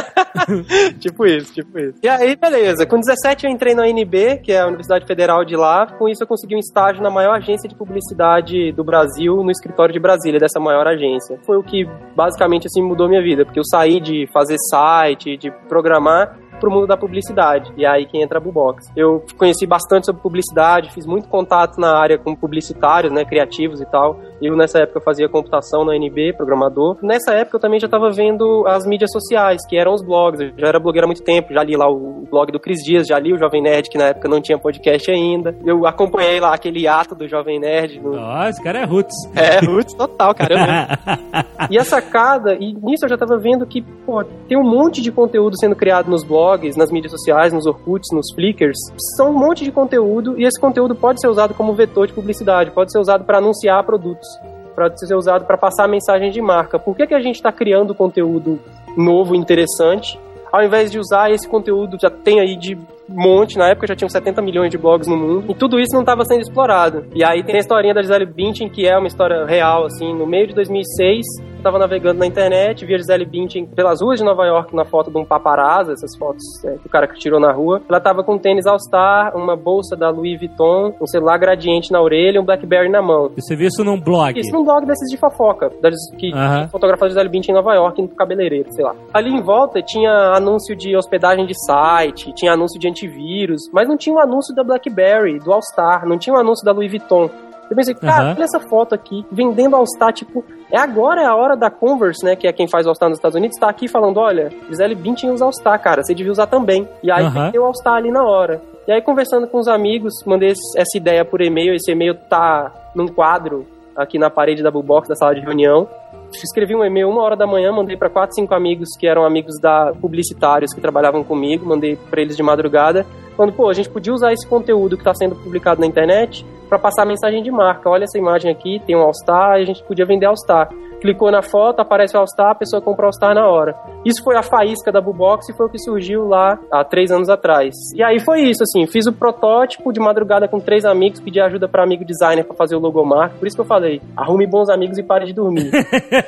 tipo 0.98 1.26
isso, 1.26 1.52
tipo 1.52 1.78
isso. 1.78 1.94
E 2.02 2.08
aí, 2.08 2.36
beleza. 2.36 2.86
Com 2.86 2.98
17 2.98 3.46
eu 3.46 3.52
entrei 3.52 3.74
na 3.74 3.82
UNB, 3.82 4.40
que 4.42 4.52
é 4.52 4.60
a 4.60 4.66
Universidade 4.66 5.06
Federal 5.06 5.44
de 5.44 5.56
lá. 5.56 5.86
Com 5.86 6.08
isso 6.08 6.22
eu 6.22 6.26
consegui 6.26 6.56
um 6.56 6.58
estágio 6.58 7.02
na 7.02 7.10
maior 7.10 7.36
agência 7.36 7.68
de 7.68 7.74
publicidade 7.74 8.72
do 8.72 8.84
Brasil, 8.84 9.42
no 9.42 9.50
escritório 9.50 9.92
de 9.92 10.00
Brasília, 10.00 10.40
dessa 10.40 10.60
maior 10.60 10.86
agência. 10.86 11.38
Foi 11.44 11.56
o 11.56 11.62
que 11.62 11.84
basicamente 12.14 12.66
assim 12.66 12.82
mudou 12.82 13.08
minha 13.08 13.22
vida, 13.22 13.44
porque 13.44 13.58
eu 13.58 13.64
saí 13.64 14.00
de 14.00 14.26
fazer 14.32 14.56
site, 14.70 15.36
de 15.36 15.50
programar 15.68 16.38
pro 16.60 16.70
mundo 16.70 16.86
da 16.86 16.96
publicidade. 16.96 17.72
E 17.76 17.84
é 17.84 17.88
aí 17.88 18.06
que 18.06 18.18
entra 18.18 18.38
a 18.38 18.40
Bubox. 18.40 18.90
Eu 18.96 19.24
conheci 19.36 19.66
bastante 19.66 20.06
sobre 20.06 20.22
publicidade, 20.22 20.92
fiz 20.92 21.06
muito 21.06 21.28
contato 21.28 21.78
na 21.78 21.96
área 21.96 22.18
com 22.18 22.34
publicitários, 22.34 23.12
né, 23.12 23.24
criativos 23.24 23.80
e 23.80 23.86
tal. 23.86 24.20
Eu 24.40 24.56
nessa 24.56 24.80
época 24.80 25.00
fazia 25.00 25.28
computação 25.28 25.84
na 25.84 25.96
NB, 25.96 26.34
programador. 26.34 26.98
Nessa 27.02 27.32
época 27.32 27.56
eu 27.56 27.60
também 27.60 27.80
já 27.80 27.86
estava 27.86 28.10
vendo 28.10 28.64
as 28.66 28.86
mídias 28.86 29.10
sociais, 29.10 29.66
que 29.66 29.76
eram 29.76 29.94
os 29.94 30.02
blogs. 30.02 30.40
Eu 30.40 30.52
já 30.56 30.68
era 30.68 30.80
blogueiro 30.80 31.06
há 31.06 31.08
muito 31.08 31.22
tempo, 31.22 31.52
já 31.52 31.62
li 31.62 31.76
lá 31.76 31.88
o 31.88 32.26
blog 32.30 32.52
do 32.52 32.60
Cris 32.60 32.82
Dias, 32.82 33.06
já 33.06 33.18
li 33.18 33.32
o 33.32 33.38
Jovem 33.38 33.62
Nerd, 33.62 33.88
que 33.88 33.98
na 33.98 34.06
época 34.06 34.28
não 34.28 34.40
tinha 34.40 34.58
podcast 34.58 35.10
ainda. 35.10 35.56
Eu 35.64 35.86
acompanhei 35.86 36.40
lá 36.40 36.54
aquele 36.54 36.86
ato 36.86 37.14
do 37.14 37.28
Jovem 37.28 37.58
Nerd. 37.58 38.00
No... 38.00 38.18
Ó, 38.18 38.48
esse 38.48 38.62
cara 38.62 38.80
é 38.80 38.84
Roots. 38.84 39.14
É, 39.36 39.64
roots 39.64 39.94
total, 39.94 40.34
cara. 40.34 40.54
Eu 40.54 40.58
lembro. 40.58 41.46
E 41.70 41.78
a 41.78 41.84
sacada, 41.84 42.54
e 42.54 42.72
nisso 42.74 43.04
eu 43.04 43.08
já 43.08 43.16
tava 43.16 43.38
vendo 43.38 43.66
que, 43.66 43.82
pô, 43.82 44.22
tem 44.48 44.56
um 44.56 44.62
monte 44.62 45.00
de 45.00 45.10
conteúdo 45.10 45.58
sendo 45.58 45.74
criado 45.74 46.08
nos 46.08 46.22
blogs, 46.22 46.55
nas 46.76 46.90
mídias 46.90 47.12
sociais, 47.12 47.52
nos 47.52 47.66
Orkuts, 47.66 48.08
nos 48.12 48.32
Flickrs. 48.34 48.78
São 49.16 49.30
um 49.30 49.38
monte 49.38 49.64
de 49.64 49.72
conteúdo 49.72 50.38
e 50.38 50.44
esse 50.44 50.60
conteúdo 50.60 50.94
pode 50.94 51.20
ser 51.20 51.28
usado 51.28 51.54
como 51.54 51.74
vetor 51.74 52.06
de 52.06 52.12
publicidade, 52.12 52.70
pode 52.70 52.92
ser 52.92 52.98
usado 52.98 53.24
para 53.24 53.38
anunciar 53.38 53.84
produtos, 53.84 54.26
pode 54.74 54.98
ser 55.06 55.14
usado 55.14 55.44
para 55.44 55.56
passar 55.56 55.88
mensagem 55.88 56.30
de 56.30 56.40
marca. 56.40 56.78
Por 56.78 56.96
que, 56.96 57.06
que 57.06 57.14
a 57.14 57.20
gente 57.20 57.36
está 57.36 57.52
criando 57.52 57.94
conteúdo 57.94 58.58
novo, 58.96 59.34
interessante, 59.34 60.18
ao 60.52 60.64
invés 60.64 60.90
de 60.90 60.98
usar 60.98 61.30
esse 61.30 61.46
conteúdo 61.46 61.98
já 62.00 62.08
tem 62.08 62.40
aí 62.40 62.56
de 62.56 62.78
monte, 63.08 63.58
na 63.58 63.68
época 63.68 63.86
já 63.86 63.94
tinham 63.94 64.08
70 64.08 64.40
milhões 64.42 64.70
de 64.70 64.78
blogs 64.78 65.06
no 65.06 65.16
mundo, 65.16 65.44
e 65.50 65.54
tudo 65.54 65.78
isso 65.78 65.92
não 65.92 66.00
estava 66.00 66.24
sendo 66.24 66.40
explorado. 66.40 67.06
E 67.14 67.24
aí 67.24 67.42
tem 67.44 67.56
a 67.56 67.58
historinha 67.58 67.94
da 67.94 68.02
Gisele 68.02 68.26
Bündchen, 68.26 68.68
que 68.68 68.86
é 68.86 68.96
uma 68.96 69.06
história 69.06 69.44
real, 69.44 69.84
assim, 69.84 70.14
no 70.14 70.26
meio 70.26 70.48
de 70.48 70.54
2006, 70.54 71.24
eu 71.66 71.72
tava 71.72 71.78
navegando 71.78 72.20
na 72.20 72.26
internet, 72.26 72.86
vi 72.86 72.94
a 72.94 72.98
Gisele 72.98 73.24
Bündchen 73.24 73.66
pelas 73.66 74.00
ruas 74.00 74.20
de 74.20 74.24
Nova 74.24 74.44
York 74.46 74.74
na 74.74 74.84
foto 74.84 75.10
de 75.10 75.18
um 75.18 75.24
paparazzo, 75.24 75.90
essas 75.90 76.16
fotos 76.16 76.42
é, 76.64 76.76
que 76.76 76.86
o 76.86 76.88
cara 76.88 77.08
que 77.08 77.18
tirou 77.18 77.40
na 77.40 77.52
rua. 77.52 77.82
Ela 77.88 77.98
tava 77.98 78.22
com 78.22 78.34
um 78.34 78.38
tênis 78.38 78.66
All-Star, 78.66 79.36
uma 79.36 79.56
bolsa 79.56 79.96
da 79.96 80.08
Louis 80.10 80.38
Vuitton, 80.38 80.94
um 81.00 81.06
celular 81.06 81.38
gradiente 81.38 81.90
na 81.90 82.00
orelha 82.00 82.36
e 82.36 82.38
um 82.38 82.44
Blackberry 82.44 82.88
na 82.88 83.02
mão. 83.02 83.30
Você 83.34 83.56
viu 83.56 83.66
isso 83.66 83.82
num 83.82 84.00
blog? 84.00 84.38
Isso 84.38 84.52
num 84.52 84.64
blog 84.64 84.86
desses 84.86 85.10
de 85.10 85.16
fofoca, 85.16 85.70
das, 85.82 85.94
que 86.16 86.32
Aham. 86.32 86.68
fotografava 86.68 87.06
a 87.06 87.08
Gisele 87.08 87.28
Bündchen 87.28 87.52
em 87.52 87.56
Nova 87.56 87.74
York, 87.74 88.00
no 88.00 88.08
cabeleireiro, 88.08 88.72
sei 88.72 88.84
lá. 88.84 88.94
Ali 89.12 89.30
em 89.30 89.42
volta 89.42 89.82
tinha 89.82 90.12
anúncio 90.34 90.76
de 90.76 90.96
hospedagem 90.96 91.46
de 91.46 91.54
site, 91.66 92.32
tinha 92.34 92.52
anúncio 92.52 92.78
de 92.78 92.88
antivírus, 92.88 93.62
mas 93.72 93.88
não 93.88 93.96
tinha 93.96 94.14
o 94.14 94.20
anúncio 94.20 94.54
da 94.54 94.62
BlackBerry, 94.62 95.40
do 95.40 95.52
All-Star, 95.52 96.06
não 96.06 96.16
tinha 96.16 96.34
o 96.34 96.38
anúncio 96.38 96.64
da 96.64 96.70
Louis 96.70 96.90
Vuitton. 96.90 97.28
Eu 97.68 97.76
pensei, 97.76 97.94
cara, 97.94 98.26
Aham. 98.26 98.34
olha 98.36 98.44
essa 98.44 98.60
foto 98.60 98.94
aqui, 98.94 99.24
vendendo 99.30 99.74
All-Star, 99.74 100.12
tipo, 100.12 100.44
é 100.70 100.78
agora 100.78 101.22
é 101.22 101.26
a 101.26 101.34
hora 101.34 101.56
da 101.56 101.70
Converse, 101.70 102.24
né, 102.24 102.36
que 102.36 102.46
é 102.46 102.52
quem 102.52 102.68
faz 102.68 102.86
All-Star 102.86 103.08
nos 103.08 103.18
Estados 103.18 103.36
Unidos, 103.36 103.58
tá 103.58 103.68
aqui 103.68 103.88
falando, 103.88 104.18
olha, 104.18 104.50
Gisele 104.68 104.94
Bündchen 104.94 105.30
usa 105.30 105.44
All-Star, 105.44 105.80
cara, 105.82 106.02
você 106.02 106.14
devia 106.14 106.32
usar 106.32 106.46
também. 106.46 106.88
E 107.02 107.10
aí 107.10 107.24
Aham. 107.24 107.46
vendeu 107.46 107.64
All-Star 107.64 107.94
ali 107.94 108.10
na 108.10 108.24
hora. 108.24 108.60
E 108.86 108.92
aí, 108.92 109.02
conversando 109.02 109.48
com 109.48 109.58
os 109.58 109.66
amigos, 109.66 110.14
mandei 110.24 110.50
essa 110.50 110.96
ideia 110.96 111.24
por 111.24 111.40
e-mail, 111.40 111.74
esse 111.74 111.90
e-mail 111.90 112.14
tá 112.14 112.72
num 112.94 113.08
quadro 113.08 113.66
aqui 113.96 114.16
na 114.16 114.30
parede 114.30 114.62
da 114.62 114.70
Bubox, 114.70 115.08
da 115.08 115.16
sala 115.16 115.34
de 115.34 115.40
reunião. 115.40 115.88
Escrevi 116.32 116.74
um 116.76 116.84
e-mail 116.84 117.08
uma 117.08 117.22
hora 117.22 117.34
da 117.34 117.46
manhã, 117.46 117.72
mandei 117.72 117.96
para 117.96 118.10
quatro, 118.10 118.36
cinco 118.36 118.54
amigos 118.54 118.90
que 118.98 119.08
eram 119.08 119.24
amigos 119.24 119.58
da 119.60 119.92
publicitários 120.00 120.72
que 120.72 120.80
trabalhavam 120.80 121.24
comigo, 121.24 121.66
mandei 121.66 121.96
para 121.96 122.20
eles 122.20 122.36
de 122.36 122.42
madrugada, 122.42 123.04
falando, 123.36 123.54
pô, 123.54 123.68
a 123.68 123.74
gente 123.74 123.88
podia 123.88 124.12
usar 124.12 124.32
esse 124.32 124.46
conteúdo 124.46 124.96
que 124.96 125.02
está 125.02 125.14
sendo 125.14 125.34
publicado 125.34 125.80
na 125.80 125.86
internet 125.86 126.46
para 126.68 126.78
passar 126.78 127.06
mensagem 127.06 127.42
de 127.42 127.50
marca. 127.50 127.88
Olha 127.88 128.04
essa 128.04 128.18
imagem 128.18 128.50
aqui, 128.50 128.80
tem 128.86 128.96
um 128.96 129.00
All-Star, 129.00 129.58
e 129.58 129.62
a 129.62 129.66
gente 129.66 129.82
podia 129.84 130.04
vender 130.04 130.26
All-Star. 130.26 130.68
Clicou 131.00 131.30
na 131.30 131.42
foto, 131.42 131.80
aparece 131.80 132.16
o 132.16 132.20
All-Star, 132.20 132.50
a 132.50 132.54
pessoa 132.54 132.80
compra 132.80 133.04
o 133.04 133.06
All-Star 133.06 133.34
na 133.34 133.46
hora. 133.46 133.76
Isso 134.04 134.22
foi 134.24 134.36
a 134.36 134.42
faísca 134.42 134.90
da 134.90 135.00
Bubox 135.00 135.48
e 135.48 135.56
foi 135.56 135.66
o 135.66 135.68
que 135.68 135.78
surgiu 135.78 136.26
lá 136.26 136.58
há 136.70 136.84
três 136.84 137.10
anos 137.10 137.28
atrás. 137.28 137.74
E 137.94 138.02
aí 138.02 138.18
foi 138.18 138.42
isso, 138.42 138.62
assim, 138.62 138.86
fiz 138.86 139.06
o 139.06 139.12
protótipo 139.12 139.92
de 139.92 140.00
madrugada 140.00 140.48
com 140.48 140.58
três 140.58 140.84
amigos, 140.84 141.20
pedi 141.20 141.40
ajuda 141.40 141.68
para 141.68 141.84
amigo 141.84 142.04
designer 142.04 142.44
para 142.44 142.56
fazer 142.56 142.76
o 142.76 142.80
logomarca. 142.80 143.36
Por 143.38 143.46
isso 143.46 143.56
que 143.56 143.60
eu 143.60 143.66
falei, 143.66 144.00
arrume 144.16 144.46
bons 144.46 144.68
amigos 144.70 144.96
e 144.98 145.02
pare 145.02 145.26
de 145.26 145.34
dormir. 145.34 145.70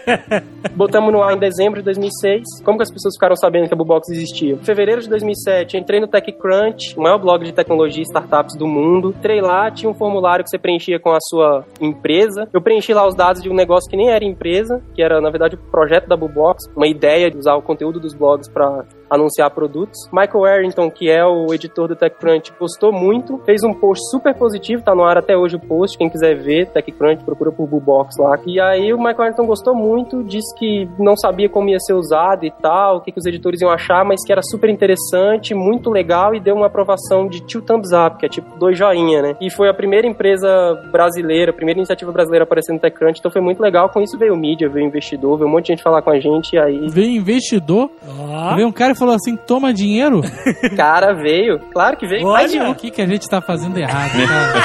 Botamos 0.77 1.13
no 1.13 1.23
ar 1.23 1.35
em 1.35 1.39
dezembro 1.39 1.81
de 1.81 1.85
2006. 1.87 2.63
Como 2.63 2.77
que 2.77 2.83
as 2.83 2.93
pessoas 2.93 3.15
ficaram 3.15 3.37
sabendo 3.37 3.69
que 3.69 3.75
a 3.75 3.77
Bubox 3.77 4.11
existia? 4.11 4.55
Em 4.55 4.65
fevereiro 4.65 5.01
de 5.01 5.09
2007, 5.09 5.77
entrei 5.79 6.01
no 6.01 6.07
TechCrunch, 6.07 6.97
o 6.97 7.03
maior 7.03 7.19
blog 7.19 7.45
de 7.45 7.53
tecnologia 7.53 8.03
e 8.03 8.07
startups 8.07 8.57
do 8.57 8.67
mundo. 8.67 9.15
Entrei 9.17 9.41
lá, 9.41 9.71
tinha 9.71 9.91
um 9.91 9.95
formulário 9.95 10.28
que 10.43 10.51
você 10.51 10.59
preenchia 10.59 10.99
com 11.01 11.11
a 11.13 11.19
sua 11.21 11.65
empresa. 11.81 12.49
Eu 12.53 12.61
preenchi 12.61 12.93
lá 12.93 13.07
os 13.07 13.15
dados 13.15 13.43
de 13.43 13.51
um 13.51 13.55
negócio 13.55 13.91
que 13.91 13.97
nem 13.97 14.11
era 14.11 14.25
empresa, 14.25 14.83
que 14.95 15.03
era, 15.03 15.21
na 15.21 15.31
verdade, 15.31 15.57
o 15.57 15.59
projeto 15.71 16.09
da 16.09 16.17
Bubox, 16.17 16.71
uma 16.77 16.87
ideia 16.87 17.31
de 17.31 17.39
usar 17.39 17.55
o 17.55 17.63
conteúdo 17.63 17.99
dos 17.99 18.15
blogs 18.15 18.49
para 18.49 18.85
anunciar 19.11 19.51
produtos. 19.51 20.09
Michael 20.13 20.45
Arrington, 20.45 20.91
que 20.91 21.11
é 21.11 21.25
o 21.25 21.53
editor 21.53 21.89
do 21.89 21.97
TechCrunch, 21.97 22.53
gostou 22.59 22.93
muito, 22.93 23.39
fez 23.45 23.63
um 23.63 23.73
post 23.73 24.03
super 24.11 24.35
positivo, 24.35 24.83
tá 24.83 24.95
no 24.95 25.05
ar 25.05 25.19
até 25.19 25.37
hoje 25.37 25.57
o 25.57 25.61
post, 25.61 25.97
quem 25.97 26.09
quiser 26.09 26.35
ver, 26.37 26.67
TechCrunch, 26.71 27.25
procura 27.25 27.51
por 27.53 27.67
Bubox 27.67 28.17
lá. 28.19 28.39
E 28.47 28.61
aí 28.61 28.93
o 28.93 28.99
Michael 28.99 29.23
Arrington 29.23 29.47
gostou 29.47 29.75
muito, 29.75 30.23
disse 30.25 30.55
que 30.59 30.89
não 30.99 31.17
sabia 31.17 31.49
como 31.49 31.69
ia 31.69 31.79
ser 31.81 31.95
usado 31.95 32.45
e 32.45 32.51
tal, 32.51 32.97
o 32.97 33.01
que, 33.01 33.13
que 33.13 33.19
os 33.19 33.27
editores 33.27 33.61
iam 33.61 33.71
achar, 33.71 34.05
mas 34.05 34.25
que 34.25 34.33
era 34.33 34.43
super 34.43 34.71
interessante, 34.71 35.55
muito 35.55 35.91
legal 35.91 36.35
e 36.35 36.41
deu 36.41 36.55
uma 36.55 36.67
aprovação 36.67 37.27
de 37.27 37.43
two 37.43 37.63
thumbs 37.63 37.91
up, 37.93 38.19
que 38.19 38.27
é 38.27 38.29
tipo 38.29 38.59
dois 38.59 38.77
joinha, 38.77 39.23
né? 39.23 39.37
E 39.41 39.51
foi 39.51 39.69
a 39.69 39.75
primeira 39.75 40.07
empresa 40.07 40.49
brasileira, 40.91 41.51
a 41.51 41.55
primeira 41.55 41.79
iniciativa 41.79 42.13
brasileira 42.13 42.45
aparecendo 42.45 42.77
no 42.77 42.81
TechCrunch, 42.81 43.19
então 43.19 43.31
foi 43.31 43.41
muito 43.41 43.61
legal. 43.61 43.89
Com 43.89 44.01
isso 44.01 44.19
veio 44.19 44.37
mídia, 44.37 44.69
veio 44.69 44.87
investidor, 44.87 45.39
veio 45.39 45.49
um 45.49 45.53
monte 45.53 45.67
de 45.67 45.73
gente 45.73 45.83
falar 45.83 46.03
com 46.03 46.11
a 46.11 46.19
gente 46.19 46.55
e 46.55 46.59
aí, 46.59 46.89
Veio 46.89 47.11
investidor, 47.11 47.91
Ó, 48.07 48.55
veio 48.55 48.69
um 48.69 48.73
cara 48.73 48.95
falou 48.99 49.15
assim, 49.15 49.37
toma 49.37 49.73
dinheiro. 49.73 50.21
cara, 50.77 51.15
veio. 51.15 51.59
Claro 51.73 51.97
que 51.97 52.07
veio. 52.07 52.27
Olha! 52.27 52.71
O 52.71 52.75
que, 52.75 52.91
que 52.91 53.01
a 53.01 53.07
gente 53.07 53.29
tá 53.29 53.41
fazendo 53.41 53.79
errado, 53.79 54.13
cara? 54.27 54.59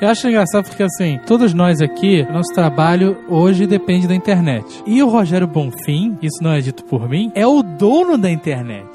Eu 0.00 0.08
acho 0.10 0.28
engraçado 0.28 0.64
porque, 0.68 0.84
assim, 0.84 1.18
todos 1.26 1.52
nós 1.52 1.80
aqui, 1.80 2.24
nosso 2.30 2.54
trabalho 2.54 3.16
hoje 3.28 3.66
depende 3.66 4.06
da 4.06 4.14
internet. 4.14 4.64
E 4.86 5.02
o 5.02 5.08
Rogério 5.08 5.46
Bonfim, 5.48 6.16
isso 6.22 6.40
não 6.40 6.52
é 6.52 6.60
dito 6.60 6.84
por 6.84 7.08
mim, 7.08 7.32
é 7.34 7.44
o 7.44 7.64
dono 7.64 8.16
da 8.16 8.30
internet. 8.30 8.86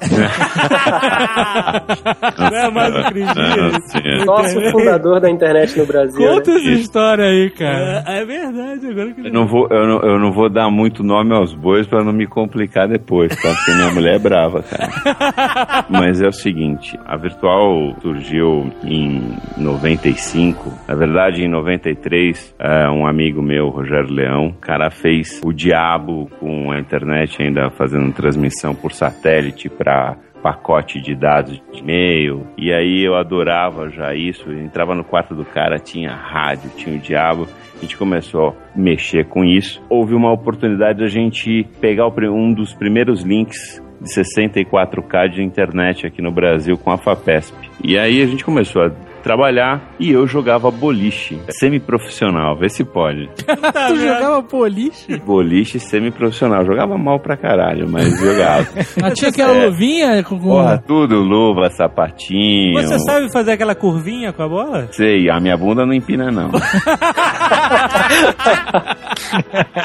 Não 2.38 2.56
é 2.58 2.70
mais 2.70 2.94
o 2.94 3.02
Cris 3.10 3.26
Dias. 3.32 4.24
Nosso 4.26 4.60
fundador 4.72 5.20
da 5.20 5.30
internet 5.30 5.78
no 5.78 5.86
Brasil. 5.86 6.18
né? 6.20 6.26
Conta 6.34 6.50
essa 6.52 6.70
história 6.70 7.24
aí, 7.24 7.50
cara. 7.50 8.04
É, 8.06 8.20
é 8.20 8.24
verdade, 8.24 8.86
agora 8.86 9.12
que 9.12 9.26
Eu 9.26 9.32
não, 9.32 9.46
vou, 9.46 9.68
eu, 9.70 9.86
não, 9.86 10.00
eu 10.00 10.18
não 10.18 10.32
vou 10.32 10.48
dar 10.50 10.70
muito 10.70 11.02
nome 11.02 11.34
aos 11.34 11.52
bois 11.54 11.86
pra 11.86 12.02
não 12.02 12.12
me 12.12 12.26
complicar 12.26 12.88
depois, 12.88 13.34
tá? 13.36 13.54
Porque 13.54 13.72
minha 13.72 13.92
mulher 13.92 14.14
é 14.16 14.18
brava, 14.18 14.62
cara. 14.62 15.84
Mas 15.88 16.20
é 16.20 16.28
o 16.28 16.32
seguinte, 16.32 16.98
a 17.06 17.16
Virtual 17.16 17.94
surgiu 18.00 18.70
em 18.84 19.36
95. 19.56 20.72
Na 20.94 21.00
verdade, 21.00 21.42
em 21.42 21.48
93, 21.48 22.54
é, 22.56 22.88
um 22.88 23.04
amigo 23.04 23.42
meu, 23.42 23.68
Rogério 23.68 24.14
Leão, 24.14 24.54
cara 24.60 24.92
fez 24.92 25.40
o 25.44 25.52
diabo 25.52 26.30
com 26.38 26.70
a 26.70 26.78
internet 26.78 27.42
ainda 27.42 27.68
fazendo 27.70 28.12
transmissão 28.12 28.76
por 28.76 28.92
satélite 28.92 29.68
pra 29.68 30.16
pacote 30.40 31.00
de 31.00 31.12
dados 31.12 31.60
de 31.72 31.80
e-mail. 31.80 32.46
E 32.56 32.72
aí 32.72 33.04
eu 33.04 33.16
adorava 33.16 33.90
já 33.90 34.14
isso. 34.14 34.48
Eu 34.48 34.62
entrava 34.62 34.94
no 34.94 35.02
quarto 35.02 35.34
do 35.34 35.44
cara, 35.44 35.80
tinha 35.80 36.14
rádio, 36.14 36.70
tinha 36.76 36.94
o 36.94 37.00
diabo. 37.00 37.48
A 37.76 37.80
gente 37.80 37.96
começou 37.96 38.50
a 38.50 38.78
mexer 38.78 39.26
com 39.26 39.44
isso. 39.44 39.82
Houve 39.90 40.14
uma 40.14 40.32
oportunidade 40.32 40.98
de 40.98 41.04
a 41.06 41.08
gente 41.08 41.66
pegar 41.80 42.06
um 42.06 42.54
dos 42.54 42.72
primeiros 42.72 43.24
links 43.24 43.82
de 44.00 44.08
64K 44.08 45.28
de 45.28 45.42
internet 45.42 46.06
aqui 46.06 46.22
no 46.22 46.30
Brasil 46.30 46.78
com 46.78 46.92
a 46.92 46.98
FAPESP. 46.98 47.56
E 47.82 47.98
aí 47.98 48.22
a 48.22 48.26
gente 48.26 48.44
começou 48.44 48.82
a 48.82 49.13
trabalhar 49.24 49.94
e 49.98 50.12
eu 50.12 50.26
jogava 50.26 50.70
boliche, 50.70 51.40
semi-profissional, 51.48 52.56
vê 52.56 52.68
se 52.68 52.84
pode. 52.84 53.28
tu 53.88 53.96
jogava 53.96 54.42
boliche? 54.42 55.16
Boliche 55.18 55.80
semi-profissional, 55.80 56.64
jogava 56.64 56.98
mal 56.98 57.18
pra 57.18 57.36
caralho, 57.36 57.88
mas 57.88 58.16
jogava. 58.20 58.66
Mas 59.00 59.14
tinha 59.14 59.30
aquela 59.30 59.64
luvinha 59.66 60.22
com... 60.22 60.38
com- 60.38 60.48
Porra, 60.48 60.78
tudo, 60.86 61.20
luva, 61.20 61.70
sapatinho. 61.70 62.74
Você 62.80 62.98
sabe 63.00 63.32
fazer 63.32 63.52
aquela 63.52 63.74
curvinha 63.74 64.32
com 64.32 64.42
a 64.42 64.48
bola? 64.48 64.88
Sei, 64.92 65.30
a 65.30 65.40
minha 65.40 65.56
bunda 65.56 65.86
não 65.86 65.92
empina, 65.94 66.30
não. 66.30 66.50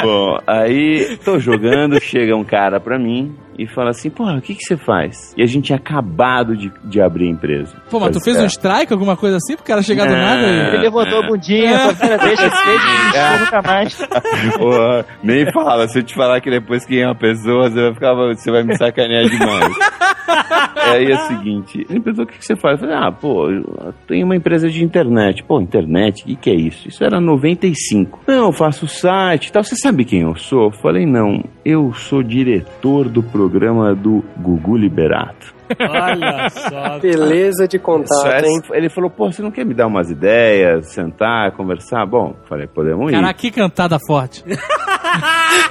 Bom, 0.03 0.37
aí 0.45 1.17
tô 1.23 1.39
jogando, 1.39 1.99
chega 2.01 2.35
um 2.35 2.43
cara 2.43 2.79
pra 2.79 2.99
mim 2.99 3.35
e 3.59 3.67
fala 3.67 3.89
assim, 3.89 4.09
porra, 4.09 4.37
o 4.37 4.41
que 4.41 4.55
que 4.55 4.63
você 4.63 4.77
faz? 4.77 5.33
E 5.37 5.43
a 5.43 5.45
gente 5.45 5.65
tinha 5.65 5.77
acabado 5.77 6.55
de, 6.55 6.71
de 6.85 7.01
abrir 7.01 7.27
a 7.27 7.31
empresa. 7.31 7.75
Pô, 7.89 7.99
mas 7.99 8.15
tu 8.15 8.23
fez 8.23 8.37
é. 8.37 8.43
um 8.43 8.45
strike, 8.45 8.93
alguma 8.93 9.17
coisa 9.17 9.35
assim, 9.35 9.55
pro 9.55 9.65
cara 9.65 9.81
chegar 9.81 10.07
do 10.07 10.13
É. 10.13 10.17
nada 10.17 10.41
Ele 10.41 10.77
e... 10.77 10.81
levantou 10.81 11.19
a 11.19 11.27
bundinha, 11.27 11.93
"Cara, 11.95 12.17
deixa 12.17 12.47
esse 12.47 12.69
e 12.69 13.39
nunca 13.39 13.61
mais. 13.61 14.07
Porra, 14.57 15.05
nem 15.21 15.51
fala, 15.51 15.87
se 15.87 15.99
eu 15.99 16.03
te 16.03 16.15
falar 16.15 16.39
que 16.39 16.49
depois 16.49 16.85
que 16.85 17.01
é 17.01 17.05
uma 17.05 17.15
pessoa, 17.15 17.69
você 17.69 17.81
vai 17.81 17.93
ficar, 17.93 18.13
você 18.13 18.51
vai 18.51 18.63
me 18.63 18.77
sacanear 18.77 19.25
demais. 19.25 19.73
É, 20.75 20.91
aí 20.91 21.11
é 21.11 21.15
o 21.15 21.27
seguinte, 21.27 21.85
ele 21.89 21.99
perguntou 21.99 22.25
o 22.25 22.27
que 22.27 22.37
que 22.37 22.45
você 22.45 22.55
faz. 22.55 22.81
Eu 22.81 22.87
falei, 22.87 23.03
ah, 23.03 23.11
pô, 23.11 23.49
eu 23.49 23.93
tenho 24.07 24.25
uma 24.25 24.35
empresa 24.35 24.69
de 24.69 24.83
internet. 24.83 25.43
Pô, 25.43 25.59
internet, 25.59 26.23
o 26.23 26.25
que, 26.27 26.35
que 26.35 26.49
é 26.49 26.55
isso? 26.55 26.87
Isso 26.87 27.03
era 27.03 27.19
95. 27.19 28.21
Não, 28.27 28.47
eu 28.47 28.51
faço 28.51 28.87
site 28.87 29.47
e 29.47 29.51
tal. 29.51 29.63
Você 29.63 29.75
sabe 29.75 30.05
quem 30.05 30.21
eu 30.21 30.35
sou? 30.35 30.65
Eu 30.65 30.71
falei, 30.71 31.05
não, 31.05 31.43
eu 31.69 31.93
sou 31.93 32.23
diretor 32.23 33.07
do 33.07 33.21
programa 33.21 33.93
do 33.93 34.23
Gugu 34.37 34.75
Liberato. 34.75 35.53
Olha 35.79 36.49
só. 36.49 36.99
Beleza 36.99 37.67
de 37.67 37.77
contato, 37.77 38.43
hein? 38.43 38.61
Ele 38.71 38.89
falou, 38.89 39.09
pô, 39.09 39.31
você 39.31 39.41
não 39.41 39.51
quer 39.51 39.65
me 39.65 39.73
dar 39.73 39.87
umas 39.87 40.09
ideias, 40.09 40.87
sentar, 40.87 41.51
conversar? 41.51 42.05
Bom, 42.05 42.35
falei, 42.47 42.67
podemos 42.67 43.11
ir. 43.11 43.15
Caraca, 43.15 43.39
que 43.39 43.51
cantada 43.51 43.97
forte. 43.99 44.43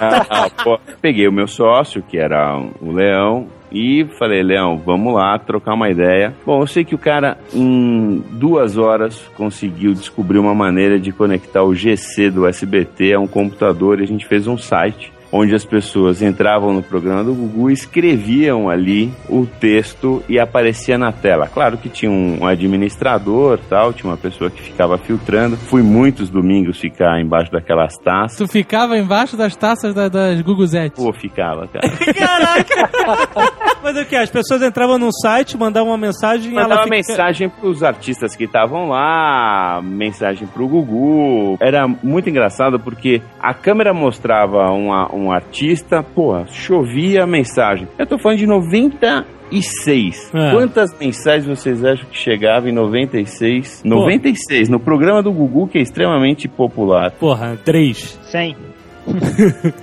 Ah, 0.01 0.49
pô, 0.63 0.79
peguei 1.01 1.27
o 1.27 1.33
meu 1.33 1.47
sócio, 1.47 2.03
que 2.03 2.19
era 2.19 2.57
o 2.81 2.93
Leão, 2.93 3.49
e 3.71 4.07
falei, 4.19 4.43
Leão, 4.43 4.79
vamos 4.79 5.15
lá 5.15 5.39
trocar 5.39 5.75
uma 5.75 5.91
ideia. 5.91 6.35
Bom, 6.45 6.61
eu 6.61 6.67
sei 6.67 6.85
que 6.85 6.95
o 6.95 6.99
cara, 6.99 7.37
em 7.53 8.23
duas 8.33 8.79
horas, 8.79 9.21
conseguiu 9.37 9.93
descobrir 9.93 10.39
uma 10.39 10.55
maneira 10.55 10.99
de 10.99 11.13
conectar 11.13 11.63
o 11.63 11.75
GC 11.75 12.31
do 12.31 12.47
SBT 12.47 13.15
a 13.15 13.21
um 13.21 13.27
computador 13.27 14.01
e 14.01 14.05
a 14.05 14.07
gente 14.07 14.27
fez 14.27 14.47
um 14.47 14.57
site. 14.57 15.13
Onde 15.31 15.55
as 15.55 15.65
pessoas 15.65 16.23
entravam 16.23 16.73
no 16.73 16.83
programa 16.83 17.23
do 17.23 17.35
Gugu, 17.35 17.71
escreviam 17.71 18.71
ali 18.71 19.13
o 19.29 19.45
texto 19.47 20.23
e 20.29 20.39
aparecia 20.39 20.97
na 20.97 21.13
tela. 21.13 21.47
Claro 21.49 21.77
que 21.77 21.89
tinha 21.91 22.11
um 22.11 22.47
administrador, 22.47 23.59
tal, 23.69 23.93
tinha 23.93 24.11
uma 24.11 24.17
pessoa 24.17 24.51
que 24.51 24.63
ficava 24.63 24.97
filtrando. 24.97 25.57
Fui 25.57 25.83
muitos 25.83 26.31
domingos 26.31 26.79
ficar 26.81 27.21
embaixo 27.21 27.53
daquelas 27.53 27.95
taças. 27.99 28.39
Tu 28.39 28.49
ficava 28.49 28.97
embaixo 28.97 29.37
das 29.37 29.55
taças 29.55 29.93
da- 29.95 30.09
das 30.09 30.41
Guguzete. 30.41 30.97
Pô, 30.97 31.13
ficava, 31.13 31.69
cara. 31.69 31.87
Mas 33.83 33.97
o 33.97 34.05
que? 34.05 34.17
As 34.17 34.31
pessoas 34.31 34.63
entravam 34.63 34.99
no 34.99 35.11
site, 35.13 35.57
mandavam 35.57 35.91
uma 35.91 35.99
mensagem 35.99 36.51
e 36.53 36.55
ela 36.55 36.63
Mandava 36.65 36.83
fica... 36.85 36.97
mensagem 36.97 37.49
pros 37.49 37.83
artistas 37.83 38.35
que 38.35 38.45
estavam 38.45 38.89
lá, 38.89 39.81
mensagem 39.83 40.47
pro 40.49 40.67
Gugu. 40.67 41.57
Era 41.61 41.87
muito 41.87 42.29
engraçado 42.29 42.79
porque 42.81 43.23
a 43.41 43.55
câmera 43.55 43.95
mostrava 43.95 44.71
uma, 44.73 45.07
um 45.19 45.33
artista, 45.33 46.03
porra, 46.03 46.47
chovia 46.49 47.27
mensagem. 47.27 47.89
Eu 47.99 48.07
tô 48.07 48.19
falando 48.19 48.39
de 48.39 48.47
96. 48.47 50.31
É. 50.35 50.53
Quantas 50.53 50.97
mensagens 50.99 51.47
vocês 51.47 51.85
acham 51.85 52.07
que 52.09 52.17
chegava 52.17 52.69
em 52.69 52.73
96? 52.73 53.83
96, 53.85 54.69
no 54.69 54.79
programa 54.81 55.23
do 55.23 55.33
Gugu, 55.33 55.69
que 55.69 55.79
é 55.79 55.83
extremamente 55.83 56.49
popular. 56.49 57.13
Porra, 57.13 57.59
três. 57.65 58.19
100. 58.31 58.57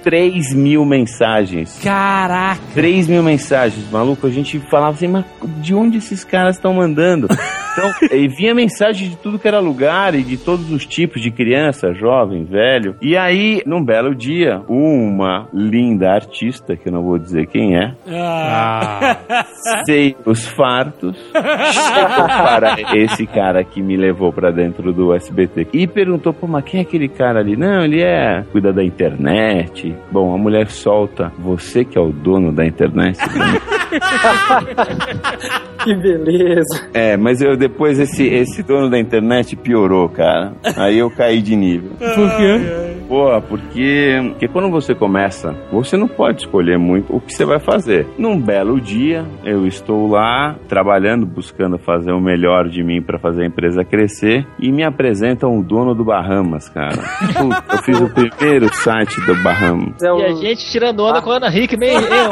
3 0.03 0.53
mil 0.53 0.85
mensagens. 0.85 1.79
Caraca. 1.83 2.61
3 2.73 3.07
mil 3.07 3.23
mensagens, 3.23 3.89
maluco. 3.91 4.27
A 4.27 4.29
gente 4.29 4.59
falava 4.69 4.95
assim, 4.95 5.07
mas 5.07 5.25
de 5.57 5.73
onde 5.73 5.97
esses 5.97 6.23
caras 6.23 6.55
estão 6.57 6.73
mandando? 6.73 7.27
Então, 7.77 7.91
e 8.17 8.27
vinha 8.29 8.55
mensagem 8.55 9.09
de 9.09 9.17
tudo 9.17 9.37
que 9.37 9.47
era 9.47 9.59
lugar 9.59 10.15
e 10.15 10.23
de 10.23 10.37
todos 10.37 10.71
os 10.71 10.85
tipos 10.85 11.21
de 11.21 11.29
criança, 11.29 11.93
jovem, 11.93 12.45
velho. 12.45 12.95
E 13.01 13.17
aí, 13.17 13.61
num 13.65 13.83
belo 13.83 14.15
dia, 14.15 14.61
uma 14.69 15.47
linda 15.53 16.09
artista, 16.11 16.75
que 16.77 16.87
eu 16.87 16.93
não 16.93 17.03
vou 17.03 17.19
dizer 17.19 17.47
quem 17.47 17.75
é, 17.77 17.93
Ah. 18.07 19.17
sei 19.85 20.15
os 20.25 20.47
fartos, 20.47 21.17
chegou 21.33 22.27
para 22.27 22.75
esse 22.95 23.25
cara 23.27 23.63
que 23.63 23.81
me 23.81 23.97
levou 23.97 24.31
pra 24.31 24.51
dentro 24.51 24.93
do 24.93 25.13
SBT 25.13 25.67
e 25.73 25.85
perguntou, 25.87 26.33
pô, 26.33 26.47
mas 26.47 26.63
quem 26.63 26.79
é 26.79 26.83
aquele 26.83 27.09
cara 27.09 27.39
ali? 27.39 27.57
Não, 27.57 27.83
ele 27.83 28.01
é, 28.01 28.43
cuida 28.51 28.71
da 28.71 28.83
internet. 28.83 29.93
Bom, 30.11 30.33
a 30.33 30.37
mulher 30.37 30.67
solta, 30.67 31.31
você 31.37 31.83
que 31.83 31.97
é 31.97 32.01
o 32.01 32.11
dono 32.11 32.51
da 32.53 32.65
internet. 32.65 33.17
Que 35.85 35.95
beleza. 35.95 36.89
é, 36.93 37.15
mas 37.15 37.41
eu 37.41 37.55
depois 37.55 37.99
esse, 37.99 38.25
esse 38.25 38.61
dono 38.63 38.89
da 38.89 38.99
internet 38.99 39.55
piorou, 39.55 40.09
cara. 40.09 40.53
Aí 40.75 40.97
eu 40.97 41.09
caí 41.11 41.41
de 41.41 41.55
nível. 41.55 41.91
Por 41.97 42.37
quê? 42.37 42.94
Pô, 43.07 43.39
porque, 43.41 44.17
porque 44.31 44.47
quando 44.47 44.69
você 44.69 44.95
começa, 44.95 45.55
você 45.71 45.95
não 45.95 46.07
pode 46.07 46.41
escolher 46.41 46.77
muito 46.77 47.15
o 47.15 47.21
que 47.21 47.33
você 47.33 47.45
vai 47.45 47.59
fazer. 47.59 48.07
Num 48.17 48.39
belo 48.39 48.81
dia, 48.81 49.25
eu 49.43 49.67
estou 49.67 50.07
lá 50.07 50.55
trabalhando, 50.67 51.25
buscando 51.25 51.77
fazer 51.77 52.11
o 52.11 52.19
melhor 52.19 52.67
de 52.67 52.83
mim 52.83 53.01
para 53.01 53.19
fazer 53.19 53.43
a 53.43 53.47
empresa 53.47 53.83
crescer 53.83 54.45
e 54.59 54.71
me 54.71 54.83
apresentam 54.83 55.57
o 55.57 55.63
dono 55.63 55.93
do 55.93 56.03
Bahamas, 56.03 56.69
cara. 56.69 56.95
Eu 57.71 57.77
fiz 57.83 57.99
o 57.99 58.09
primeiro 58.09 58.73
site 58.73 59.19
do 59.21 59.35
Bahamas. 59.43 60.01
É. 60.01 60.07
E 60.07 60.23
a 60.23 60.33
gente 60.33 60.71
tirando 60.71 61.03
onda 61.03 61.21
com 61.21 61.31
a 61.31 61.35
Ana 61.37 61.49
Hick, 61.49 61.77
meio 61.77 61.99
eu. 61.99 62.29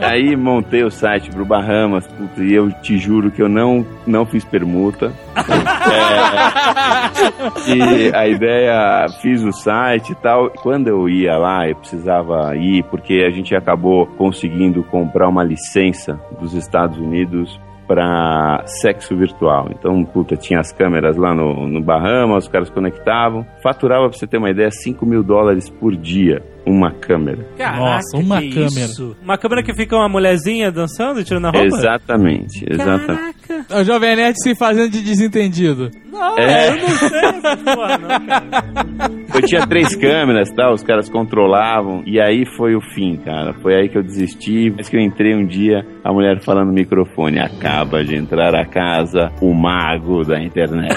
Aí 0.00 0.36
montei 0.36 0.82
o 0.82 0.90
site 0.90 1.30
pro 1.30 1.44
Bahamas, 1.44 2.06
puta, 2.06 2.42
e 2.42 2.52
eu 2.52 2.70
te 2.70 2.98
juro 2.98 3.30
que 3.30 3.40
eu 3.42 3.48
não, 3.48 3.86
não 4.06 4.26
fiz 4.26 4.44
permuta. 4.44 5.12
É, 5.90 7.72
e 7.72 8.09
a 8.12 8.28
ideia, 8.28 9.06
fiz 9.20 9.42
o 9.42 9.52
site 9.52 10.12
e 10.12 10.14
tal. 10.14 10.50
Quando 10.50 10.88
eu 10.88 11.08
ia 11.08 11.36
lá, 11.36 11.68
eu 11.68 11.76
precisava 11.76 12.54
ir, 12.56 12.82
porque 12.84 13.24
a 13.26 13.30
gente 13.30 13.54
acabou 13.54 14.06
conseguindo 14.06 14.82
comprar 14.84 15.28
uma 15.28 15.44
licença 15.44 16.20
dos 16.40 16.54
Estados 16.54 16.98
Unidos 16.98 17.58
para 17.90 18.62
sexo 18.66 19.16
virtual. 19.16 19.68
Então, 19.72 20.04
puta, 20.04 20.36
tinha 20.36 20.60
as 20.60 20.72
câmeras 20.72 21.16
lá 21.16 21.34
no, 21.34 21.66
no 21.66 21.82
Bahamas, 21.82 22.44
os 22.44 22.48
caras 22.48 22.70
conectavam. 22.70 23.44
Faturava, 23.64 24.08
pra 24.08 24.16
você 24.16 24.28
ter 24.28 24.38
uma 24.38 24.48
ideia, 24.48 24.70
5 24.70 25.04
mil 25.04 25.24
dólares 25.24 25.68
por 25.68 25.96
dia. 25.96 26.40
Uma 26.66 26.92
câmera. 26.92 27.46
Caraca, 27.56 27.78
Nossa, 27.78 28.16
uma 28.16 28.40
que 28.40 28.50
câmera. 28.50 28.70
isso? 28.86 29.16
Uma 29.22 29.38
câmera 29.38 29.62
que 29.62 29.74
fica 29.74 29.96
uma 29.96 30.08
mulherzinha 30.08 30.70
dançando, 30.70 31.22
tirando 31.24 31.46
a 31.46 31.50
roupa? 31.50 31.66
Exatamente, 31.66 32.64
exatamente. 32.68 33.06
Caraca. 33.06 33.66
É 33.68 33.80
O 33.80 33.84
Jovem 33.84 34.16
Nerd 34.16 34.34
se 34.42 34.54
fazendo 34.54 34.90
de 34.90 35.02
desentendido. 35.02 35.90
Não, 36.10 36.38
É. 36.38 36.68
eu 36.70 36.76
não 36.76 36.88
sei 36.88 37.18
essa 37.20 37.56
porra, 37.56 37.98
não, 37.98 38.26
cara. 38.26 39.10
Eu 39.34 39.42
tinha 39.42 39.66
três 39.66 39.94
câmeras, 39.96 40.50
tá? 40.52 40.70
Os 40.72 40.82
caras 40.82 41.08
controlavam. 41.08 42.02
E 42.04 42.20
aí 42.20 42.44
foi 42.56 42.74
o 42.74 42.80
fim, 42.94 43.16
cara. 43.16 43.54
Foi 43.62 43.74
aí 43.74 43.88
que 43.88 43.96
eu 43.96 44.02
desisti. 44.02 44.70
Mas 44.76 44.88
que 44.88 44.96
eu 44.96 45.00
entrei 45.00 45.34
um 45.34 45.46
dia, 45.46 45.84
a 46.04 46.12
mulher 46.12 46.40
falando 46.42 46.66
no 46.68 46.74
microfone: 46.74 47.38
acaba 47.40 48.04
de 48.04 48.16
entrar 48.16 48.54
a 48.54 48.66
casa 48.66 49.32
o 49.40 49.54
mago 49.54 50.22
da 50.24 50.40
internet. 50.42 50.94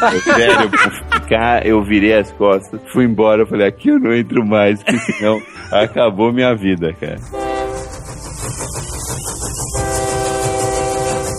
Sério, 0.24 0.70
ficar, 1.12 1.66
eu 1.66 1.82
virei 1.82 2.14
as 2.14 2.32
costas, 2.32 2.80
fui 2.92 3.04
embora, 3.04 3.46
falei, 3.46 3.66
aqui 3.66 3.88
eu 3.88 3.98
não 3.98 4.12
entro 4.12 4.46
mais, 4.46 4.82
porque 4.82 4.98
senão 4.98 5.40
acabou 5.70 6.32
minha 6.32 6.54
vida, 6.54 6.92
cara. 6.94 7.16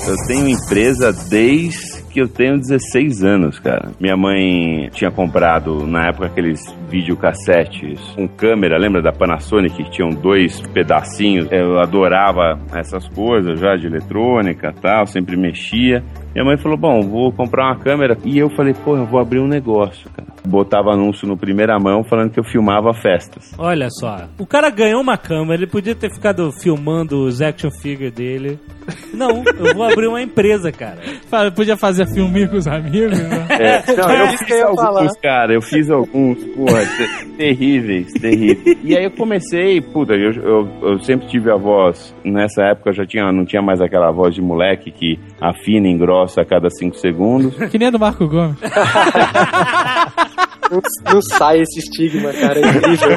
Eu 0.07 0.27
tenho 0.27 0.49
empresa 0.49 1.13
desde 1.29 2.01
que 2.11 2.19
eu 2.19 2.27
tenho 2.27 2.57
16 2.59 3.23
anos, 3.23 3.59
cara. 3.59 3.91
Minha 3.99 4.17
mãe 4.17 4.89
tinha 4.91 5.09
comprado, 5.09 5.87
na 5.87 6.07
época, 6.07 6.25
aqueles 6.25 6.59
videocassetes 6.89 7.99
com 8.15 8.27
câmera, 8.27 8.77
lembra 8.77 9.01
da 9.01 9.13
Panasonic, 9.13 9.75
que 9.75 9.91
tinham 9.91 10.09
dois 10.09 10.59
pedacinhos? 10.73 11.47
Eu 11.51 11.79
adorava 11.79 12.59
essas 12.73 13.07
coisas 13.07 13.59
já 13.59 13.75
de 13.77 13.87
eletrônica 13.87 14.73
tal, 14.81 15.07
sempre 15.07 15.37
mexia. 15.37 16.03
Minha 16.33 16.45
mãe 16.45 16.57
falou, 16.57 16.77
bom, 16.77 17.01
vou 17.01 17.31
comprar 17.31 17.65
uma 17.67 17.77
câmera. 17.79 18.17
E 18.23 18.37
eu 18.37 18.49
falei, 18.51 18.73
pô, 18.73 18.95
eu 18.95 19.05
vou 19.05 19.19
abrir 19.19 19.39
um 19.39 19.47
negócio, 19.47 20.09
cara. 20.11 20.29
Botava 20.47 20.91
anúncio 20.91 21.27
no 21.27 21.37
primeira 21.37 21.77
mão 21.79 22.03
falando 22.03 22.31
que 22.31 22.39
eu 22.39 22.43
filmava 22.43 22.93
festas. 22.93 23.53
Olha 23.59 23.89
só, 23.91 24.27
o 24.39 24.45
cara 24.45 24.69
ganhou 24.71 24.99
uma 25.01 25.15
câmera, 25.17 25.53
ele 25.61 25.67
podia 25.67 25.93
ter 25.93 26.11
ficado 26.11 26.51
filmando 26.51 27.25
os 27.25 27.41
action 27.41 27.69
figure 27.69 28.09
dele. 28.09 28.57
Não, 29.13 29.43
eu 29.45 29.75
vou 29.75 29.83
abrir 29.83 30.07
uma 30.07 30.21
empresa, 30.21 30.71
cara. 30.71 30.97
Fala, 31.29 31.51
Podia 31.51 31.77
fazer 31.77 32.07
filminho 32.07 32.49
com 32.49 32.57
os 32.57 32.67
amigos, 32.67 33.17
né? 33.19 33.47
É, 33.51 33.95
não, 33.95 34.09
eu 34.11 34.25
isso 34.27 34.37
que 34.39 34.45
fiz 34.45 34.51
eu 34.53 34.57
ia 34.57 34.65
alguns, 34.83 35.17
cara, 35.21 35.53
eu 35.53 35.61
fiz 35.61 35.89
alguns, 35.91 36.43
porra, 36.55 36.81
te- 36.85 37.25
terríveis, 37.37 38.11
terríveis. 38.13 38.77
E 38.83 38.97
aí 38.97 39.03
eu 39.03 39.11
comecei, 39.11 39.79
puta, 39.79 40.13
eu, 40.13 40.31
eu, 40.31 40.67
eu 40.81 40.99
sempre 41.01 41.27
tive 41.27 41.51
a 41.51 41.55
voz, 41.55 42.15
nessa 42.25 42.63
época 42.63 42.91
já 42.93 43.05
tinha, 43.05 43.31
não 43.31 43.45
tinha 43.45 43.61
mais 43.61 43.79
aquela 43.79 44.11
voz 44.11 44.33
de 44.33 44.41
moleque 44.41 44.91
que 44.91 45.19
afina 45.39 45.87
e 45.87 45.91
engrossa 46.21 46.41
a 46.41 46.45
cada 46.45 46.69
cinco 46.69 46.95
segundos. 46.97 47.55
Que 47.69 47.77
nem 47.77 47.87
a 47.87 47.91
do 47.91 47.99
Marco 47.99 48.27
Gomes. 48.27 48.57
Não, 50.71 50.81
não 51.13 51.21
sai 51.21 51.61
esse 51.61 51.79
estigma, 51.79 52.31
cara. 52.31 52.59
É 52.59 52.69
incrível. 52.69 53.09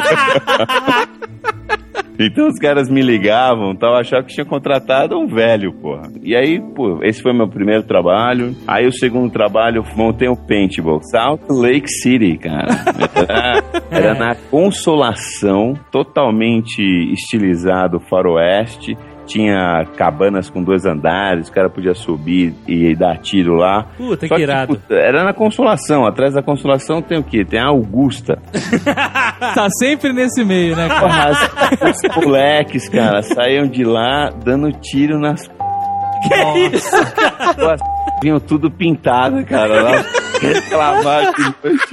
Então 2.18 2.46
os 2.46 2.58
caras 2.60 2.88
me 2.88 3.02
ligavam, 3.02 3.74
tal, 3.74 3.96
achavam 3.96 4.24
que 4.24 4.34
tinha 4.34 4.46
contratado 4.46 5.18
um 5.18 5.26
velho, 5.26 5.72
porra. 5.72 6.08
E 6.22 6.36
aí, 6.36 6.60
pô, 6.60 7.00
esse 7.02 7.20
foi 7.20 7.32
meu 7.32 7.48
primeiro 7.48 7.82
trabalho. 7.82 8.54
Aí 8.68 8.86
o 8.86 8.92
segundo 8.92 9.32
trabalho, 9.32 9.78
eu 9.78 9.96
montei 9.96 10.28
um 10.28 10.36
paintball. 10.36 11.00
Salt 11.02 11.42
Lake 11.50 11.88
City, 11.88 12.38
cara. 12.38 12.68
Era, 13.28 13.64
era 13.90 14.14
na 14.14 14.34
Consolação, 14.34 15.74
totalmente 15.90 16.80
estilizado 17.12 17.98
faroeste. 17.98 18.96
Tinha 19.26 19.86
cabanas 19.96 20.50
com 20.50 20.62
dois 20.62 20.84
andares, 20.84 21.48
o 21.48 21.52
cara 21.52 21.68
podia 21.70 21.94
subir 21.94 22.54
e 22.68 22.94
dar 22.94 23.16
tiro 23.18 23.54
lá. 23.54 23.84
Puta, 23.96 24.26
Só 24.28 24.36
que 24.36 24.42
irado. 24.42 24.74
puta, 24.76 24.94
era 24.94 25.24
na 25.24 25.32
Consolação. 25.32 26.06
Atrás 26.06 26.34
da 26.34 26.42
Consolação 26.42 27.00
tem 27.02 27.18
o 27.18 27.22
quê? 27.22 27.44
Tem 27.44 27.58
a 27.60 27.66
Augusta. 27.68 28.38
Tá 29.54 29.68
sempre 29.78 30.12
nesse 30.12 30.44
meio, 30.44 30.74
né, 30.76 30.88
cara? 30.88 31.28
As- 31.30 32.08
os 32.10 32.16
moleques, 32.24 32.88
cara, 32.88 33.22
saíam 33.22 33.66
de 33.68 33.84
lá 33.84 34.30
dando 34.44 34.72
tiro 34.72 35.18
nas. 35.18 35.46
Que 35.46 36.76
isso? 36.76 36.96
Vinham 38.22 38.40
tudo 38.40 38.70
pintado, 38.70 39.44
cara. 39.44 39.82
Lá, 39.82 40.04
reclamar. 40.46 41.32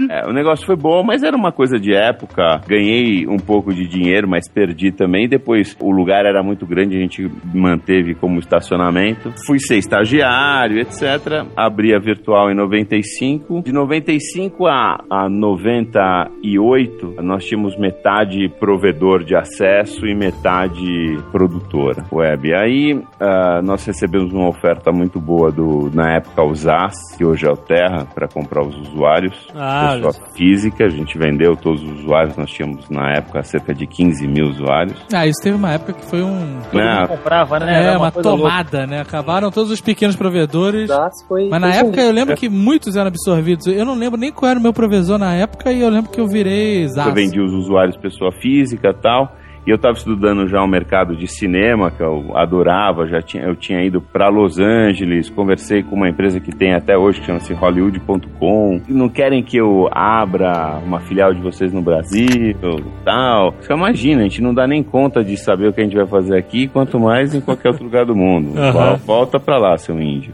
É, 0.10 0.28
o 0.28 0.34
negócio 0.34 0.66
foi 0.66 0.76
bom, 0.76 1.04
mas 1.04 1.24
era 1.24 1.36
uma 1.36 1.52
coisa 1.52 1.78
de 1.80 1.94
época. 1.94 2.62
Ganhei 2.68 3.28
um 3.28 3.38
pouco 3.38 3.74
de 3.74 3.88
dinheiro, 3.88 4.28
mas 4.28 4.50
perdi 4.50 4.92
também. 4.92 5.28
Depois 5.28 5.76
o 5.80 5.92
lugar 5.92 6.26
era 6.26 6.44
muito 6.44 6.66
grande, 6.66 6.98
a 6.98 7.00
gente 7.00 7.30
manteve 7.54 8.16
como 8.16 8.40
estacionamento. 8.40 9.34
Fui 9.46 9.60
ser 9.60 9.78
estagiário, 9.78 10.80
etc. 10.80 11.46
Abri 11.56 11.94
a 11.94 12.00
virtual 12.00 12.50
em 12.52 12.56
95. 12.56 13.62
De 13.62 13.72
95 13.72 14.68
a, 14.68 15.04
a 15.10 15.30
98, 15.30 17.16
nós 17.22 17.46
tínhamos 17.46 17.78
metade 17.78 18.50
provedor 18.60 19.24
de 19.24 19.36
acesso 19.36 20.06
e 20.06 20.16
metade 20.16 21.18
produtora 21.32 22.06
web. 22.12 22.54
Aí 22.54 23.02
ah, 23.20 23.62
nós 23.64 23.86
recebemos 23.86 24.34
uma 24.34 24.48
oferta 24.48 24.92
muito 24.92 25.20
boa 25.20 25.52
do, 25.52 25.90
na 25.94 26.16
época, 26.16 26.44
o 26.44 26.54
ZAS, 26.54 26.96
que 27.18 27.26
hoje 27.26 27.46
é 27.46 27.52
o 27.52 27.58
Terra, 27.58 28.06
para 28.14 28.28
os 28.62 28.90
usuários. 28.90 29.48
Ah, 29.56 29.94
Pessoa 29.96 30.14
física, 30.36 30.86
a 30.86 30.90
gente 30.90 31.18
vendeu 31.18 31.56
todos 31.56 31.82
os 31.84 32.00
usuários, 32.02 32.36
nós 32.38 32.50
tínhamos 32.50 32.90
na 32.90 33.14
época 33.14 33.42
cerca 33.44 33.74
de 33.74 33.88
15 33.88 34.28
mil 34.28 34.48
usuários. 34.48 34.98
Ah, 35.14 35.26
isso 35.26 35.42
teve 35.42 35.56
uma 35.56 35.72
época 35.72 35.94
que 35.94 36.06
foi 36.06 36.22
um. 36.22 36.60
Né? 36.74 37.08
comprava, 37.08 37.60
né? 37.60 37.74
É, 37.74 37.84
Era 37.88 37.98
uma, 37.98 38.12
coisa 38.12 38.30
louca. 38.30 38.44
tomada, 38.44 38.88
né? 38.88 39.02
Acabaram 39.02 39.52
todos 39.52 39.72
os 39.72 39.82
pequenos 39.82 40.16
provedores. 40.16 40.88
Das 40.88 41.24
foi, 41.28 41.50
Mas 41.50 41.62
na 41.62 41.72
foi 41.72 41.80
época 41.80 42.02
eu 42.02 42.12
lembro 42.12 42.36
que 42.36 42.50
muitos 42.50 42.96
eram 42.96 43.08
absorvidos. 43.08 43.68
Eu 43.68 43.86
não 43.86 43.96
lembro 43.96 44.20
nem 44.20 44.32
qual 44.32 44.52
era 44.52 44.60
o 44.60 44.64
meu 44.64 44.74
provisor 44.74 45.18
na 45.18 45.34
época 45.34 45.72
e 45.72 45.82
eu 45.82 45.90
lembro 45.90 46.12
que 46.12 46.20
eu 46.20 46.28
virei 46.28 46.88
Zaz. 46.88 47.08
Eu 47.08 47.14
vendi 47.14 47.40
os 47.40 47.54
usuários 47.54 47.98
pessoa 47.98 48.32
física 48.32 48.90
e 48.90 49.02
tal. 49.02 49.36
E 49.66 49.70
eu 49.70 49.76
estava 49.76 49.96
estudando 49.96 50.48
já 50.48 50.62
o 50.62 50.68
mercado 50.68 51.16
de 51.16 51.28
cinema, 51.28 51.92
que 51.92 52.02
eu 52.02 52.36
adorava. 52.36 53.08
Já 53.08 53.22
tinha, 53.22 53.44
eu 53.44 53.56
tinha 53.56 53.84
ido 53.84 54.02
para 54.02 54.30
Los 54.30 54.60
Angeles, 54.60 55.30
conversei 55.30 55.84
com 55.84 55.96
uma 55.96 56.10
empresa 56.10 56.40
que 56.40 56.52
tem 56.52 56.74
até 56.74 56.98
hoje, 56.98 57.20
que 57.20 57.28
chama-se 57.28 57.54
Hollywood.com. 57.54 58.82
Não 58.88 59.10
querem 59.10 59.44
que 59.44 59.58
eu 59.58 59.88
abra 59.92 60.80
uma 60.84 61.00
filial 61.00 61.34
de 61.34 61.42
vocês 61.42 61.72
no 61.72 61.82
Brasil 61.82 62.56
tal. 63.04 63.54
Você 63.60 63.74
imagina, 63.74 64.22
a 64.22 64.24
gente 64.24 64.42
não 64.42 64.54
dá 64.54 64.68
nem 64.68 64.84
conta 64.84 65.24
de 65.24 65.38
saber 65.38 65.68
o 65.68 65.74
que 65.74 65.82
a 65.82 65.84
gente 65.84 65.96
vai 65.96 66.08
fazer 66.08 66.38
aqui, 66.38 66.68
quanto 66.68 67.00
mais 67.00 67.34
em 67.34 67.42
qualquer 67.42 67.70
outro 67.70 67.84
lugar 67.84 68.06
do 68.06 68.16
mundo. 68.16 68.58
Aham. 68.60 68.96
Volta 69.06 69.40
para 69.40 69.58
lá, 69.58 69.78
seu 69.78 70.00
índio. 70.00 70.34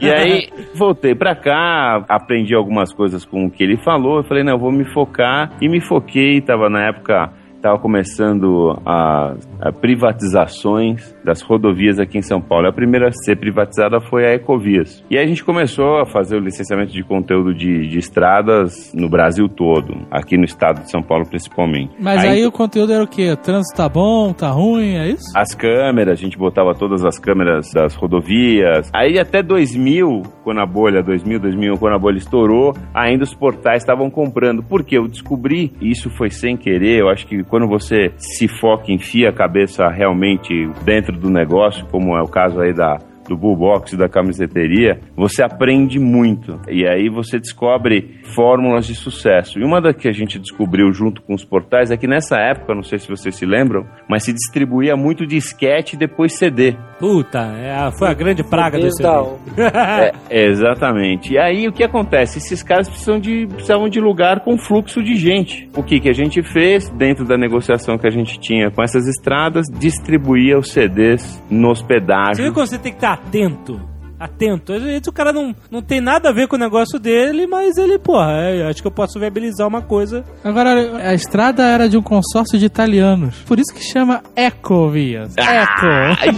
E 0.00 0.10
aí, 0.10 0.48
voltei 0.74 1.14
pra 1.14 1.34
cá, 1.34 2.04
aprendi 2.08 2.54
algumas 2.54 2.92
coisas 2.92 3.24
com 3.24 3.46
o 3.46 3.50
que 3.50 3.62
ele 3.62 3.76
falou. 3.78 4.18
Eu 4.18 4.24
falei, 4.24 4.44
não, 4.44 4.52
eu 4.52 4.58
vou 4.58 4.72
me 4.72 4.84
focar. 4.92 5.52
E 5.60 5.68
me 5.68 5.80
foquei, 5.80 6.40
tava 6.40 6.68
na 6.68 6.88
época. 6.88 7.32
Estava 7.60 7.78
começando 7.78 8.74
a, 8.86 9.34
privatizações 9.82 11.14
das 11.24 11.42
rodovias 11.42 11.98
aqui 11.98 12.18
em 12.18 12.22
São 12.22 12.40
Paulo. 12.40 12.68
A 12.68 12.72
primeira 12.72 13.08
a 13.08 13.12
ser 13.12 13.36
privatizada 13.36 14.00
foi 14.00 14.26
a 14.26 14.34
Ecovias. 14.34 15.04
E 15.10 15.16
aí 15.16 15.24
a 15.24 15.28
gente 15.28 15.44
começou 15.44 16.00
a 16.00 16.06
fazer 16.06 16.36
o 16.36 16.40
licenciamento 16.40 16.92
de 16.92 17.02
conteúdo 17.02 17.54
de, 17.54 17.88
de 17.88 17.98
estradas 17.98 18.92
no 18.94 19.08
Brasil 19.08 19.48
todo, 19.48 20.06
aqui 20.10 20.36
no 20.36 20.44
estado 20.44 20.82
de 20.82 20.90
São 20.90 21.02
Paulo 21.02 21.26
principalmente. 21.26 21.92
Mas 21.98 22.24
aí, 22.24 22.46
o 22.46 22.52
conteúdo 22.52 22.92
era 22.92 23.02
o 23.02 23.08
quê? 23.08 23.30
O 23.30 23.36
trânsito 23.36 23.76
tá 23.76 23.88
bom, 23.88 24.32
tá 24.32 24.50
ruim, 24.50 24.96
é 24.96 25.08
isso? 25.08 25.30
as 25.34 25.54
câmeras, 25.54 26.18
a 26.18 26.22
gente 26.22 26.36
botava 26.36 26.74
todas 26.74 27.04
as 27.04 27.18
câmeras 27.18 27.70
das 27.72 27.94
rodovias. 27.94 28.90
Aí 28.92 29.18
até 29.18 29.42
2000, 29.42 30.22
quando 30.42 30.60
a 30.60 30.66
bolha, 30.66 31.02
2000, 31.02 31.40
2001, 31.40 31.76
quando 31.76 31.94
a 31.94 31.98
bolha 31.98 32.18
estourou, 32.18 32.74
ainda 32.94 33.24
os 33.24 33.34
portais 33.34 33.82
estavam 33.82 34.10
comprando. 34.10 34.62
Por 34.62 34.84
quê? 34.84 34.98
Eu 34.98 35.08
descobri, 35.08 35.72
e 35.80 35.90
isso 35.90 36.10
foi 36.10 36.30
sem 36.30 36.56
querer, 36.56 37.00
eu 37.00 37.08
acho 37.08 37.26
que 37.26 37.42
quando 37.44 37.66
você 37.66 38.12
se 38.16 38.48
foca, 38.48 38.92
enfia 38.92 39.30
a 39.30 39.32
cabeça 39.32 39.88
realmente 39.88 40.68
dentro 40.84 41.09
do 41.18 41.30
negócio, 41.30 41.86
como 41.86 42.16
é 42.16 42.22
o 42.22 42.28
caso 42.28 42.60
aí 42.60 42.72
da 42.72 42.98
do 43.30 43.36
Bullbox 43.36 43.92
e 43.92 43.96
da 43.96 44.08
camiseteria, 44.08 44.98
você 45.14 45.40
aprende 45.40 46.00
muito. 46.00 46.60
E 46.68 46.84
aí 46.84 47.08
você 47.08 47.38
descobre 47.38 48.18
fórmulas 48.34 48.86
de 48.86 48.94
sucesso. 48.96 49.60
E 49.60 49.64
uma 49.64 49.80
da 49.80 49.94
que 49.94 50.08
a 50.08 50.12
gente 50.12 50.36
descobriu 50.36 50.92
junto 50.92 51.22
com 51.22 51.32
os 51.32 51.44
portais 51.44 51.92
é 51.92 51.96
que 51.96 52.08
nessa 52.08 52.36
época, 52.36 52.74
não 52.74 52.82
sei 52.82 52.98
se 52.98 53.08
vocês 53.08 53.36
se 53.36 53.46
lembram, 53.46 53.86
mas 54.08 54.24
se 54.24 54.32
distribuía 54.32 54.96
muito 54.96 55.24
disquete 55.24 55.94
e 55.94 55.98
depois 55.98 56.36
CD. 56.36 56.76
Puta, 57.00 57.38
é 57.40 57.90
foi 57.98 58.08
a 58.08 58.14
grande 58.14 58.44
praga 58.44 58.76
do 58.78 58.82
Desde 58.82 58.98
CD. 58.98 59.08
a- 59.08 60.12
É, 60.30 60.46
exatamente. 60.46 61.32
E 61.32 61.38
aí 61.38 61.66
o 61.66 61.72
que 61.72 61.82
acontece? 61.82 62.38
Esses 62.38 62.62
caras 62.62 62.88
precisam 62.88 63.18
de, 63.18 63.46
precisavam 63.46 63.88
de 63.88 63.98
lugar 64.00 64.40
com 64.40 64.56
fluxo 64.58 65.02
de 65.02 65.16
gente. 65.16 65.68
O 65.74 65.82
que, 65.82 65.98
que 65.98 66.08
a 66.08 66.12
gente 66.12 66.42
fez 66.42 66.88
dentro 66.90 67.24
da 67.24 67.36
negociação 67.38 67.96
que 67.96 68.06
a 68.06 68.10
gente 68.10 68.38
tinha 68.38 68.70
com 68.70 68.82
essas 68.82 69.06
estradas? 69.08 69.66
Distribuía 69.72 70.58
os 70.58 70.70
CDs 70.70 71.42
nos 71.50 71.80
Você 71.80 71.86
pedágios. 71.86 72.38
viu 72.38 72.52
como 72.52 72.66
você 72.66 72.78
tem 72.78 72.92
que 72.92 72.98
estar 72.98 73.14
atento? 73.14 73.80
Atento. 74.20 74.74
Às 74.74 74.82
vezes 74.82 75.06
o 75.06 75.12
cara 75.12 75.32
não, 75.32 75.56
não 75.70 75.80
tem 75.80 75.98
nada 75.98 76.28
a 76.28 76.32
ver 76.32 76.46
com 76.46 76.56
o 76.56 76.58
negócio 76.58 76.98
dele, 76.98 77.46
mas 77.46 77.78
ele, 77.78 77.98
porra, 77.98 78.32
é, 78.32 78.68
acho 78.68 78.82
que 78.82 78.86
eu 78.86 78.92
posso 78.92 79.18
viabilizar 79.18 79.66
uma 79.66 79.80
coisa. 79.80 80.22
Agora, 80.44 81.08
a 81.08 81.14
estrada 81.14 81.64
era 81.64 81.88
de 81.88 81.96
um 81.96 82.02
consórcio 82.02 82.58
de 82.58 82.66
italianos. 82.66 83.36
Por 83.46 83.58
isso 83.58 83.72
que 83.72 83.82
chama 83.82 84.22
Ecovias. 84.36 85.32
Eco. 85.38 85.86
Ah, 85.86 86.18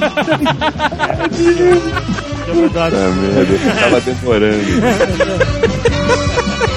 merda, 3.10 3.52
eu 3.52 3.58
tava 3.80 4.00
demorando. 4.00 4.62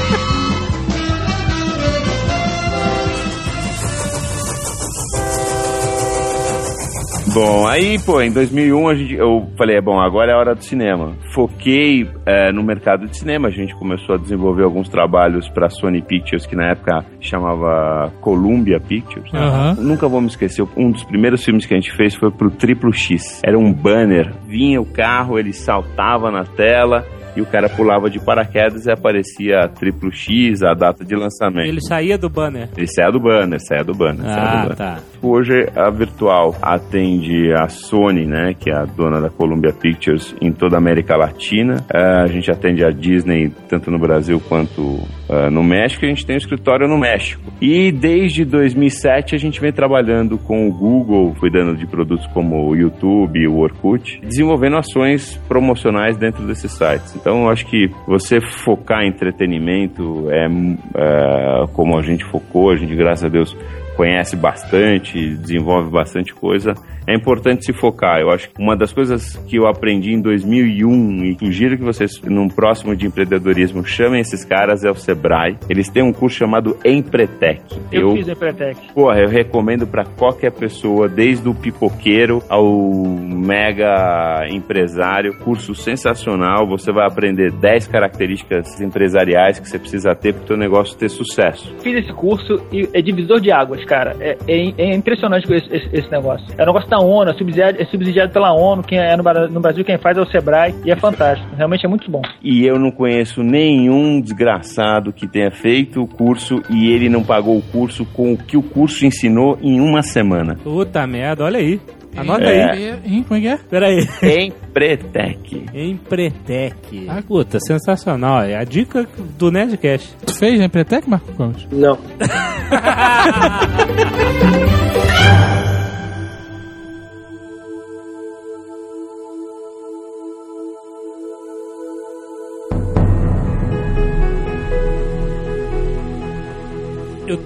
Bom, 7.35 7.67
aí, 7.67 7.99
pô, 7.99 8.21
em 8.21 8.31
2001 8.31 8.87
a 8.87 8.95
gente, 8.95 9.13
eu 9.13 9.45
falei, 9.57 9.75
é 9.75 9.81
bom, 9.81 9.99
agora 9.99 10.31
é 10.31 10.33
a 10.33 10.37
hora 10.37 10.55
do 10.55 10.63
cinema. 10.63 11.17
Foquei 11.33 12.09
é, 12.25 12.49
no 12.53 12.63
mercado 12.63 13.05
de 13.07 13.17
cinema, 13.17 13.49
a 13.49 13.51
gente 13.51 13.75
começou 13.75 14.15
a 14.15 14.17
desenvolver 14.17 14.63
alguns 14.63 14.87
trabalhos 14.87 15.49
pra 15.49 15.69
Sony 15.69 16.01
Pictures, 16.01 16.45
que 16.45 16.55
na 16.55 16.71
época 16.71 17.03
chamava 17.19 18.09
Columbia 18.21 18.79
Pictures. 18.79 19.29
Aham. 19.33 19.75
Nunca 19.81 20.07
vou 20.07 20.21
me 20.21 20.27
esquecer, 20.27 20.65
um 20.77 20.89
dos 20.91 21.03
primeiros 21.03 21.43
filmes 21.43 21.65
que 21.65 21.73
a 21.73 21.77
gente 21.77 21.91
fez 21.97 22.15
foi 22.15 22.31
pro 22.31 22.49
Triplo 22.49 22.93
X. 22.93 23.41
Era 23.45 23.59
um 23.59 23.73
banner, 23.73 24.31
vinha 24.47 24.79
o 24.79 24.85
carro, 24.85 25.37
ele 25.37 25.51
saltava 25.51 26.31
na 26.31 26.45
tela 26.45 27.05
e 27.35 27.41
o 27.41 27.45
cara 27.45 27.67
pulava 27.67 28.09
de 28.09 28.17
paraquedas 28.17 28.85
e 28.85 28.91
aparecia 28.91 29.67
Triplo 29.67 30.09
X, 30.09 30.63
a 30.63 30.73
data 30.73 31.03
de 31.03 31.13
lançamento. 31.17 31.67
Ele 31.67 31.81
saía 31.81 32.17
do 32.17 32.29
banner. 32.29 32.69
Ele 32.77 32.87
saia 32.87 33.11
do 33.11 33.19
banner, 33.19 33.59
saia 33.59 33.83
do 33.83 33.93
banner, 33.93 34.21
saia 34.23 34.35
do 34.35 34.47
Ah, 34.47 34.61
banner. 34.61 34.75
tá. 34.77 34.99
Hoje 35.27 35.67
a 35.75 35.89
Virtual 35.89 36.55
atende 36.61 37.51
a 37.51 37.67
Sony, 37.67 38.27
né, 38.27 38.53
que 38.53 38.69
é 38.69 38.75
a 38.75 38.85
dona 38.85 39.19
da 39.19 39.27
Columbia 39.27 39.73
Pictures 39.73 40.35
em 40.39 40.51
toda 40.51 40.75
a 40.75 40.77
América 40.77 41.17
Latina. 41.17 41.83
Eh, 41.91 42.21
a 42.21 42.27
gente 42.27 42.51
atende 42.51 42.85
a 42.85 42.91
Disney 42.91 43.51
tanto 43.67 43.89
no 43.89 43.97
Brasil 43.97 44.39
quanto 44.47 44.99
eh, 45.27 45.49
no 45.49 45.63
México. 45.63 46.05
A 46.05 46.09
gente 46.09 46.27
tem 46.27 46.35
um 46.35 46.37
escritório 46.37 46.87
no 46.87 46.99
México. 46.99 47.41
E 47.59 47.91
desde 47.91 48.45
2007 48.45 49.33
a 49.33 49.39
gente 49.39 49.59
vem 49.59 49.73
trabalhando 49.73 50.37
com 50.37 50.67
o 50.67 50.71
Google, 50.71 51.33
cuidando 51.39 51.75
de 51.75 51.87
produtos 51.87 52.27
como 52.27 52.69
o 52.69 52.75
YouTube 52.75 53.47
o 53.47 53.57
Orkut, 53.57 54.21
desenvolvendo 54.21 54.77
ações 54.77 55.37
promocionais 55.47 56.17
dentro 56.17 56.45
desses 56.45 56.71
sites. 56.71 57.15
Então 57.15 57.45
eu 57.45 57.49
acho 57.49 57.65
que 57.65 57.89
você 58.07 58.39
focar 58.39 59.01
em 59.01 59.09
entretenimento 59.09 60.27
é, 60.29 60.45
é 60.45 61.67
como 61.73 61.97
a 61.97 62.03
gente 62.03 62.23
focou, 62.25 62.69
a 62.69 62.75
gente 62.75 62.95
graças 62.95 63.25
a 63.25 63.29
Deus 63.29 63.57
conhece 63.95 64.35
bastante, 64.35 65.35
desenvolve 65.35 65.89
bastante 65.89 66.33
coisa, 66.33 66.73
é 67.07 67.13
importante 67.13 67.65
se 67.65 67.73
focar. 67.73 68.19
Eu 68.19 68.31
acho 68.31 68.49
que 68.49 68.61
uma 68.61 68.75
das 68.75 68.91
coisas 68.91 69.35
que 69.47 69.57
eu 69.57 69.67
aprendi 69.67 70.13
em 70.13 70.21
2001 70.21 71.25
e 71.25 71.37
sugiro 71.37 71.77
que 71.77 71.83
vocês, 71.83 72.19
num 72.21 72.47
próximo 72.47 72.95
de 72.95 73.05
empreendedorismo, 73.05 73.85
chamem 73.85 74.21
esses 74.21 74.43
caras 74.43 74.83
é 74.83 74.89
o 74.89 74.95
Sebrae. 74.95 75.57
Eles 75.69 75.89
têm 75.89 76.03
um 76.03 76.11
curso 76.11 76.37
chamado 76.37 76.77
Empretec. 76.83 77.61
Eu, 77.91 78.15
fiz 78.15 78.27
a 78.27 78.31
Empretec. 78.31 78.93
Porra, 78.93 79.19
eu 79.19 79.29
recomendo 79.29 79.85
pra 79.85 80.03
qualquer 80.03 80.51
pessoa, 80.51 81.07
desde 81.07 81.47
o 81.47 81.53
pipoqueiro 81.53 82.41
ao 82.49 82.65
mega 82.65 84.47
empresário. 84.49 85.37
Curso 85.39 85.75
sensacional. 85.75 86.67
Você 86.67 86.91
vai 86.91 87.05
aprender 87.05 87.51
10 87.51 87.87
características 87.87 88.81
empresariais 88.81 89.59
que 89.59 89.69
você 89.69 89.77
precisa 89.77 90.15
ter 90.15 90.33
para 90.33 90.43
o 90.43 90.47
teu 90.47 90.57
negócio 90.57 90.97
ter 90.97 91.09
sucesso. 91.09 91.75
Fiz 91.81 92.03
esse 92.03 92.13
curso 92.13 92.65
e 92.71 92.89
é 92.93 93.01
divisor 93.01 93.39
de 93.39 93.51
águas, 93.51 93.84
cara. 93.85 94.15
É, 94.19 94.37
é- 94.47 94.73
é 94.77 94.95
impressionante 94.95 95.51
esse, 95.51 95.73
esse- 95.73 95.89
esse 95.93 96.11
negócio. 96.11 96.45
É 96.57 96.63
um 96.63 96.65
negócio 96.67 96.89
da 96.89 96.99
ONU, 96.99 97.29
é 97.31 97.33
subsidiado, 97.33 97.81
é 97.81 97.85
subsidiado 97.85 98.31
pela 98.33 98.53
ONU. 98.53 98.83
Quem 98.83 98.97
é 98.99 99.15
no, 99.15 99.23
no 99.49 99.59
Brasil, 99.59 99.83
quem 99.85 99.97
faz 99.97 100.17
é 100.17 100.21
o 100.21 100.25
Sebrae. 100.25 100.73
E 100.85 100.91
é 100.91 100.95
fantástico. 100.95 101.47
Realmente 101.55 101.85
é 101.85 101.89
muito 101.89 102.09
bom. 102.09 102.21
E 102.41 102.65
eu 102.65 102.77
não 102.79 102.91
conheço 102.91 103.41
nenhum 103.43 104.19
desgraçado 104.21 105.13
que 105.13 105.27
tenha 105.27 105.51
feito 105.51 106.01
o 106.01 106.07
curso 106.07 106.61
e 106.69 106.89
ele 106.91 107.09
não 107.09 107.23
pagou 107.23 107.57
o 107.57 107.61
curso 107.61 108.05
com 108.05 108.33
o 108.33 108.37
que 108.37 108.57
o 108.57 108.63
curso 108.63 109.05
ensinou 109.05 109.57
em 109.61 109.79
uma 109.79 110.01
semana. 110.01 110.55
Puta 110.63 111.05
merda, 111.07 111.43
olha 111.43 111.59
aí. 111.59 111.79
Anota 112.15 112.43
É. 112.45 112.71
aí. 112.71 113.23
Como 113.27 113.37
é 113.37 113.41
que 113.41 113.47
é? 113.47 113.57
Pera 113.57 113.87
aí. 113.87 114.07
Empretec. 114.45 115.65
Empretec. 115.73 117.07
Puta, 117.27 117.59
sensacional. 117.59 118.43
É 118.43 118.55
a 118.55 118.63
dica 118.63 119.05
do 119.37 119.51
Nerdcast. 119.51 120.15
Tu 120.25 120.33
fez 120.33 120.59
a 120.59 120.65
Empretec, 120.65 121.09
Marco 121.09 121.31
Gomes? 121.33 121.67
Não. 121.71 121.97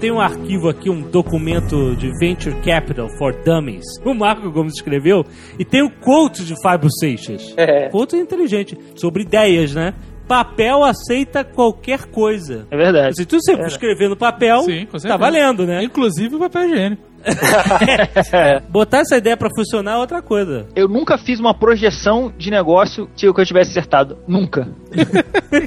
tenho 0.00 0.14
um 0.14 0.20
arquivo 0.20 0.68
aqui, 0.68 0.88
um 0.88 1.02
documento 1.02 1.94
de 1.94 2.10
Venture 2.18 2.56
Capital 2.62 3.06
for 3.18 3.34
Dummies. 3.44 3.84
O 4.02 4.14
Marco 4.14 4.50
Gomes 4.50 4.74
escreveu. 4.74 5.24
E 5.58 5.64
tem 5.64 5.82
o 5.82 5.90
quote 5.90 6.42
de 6.42 6.54
Fábio 6.62 6.88
Seixas. 6.98 7.52
É. 7.56 7.90
Quote 7.90 8.16
inteligente. 8.16 8.78
Sobre 8.96 9.22
ideias, 9.22 9.74
né? 9.74 9.92
Papel 10.26 10.84
aceita 10.84 11.44
qualquer 11.44 12.06
coisa. 12.06 12.66
É 12.70 12.76
verdade. 12.76 13.16
Se 13.16 13.26
tu 13.26 13.36
sempre 13.42 13.66
escrever 13.66 14.08
no 14.08 14.16
papel, 14.16 14.62
Sim, 14.62 14.86
tá 15.02 15.16
valendo, 15.16 15.66
né? 15.66 15.82
Inclusive 15.82 16.36
o 16.36 16.38
papel 16.38 16.68
higiênico. 16.68 17.09
Botar 18.68 18.98
essa 19.00 19.16
ideia 19.16 19.36
pra 19.36 19.48
funcionar 19.54 19.92
é 19.92 19.96
outra 19.96 20.22
coisa. 20.22 20.66
Eu 20.74 20.88
nunca 20.88 21.18
fiz 21.18 21.38
uma 21.40 21.54
projeção 21.54 22.32
de 22.36 22.50
negócio 22.50 23.08
que 23.16 23.26
eu 23.26 23.34
tivesse 23.44 23.70
acertado. 23.70 24.18
Nunca. 24.26 24.68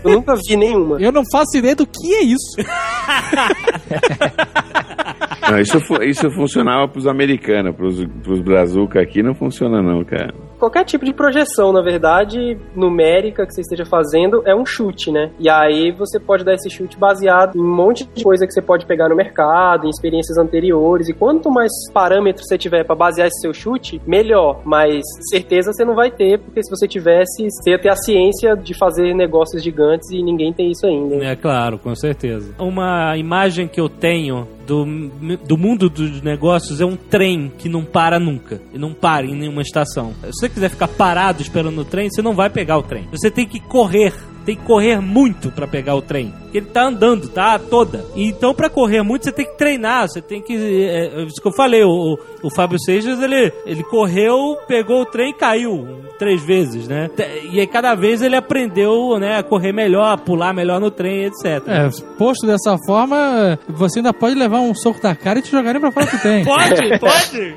Eu 0.04 0.12
nunca 0.12 0.34
vi 0.36 0.56
nenhuma. 0.56 1.01
Eu 1.01 1.12
não 1.12 1.24
faço 1.32 1.58
ideia 1.58 1.76
do 1.76 1.86
que 1.86 2.14
é 2.14 2.24
isso. 2.24 2.58
Não, 5.49 5.60
isso, 5.60 5.78
isso 6.04 6.32
funcionava 6.32 6.88
pros 6.88 7.06
americanos, 7.06 7.76
pros, 7.76 8.06
pros 8.24 8.39
brazuca 8.39 9.01
aqui 9.01 9.22
não 9.22 9.36
funciona 9.36 9.82
não, 9.82 10.04
cara. 10.04 10.34
Qualquer 10.64 10.86
tipo 10.86 11.03
de 11.03 11.14
projeção, 11.14 11.74
na 11.74 11.82
verdade, 11.82 12.57
numérica 12.74 13.45
que 13.45 13.53
você 13.53 13.59
esteja 13.59 13.84
fazendo 13.84 14.41
é 14.45 14.55
um 14.55 14.66
chute, 14.66 15.11
né? 15.11 15.30
E 15.38 15.49
aí 15.49 15.91
você 15.91 16.18
pode 16.18 16.45
dar 16.45 16.53
esse 16.53 16.70
chute 16.70 16.97
baseado 16.97 17.57
em 17.57 17.59
um 17.59 17.76
monte 17.76 18.05
de 18.05 18.24
coisa 18.24 18.47
que 18.47 18.53
você 18.53 18.61
pode 18.61 18.86
pegar 18.86 19.09
no 19.09 19.16
mercado, 19.16 19.86
em 19.86 19.89
experiências 19.89 20.38
anteriores. 20.38 21.09
E 21.09 21.14
quanto 21.14 21.51
mais 21.51 21.70
parâmetros 21.93 22.47
você 22.47 22.57
tiver 22.57 22.86
para 22.86 22.95
basear 22.95 23.28
esse 23.28 23.41
seu 23.41 23.53
chute, 23.53 24.01
melhor. 24.07 24.61
Mas 24.64 25.03
certeza 25.30 25.74
você 25.74 25.84
não 25.84 25.95
vai 25.95 26.09
ter, 26.09 26.39
porque 26.39 26.64
se 26.64 26.70
você 26.70 26.88
tivesse, 26.88 27.49
você 27.49 27.72
ia 27.72 27.78
ter 27.78 27.89
a 27.89 27.97
ciência 27.97 28.55
de 28.55 28.74
fazer 28.74 29.14
negócios 29.14 29.61
gigantes 29.61 30.11
e 30.11 30.24
ninguém 30.24 30.53
tem 30.53 30.72
isso 30.72 30.88
ainda. 30.88 31.16
É 31.26 31.36
claro, 31.36 31.78
com 31.78 31.93
certeza. 31.93 32.55
Uma 32.57 33.18
imagem 33.18 33.68
que 33.68 33.82
eu 33.82 33.89
tenho 33.89 34.47
do, 34.66 34.86
do 35.45 35.57
mundo 35.57 35.89
dos 35.89 36.22
negócios 36.22 36.82
é 36.82 36.86
um 36.86 36.95
trem 36.95 37.51
que 37.57 37.70
não 37.70 37.84
para 37.84 38.20
nunca. 38.20 38.61
E 38.74 38.78
não 38.78 38.93
para 38.93 39.26
em 39.26 39.36
nenhuma 39.36 39.61
estação. 39.61 40.14
Você 40.24 40.49
quiser 40.54 40.70
ficar 40.70 40.88
parado 40.88 41.41
esperando 41.41 41.80
o 41.82 41.86
trem, 41.86 42.10
você 42.10 42.22
não 42.22 42.34
vai 42.34 42.49
pegar 42.49 42.78
o 42.78 42.84
trem. 42.84 43.08
Você 43.12 43.30
tem 43.30 43.47
que 43.47 43.60
correr. 43.60 44.14
Tem 44.46 44.56
que 44.56 44.64
correr 44.64 45.00
muito 45.00 45.52
pra 45.52 45.68
pegar 45.68 45.96
o 45.96 46.02
trem. 46.02 46.34
Porque 46.44 46.58
ele 46.58 46.68
tá 46.68 46.86
andando, 46.86 47.28
tá? 47.30 47.58
Toda. 47.58 48.06
E 48.16 48.28
Então, 48.28 48.54
pra 48.54 48.70
correr 48.70 49.02
muito, 49.02 49.24
você 49.24 49.32
tem 49.32 49.46
que 49.46 49.58
treinar. 49.58 50.08
Você 50.08 50.22
tem 50.22 50.41
que. 50.41 50.54
É, 50.54 51.22
é 51.22 51.24
isso 51.24 51.41
que 51.41 51.48
eu 51.48 51.54
falei. 51.54 51.84
O, 51.84 52.18
o 52.44 52.50
Fábio 52.54 52.80
Seixas, 52.80 53.22
ele, 53.22 53.52
ele 53.66 53.84
correu, 53.84 54.58
pegou 54.68 55.02
o 55.02 55.06
trem 55.06 55.32
e 55.32 55.34
caiu 55.34 56.04
três 56.20 56.44
vezes, 56.44 56.88
né? 56.88 57.10
E 57.52 57.60
aí, 57.60 57.68
cada 57.68 57.96
vez 57.96 58.22
ele 58.22 58.36
aprendeu, 58.36 59.18
né? 59.20 59.38
A 59.38 59.44
correr 59.44 59.74
melhor, 59.74 60.06
a 60.12 60.18
pular 60.18 60.54
melhor 60.54 60.80
no 60.80 60.91
trem, 60.91 61.26
etc. 61.26 61.68
É, 61.68 61.89
posto 62.18 62.46
dessa 62.46 62.78
forma, 62.86 63.58
você 63.68 64.00
ainda 64.00 64.14
pode 64.14 64.36
levar 64.36 64.60
um 64.60 64.76
soco 64.76 65.02
da 65.02 65.16
cara 65.16 65.39
e 65.39 65.41
te 65.41 65.52
jogarem 65.52 65.82
pra 65.82 65.91
fora 65.91 66.06
que 66.06 66.22
tem. 66.22 66.44
Pode, 66.46 67.00
pode. 67.00 67.56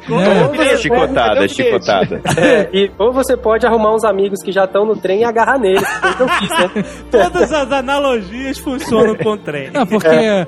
É. 0.62 0.72
É 0.72 0.76
chicotada, 0.76 1.44
é 1.44 1.48
chicotada. 1.48 2.22
É, 2.36 2.68
e, 2.72 2.90
ou 2.98 3.12
você 3.12 3.36
pode 3.36 3.66
arrumar 3.66 3.94
uns 3.94 4.04
amigos 4.04 4.42
que 4.42 4.52
já 4.52 4.64
estão 4.64 4.84
no 4.84 4.94
trem 4.96 5.20
e 5.20 5.24
agarrar 5.24 5.58
neles. 5.58 5.82
que 5.82 6.00
Foi 6.00 6.10
o 6.10 6.16
que 6.16 6.22
eu 6.22 6.28
fiz, 6.28 6.48
né? 6.50 6.75
Todas 7.10 7.52
as 7.52 7.72
analogias 7.72 8.58
funcionam 8.58 9.16
com 9.16 9.36
trem. 9.36 9.70
Não, 9.72 9.86
porque, 9.86 10.06
é, 10.08 10.46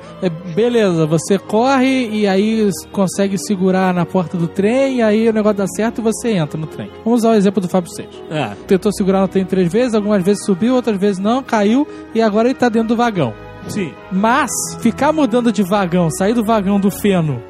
beleza, 0.55 1.05
você 1.05 1.37
corre 1.37 2.09
e 2.09 2.27
aí 2.27 2.69
consegue 2.91 3.37
segurar 3.37 3.93
na 3.93 4.05
porta 4.05 4.37
do 4.37 4.47
trem, 4.47 4.97
e 4.97 5.01
aí 5.01 5.29
o 5.29 5.33
negócio 5.33 5.57
dá 5.57 5.67
certo 5.67 5.99
e 5.99 6.03
você 6.03 6.31
entra 6.31 6.59
no 6.59 6.67
trem. 6.67 6.89
Vamos 7.03 7.19
usar 7.19 7.31
o 7.31 7.35
exemplo 7.35 7.61
do 7.61 7.69
Fábio 7.69 7.91
Seixas. 7.91 8.21
É. 8.29 8.51
Tentou 8.67 8.91
segurar 8.91 9.21
no 9.21 9.27
trem 9.27 9.45
três 9.45 9.71
vezes, 9.71 9.93
algumas 9.93 10.23
vezes 10.23 10.45
subiu, 10.45 10.75
outras 10.75 10.97
vezes 10.97 11.19
não, 11.19 11.43
caiu, 11.43 11.87
e 12.13 12.21
agora 12.21 12.47
ele 12.47 12.57
tá 12.57 12.69
dentro 12.69 12.89
do 12.89 12.95
vagão. 12.95 13.33
Sim. 13.67 13.93
Mas, 14.11 14.51
ficar 14.81 15.11
mudando 15.11 15.51
de 15.51 15.63
vagão, 15.63 16.09
sair 16.09 16.33
do 16.33 16.43
vagão 16.43 16.79
do 16.79 16.89
feno 16.89 17.41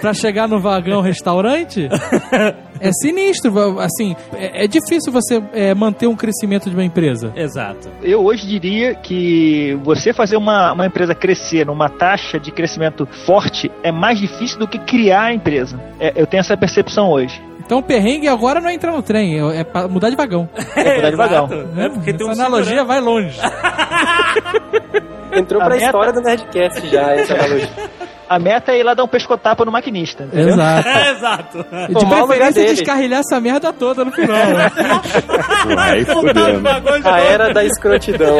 pra 0.00 0.12
chegar 0.12 0.48
no 0.48 0.60
vagão 0.60 1.00
restaurante, 1.00 1.88
é 2.82 2.90
sinistro. 2.92 3.78
Assim, 3.80 4.14
é, 4.34 4.64
é 4.64 4.66
difícil 4.66 5.12
você 5.12 5.42
é, 5.52 5.74
manter 5.74 6.06
um 6.06 6.16
crescimento 6.16 6.68
de 6.68 6.76
uma 6.76 6.84
empresa. 6.84 7.32
Exato. 7.36 7.88
Eu 8.02 8.24
hoje 8.24 8.46
diria 8.46 8.94
que 8.94 9.78
você 9.82 10.12
fazer 10.12 10.36
uma, 10.36 10.72
uma 10.72 10.86
empresa 10.86 11.14
crescer 11.14 11.64
numa 11.66 11.88
taxa 11.88 12.38
de 12.40 12.50
crescimento 12.50 13.06
forte 13.26 13.70
é 13.82 13.90
mais 13.92 14.18
difícil 14.18 14.58
do 14.58 14.66
que 14.68 14.78
criar 14.78 15.22
a 15.24 15.32
empresa. 15.34 15.80
É, 16.00 16.12
eu 16.16 16.26
tenho 16.26 16.40
essa 16.40 16.56
percepção 16.56 17.10
hoje. 17.10 17.40
Então 17.64 17.78
o 17.78 17.82
perrengue 17.82 18.26
agora 18.26 18.60
não 18.60 18.68
é 18.68 18.74
entrar 18.74 18.90
no 18.92 19.02
trem, 19.02 19.38
é, 19.38 19.60
é 19.60 19.64
pra 19.64 19.86
mudar 19.88 20.10
de 20.10 20.16
vagão. 20.16 20.48
É 20.76 20.96
mudar 20.96 21.10
de 21.10 21.16
vagão. 21.16 21.48
É 21.76 21.88
porque 21.88 22.12
tem 22.12 22.26
um 22.26 22.30
Essa 22.32 22.42
analogia 22.46 22.84
vai 22.84 23.00
longe. 23.00 23.38
Entrou 25.32 25.62
A 25.62 25.64
pra 25.64 25.74
meta- 25.76 25.86
história 25.86 26.12
do 26.12 26.20
Nerdcast 26.20 26.88
já, 26.88 27.12
essa 27.14 27.34
analogia. 27.34 27.68
A 28.34 28.38
meta 28.38 28.72
é 28.72 28.80
ir 28.80 28.82
lá 28.82 28.94
dar 28.94 29.04
um 29.04 29.08
pescotapa 29.08 29.64
no 29.64 29.72
maquinista. 29.72 30.24
entendeu? 30.24 30.54
Exato. 30.54 30.88
É, 30.92 31.10
exato. 31.10 31.58
De 31.58 31.94
Tomar 31.94 32.18
o 32.18 32.20
lugar 32.22 32.26
preferência 32.26 32.64
descarrilhar 32.74 33.20
essa 33.20 33.40
merda 33.40 33.72
toda 33.72 34.04
no 34.04 34.12
final. 34.12 34.36
né? 34.36 34.70
A 37.04 37.20
era 37.20 37.52
da 37.52 37.64
escrotidão. 37.64 38.38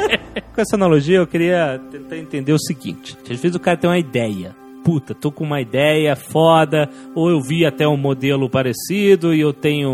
Com 0.54 0.60
essa 0.60 0.76
analogia, 0.76 1.18
eu 1.18 1.26
queria 1.26 1.80
tentar 1.90 2.16
entender 2.16 2.52
o 2.52 2.58
seguinte. 2.58 3.16
Às 3.30 3.40
vezes 3.40 3.54
o 3.54 3.60
cara 3.60 3.76
tem 3.76 3.88
uma 3.90 3.98
ideia. 3.98 4.54
puta, 4.84 5.14
tô 5.14 5.32
com 5.32 5.44
uma 5.44 5.60
ideia 5.60 6.14
foda, 6.14 6.88
ou 7.14 7.28
eu 7.28 7.40
vi 7.40 7.66
até 7.66 7.86
um 7.88 7.96
modelo 7.96 8.48
parecido 8.48 9.34
e 9.34 9.40
eu 9.40 9.52
tenho 9.52 9.90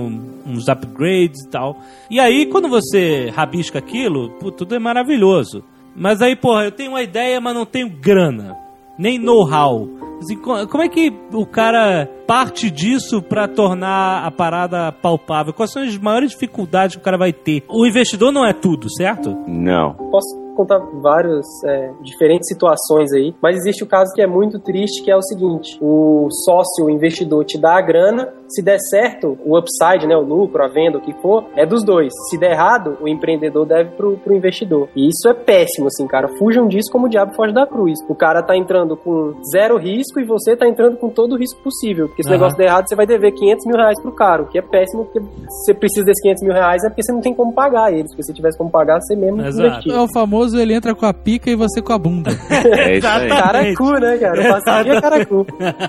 uns 0.47 0.68
upgrades 0.68 1.45
e 1.47 1.49
tal. 1.49 1.80
E 2.11 2.20
aí, 2.20 2.47
quando 2.47 2.68
você 2.68 3.30
rabisca 3.34 3.78
aquilo, 3.78 4.30
pô, 4.38 4.53
tudo 4.53 4.74
é 4.74 4.78
maravilhoso. 4.78 5.64
Mas 5.97 6.20
aí, 6.22 6.36
porra, 6.36 6.64
eu 6.64 6.72
tenho 6.72 6.90
uma 6.93 7.03
ideia, 7.03 7.40
mas 7.40 7.55
não 7.55 7.64
tenho 7.66 7.88
grana, 7.88 8.55
nem 8.99 9.18
know-how. 9.18 9.88
Assim, 10.20 10.36
co- 10.36 10.66
como 10.68 10.82
é 10.84 10.88
que 10.88 11.12
o 11.32 11.45
cara 11.45 12.09
parte 12.28 12.70
disso 12.70 13.20
pra 13.20 13.49
tornar 13.49 14.24
a 14.24 14.30
parada 14.30 14.93
palpável? 14.93 15.53
Quais 15.53 15.72
são 15.72 15.82
as 15.82 15.97
maiores 15.99 16.30
dificuldades 16.30 16.95
que 16.97 17.03
o 17.03 17.05
cara 17.05 17.18
vai 17.18 17.32
ter? 17.32 17.64
O 17.68 17.84
investidor 17.86 18.30
não 18.30 18.47
é 18.47 18.53
tudo, 18.53 18.88
certo? 18.93 19.36
Não. 19.49 19.95
Posso 19.95 20.41
contar 20.55 20.79
várias 20.79 21.47
é, 21.67 21.91
diferentes 22.03 22.49
situações 22.49 23.13
aí, 23.13 23.35
mas 23.43 23.57
existe 23.57 23.83
o 23.83 23.87
caso 23.87 24.13
que 24.15 24.23
é 24.23 24.27
muito 24.27 24.59
triste, 24.59 25.03
que 25.03 25.11
é 25.11 25.17
o 25.17 25.23
seguinte: 25.23 25.79
o 25.81 26.29
sócio, 26.45 26.87
o 26.87 26.91
investidor, 26.91 27.45
te 27.45 27.59
dá 27.59 27.77
a 27.77 27.81
grana, 27.81 28.33
se 28.49 28.63
der 28.63 28.79
certo, 28.91 29.39
o 29.45 29.59
upside, 29.59 30.07
né, 30.07 30.17
o 30.17 30.21
lucro, 30.21 30.63
a 30.63 30.69
venda, 30.69 30.99
o 30.99 31.01
que 31.01 31.13
for, 31.21 31.47
é 31.57 31.65
dos 31.65 31.85
dois. 31.85 32.13
Se 32.29 32.39
der 32.39 32.53
errado, 32.53 32.99
o 33.01 33.09
empreendedor 33.09 33.67
deve 33.67 33.91
pro, 33.91 34.17
pro 34.19 34.35
investidor. 34.35 34.89
E 34.95 35.09
isso 35.09 35.29
é 35.29 35.35
péssimo, 35.35 35.87
assim, 35.87 36.07
cara. 36.07 36.29
Fujam 36.39 36.69
disso 36.69 36.91
como 36.93 37.07
o 37.07 37.09
diabo 37.09 37.35
foge 37.35 37.53
da 37.53 37.67
cruz. 37.67 37.99
O 38.09 38.15
cara 38.15 38.43
tá 38.43 38.57
entrando 38.57 38.97
com 38.97 39.35
zero 39.51 39.79
risco 39.79 40.21
e 40.21 40.25
você 40.25 40.57
tá 40.57 40.69
entrando 40.69 40.97
com 40.97 41.09
todo 41.09 41.35
o 41.35 41.39
risco 41.39 41.63
possível. 41.63 42.09
Porque 42.09 42.23
se 42.23 42.29
o 42.29 42.33
negócio 42.33 42.57
der 42.59 42.67
errado, 42.67 42.89
você 42.89 42.95
vai 42.95 43.07
dever 43.07 43.33
500 43.33 43.67
mil 43.67 43.77
reais 43.77 44.01
pro 44.01 44.13
cara, 44.13 44.43
o 44.43 44.47
que 44.47 44.59
é 44.59 44.63
péssimo, 44.63 45.05
porque 45.05 45.21
você 45.49 45.73
precisa 45.73 46.05
desses 46.05 46.23
500 46.23 46.43
mil 46.43 46.53
reais 46.53 46.85
é 46.85 46.89
porque 46.89 47.03
você 47.03 47.13
não 47.13 47.21
tem 47.21 47.35
como 47.35 47.53
pagar 47.53 47.93
eles. 47.93 48.11
Porque 48.11 48.25
se 48.25 48.35
tivesse 48.35 48.59
como 48.59 48.71
pagar, 48.71 49.01
você 49.01 49.17
mesmo 49.17 49.41
Exato. 49.41 49.67
investia. 49.67 49.95
É 49.95 50.01
o 50.01 50.09
famoso 50.13 50.41
ele 50.53 50.74
entra 50.74 50.95
com 50.95 51.07
a 51.07 51.14
pica 51.14 51.51
e 51.51 51.55
você 51.55 51.80
com 51.80 51.93
a 51.93 51.99
bunda. 51.99 52.30
É 52.62 52.99
isso 52.99 53.07
aí. 53.07 53.28
Caracu, 53.28 53.93
né, 53.93 54.18
cara? 54.18 54.43
Eu 54.43 54.53
passaria 54.53 55.01
caracu. 55.01 55.47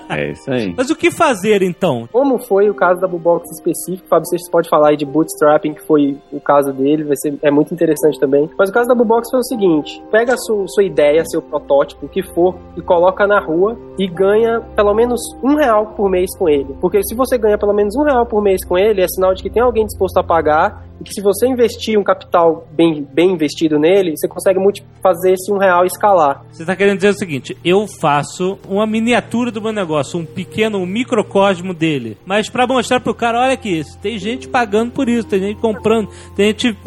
É 0.10 0.32
isso 0.32 0.52
aí. 0.52 0.74
Mas 0.76 0.90
o 0.90 0.96
que 0.96 1.12
fazer 1.12 1.62
então? 1.62 2.08
Como 2.12 2.38
foi 2.40 2.70
o 2.70 2.74
caso 2.74 3.00
da 3.00 3.08
Bubox 3.08 3.50
específico, 3.52 4.08
Fábio, 4.08 4.26
você 4.26 4.38
pode 4.52 4.70
falar 4.70 4.90
aí 4.90 4.98
de 4.98 5.06
bootstrapping, 5.06 5.74
que 5.74 5.82
foi 5.86 6.18
o 6.32 6.40
caso 6.40 6.74
dele, 6.74 7.04
vai 7.04 7.16
ser, 7.16 7.38
é 7.42 7.52
muito 7.52 7.74
interessante 7.74 8.20
também. 8.20 8.50
Mas 8.58 8.70
o 8.70 8.74
caso 8.74 8.88
da 8.88 8.96
Bubox 8.96 9.30
foi 9.30 9.40
o 9.40 9.44
seguinte: 9.44 10.04
pega 10.12 10.34
a 10.34 10.38
sua, 10.38 10.68
sua 10.68 10.84
ideia, 10.84 11.24
seu 11.26 11.42
protótipo, 11.42 12.06
o 12.06 12.10
que 12.10 12.24
for, 12.34 12.56
e 12.76 12.82
coloca 12.82 13.28
na 13.28 13.40
rua 13.40 13.78
e 13.98 14.08
ganha 14.08 14.62
pelo 14.76 14.94
menos 14.94 15.22
um 15.44 15.56
real 15.56 15.88
por 15.96 16.10
mês 16.10 16.36
com 16.38 16.50
ele. 16.50 16.76
Porque 16.82 17.02
se 17.04 17.16
você 17.16 17.38
ganha 17.38 17.58
pelo 17.58 17.74
menos 17.74 17.96
um 17.96 18.04
real 18.04 18.26
por 18.26 18.42
mês 18.42 18.66
com 18.66 18.78
ele, 18.78 19.02
é 19.02 19.08
sinal 19.08 19.34
de 19.34 19.44
que 19.44 19.50
tem 19.50 19.62
alguém 19.62 19.86
disposto 19.86 20.18
a 20.18 20.24
pagar 20.24 20.84
e 21.04 21.06
que 21.06 21.14
se 21.14 21.22
você 21.22 21.46
investir 21.48 22.00
um 22.00 22.04
capital 22.04 22.66
bem, 22.72 23.06
bem 23.12 23.32
investido 23.32 23.78
nele, 23.78 24.16
você 24.16 24.28
consegue 24.28 24.60
fazer 25.02 25.34
esse 25.34 25.52
um 25.52 25.58
real 25.58 25.86
escalar. 25.86 26.46
Você 26.50 26.64
está 26.64 26.76
querendo 26.76 26.96
dizer 26.96 27.10
o 27.10 27.18
seguinte: 27.18 27.58
eu 27.64 27.86
faço 28.00 28.58
uma 28.68 28.88
miniatura 28.88 29.52
do 29.52 29.62
meu 29.62 29.74
negócio, 29.74 30.18
um 30.18 30.26
pequeno 30.26 30.78
um 30.78 30.86
microcosmo 30.86 31.74
dele, 31.74 32.18
mas 32.26 32.50
para 32.50 32.66
mostrar 32.66 33.02
pro 33.02 33.14
cara, 33.14 33.42
olha 33.42 33.54
aqui, 33.54 33.82
tem 34.02 34.18
gente 34.18 34.48
pagando 34.48 34.92
por 34.92 35.10
isso, 35.10 35.28
tem 35.28 35.40
gente 35.40 35.60
comprando, 35.60 36.10
tem 36.36 36.48
gente 36.48 36.78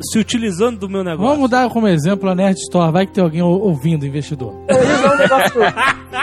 se 0.00 0.18
utilizando 0.18 0.78
do 0.78 0.88
meu 0.88 1.02
negócio. 1.04 1.32
Vamos 1.34 1.50
dar 1.50 1.68
como 1.70 1.88
exemplo 1.88 2.28
a 2.28 2.34
Nerd 2.34 2.56
Store. 2.58 2.92
Vai 2.92 3.06
que 3.06 3.12
tem 3.12 3.22
alguém 3.24 3.42
ou- 3.42 3.60
ouvindo, 3.60 4.06
investidor. 4.06 4.52
Um 4.54 5.16
negócio. 5.16 5.60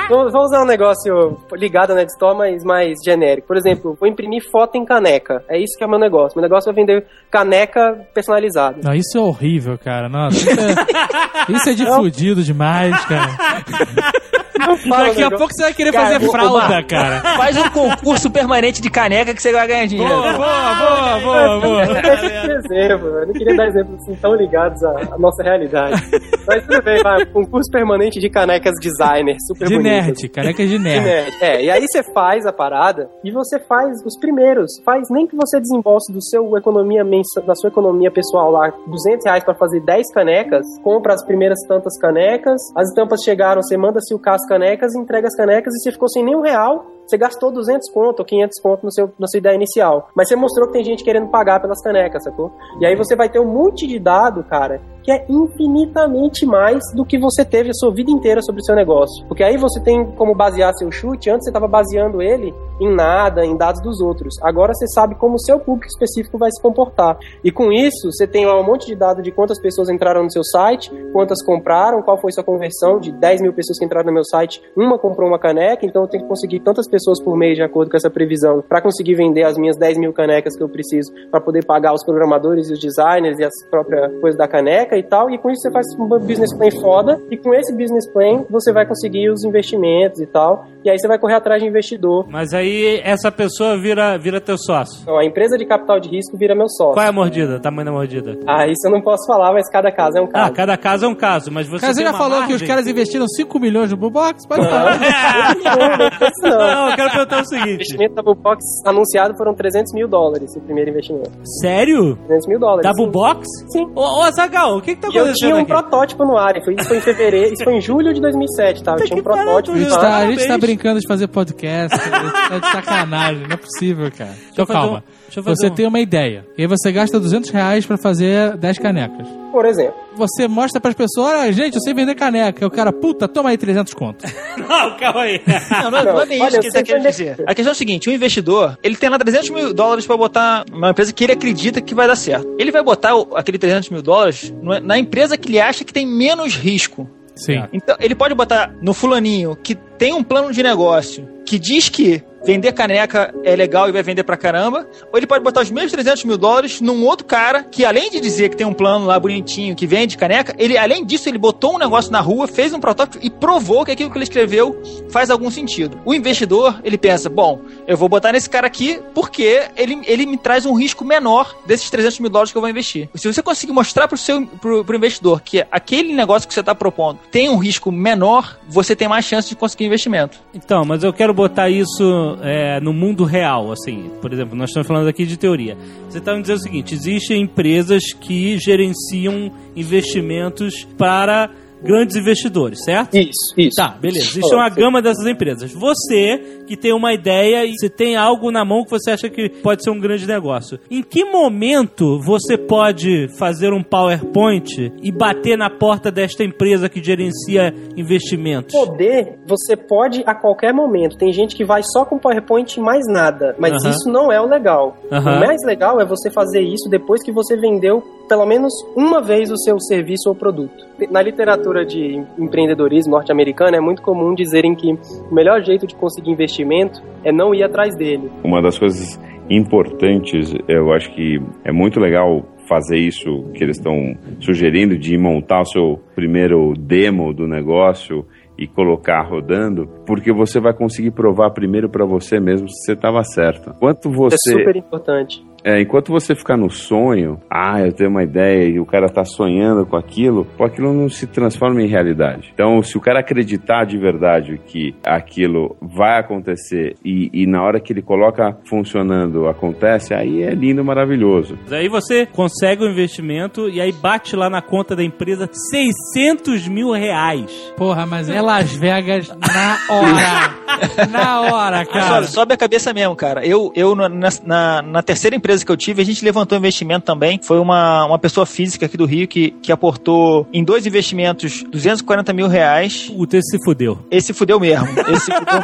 vou 0.10 0.44
usar 0.44 0.62
um 0.62 0.66
negócio 0.66 1.38
ligado 1.54 1.94
na 1.96 2.04
Store, 2.04 2.38
mas 2.38 2.64
mais 2.64 2.98
genérico. 3.04 3.48
Por 3.48 3.58
exemplo, 3.58 3.96
vou 4.00 4.08
imprimir 4.10 4.44
foto 4.52 4.76
em 4.78 4.86
caneca. 4.86 5.44
É 5.50 5.58
isso 5.58 5.78
que 5.78 5.84
é 5.84 5.88
o 5.88 5.90
meu 5.90 6.00
negócio. 6.00 6.38
Meu 6.38 6.44
negócio 6.48 6.70
é 6.70 6.74
vender 6.74 7.06
caneca 7.30 8.06
personalizada. 8.14 8.78
Não, 8.84 8.94
isso 8.94 9.18
é 9.18 9.22
horrível, 9.22 9.78
cara. 9.78 10.08
Nossa, 10.10 10.38
isso 10.38 10.50
é, 10.50 11.52
isso 11.56 11.70
é 11.70 11.74
de 11.74 11.86
fudido 11.86 12.44
demais, 12.44 13.00
cara. 13.06 13.32
Não 14.68 14.78
fala 14.78 15.08
Daqui 15.08 15.22
a 15.22 15.24
negócio. 15.26 15.38
pouco 15.38 15.54
você 15.54 15.64
vai 15.64 15.74
querer 15.74 15.92
Cara, 15.92 16.14
fazer 16.14 16.30
fralda, 16.30 16.84
cara. 16.84 17.22
Faz 17.38 17.58
um 17.58 17.70
concurso 17.70 18.30
permanente 18.32 18.82
de 18.82 18.90
caneca 18.90 19.34
que 19.34 19.42
você 19.42 19.52
vai 19.52 19.68
ganhar 19.68 19.86
dinheiro. 19.88 20.12
Boa, 20.14 20.34
boa, 20.34 21.20
boa, 21.20 21.60
boa, 21.60 21.84
exemplo, 21.84 23.08
eu 23.08 23.28
não 23.28 23.34
queria 23.34 23.56
dar 23.56 23.68
exemplos 23.68 24.02
assim 24.02 24.16
tão 24.16 24.36
ligados 24.36 24.82
à, 24.84 25.14
à 25.14 25.18
nossa 25.18 25.44
realidade. 25.44 26.02
Mas 26.48 26.66
tudo 26.66 26.82
bem, 26.84 27.02
vai. 27.04 27.26
Concurso 27.26 27.70
permanente 27.72 28.20
de 28.20 28.30
canecas 28.30 28.74
designer, 28.82 29.36
super 29.48 29.68
De 29.68 29.76
bonitas. 29.76 30.06
nerd, 30.08 30.30
caneca 30.30 30.64
de 30.64 30.70
De 30.70 30.80
nerd. 30.80 31.04
nerd. 31.06 31.32
É, 31.42 31.64
e 31.64 31.72
aí 31.72 31.86
você 31.88 32.04
faz 32.14 32.46
a 32.46 32.54
parada 32.54 33.10
e 33.24 33.32
você 33.32 33.60
faz 33.60 33.98
os 34.06 34.18
primeiros. 34.20 34.72
Faz 34.86 35.08
nem 35.10 35.28
que 35.28 35.36
você 35.36 35.60
desembolse 35.60 36.12
do 36.12 36.22
seu 36.24 36.56
economia 36.58 37.04
mensa, 37.04 37.42
da 37.42 37.56
sua 37.56 37.70
economia 37.70 38.12
pessoal 38.12 38.52
lá 38.52 38.72
200 38.88 39.26
reais 39.26 39.44
pra 39.44 39.54
fazer 39.56 39.80
10 39.82 40.14
canecas, 40.14 40.66
compra 40.84 41.14
as 41.14 41.26
primeiras 41.26 41.58
tantas 41.68 41.98
canecas, 42.00 42.62
as 42.76 42.90
estampas 42.90 43.22
chegaram, 43.24 43.62
você 43.62 43.78
manda 43.78 44.00
silcar 44.02 44.36
as 44.36 44.46
canecas, 44.52 44.94
entrega 44.96 45.28
as 45.28 45.36
canecas 45.36 45.74
e 45.74 45.80
você 45.80 45.92
ficou 45.94 46.10
sem 46.10 46.26
nenhum 46.26 46.42
real. 46.42 46.86
Você 47.06 47.18
gastou 47.18 47.52
200 47.52 47.90
conto 47.92 48.20
ou 48.20 48.26
500 48.26 48.62
conto 48.62 48.84
no 48.86 48.92
seu, 48.92 49.12
na 49.20 49.28
sua 49.28 49.38
ideia 49.38 49.56
inicial. 49.56 50.10
Mas 50.16 50.30
você 50.30 50.36
mostrou 50.36 50.68
que 50.68 50.74
tem 50.74 50.84
gente 50.84 51.04
querendo 51.04 51.28
pagar 51.28 51.60
pelas 51.60 51.82
canecas, 51.82 52.24
sacou? 52.24 52.52
E 52.80 52.86
aí 52.86 52.96
você 52.96 53.16
vai 53.16 53.30
ter 53.30 53.40
um 53.40 53.46
monte 53.46 53.86
de 53.86 54.00
dado, 54.00 54.44
cara, 54.44 54.82
que 55.04 55.12
é 55.12 55.26
infinitamente 55.28 56.46
mais 56.46 56.82
do 56.96 57.06
que 57.06 57.18
você 57.18 57.44
teve 57.44 57.70
a 57.70 57.74
sua 57.74 57.94
vida 57.94 58.12
inteira 58.12 58.42
sobre 58.42 58.62
o 58.62 58.64
seu 58.64 58.76
negócio. 58.76 59.26
Porque 59.28 59.44
aí 59.44 59.58
você 59.58 59.80
tem 59.82 60.06
como 60.12 60.36
basear 60.36 60.74
seu 60.76 60.92
chute, 60.92 61.30
antes 61.30 61.46
você 61.46 61.50
estava 61.50 61.68
baseando 61.68 62.22
ele 62.22 62.54
em 62.80 62.94
nada, 62.94 63.46
em 63.46 63.56
dados 63.56 63.82
dos 63.82 64.02
outros. 64.02 64.36
Agora 64.42 64.74
você 64.74 64.88
sabe 64.88 65.16
como 65.16 65.36
o 65.36 65.40
seu 65.40 65.60
público 65.60 65.88
específico 65.88 66.38
vai 66.38 66.50
se 66.52 66.62
comportar. 66.62 67.18
E 67.44 67.52
com 67.52 67.72
isso, 67.72 68.12
você 68.12 68.26
tem 68.26 68.48
um 68.48 68.64
monte 68.64 68.88
de 68.88 68.96
dado 68.96 69.22
de 69.22 69.32
quantas 69.32 69.60
pessoas 69.60 69.90
entraram 69.90 70.24
no 70.24 70.32
seu 70.32 70.44
site, 70.44 70.92
quantas 71.14 71.44
compraram, 71.44 72.02
qual 72.02 72.18
foi 72.18 72.32
sua 72.32 72.44
conversão 72.44 73.00
de 73.00 73.12
10 73.12 73.42
mil 73.42 73.54
pessoas 73.54 73.78
que 73.78 73.86
entraram 73.86 74.08
no 74.08 74.14
meu 74.14 74.24
site, 74.24 74.62
uma 74.76 74.98
comprou 74.98 75.28
uma 75.28 75.40
caneca, 75.40 75.86
então 75.86 76.04
eu 76.04 76.08
tenho 76.08 76.24
que 76.24 76.30
conseguir 76.30 76.60
tantas 76.62 76.88
pessoas 76.92 77.24
por 77.24 77.36
mês 77.38 77.56
de 77.56 77.64
acordo 77.64 77.90
com 77.90 77.98
essa 77.98 78.10
previsão 78.10 78.62
para 78.68 78.82
conseguir 78.82 79.16
vender 79.16 79.44
as 79.44 79.58
minhas 79.58 79.78
10 79.78 79.98
mil 79.98 80.14
canecas 80.14 80.56
que 80.56 80.62
eu 80.62 80.70
preciso 80.70 81.12
para 81.32 81.40
poder 81.40 81.66
pagar 81.66 81.94
os 81.94 82.04
programadores 82.04 82.70
e 82.70 82.74
os 82.74 82.80
designers 82.80 83.40
e 83.40 83.44
as 83.44 83.54
próprias 83.70 84.14
coisas 84.20 84.38
da 84.38 84.48
caneca 84.48 84.98
e 84.98 85.04
tal. 85.04 85.30
E 85.30 85.38
com 85.38 85.50
isso 85.50 85.62
você 85.62 85.72
faz 85.72 85.88
um 85.98 86.08
business 86.20 86.54
plan 86.54 86.72
foda 86.82 87.22
e 87.32 87.38
com 87.38 87.54
esse 87.54 87.74
business 87.74 88.08
plan 88.12 88.46
você 88.50 88.74
vai 88.74 88.86
conseguir 88.86 89.30
os 89.30 89.44
investimentos 89.44 90.20
e 90.20 90.26
tal. 90.26 90.68
E 90.84 90.90
aí 90.90 90.98
você 90.98 91.08
vai 91.08 91.20
correr 91.20 91.36
atrás 91.36 91.62
de 91.62 91.68
investidor. 91.68 92.26
Mas 92.30 92.54
aí 92.54 93.00
essa 93.04 93.32
pessoa 93.32 93.78
vira, 93.78 94.18
vira 94.18 94.42
teu 94.42 94.58
sócio. 94.58 95.00
Então, 95.04 95.18
a 95.18 95.24
empresa 95.26 95.58
de 95.58 95.66
capital 95.66 96.00
de 96.00 96.10
risco 96.10 96.38
vira 96.38 96.56
meu 96.56 96.68
sócio. 96.70 96.94
Qual 96.94 97.06
é 97.06 97.10
a 97.10 97.12
mordida? 97.12 97.60
Tamanho 97.60 97.86
da 97.86 97.92
mordida? 97.92 98.38
Ah, 98.48 98.66
isso 98.68 98.88
eu 98.88 98.92
não 98.92 99.02
posso 99.02 99.26
falar, 99.28 99.54
mas 99.54 99.70
cada 99.70 99.92
caso 99.92 100.18
é 100.18 100.22
um 100.22 100.26
Ah, 100.26 100.32
caso. 100.32 100.54
cada 100.54 100.78
caso 100.78 101.06
é 101.06 101.08
um 101.08 101.16
caso, 101.16 101.52
mas 101.52 101.68
você 101.68 101.82
Cara, 101.82 101.94
você 101.94 102.04
já 102.04 102.14
falou 102.14 102.32
que 102.42 102.50
margem? 102.50 102.56
os 102.56 102.62
caras 102.64 102.88
investiram 102.88 103.28
5 103.28 103.60
milhões 103.60 103.92
no 103.92 103.98
Bubox? 103.98 104.46
Pode 104.48 104.68
falar. 104.68 104.98
não, 105.00 105.76
não, 105.76 105.98
não. 105.98 106.72
Não, 106.76 106.90
eu 106.90 106.96
quero 106.96 107.12
perguntar 107.12 107.38
o 107.38 107.42
O 107.42 107.46
seguinte. 107.46 107.74
investimento 107.74 108.16
da 108.16 108.22
Bubox 108.24 108.64
anunciado 108.86 109.36
foram 109.38 109.54
300 109.54 109.94
mil 109.94 110.08
dólares, 110.08 110.56
o 110.56 110.62
primeiro 110.62 110.90
investimento. 110.90 111.32
Sério? 111.62 112.16
300 112.28 112.48
mil 112.48 112.60
dólares. 112.60 112.84
Da. 112.84 112.94
Bubox? 112.94 113.48
Sim. 113.72 113.88
Ô, 113.96 114.02
ô 114.26 114.32
Zagal, 114.32 114.78
o 114.78 114.82
que 114.82 114.96
que 114.96 115.02
tá 115.02 115.10
E 115.12 115.16
eu 115.16 115.24
acontecendo 115.26 115.48
tinha 115.50 115.56
um 115.56 115.60
aqui? 115.60 115.68
protótipo 115.68 116.26
no 116.26 116.38
ar, 116.38 116.58
e 116.58 116.64
foi- 116.64 116.76
isso 116.76 116.88
foi 116.88 116.98
em 116.98 117.02
fevereiro, 117.02 117.54
isso 117.54 117.64
foi 117.64 117.74
em 117.76 117.82
julho 117.82 118.14
de 118.14 118.22
2007, 118.22 118.84
tá? 118.84 118.94
Eu 118.94 119.06
tinha 119.06 119.14
um 119.16 119.18
que 119.18 119.24
protótipo 119.24 119.78
tá, 119.78 120.08
ar. 120.08 120.22
a 120.24 120.26
gente 120.26 120.38
tá 120.40 120.42
Parabéns. 120.42 120.62
Brincando 120.76 121.00
de 121.00 121.08
fazer 121.08 121.28
podcast, 121.28 121.98
tá 122.50 122.60
de 122.60 122.72
sacanagem, 122.72 123.44
não 123.48 123.54
é 123.54 123.58
possível, 123.58 124.12
cara. 124.12 124.36
Então 124.52 124.64
eu 124.64 124.66
fazer 124.66 124.80
calma. 124.80 124.98
um- 125.00 125.02
deixa 125.26 125.42
Você 125.42 125.68
um- 125.68 125.76
tem 125.76 125.88
uma 125.88 126.00
ideia. 126.00 126.46
E 126.58 126.62
aí 126.62 126.68
você 126.68 126.92
gasta 126.92 127.20
200 127.20 127.50
reais 127.50 127.86
pra 127.86 127.98
fazer 127.98 128.58
10 128.58 128.78
canecas. 128.80 129.28
Por 129.52 129.66
exemplo. 129.66 129.96
Você 130.16 130.48
mostra 130.48 130.80
pras 130.80 130.94
pessoas, 130.96 131.28
olha, 131.40 131.52
gente, 131.54 131.76
eu 131.76 131.82
sei 131.82 131.94
vender 131.94 132.16
caneca. 132.16 132.64
E 132.64 132.68
o 132.68 132.70
cara, 132.72 132.92
puta, 132.94 133.28
toma 133.28 133.50
aí 133.50 133.58
300 133.58 133.94
conto. 133.94 134.26
Não, 134.58 134.98
calma 134.98 135.22
aí. 135.22 135.42
Não, 135.84 135.92
não, 135.92 135.98
é- 136.00 136.04
não 136.06 136.22
é 136.22 136.26
bem 136.26 136.38
isso 136.38 136.50
que 136.50 136.56
ele 136.58 136.72
tá 136.72 136.80
você 136.80 136.84
querendo 136.84 137.04
vai- 137.04 137.12
dizer. 137.12 137.36
A 137.48 137.54
questão 137.56 137.72
é 137.72 137.74
o 137.74 137.78
seguinte: 137.78 138.10
o 138.10 138.14
investidor, 138.14 138.78
ele 138.84 138.96
tem 138.96 139.10
lá 139.10 139.18
300 139.18 139.50
mil 139.50 139.74
dólares 139.74 140.06
pra 140.06 140.16
botar 140.18 140.64
numa 140.72 140.90
empresa 140.92 141.12
que 141.14 141.24
ele 141.24 141.34
acredita 141.34 141.82
que 141.82 141.94
vai 141.96 142.08
dar 142.08 142.16
certo. 142.16 142.48
Ele 142.60 142.72
vai 142.72 142.84
botar 142.84 143.12
aquele 143.36 143.58
300 143.58 143.90
mil 143.90 144.02
dólares 144.02 144.54
na 144.84 144.98
empresa 144.98 145.38
que 145.38 145.50
ele 145.50 145.60
acha 145.60 145.84
que 145.84 145.92
tem 145.94 146.06
menos 146.06 146.56
risco. 146.56 147.10
Sim. 147.36 147.64
Então, 147.72 147.96
ele 148.00 148.16
pode 148.16 148.36
botar 148.36 148.74
no 148.82 148.94
fulaninho 148.94 149.56
que 149.56 149.76
tem 149.76 150.14
um 150.14 150.24
plano 150.24 150.52
de 150.52 150.62
negócio 150.62 151.28
que 151.46 151.58
diz 151.58 151.90
que 151.90 152.24
vender 152.44 152.72
caneca 152.72 153.34
é 153.44 153.56
legal 153.56 153.88
e 153.88 153.92
vai 153.92 154.04
vender 154.04 154.24
pra 154.24 154.38
caramba, 154.38 154.88
ou 155.12 155.18
ele 155.18 155.28
pode 155.28 155.44
botar 155.44 155.62
os 155.62 155.72
mesmos 155.72 155.92
300 155.92 156.24
mil 156.26 156.38
dólares 156.38 156.82
num 156.82 157.06
outro 157.06 157.26
cara 157.26 157.64
que, 157.64 157.86
além 157.86 158.10
de 158.10 158.20
dizer 158.20 158.50
que 158.50 158.58
tem 158.58 158.66
um 158.66 158.74
plano 158.74 159.06
lá 159.06 159.20
bonitinho 159.20 159.76
que 159.76 159.86
vende 159.86 160.18
caneca, 160.18 160.56
ele, 160.58 160.78
além 160.78 161.06
disso, 161.06 161.30
ele 161.30 161.38
botou 161.38 161.76
um 161.76 161.78
negócio 161.78 162.12
na 162.12 162.20
rua, 162.20 162.48
fez 162.48 162.74
um 162.74 162.80
protótipo 162.80 163.24
e 163.24 163.30
provou 163.30 163.86
que 163.86 163.92
aquilo 163.92 164.10
que 164.10 164.18
ele 164.18 164.24
escreveu 164.24 164.82
faz 165.10 165.30
algum 165.30 165.50
sentido. 165.50 166.00
O 166.06 166.14
investidor, 166.14 166.80
ele 166.84 166.98
pensa, 166.98 167.30
bom, 167.30 167.62
eu 167.88 167.98
vou 167.98 168.10
botar 168.10 168.32
nesse 168.32 168.50
cara 168.50 168.68
aqui 168.68 169.00
porque 169.14 169.64
ele, 169.76 170.02
ele 170.06 170.26
me 170.26 170.38
traz 170.38 170.66
um 170.66 170.74
risco 170.74 171.04
menor 171.06 171.56
desses 171.66 171.90
300 171.90 172.20
mil 172.20 172.30
dólares 172.30 172.52
que 172.52 172.58
eu 172.58 172.62
vou 172.62 172.70
investir. 172.70 173.10
Se 173.16 173.32
você 173.32 173.42
conseguir 173.42 173.74
mostrar 173.74 174.08
pro 174.08 174.18
seu 174.18 174.46
pro, 174.46 174.84
pro 174.84 174.96
investidor 174.96 175.42
que 175.42 175.66
aquele 175.72 176.14
negócio 176.14 176.48
que 176.48 176.54
você 176.54 176.60
está 176.60 176.74
propondo 176.74 177.20
tem 177.32 177.50
um 177.50 177.58
risco 177.58 177.92
menor, 177.92 178.58
você 178.68 178.96
tem 178.96 179.08
mais 179.08 179.26
chance 179.26 179.50
de 179.50 179.56
conseguir 179.56 179.86
investimento. 179.86 180.40
Então, 180.54 180.86
mas 180.86 181.04
eu 181.04 181.14
quero 181.14 181.34
botar 181.34 181.70
isso 181.70 182.31
é, 182.42 182.80
no 182.80 182.94
mundo 182.94 183.24
real, 183.24 183.72
assim. 183.72 184.10
Por 184.22 184.32
exemplo, 184.32 184.56
nós 184.56 184.70
estamos 184.70 184.88
falando 184.88 185.08
aqui 185.08 185.26
de 185.26 185.38
teoria. 185.38 185.78
Você 186.10 186.18
está 186.18 186.34
me 186.36 186.42
dizendo 186.42 186.58
o 186.58 186.64
seguinte: 186.64 186.94
existem 186.94 187.42
empresas 187.42 188.14
que 188.14 188.58
gerenciam 188.58 189.52
investimentos 189.76 190.86
para 190.98 191.50
grandes 191.84 192.16
investidores, 192.16 192.84
certo? 192.84 193.16
Isso, 193.16 193.54
isso. 193.58 193.76
Tá, 193.76 193.90
beleza. 194.00 194.26
Existe 194.26 194.54
uma 194.54 194.70
gama 194.70 195.02
dessas 195.02 195.26
empresas. 195.26 195.72
Você, 195.72 196.64
que 196.68 196.78
tem 196.78 196.94
uma 196.94 197.14
ideia 197.14 197.66
e 197.66 197.74
você 197.74 197.90
tem 197.90 198.16
algo 198.16 198.52
na 198.52 198.64
mão 198.64 198.84
que 198.84 198.92
você 198.92 199.12
acha 199.12 199.30
que 199.30 199.50
pode 199.50 199.84
ser 199.84 199.92
um 199.92 200.00
grande 200.00 200.28
negócio. 200.28 200.80
Em 200.90 201.02
que 201.02 201.26
momento 201.26 202.20
você 202.22 202.58
pode 202.58 203.28
fazer 203.38 203.74
um 203.74 203.84
PowerPoint 203.84 204.92
e 205.02 205.12
bater 205.12 205.58
na 205.58 205.70
porta 205.70 206.12
desta 206.12 206.44
empresa 206.44 206.90
que 206.90 207.04
gerencia 207.04 207.74
investimentos? 207.98 208.74
Poder, 208.74 209.40
você 209.46 209.76
pode 209.76 210.24
a 210.26 210.36
qualquer 210.36 210.74
momento. 210.74 211.18
Tem 211.18 211.34
gente 211.34 211.56
que 211.56 211.66
vai 211.66 211.82
só 211.84 212.06
com 212.06 212.20
PowerPoint 212.20 212.78
e 212.78 212.82
mais 212.82 213.04
nada. 213.08 213.56
Mas 213.58 213.74
Aham. 213.74 213.90
isso 213.90 214.10
não 214.10 214.32
é 214.32 214.40
o 214.40 214.46
legal. 214.46 214.98
Aham. 215.12 215.38
O 215.38 215.40
mais 215.40 215.58
legal 215.66 216.00
é 216.00 216.06
você 216.06 216.30
fazer 216.30 216.62
isso 216.62 216.90
depois 216.90 217.24
que 217.24 217.32
você 217.32 217.56
vendeu 217.58 218.04
pelo 218.32 218.46
menos 218.46 218.72
uma 218.96 219.22
vez 219.22 219.52
o 219.52 219.58
seu 219.58 219.78
serviço 219.78 220.30
ou 220.30 220.34
produto. 220.34 220.88
Na 221.12 221.22
literatura 221.22 221.86
de 221.86 222.24
empreendedorismo 222.40 223.12
norte-americano, 223.12 223.76
é 223.76 223.82
muito 223.82 224.02
comum 224.02 224.34
dizerem 224.34 224.74
que 224.74 224.94
o 224.94 225.36
melhor 225.36 225.62
jeito 225.62 225.86
de 225.86 225.94
conseguir 225.94 226.32
investimento 226.32 227.04
é 227.26 227.32
não 227.34 227.54
ir 227.54 227.62
atrás 227.62 227.94
dele. 227.94 228.32
Uma 228.42 228.62
das 228.62 228.80
coisas 228.80 229.20
importantes, 229.50 230.54
eu 230.66 230.94
acho 230.94 231.14
que 231.14 231.42
é 231.66 231.74
muito 231.74 232.00
legal 232.00 232.46
fazer 232.70 233.00
isso 233.00 233.52
que 233.54 233.66
eles 233.66 233.76
estão 233.76 234.16
sugerindo 234.40 234.98
de 234.98 235.18
montar 235.18 235.60
o 235.64 235.66
seu 235.66 236.00
primeiro 236.16 236.74
demo 236.80 237.34
do 237.34 237.46
negócio 237.46 238.26
e 238.58 238.66
colocar 238.66 239.24
rodando, 239.24 239.90
porque 240.06 240.32
você 240.32 240.62
vai 240.62 240.72
conseguir 240.72 241.12
provar 241.12 241.50
primeiro 241.50 241.90
para 241.90 242.06
você 242.06 242.40
mesmo 242.40 242.70
se 242.70 242.86
você 242.86 242.94
estava 242.94 243.24
certo. 243.26 243.72
Enquanto 243.72 244.08
É 244.08 244.14
você 244.14 244.52
super 244.54 244.76
importante. 244.78 245.44
É, 245.64 245.82
enquanto 245.82 246.12
você 246.12 246.36
ficar 246.36 246.58
no 246.58 246.70
sonho, 246.70 247.40
ah, 247.50 247.80
eu 247.82 247.92
tenho 247.92 248.10
uma 248.10 248.24
ideia 248.24 248.68
e 248.68 248.80
o 248.80 248.86
cara 248.86 249.08
tá 249.08 249.24
sonhando 249.24 249.86
com 249.86 249.96
aquilo, 249.96 250.46
pô, 250.58 250.66
aquilo 250.66 250.94
não 250.94 251.10
se 251.10 251.28
transforma 251.28 251.82
em 251.82 251.88
realidade. 251.88 252.52
Então, 252.54 252.82
se 252.82 252.98
o 252.98 253.02
cara 253.02 253.20
acreditar 253.20 253.86
de 253.86 253.98
verdade 253.98 254.60
que 254.66 254.96
aquilo 255.04 255.76
vai 255.82 256.20
acontecer 256.20 256.96
e, 257.04 257.30
e 257.32 257.46
na 257.46 257.64
hora 257.64 257.80
que 257.80 257.94
ele 257.94 258.02
coloca 258.02 258.58
funcionando 258.66 259.48
acontece, 259.48 260.14
aí 260.14 260.42
é 260.42 260.52
lindo, 260.52 260.84
maravilhoso. 260.84 261.58
Aí 261.70 261.88
você 261.88 262.26
consegue 262.26 262.84
o 262.84 262.90
investimento 262.90 263.70
e 263.70 263.80
aí 263.80 263.92
bate 263.92 264.36
lá 264.36 264.50
na 264.50 264.62
conta 264.62 264.96
da 264.96 265.04
empresa 265.04 265.50
600 265.52 266.68
mil 266.68 266.92
reais. 266.92 267.52
Porra, 267.78 268.06
mas 268.06 268.30
é 268.30 268.42
Las 268.42 268.76
Vegas 268.76 269.30
na 269.30 269.78
hora. 269.90 271.08
na 271.12 271.42
hora, 271.42 271.86
cara. 271.86 272.24
sobe 272.24 272.54
a 272.54 272.58
cabeça 272.58 272.94
mesmo, 272.94 273.16
cara. 273.16 273.46
Eu, 273.46 273.72
eu 273.76 273.96
na, 273.96 274.10
na, 274.44 274.82
na 274.82 275.04
terceira 275.04 275.36
empresa 275.36 275.51
que 275.64 275.72
eu 275.72 275.78
tive, 275.78 276.02
a 276.02 276.06
gente 276.06 276.24
levantou 276.24 276.58
investimento 276.58 277.06
também. 277.06 277.40
Foi 277.44 277.60
uma, 277.60 278.06
uma 278.06 278.20
pessoa 278.20 278.46
física 278.46 278.86
aqui 278.86 278.98
do 278.98 279.06
Rio 279.06 279.28
que, 279.28 279.52
que 279.62 279.72
aportou 279.72 280.48
em 280.54 280.64
dois 280.64 280.86
investimentos 280.86 281.64
240 281.70 282.34
mil 282.34 282.48
reais. 282.48 283.10
Puta, 283.10 283.38
esse 283.38 283.52
se 283.52 283.64
fudeu. 283.64 284.00
Esse 284.10 284.34
fudeu 284.34 284.60
mesmo. 284.60 284.88
Esse 285.10 285.32
fudeu. 285.32 285.64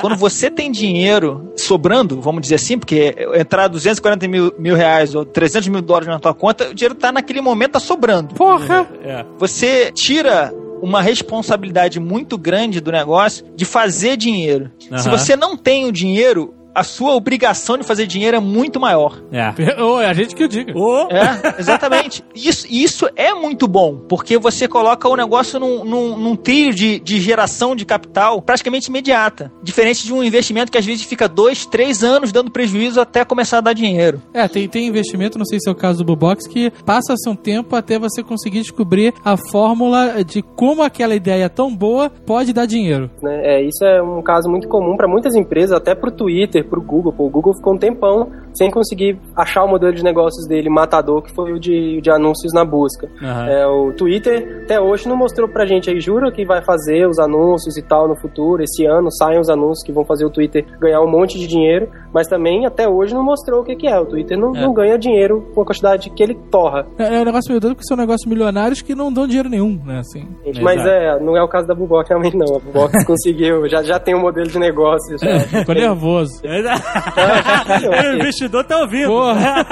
Quando 0.00 0.16
você 0.16 0.50
tem 0.50 0.70
dinheiro 0.70 1.52
sobrando, 1.56 2.20
vamos 2.20 2.42
dizer 2.42 2.56
assim, 2.56 2.78
porque 2.78 3.14
entrar 3.34 3.68
240 3.68 4.28
mil, 4.28 4.54
mil 4.58 4.76
reais 4.76 5.14
ou 5.14 5.24
300 5.24 5.68
mil 5.68 5.82
dólares 5.82 6.08
na 6.08 6.18
tua 6.18 6.34
conta, 6.34 6.70
o 6.70 6.74
dinheiro 6.74 6.94
tá 6.94 7.10
naquele 7.12 7.40
momento, 7.40 7.72
tá 7.72 7.80
sobrando. 7.80 8.34
Porra! 8.34 8.86
É. 9.02 9.24
Você 9.38 9.90
tira 9.92 10.52
uma 10.80 11.00
responsabilidade 11.00 11.98
muito 11.98 12.36
grande 12.36 12.80
do 12.80 12.92
negócio 12.92 13.44
de 13.56 13.64
fazer 13.64 14.16
dinheiro. 14.16 14.70
Se 14.78 15.08
Aham. 15.08 15.16
você 15.16 15.34
não 15.36 15.56
tem 15.56 15.86
o 15.86 15.92
dinheiro, 15.92 16.54
a 16.74 16.82
sua 16.82 17.14
obrigação 17.14 17.78
de 17.78 17.84
fazer 17.84 18.06
dinheiro 18.06 18.36
é 18.36 18.40
muito 18.40 18.80
maior. 18.80 19.22
É. 19.32 19.54
Ô, 19.80 20.00
é 20.00 20.06
a 20.06 20.12
gente 20.12 20.34
que 20.34 20.44
o 20.44 20.48
diga. 20.48 20.76
Ô, 20.76 21.08
É, 21.10 21.58
exatamente. 21.58 22.24
Isso, 22.34 22.66
isso 22.68 23.08
é 23.16 23.32
muito 23.32 23.68
bom, 23.68 23.96
porque 24.08 24.38
você 24.38 24.66
coloca 24.66 25.08
o 25.08 25.16
negócio 25.16 25.60
num, 25.60 25.84
num, 25.84 26.18
num 26.18 26.36
trilho 26.36 26.74
de, 26.74 26.98
de 26.98 27.20
geração 27.20 27.76
de 27.76 27.84
capital 27.84 28.42
praticamente 28.42 28.88
imediata. 28.88 29.52
Diferente 29.62 30.04
de 30.04 30.12
um 30.12 30.22
investimento 30.22 30.72
que 30.72 30.78
às 30.78 30.84
vezes 30.84 31.04
fica 31.04 31.28
dois, 31.28 31.66
três 31.66 32.02
anos 32.02 32.32
dando 32.32 32.50
prejuízo 32.50 33.00
até 33.00 33.24
começar 33.24 33.58
a 33.58 33.60
dar 33.60 33.72
dinheiro. 33.72 34.20
É, 34.32 34.48
tem, 34.48 34.68
tem 34.68 34.86
investimento, 34.86 35.38
não 35.38 35.44
sei 35.44 35.60
se 35.60 35.68
é 35.68 35.72
o 35.72 35.74
caso 35.74 35.98
do 35.98 36.04
Bubox, 36.04 36.46
que 36.46 36.70
passa-se 36.84 37.28
um 37.28 37.36
tempo 37.36 37.76
até 37.76 37.98
você 37.98 38.22
conseguir 38.22 38.60
descobrir 38.60 39.14
a 39.24 39.36
fórmula 39.36 40.24
de 40.24 40.42
como 40.42 40.82
aquela 40.82 41.14
ideia 41.14 41.48
tão 41.48 41.74
boa 41.74 42.10
pode 42.10 42.52
dar 42.52 42.66
dinheiro. 42.66 43.10
né? 43.22 43.40
É, 43.44 43.62
isso 43.62 43.84
é 43.84 44.02
um 44.02 44.22
caso 44.22 44.48
muito 44.48 44.68
comum 44.68 44.96
para 44.96 45.08
muitas 45.08 45.34
empresas, 45.34 45.72
até 45.72 45.94
para 45.94 46.08
o 46.08 46.12
Twitter, 46.12 46.63
para 46.66 46.78
o 46.78 46.82
Google. 46.82 47.12
Pô, 47.12 47.26
o 47.26 47.30
Google 47.30 47.54
ficou 47.54 47.74
um 47.74 47.78
tempão 47.78 48.30
sem 48.52 48.70
conseguir 48.70 49.18
achar 49.36 49.64
o 49.64 49.68
modelo 49.68 49.92
de 49.92 50.02
negócios 50.04 50.46
dele 50.46 50.68
matador, 50.70 51.22
que 51.22 51.32
foi 51.34 51.52
o 51.52 51.58
de, 51.58 52.00
de 52.00 52.10
anúncios 52.10 52.52
na 52.52 52.64
busca. 52.64 53.08
Aham. 53.22 53.46
É, 53.48 53.66
o 53.66 53.92
Twitter 53.92 54.62
até 54.64 54.80
hoje 54.80 55.08
não 55.08 55.16
mostrou 55.16 55.48
pra 55.48 55.66
gente 55.66 55.90
aí, 55.90 56.00
jura 56.00 56.30
que 56.30 56.44
vai 56.44 56.62
fazer 56.62 57.06
os 57.08 57.18
anúncios 57.18 57.76
e 57.76 57.82
tal 57.82 58.08
no 58.08 58.16
futuro. 58.16 58.62
Esse 58.62 58.84
ano 58.86 59.10
saem 59.10 59.38
os 59.40 59.48
anúncios 59.48 59.84
que 59.84 59.92
vão 59.92 60.04
fazer 60.04 60.24
o 60.24 60.30
Twitter 60.30 60.64
ganhar 60.80 61.00
um 61.00 61.10
monte 61.10 61.38
de 61.38 61.46
dinheiro, 61.46 61.88
mas 62.12 62.28
também 62.28 62.64
até 62.66 62.88
hoje 62.88 63.12
não 63.14 63.24
mostrou 63.24 63.60
o 63.60 63.64
que, 63.64 63.74
que 63.76 63.86
é. 63.88 63.98
O 63.98 64.06
Twitter 64.06 64.38
não, 64.38 64.54
É. 64.54 64.60
não 64.60 64.72
ganha 64.72 64.98
dinheiro 64.98 65.42
com 65.54 65.62
a 65.62 65.64
quantidade 65.66 66.10
que 66.10 66.22
ele 66.22 66.34
torra. 66.50 66.86
É, 66.98 67.16
é 67.16 67.20
um 67.20 67.24
negócio 67.24 67.48
meio 67.50 67.60
doido 67.60 67.74
porque 67.74 67.88
são 67.88 67.96
negócios 67.96 68.26
milionários 68.28 68.80
que 68.82 68.94
não 68.94 69.12
dão 69.12 69.26
dinheiro 69.26 69.48
nenhum, 69.48 69.80
né? 69.84 69.98
Assim. 69.98 70.28
gente. 70.46 70.62
Mas 70.62 70.80
é, 70.86 71.18
não 71.20 71.36
é 71.36 71.42
o 71.42 71.48
caso 71.48 71.66
da 71.66 71.74
Bubox 71.74 72.08
realmente 72.08 72.36
não. 72.36 72.56
A 72.56 72.58
Bubox 72.60 73.02
conseguiu, 73.04 73.68
já, 73.68 73.82
já 73.82 73.98
tem 73.98 74.14
um 74.14 74.20
modelo 74.20 74.46
de 74.46 74.58
negócio. 74.58 75.16
Já. 75.18 75.40
Ficou 75.40 75.74
nervoso. 75.74 76.40
o 78.12 78.16
investidor 78.16 78.64
tá 78.64 78.78
ouvindo. 78.78 79.08
Porra. 79.08 79.66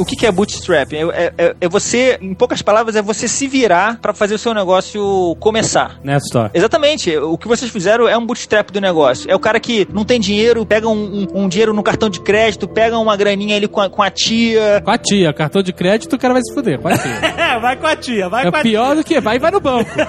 O 0.00 0.04
que, 0.04 0.16
que 0.16 0.26
é 0.26 0.32
bootstrap? 0.32 0.92
É, 0.92 1.02
é- 1.02 1.32
é- 1.38 1.54
é 1.60 1.68
você, 1.68 2.18
em 2.20 2.34
poucas 2.34 2.62
palavras, 2.62 2.96
é 2.96 3.02
você 3.02 3.28
se 3.28 3.46
virar 3.46 3.98
para 4.00 4.12
fazer 4.14 4.34
o 4.34 4.38
seu 4.38 4.54
negócio 4.54 5.36
começar. 5.40 5.98
Nessa 6.02 6.24
história. 6.26 6.50
Exatamente. 6.54 7.16
O 7.18 7.36
que 7.38 7.46
vocês 7.48 7.70
fizeram 7.70 8.08
é 8.08 8.16
um 8.16 8.24
bootstrap 8.26 8.70
do 8.70 8.80
negócio. 8.80 9.30
É 9.30 9.34
o 9.34 9.38
cara 9.38 9.60
que 9.60 9.86
não 9.92 10.04
tem 10.04 10.18
dinheiro, 10.20 10.64
pega 10.66 10.88
um, 10.88 11.26
um- 11.34 11.42
um 11.44 11.48
dinheiro 11.48 11.72
no 11.74 11.82
cartão 11.82 12.08
de 12.08 12.20
crédito, 12.20 12.66
pega 12.68 12.98
uma 12.98 13.16
graninha 13.16 13.56
ali 13.56 13.68
com 13.68 13.80
a, 13.80 13.88
com 13.90 14.02
a 14.02 14.10
tia. 14.10 14.80
Com 14.84 14.90
a 14.90 14.98
tia, 14.98 15.32
cartão 15.32 15.62
de 15.62 15.72
crédito, 15.72 16.14
o 16.14 16.18
cara 16.18 16.34
vai 16.34 16.42
se 16.42 16.52
fuder. 16.54 16.78
Com 16.80 16.88
a 16.88 16.96
tia. 16.98 17.10
É, 17.12 17.58
vai 17.60 17.76
com 17.76 17.86
a 17.86 17.96
tia, 17.96 18.28
vai 18.28 18.46
É 18.46 18.50
com 18.50 18.56
a 18.56 18.62
pior 18.62 18.86
tia. 18.86 18.94
do 18.96 19.04
que 19.04 19.20
vai 19.20 19.36
e 19.36 19.38
vai 19.38 19.50
no 19.50 19.60
banco. 19.60 19.90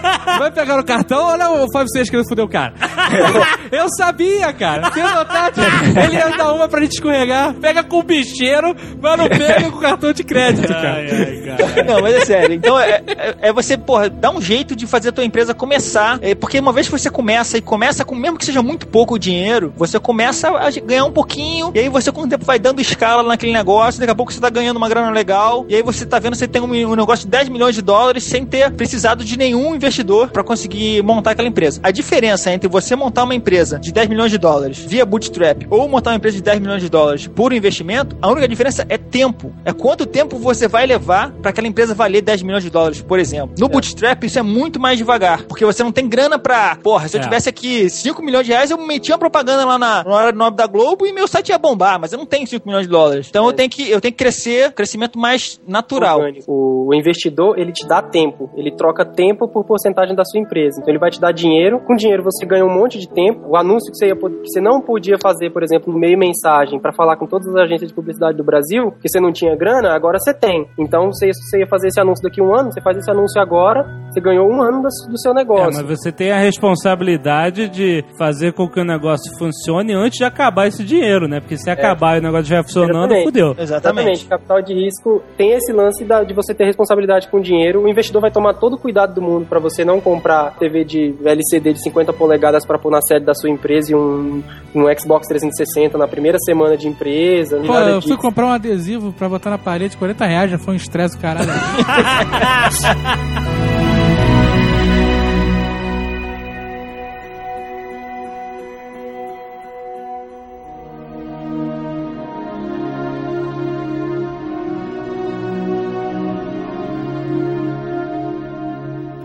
Vai 0.41 0.51
pegar 0.51 0.79
o 0.79 0.83
cartão, 0.83 1.23
olha 1.25 1.49
o 1.51 1.67
Fábio 1.71 1.89
Seixas 1.91 2.09
querendo 2.09 2.27
fuder 2.27 2.45
o 2.45 2.49
cara. 2.49 2.73
Eu 3.71 3.87
sabia, 3.95 4.51
cara. 4.53 4.89
Vontade. 4.89 5.59
Ele 6.03 6.15
ia 6.15 6.29
dar 6.37 6.53
uma 6.53 6.67
pra 6.67 6.81
gente 6.81 6.93
escorregar. 6.93 7.53
Pega 7.55 7.83
com 7.83 7.99
o 7.99 8.03
bicheiro, 8.03 8.75
mas 9.01 9.17
não 9.17 9.27
pega 9.27 9.69
com 9.69 9.77
o 9.77 9.80
cartão 9.81 10.13
de 10.13 10.23
crédito, 10.23 10.67
cara. 10.67 10.95
Ai, 10.97 11.09
ai, 11.47 11.57
cara. 11.57 11.83
Não, 11.83 12.01
mas 12.01 12.15
é 12.15 12.25
sério. 12.25 12.55
Então 12.55 12.79
é, 12.79 13.01
é- 13.07 13.35
é 13.41 13.53
você, 13.53 13.77
porra, 13.77 14.09
dar 14.09 14.31
um 14.31 14.41
jeito 14.41 14.75
de 14.75 14.85
fazer 14.87 15.09
a 15.09 15.11
tua 15.11 15.25
empresa 15.25 15.53
começar. 15.53 16.19
É, 16.21 16.33
porque 16.35 16.59
uma 16.59 16.71
vez 16.71 16.87
que 16.87 16.91
você 16.91 17.09
começa 17.09 17.57
e 17.57 17.61
começa 17.61 18.05
com, 18.05 18.15
mesmo 18.15 18.37
que 18.37 18.45
seja 18.45 18.61
muito 18.61 18.87
pouco 18.87 19.17
dinheiro, 19.19 19.73
você 19.75 19.99
começa 19.99 20.47
a 20.49 20.69
ganhar 20.85 21.05
um 21.05 21.11
pouquinho. 21.11 21.71
E 21.75 21.79
aí 21.79 21.89
você, 21.89 22.11
com 22.11 22.21
o 22.21 22.27
tempo, 22.27 22.45
vai 22.45 22.59
dando 22.59 22.79
escala 22.81 23.23
naquele 23.23 23.51
negócio. 23.53 23.99
Daqui 23.99 24.11
a 24.11 24.15
pouco 24.15 24.31
você 24.31 24.39
tá 24.39 24.49
ganhando 24.49 24.77
uma 24.77 24.87
grana 24.89 25.09
legal. 25.11 25.65
E 25.67 25.75
aí 25.75 25.81
você 25.83 26.05
tá 26.05 26.19
vendo 26.19 26.33
que 26.33 26.37
você 26.39 26.47
tem 26.47 26.61
um, 26.61 26.65
um 26.91 26.95
negócio 26.95 27.25
de 27.25 27.31
10 27.31 27.49
milhões 27.49 27.75
de 27.75 27.81
dólares 27.81 28.23
sem 28.23 28.45
ter 28.45 28.71
precisado 28.71 29.23
de 29.23 29.37
nenhum 29.37 29.75
investidor 29.75 30.29
para 30.29 30.43
conseguir 30.43 31.01
montar 31.03 31.31
aquela 31.31 31.47
empresa. 31.47 31.79
A 31.83 31.91
diferença 31.91 32.51
entre 32.51 32.67
você 32.69 32.95
montar 32.95 33.23
uma 33.23 33.35
empresa 33.35 33.79
de 33.79 33.91
10 33.91 34.09
milhões 34.09 34.31
de 34.31 34.37
dólares 34.37 34.79
via 34.79 35.05
bootstrap 35.05 35.65
ou 35.69 35.87
montar 35.87 36.11
uma 36.11 36.17
empresa 36.17 36.37
de 36.37 36.43
10 36.43 36.59
milhões 36.59 36.81
de 36.81 36.89
dólares 36.89 37.27
por 37.27 37.53
investimento, 37.53 38.15
a 38.21 38.29
única 38.29 38.47
diferença 38.47 38.85
é 38.89 38.97
tempo. 38.97 39.53
É 39.65 39.70
quanto 39.73 40.05
tempo 40.05 40.37
você 40.37 40.67
vai 40.67 40.85
levar 40.85 41.31
para 41.31 41.51
aquela 41.51 41.67
empresa 41.67 41.93
valer 41.93 42.21
10 42.21 42.43
milhões 42.43 42.63
de 42.63 42.69
dólares, 42.69 43.01
por 43.01 43.19
exemplo. 43.19 43.55
No 43.59 43.67
bootstrap, 43.69 44.23
isso 44.23 44.39
é 44.39 44.41
muito 44.41 44.79
mais 44.79 44.97
devagar, 44.97 45.43
porque 45.43 45.65
você 45.65 45.83
não 45.83 45.91
tem 45.91 46.07
grana 46.07 46.37
pra. 46.39 46.77
Porra, 46.81 47.07
se 47.07 47.17
eu 47.17 47.21
É. 47.21 47.23
tivesse 47.23 47.49
aqui 47.49 47.89
5 47.89 48.21
milhões 48.23 48.45
de 48.45 48.51
reais, 48.51 48.71
eu 48.71 48.77
metia 48.77 49.13
uma 49.15 49.19
propaganda 49.19 49.65
lá 49.65 49.77
na, 49.77 50.03
na 50.03 50.11
hora 50.15 50.31
nobre 50.31 50.57
da 50.57 50.67
Globo 50.67 51.05
e 51.05 51.11
meu 51.13 51.27
site 51.27 51.49
ia 51.49 51.57
bombar, 51.57 51.99
mas 51.99 52.11
eu 52.11 52.17
não 52.19 52.25
tenho 52.25 52.47
5 52.47 52.65
milhões 52.67 52.85
de 52.85 52.91
dólares. 52.91 53.27
Então 53.29 53.45
eu 53.45 53.53
tenho 53.53 53.69
que 53.69 53.89
eu 53.89 53.99
tenho 54.01 54.13
que 54.13 54.17
crescer, 54.17 54.71
crescimento 54.73 55.17
mais 55.19 55.59
natural. 55.67 56.19
orgânico. 56.19 56.51
O, 56.51 56.93
investidor, 56.93 57.57
ele 57.57 57.71
te 57.71 57.87
dá 57.87 58.01
tempo. 58.01 58.49
Ele 58.55 58.71
troca 58.71 59.05
tempo 59.05 59.47
por 59.47 59.63
porcentagem 59.63 60.15
da 60.15 60.23
sua 60.25 60.39
empresa. 60.39 60.79
Então 60.79 60.91
ele 60.91 60.99
vai 60.99 61.09
te 61.09 61.19
dar 61.21 61.31
dinheiro. 61.31 61.79
Com 61.79 61.95
dinheiro 61.95 62.21
você 62.23 62.45
ganha 62.45 62.65
um 62.65 62.69
monte 62.73 62.99
de 62.99 63.07
tempo. 63.07 63.47
O 63.47 63.55
anúncio 63.55 63.91
que 63.91 63.97
você, 63.97 64.07
ia, 64.07 64.15
que 64.15 64.21
você 64.49 64.59
não 64.61 64.81
podia 64.81 65.17
fazer, 65.21 65.51
por 65.51 65.63
exemplo, 65.63 65.91
no 65.93 65.99
meio 65.99 66.17
mensagem 66.17 66.79
para 66.79 66.91
falar 66.93 67.15
com 67.17 67.25
todas 67.25 67.47
as 67.47 67.55
agências 67.55 67.89
de 67.89 67.95
publicidade 67.95 68.37
do 68.37 68.43
Brasil, 68.43 68.91
que 69.01 69.07
você 69.09 69.19
não 69.19 69.31
tinha 69.31 69.55
grana, 69.61 69.93
agora 69.95 70.17
você 70.19 70.33
tem. 70.33 70.65
Então, 70.77 71.11
você, 71.11 71.27
você 71.31 71.59
ia 71.59 71.67
fazer 71.67 71.89
esse 71.89 72.01
anúncio 72.01 72.23
daqui 72.23 72.41
a 72.41 72.43
um 72.43 72.53
ano, 72.55 72.71
você 72.73 72.81
faz 72.81 72.97
esse 72.97 73.11
anúncio 73.11 73.39
agora, 73.39 73.85
você 74.11 74.19
ganhou 74.19 74.49
um 74.49 74.59
ano 74.61 74.81
do, 74.81 74.87
do 75.11 75.19
seu 75.19 75.31
É, 75.31 75.35
negócio. 75.35 75.85
mas 75.87 75.99
você 75.99 76.11
tem 76.11 76.31
a 76.31 76.39
responsabilidade 76.39 77.69
de 77.69 78.03
fazer 78.17 78.53
com 78.53 78.67
que 78.67 78.79
o 78.79 78.83
negócio 78.83 79.31
funcione 79.37 79.93
antes 79.93 80.17
de 80.17 80.23
acabar 80.25 80.67
esse 80.67 80.83
dinheiro, 80.83 81.27
né? 81.27 81.39
Porque 81.39 81.57
se 81.57 81.69
acabar 81.69 82.15
e 82.15 82.19
o 82.19 82.23
negócio 82.23 82.41
estiver 82.43 82.63
funcionando, 82.63 83.11
Exatamente. 83.13 83.23
fudeu. 83.25 83.55
Exatamente. 83.57 84.25
Capital 84.25 84.61
de 84.61 84.73
risco 84.73 85.21
tem 85.37 85.51
esse 85.51 85.71
lance 85.71 86.03
da- 86.03 86.23
de 86.23 86.33
você 86.33 86.53
ter 86.53 86.65
responsabilidade 86.65 87.27
com 87.29 87.37
o 87.37 87.41
dinheiro. 87.41 87.83
O 87.83 87.87
investidor 87.87 88.21
vai 88.21 88.31
tomar 88.31 88.55
todo 88.55 88.73
o 88.73 88.77
cuidado 88.77 89.13
do 89.13 89.21
mundo 89.21 89.45
para 89.47 89.59
você 89.59 89.85
não 89.85 89.99
comprar 90.01 90.55
TV 90.57 90.83
de 90.83 91.15
LCD 91.23 91.73
de 91.73 91.83
50 91.83 92.11
polegadas 92.13 92.65
para 92.65 92.77
pôr 92.79 92.91
na 92.91 93.01
sede 93.01 93.25
da 93.25 93.33
sua 93.33 93.49
empresa 93.49 93.91
e 93.91 93.95
um, 93.95 94.43
um 94.75 94.83
Xbox 94.99 95.27
360 95.27 95.97
na 95.97 96.07
primeira 96.07 96.37
semana 96.39 96.75
de 96.77 96.87
empresa. 96.87 97.57
Pô, 97.57 97.73
nada 97.73 97.91
eu 97.91 98.01
fui 98.01 98.17
comprar 98.17 98.47
um 98.47 98.51
adesivo 98.51 99.13
pra 99.13 99.27
botar 99.29 99.40
na 99.49 99.57
parede, 99.57 99.97
40 99.97 100.25
reais, 100.25 100.51
já 100.51 100.57
foi 100.57 100.73
um 100.73 100.77
estresse 100.77 101.15
do 101.15 101.21
caralho. 101.21 101.49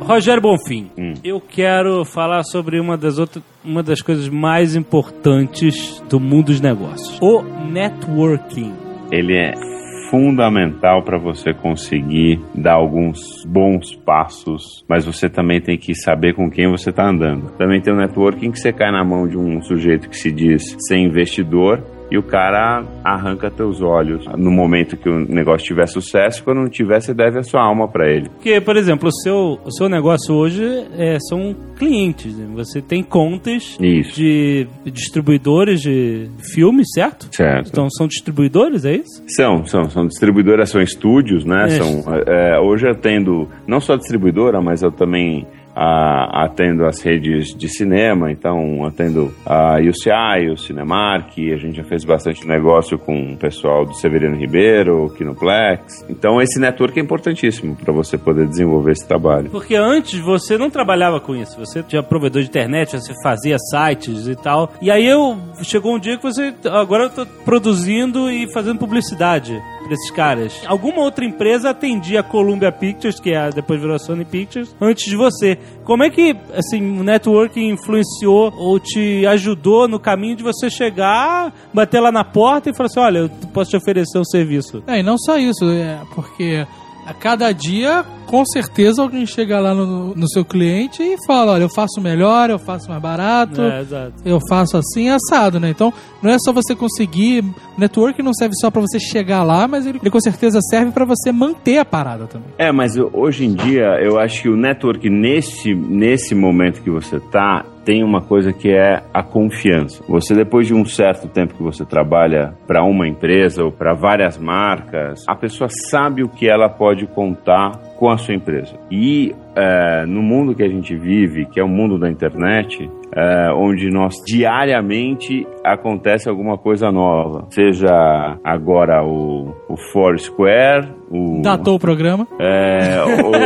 Rogério 0.01 0.41
Bonfim, 0.41 0.89
Hum. 0.97 1.14
eu 1.25 1.41
quero 1.41 2.05
falar 2.05 2.45
sobre 2.45 2.79
uma 2.79 2.97
das 2.97 3.19
outras, 3.19 3.43
uma 3.64 3.83
das 3.83 4.01
coisas 4.01 4.29
mais 4.29 4.77
importantes 4.77 6.01
do 6.09 6.21
mundo 6.21 6.47
dos 6.47 6.61
negócios: 6.61 7.19
o 7.21 7.43
networking. 7.43 8.73
Ele 9.11 9.35
é 9.37 9.76
fundamental 10.11 11.03
para 11.03 11.19
você 11.19 11.53
conseguir 11.53 12.41
dar 12.55 12.75
alguns 12.75 13.45
bons 13.45 13.95
passos, 13.95 14.85
mas 14.89 15.05
você 15.05 15.29
também 15.29 15.61
tem 15.61 15.77
que 15.77 15.95
saber 15.95 16.35
com 16.35 16.51
quem 16.51 16.71
você 16.71 16.91
está 16.91 17.09
andando. 17.09 17.51
Também 17.57 17.81
tem 17.81 17.93
o 17.93 17.97
networking 17.97 18.51
que 18.51 18.61
você 18.61 18.73
cai 18.73 18.91
na 18.91 19.05
mão 19.05 19.27
de 19.27 19.37
um 19.37 19.61
sujeito 19.63 20.09
que 20.09 20.17
se 20.17 20.31
diz 20.31 20.77
ser 20.87 20.99
investidor 20.99 21.83
e 22.11 22.19
o 22.19 22.23
cara 22.23 22.85
arranca 23.05 23.51
teus 23.51 23.81
olhos 23.83 24.25
no 24.37 24.51
momento 24.51 24.97
que 24.97 25.09
o 25.09 25.19
negócio 25.19 25.67
tiver 25.67 25.87
sucesso, 25.87 26.43
quando 26.45 26.59
não 26.59 26.69
tiver, 26.69 27.01
você 27.01 27.13
deve 27.15 27.39
a 27.39 27.43
sua 27.43 27.63
alma 27.63 27.89
para 27.89 28.09
ele. 28.11 28.29
Porque, 28.29 28.61
por 28.61 28.77
exemplo, 28.77 29.09
o 29.09 29.13
seu, 29.13 29.59
o 29.65 29.71
seu 29.73 29.89
negócio 29.89 30.35
hoje 30.35 30.65
é, 30.97 31.19
são 31.29 31.55
clientes. 31.77 32.37
né? 32.37 32.47
Você 32.55 32.81
tem 32.81 33.03
contas 33.03 33.77
Isso. 33.81 34.15
de 34.17 34.67
distribuidores 34.87 35.81
de 35.81 36.29
filmes, 36.55 36.87
certo? 36.95 37.29
Certo. 37.35 37.69
Então 37.69 37.89
são 37.91 38.07
distribuidores, 38.07 38.85
é 38.85 38.97
isso? 38.97 39.23
São, 39.29 39.65
são, 39.67 39.91
são 39.91 40.07
distribuidoras, 40.07 40.71
são 40.71 40.81
estúdios, 40.81 41.45
né? 41.45 41.65
É. 41.67 41.69
São, 41.71 42.05
é, 42.27 42.59
hoje 42.61 42.87
eu 42.87 42.93
atendo 42.93 43.49
não 43.67 43.81
só 43.81 43.97
distribuidora, 43.97 44.61
mas 44.61 44.83
eu 44.83 44.91
também 44.91 45.47
ah, 45.77 46.45
atendo 46.45 46.87
as 46.87 47.03
redes 47.03 47.55
de 47.55 47.68
cinema, 47.68 48.33
então 48.33 48.83
atendo 48.87 49.31
a 49.45 49.77
UCI, 49.79 50.51
o 50.51 50.57
Cinemark, 50.57 51.37
a 51.37 51.59
gente 51.59 51.77
já 51.77 51.85
fez 51.85 52.03
bastante 52.03 52.49
negócio 52.49 52.99
com 52.99 53.35
o 53.35 53.37
pessoal 53.37 53.85
do 53.85 53.93
Severino 53.93 54.37
Ribeiro, 54.37 55.12
Kinoplex. 55.18 56.07
Então 56.09 56.41
esse 56.41 56.59
network 56.59 56.99
é 56.99 57.03
importantíssimo 57.03 57.77
para 57.77 57.93
você 57.93 58.16
poder 58.16 58.47
desenvolver 58.47 58.93
esse 58.93 59.07
trabalho. 59.07 59.51
Porque 59.51 59.74
antes 59.74 60.18
você 60.18 60.57
não 60.57 60.70
trabalhava 60.70 61.20
com 61.20 61.37
isso. 61.37 61.59
Você 61.59 61.83
tinha 61.83 62.03
provedor 62.03 62.41
de 62.41 62.49
internet, 62.49 62.99
você 62.99 63.12
fazia 63.22 63.59
sites 63.59 64.29
e 64.29 64.35
tal. 64.35 64.72
E 64.81 64.91
aí 64.91 65.07
eu 65.07 65.37
chegou 65.62 65.95
um 65.95 65.99
dia 65.99 66.16
que 66.16 66.22
você 66.22 66.55
agora 66.70 67.05
eu 67.05 67.11
tô 67.11 67.27
produzindo 67.45 68.31
e 68.31 68.51
fazendo 68.51 68.79
publicidade 68.79 69.61
pra 69.87 69.95
esses 69.95 70.11
caras. 70.11 70.61
Alguma 70.66 71.01
outra 71.03 71.24
empresa 71.24 71.70
atendia 71.70 72.20
a 72.20 72.22
Columbia 72.22 72.70
Pictures, 72.72 73.20
que 73.20 73.30
é, 73.30 73.51
depois 73.51 73.80
virou 73.80 73.97
a 73.97 73.99
Sony 73.99 74.24
Pictures, 74.24 74.74
antes 74.80 75.09
de 75.09 75.16
você. 75.16 75.59
Como 75.84 76.03
é 76.03 76.11
que 76.11 76.37
assim, 76.53 76.99
o 76.99 77.03
networking 77.03 77.70
influenciou 77.70 78.53
ou 78.57 78.78
te 78.78 79.26
ajudou 79.26 79.89
no 79.89 79.99
caminho 79.99 80.37
de 80.37 80.43
você 80.43 80.68
chegar, 80.68 81.53
bater 81.72 82.01
lá 82.01 82.11
na 82.11 82.24
porta 82.24 82.70
e 82.70 82.74
falar 82.74 82.87
assim: 82.87 83.01
olha, 83.01 83.18
eu 83.20 83.30
posso 83.53 83.70
te 83.70 83.76
oferecer 83.76 84.18
um 84.18 84.24
serviço? 84.24 84.82
É, 84.87 85.01
e 85.01 85.03
não 85.03 85.16
só 85.18 85.39
isso, 85.39 85.64
é 85.64 86.01
porque 86.14 86.66
a 87.07 87.15
cada 87.15 87.53
dia, 87.53 88.05
com 88.27 88.45
certeza, 88.45 89.01
alguém 89.01 89.25
chega 89.25 89.61
lá 89.61 89.73
no, 89.73 90.15
no 90.15 90.29
seu 90.29 90.45
cliente 90.45 91.03
e 91.03 91.17
fala: 91.27 91.53
olha, 91.53 91.63
eu 91.63 91.69
faço 91.69 92.01
melhor, 92.01 92.51
eu 92.51 92.59
faço 92.59 92.89
mais 92.89 93.01
barato. 93.01 93.63
É. 93.63 94.11
Eu 94.25 94.41
faço 94.49 94.77
assim 94.77 95.09
assado, 95.09 95.61
né? 95.61 95.71
Então, 95.71 95.93
não 96.21 96.33
é 96.33 96.37
só 96.39 96.53
você 96.53 96.75
conseguir. 96.75 97.45
Network 97.79 98.21
não 98.23 98.35
serve 98.35 98.55
só 98.61 98.71
pra 98.71 98.81
você 98.81 98.99
chegar 98.99 99.45
lá, 99.45 99.69
mas 99.69 99.87
ele, 99.87 99.99
ele 100.03 100.11
com 100.11 100.21
certeza 100.21 100.59
serve 100.61 100.91
pra 100.91 101.05
você 101.05 101.31
manter 101.31 101.79
a 101.79 101.85
parada 101.85 102.27
também. 102.27 102.49
É, 102.59 102.73
mas 102.73 102.97
hoje 102.97 103.45
em 103.45 103.55
dia 103.55 104.01
eu 104.03 104.19
acho 104.19 104.43
que 104.43 104.49
o 104.49 104.57
network 104.57 105.09
nesse, 105.09 105.75
nesse 105.75 106.35
momento 106.35 106.83
que 106.83 106.91
você 106.91 107.21
tá 107.21 107.65
tem 107.87 108.03
uma 108.03 108.20
coisa 108.20 108.53
que 108.53 108.68
é 108.68 109.01
a 109.14 109.22
confiança. 109.22 110.03
Você 110.09 110.34
depois 110.34 110.66
de 110.66 110.74
um 110.74 110.84
certo 110.84 111.28
tempo 111.28 111.55
que 111.55 111.62
você 111.62 111.84
trabalha 111.84 112.53
para 112.66 112.82
uma 112.82 113.07
empresa 113.07 113.64
ou 113.64 113.70
para 113.70 113.95
várias 113.95 114.37
marcas, 114.37 115.24
a 115.28 115.37
pessoa 115.37 115.70
sabe 115.89 116.24
o 116.24 116.28
que 116.28 116.49
ela 116.49 116.68
pode 116.68 117.07
contar 117.07 117.78
com 117.97 118.11
a 118.11 118.18
sua 118.18 118.34
empresa. 118.34 118.76
E 118.91 119.32
é, 119.55 120.05
no 120.05 120.20
mundo 120.20 120.55
que 120.55 120.64
a 120.64 120.68
gente 120.68 120.97
vive, 120.97 121.47
que 121.47 121.61
é 121.61 121.64
o 121.64 121.68
mundo 121.68 121.97
da 121.97 122.11
internet, 122.11 122.91
é, 123.14 123.53
onde 123.53 123.89
nós 123.89 124.14
diariamente 124.26 125.47
acontece 125.73 126.29
alguma 126.29 126.57
coisa 126.57 126.93
nova, 126.93 127.47
seja 127.51 128.39
agora 128.45 129.03
o, 129.05 129.53
o 129.69 129.77
Foursquare, 129.93 130.89
o 131.11 131.41
Datou 131.43 131.75
o 131.77 131.79
programa. 131.79 132.27
é, 132.39 133.03
o- 133.03 133.33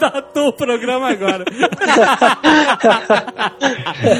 Datou 0.00 0.48
o 0.48 0.52
programa 0.52 1.08
agora. 1.10 1.44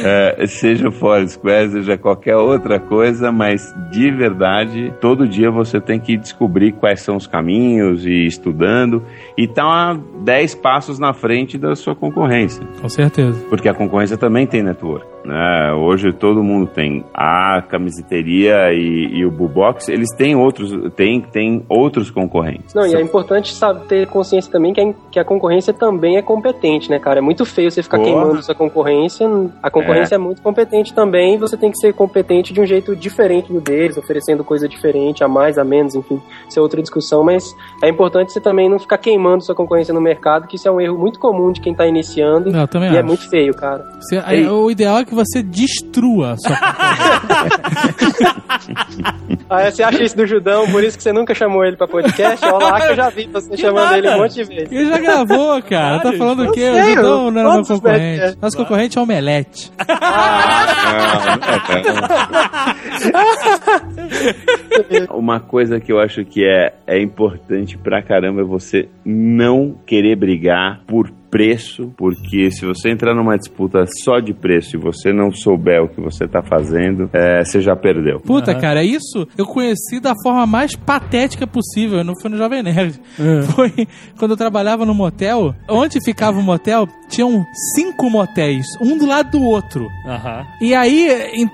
é, 0.05 0.47
seja 0.47 0.89
o 0.89 0.93
Foursquare, 0.93 1.71
seja 1.71 1.97
qualquer 1.99 2.37
outra 2.37 2.79
coisa, 2.79 3.31
mas 3.33 3.75
de 3.91 4.11
verdade, 4.11 4.93
todo 5.01 5.29
dia 5.29 5.51
você 5.51 5.81
tem 5.81 5.99
que 6.01 6.17
descobrir 6.17 6.73
quais 6.73 7.01
são 7.01 7.17
os 7.17 7.27
caminhos 7.27 8.05
e 8.07 8.11
ir 8.11 8.27
estudando 8.27 9.03
e 9.37 9.47
tá 9.47 9.97
10 10.25 10.55
passos 10.57 10.99
na 10.99 11.13
frente 11.13 11.59
da 11.59 11.75
sua 11.75 11.95
concorrência. 11.95 12.67
Com 12.81 12.89
certeza. 12.89 13.45
Porque 13.49 13.69
a 13.69 13.75
concorrência 13.75 14.17
também 14.17 14.47
tem 14.47 14.63
network. 14.63 15.07
Né? 15.27 15.73
Hoje 15.73 16.13
todo 16.13 16.43
mundo 16.43 16.69
tem 16.69 17.05
a 17.13 17.61
camiseteria 17.69 18.73
e, 18.73 19.19
e 19.19 19.27
o 19.27 19.31
Bubox, 19.31 19.89
eles 19.89 20.09
têm 20.17 20.37
outros, 20.37 20.73
tem, 20.95 21.21
tem 21.21 21.65
outros 21.69 22.11
concorrentes. 22.11 22.73
Não, 22.73 22.87
e 22.87 22.95
é 22.95 23.01
importante 23.01 23.53
sabe, 23.53 23.87
ter 23.87 24.07
consciência 24.07 24.51
também 24.53 24.73
que 24.73 24.81
a, 24.81 24.95
que 25.11 25.19
a 25.19 25.25
concorrência 25.25 25.73
também 25.73 26.17
é 26.17 26.23
competente, 26.23 26.89
né, 26.89 27.01
cara? 27.01 27.19
É 27.19 27.23
muito 27.23 27.45
feio 27.45 27.71
você 27.71 27.83
ficar 27.83 27.99
Porra. 27.99 28.11
queimando 28.11 28.43
sua 28.43 28.55
concorrência. 28.55 29.27
A 29.61 29.69
concorrência 29.69 30.15
é. 30.15 30.19
muito 30.19 30.41
competente 30.41 30.95
também 30.95 31.35
e 31.35 31.39
você 31.39 31.57
tem 31.57 31.73
que 31.73 31.79
ser 31.79 31.93
competente 31.93 32.53
de 32.53 32.61
um 32.61 32.67
jeito 32.67 32.95
diferente 32.95 33.53
do 33.53 33.61
deles, 33.61 33.97
oferecendo 33.97 34.45
coisa 34.45 34.69
diferente, 34.69 35.25
a 35.25 35.29
mais, 35.29 35.59
a 35.59 35.65
menos, 35.65 35.97
enfim. 35.97 36.23
Isso 36.49 36.59
é 36.59 36.63
outra 36.63 36.81
discussão, 36.81 37.25
mas 37.25 37.45
é 37.83 37.89
importante 37.89 38.33
você 38.33 38.41
também 38.41 38.69
não 38.69 38.79
ficar 38.79 38.99
queimando 38.99 39.45
sua 39.45 39.55
concorrência 39.57 39.93
no 39.93 40.01
mercado, 40.01 40.47
que 40.47 40.55
isso 40.55 40.69
é 40.69 40.71
um 40.71 40.81
erro 40.81 40.97
muito 40.97 41.19
comum 41.19 41.51
de 41.51 41.61
quem 41.61 41.75
tá 41.75 41.85
iniciando. 41.87 42.55
Eu 42.57 42.69
também 42.69 42.93
e 42.93 42.97
é 42.97 42.99
acho. 42.99 43.09
muito 43.09 43.29
feio, 43.29 43.53
cara. 43.55 43.85
Você- 44.01 44.23
aí, 44.25 44.47
o 44.47 44.71
ideal 44.71 44.99
é 44.99 45.05
que 45.05 45.15
você 45.17 45.43
destrua 45.43 46.33
a 46.33 46.37
sua 46.37 46.57
Ah, 49.49 49.71
você 49.71 49.81
acha 49.83 50.03
isso 50.03 50.17
do 50.17 50.27
Judão, 50.27 50.69
por 50.71 50.83
isso 50.83 50.97
que 50.97 51.03
você 51.05 51.13
nunca 51.13 51.33
chamou 51.33 51.65
ele 51.65 51.77
pra 51.77 51.87
podcast? 51.87 52.45
Olha 52.45 52.67
lá 52.67 52.81
que 52.81 52.91
eu 52.91 52.97
já 52.97 53.09
vi 53.11 53.29
você 53.33 53.57
chamando 53.57 53.85
nada. 53.85 53.99
ele 53.99 54.09
um 54.09 54.19
monte 54.19 54.35
de 54.35 54.43
vezes. 54.45 54.73
Ele 54.73 54.87
já 54.87 54.99
gravou, 54.99 55.63
cara. 55.63 56.01
Tá 56.01 56.13
falando 56.15 56.49
o 56.49 56.53
quê? 56.53 56.69
O 56.69 56.83
Judão 56.83 57.31
não 57.31 57.41
era 57.41 57.49
meu 57.51 57.63
todos 57.63 57.71
os 57.71 57.81
concorrente. 57.81 58.39
Nosso 58.43 58.57
concorrente 58.57 58.99
é 58.99 59.01
o 59.01 59.05
Omelete. 59.05 59.71
Uma 65.11 65.41
coisa 65.41 65.81
que 65.81 65.93
eu 65.93 65.99
acho 66.01 66.25
que 66.25 66.45
é, 66.45 66.75
é 66.87 67.01
importante 67.01 67.77
pra 67.79 68.03
caramba 68.03 68.41
é 68.41 68.45
você 68.45 68.89
não 69.05 69.77
querer 69.87 70.17
brigar 70.17 70.81
por 70.87 71.11
preço, 71.31 71.93
porque 71.97 72.51
se 72.51 72.65
você 72.65 72.91
entrar 72.91 73.15
numa 73.15 73.37
disputa 73.37 73.85
só 74.05 74.19
de 74.21 74.33
preço 74.33 74.77
e 74.77 74.79
você 74.79 75.13
não 75.13 75.31
souber 75.33 75.83
o 75.83 75.89
que 75.89 76.01
você 76.01 76.27
tá 76.27 76.43
fazendo, 76.43 77.09
é, 77.13 77.45
você 77.45 77.61
já 77.61 77.75
perdeu. 77.77 78.21
Puta, 78.21 78.55
cara, 78.55 78.83
isso 78.85 79.27
eu 79.37 79.45
conheci 79.47 80.01
da 80.01 80.15
forma 80.23 80.47
mais 80.47 80.75
patética 80.77 81.47
possível. 81.47 82.03
Não 82.05 82.15
foi 82.21 82.31
no 82.31 82.37
Jovem 82.37 82.63
Nerd. 82.63 83.01
Foi 83.55 83.71
quando 84.19 84.33
eu 84.33 84.37
trabalhava 84.37 84.85
no 84.87 84.95
motel. 84.95 85.55
Onde 85.69 86.01
ficava 86.05 86.39
o 86.39 86.43
motel, 86.43 86.87
tinham 87.09 87.45
cinco 87.75 88.09
motéis, 88.11 88.67
um 88.81 88.97
do 88.99 89.07
lado 89.07 89.31
do 89.39 89.43
outro. 89.43 89.87
Aham. 90.07 90.45
E 90.61 90.75
aí 90.75 91.09
em- 91.35 91.51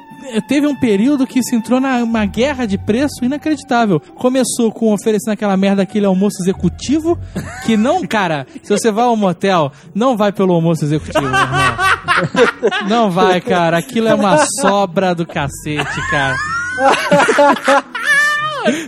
teve 0.48 0.66
um 0.66 0.74
período 0.74 1.26
que 1.26 1.42
se 1.42 1.54
entrou 1.54 1.80
numa 1.80 2.24
guerra 2.24 2.66
de 2.66 2.78
preço 2.78 3.24
inacreditável. 3.24 4.00
Começou 4.00 4.70
com 4.72 4.92
oferecendo 4.92 5.32
aquela 5.32 5.56
merda, 5.56 5.82
aquele 5.82 6.06
almoço 6.06 6.42
executivo, 6.42 7.18
que 7.64 7.76
não, 7.76 8.06
cara, 8.06 8.46
se 8.62 8.70
você 8.70 8.90
vai 8.90 9.04
ao 9.04 9.16
motel, 9.16 9.72
não 9.94 10.16
vai 10.16 10.32
pelo 10.32 10.52
almoço 10.52 10.84
executivo, 10.84 11.20
meu 11.20 11.30
irmão. 11.32 11.76
Não 12.88 13.10
vai, 13.10 13.40
cara. 13.40 13.78
Aquilo 13.78 14.08
é 14.08 14.14
uma 14.14 14.38
sobra 14.60 15.14
do 15.14 15.26
cacete, 15.26 16.10
cara. 16.10 16.36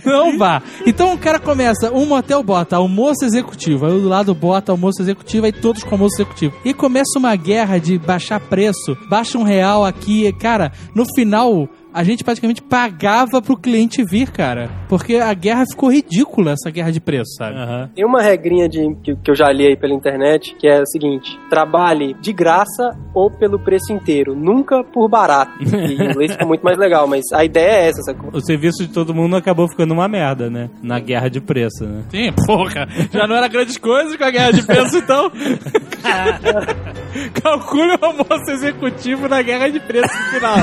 Não 0.05 0.39
vá. 0.39 0.63
Então 0.87 1.13
o 1.15 1.19
cara 1.19 1.39
começa, 1.39 1.93
um 1.93 2.07
motel 2.07 2.43
bota 2.43 2.77
almoço 2.77 3.25
executivo, 3.25 3.87
aí 3.87 3.93
do 3.93 4.09
lado 4.09 4.35
bota 4.35 4.73
almoço 4.73 5.03
executivo, 5.03 5.47
aí 5.47 5.53
todos 5.53 5.83
com 5.83 5.95
almoço 5.95 6.17
executivo. 6.17 6.55
E 6.65 6.73
começa 6.73 7.19
uma 7.19 7.35
guerra 7.37 7.79
de 7.79 7.99
baixar 7.99 8.41
preço, 8.41 8.97
baixa 9.09 9.39
um 9.39 9.43
real 9.43 9.85
aqui. 9.85 10.33
Cara, 10.35 10.73
no 10.95 11.05
final, 11.15 11.69
a 11.95 12.03
gente 12.03 12.25
praticamente 12.25 12.61
pagava 12.61 13.41
pro 13.41 13.57
cliente 13.57 14.05
vir, 14.05 14.33
cara. 14.33 14.69
Porque 14.89 15.17
a 15.17 15.33
guerra 15.33 15.65
ficou 15.71 15.93
ridícula, 15.93 16.53
essa 16.53 16.69
guerra 16.69 16.91
de 16.91 17.01
preço, 17.01 17.37
sabe? 17.39 17.57
Aham. 17.57 17.91
Tem 17.95 18.05
uma 18.05 18.21
regrinha 18.21 18.69
de, 18.69 18.81
que, 19.05 19.15
que 19.15 19.31
eu 19.31 19.35
já 19.37 19.53
li 19.53 19.65
aí 19.65 19.77
pela 19.77 19.95
internet, 19.95 20.57
que 20.57 20.67
é 20.67 20.81
o 20.81 20.87
seguinte: 20.87 21.39
trabalhe 21.49 22.15
de 22.21 22.33
graça 22.33 22.99
ou 23.15 23.31
pelo 23.31 23.61
preço 23.61 23.93
inteiro, 23.93 24.35
nunca 24.35 24.83
por 24.83 25.09
barato. 25.09 25.53
E 25.85 25.93
em 25.93 26.11
inglês 26.11 26.33
fica 26.33 26.47
muito 26.47 26.63
mais 26.63 26.79
legal, 26.79 27.07
mas 27.07 27.25
a 27.33 27.45
ideia 27.45 27.73
é 27.73 27.89
essa, 27.89 28.03
sacou? 28.03 28.31
O 28.33 28.41
serviço 28.41 28.87
de 28.87 28.93
todo 28.93 29.15
mundo 29.15 29.37
acabou 29.37 29.69
ficando 29.69 29.93
uma 29.93 30.09
merda, 30.09 30.49
né? 30.49 30.71
Na 30.83 30.99
guerra 30.99 31.29
de 31.29 31.41
preço, 31.41 31.85
né? 31.85 32.03
Sim, 32.11 32.33
porra. 32.47 32.89
Já 33.13 33.27
não 33.27 33.37
era 33.37 33.49
grandes 33.49 33.77
coisas 33.77 34.17
com 34.17 34.25
a 34.25 34.31
guerra 34.31 34.53
de 34.53 34.63
preço, 34.63 34.97
então. 34.97 35.31
Calcule 37.43 37.97
o 38.01 38.05
almoço 38.05 38.51
executivo 38.51 39.29
na 39.29 39.43
guerra 39.43 39.71
de 39.71 39.81
preço 39.81 40.15
no 40.15 40.25
final. 40.31 40.57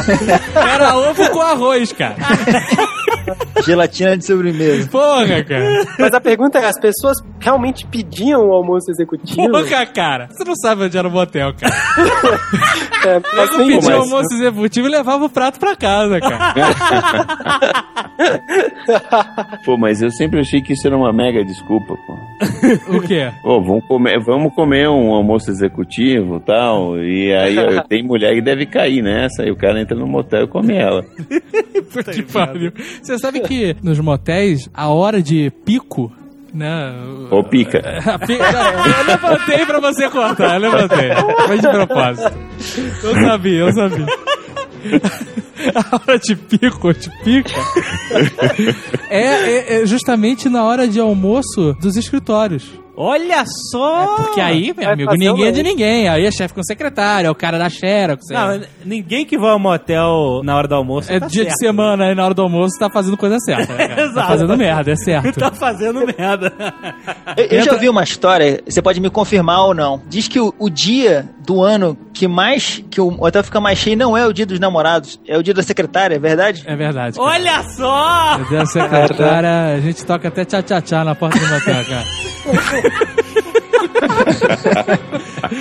Era 0.55 0.97
ovo 0.97 1.29
com 1.29 1.41
arroz, 1.41 1.91
cara. 1.93 2.15
Gelatina 3.62 4.18
de 4.18 4.26
sobremesa. 4.26 4.88
Porra, 4.89 5.43
cara. 5.43 5.86
Mas 5.99 6.14
a 6.14 6.22
pergunta 6.22 6.59
é: 6.59 6.66
as 6.66 6.80
pessoas 6.80 7.18
realmente 7.39 7.86
pediam 7.88 8.49
o 8.49 8.53
almoço 8.53 8.89
executivo? 8.91 9.49
Porra, 9.51 9.86
cara. 9.86 10.28
Você 10.32 10.43
não 10.43 10.55
sabe 10.55 10.84
onde 10.84 10.97
era 10.97 11.07
o 11.07 11.12
motel, 11.12 11.53
cara. 11.53 11.74
É, 13.03 13.16
Eu 13.18 13.22
mas 13.36 13.49
tem 13.49 13.57
pedia 13.66 13.80
o 13.80 13.84
mas- 13.84 13.99
almoço 14.12 14.34
executivo 14.36 14.88
e 14.88 14.91
levava 14.91 15.26
o 15.26 15.30
prato 15.30 15.59
pra 15.59 15.76
casa, 15.76 16.20
cara. 16.20 16.53
Pô, 19.66 19.76
mas 19.78 20.01
eu 20.03 20.12
sempre 20.12 20.39
achei 20.39 20.62
que 20.62 20.74
isso 20.74 20.86
era 20.86 20.95
uma 20.95 21.12
mega 21.12 21.43
desculpa, 21.43 21.95
pô. 22.05 22.14
O 22.97 23.01
quê? 23.01 23.32
Pô, 23.41 23.59
vamos 23.62 23.86
comer, 23.88 24.20
vamos 24.20 24.53
comer 24.53 24.88
um 24.89 25.12
almoço 25.14 25.49
executivo 25.49 26.38
e 26.38 26.39
tal. 26.41 26.97
E 26.99 27.34
aí 27.34 27.57
ó, 27.57 27.82
tem 27.89 28.03
mulher 28.03 28.36
que 28.36 28.41
deve 28.41 28.66
cair 28.68 29.01
nessa. 29.01 29.41
Aí 29.43 29.49
o 29.51 29.55
cara 29.55 29.82
entra 29.82 29.97
no 29.97 30.05
motel 30.07 30.43
e 30.43 30.47
come 30.47 30.76
ela. 30.76 31.03
Puta 31.91 32.12
que 32.12 32.22
pariu. 32.24 32.72
Você 33.01 33.18
sabe 33.18 33.39
que 33.41 33.50
nos 33.83 33.99
motéis, 33.99 34.69
a 34.73 34.87
hora 34.89 35.21
de 35.21 35.51
pico, 35.65 36.11
né? 36.53 36.93
Ou 37.29 37.43
pica. 37.43 37.79
Eu 38.27 39.05
levantei 39.07 39.65
pra 39.65 39.79
você 39.79 40.09
cortar, 40.09 40.55
eu 40.55 40.59
levantei. 40.69 41.09
Foi 41.47 41.57
de 41.59 41.69
propósito. 41.69 42.33
Eu 43.03 43.15
sabia, 43.25 43.59
eu 43.59 43.71
sabia. 43.73 44.05
A 45.75 45.95
hora 45.95 46.17
de 46.17 46.35
pico, 46.35 46.91
de 46.91 47.09
pica, 47.23 47.51
é, 49.09 49.19
é- 49.77 49.81
é 49.81 49.85
justamente 49.85 50.49
na 50.49 50.63
hora 50.63 50.87
de 50.87 50.99
almoço 50.99 51.75
dos 51.79 51.95
escritórios. 51.95 52.71
Olha 53.03 53.43
só! 53.71 54.15
Porque 54.17 54.39
aí, 54.39 54.65
meu 54.77 54.85
vai 54.85 54.93
amigo, 54.93 55.13
ninguém 55.17 55.45
é 55.47 55.51
de 55.51 55.63
ninguém. 55.63 56.07
Aí 56.07 56.23
é 56.25 56.31
chefe 56.31 56.53
com 56.53 56.61
secretário, 56.61 57.27
é 57.27 57.31
o 57.31 57.35
cara 57.35 57.57
da 57.57 57.67
Xerox. 57.67 58.29
é- 58.29 58.33
Não, 58.33 58.61
ninguém 58.85 59.25
que 59.25 59.37
vai 59.39 59.49
ao 59.51 59.57
motel 59.59 60.41
na 60.43 60.55
hora 60.55 60.67
do 60.67 60.75
almoço 60.75 61.11
É 61.11 61.19
tá 61.19 61.27
dia 61.27 61.43
de 61.45 61.49
certo. 61.49 61.59
semana 61.59 62.05
aí 62.05 62.13
na 62.15 62.23
hora 62.23 62.33
do 62.35 62.41
almoço 62.43 62.77
tá 62.77 62.89
fazendo 62.91 63.17
coisa 63.17 63.39
certa. 63.39 63.73
Né, 63.73 63.87
cara? 63.87 63.95
Tá 64.01 64.03
Exato. 64.11 64.27
fazendo 64.27 64.57
merda, 64.57 64.91
é 64.91 64.95
certo. 64.95 65.39
Tá 65.39 65.51
fazendo 65.51 66.05
merda. 66.05 66.53
Eu, 67.37 67.45
eu 67.45 67.63
já 67.63 67.73
vi 67.75 67.89
uma 67.89 68.03
história, 68.03 68.61
você 68.67 68.81
pode 68.81 68.99
me 69.01 69.09
confirmar 69.09 69.65
ou 69.65 69.73
não. 69.73 70.01
Diz 70.07 70.27
que 70.27 70.39
o, 70.39 70.53
o 70.59 70.69
dia 70.69 71.27
do 71.45 71.61
ano 71.63 71.97
que 72.13 72.27
mais. 72.27 72.83
que 72.89 72.99
o 73.01 73.09
hotel 73.23 73.43
fica 73.43 73.59
mais 73.59 73.77
cheio 73.77 73.97
não 73.97 74.15
é 74.17 74.25
o 74.27 74.33
dia 74.33 74.45
dos 74.45 74.59
namorados, 74.59 75.19
é 75.27 75.37
o 75.37 75.43
dia 75.43 75.53
da 75.53 75.63
secretária, 75.63 76.15
é 76.15 76.19
verdade? 76.19 76.63
É 76.65 76.75
verdade. 76.75 77.17
cara. 77.17 77.29
Olha 77.29 77.63
só! 77.63 78.37
Meu 78.37 78.49
Deus, 78.49 78.71
secretária, 78.71 79.75
a 79.75 79.79
gente 79.79 80.05
toca 80.05 80.27
até 80.27 80.45
tchá-tchá-tchá 80.45 81.03
na 81.03 81.15
porta 81.15 81.39
do 81.39 81.47
motel, 81.47 81.85
cara. 81.85 82.05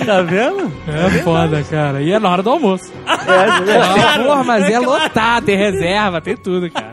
Tá 0.05 0.21
vendo? 0.21 0.71
É 0.87 1.09
foda, 1.23 1.63
cara. 1.63 2.01
E 2.01 2.11
é 2.11 2.19
na 2.19 2.29
hora 2.29 2.43
do 2.43 2.49
almoço. 2.49 2.91
É, 3.05 3.11
Ah, 3.13 4.19
porra, 4.23 4.43
mas 4.43 4.69
é 4.69 4.79
lotado, 4.79 5.45
tem 5.45 5.57
reserva, 5.57 6.21
tem 6.21 6.35
tudo, 6.37 6.69
cara. 6.71 6.91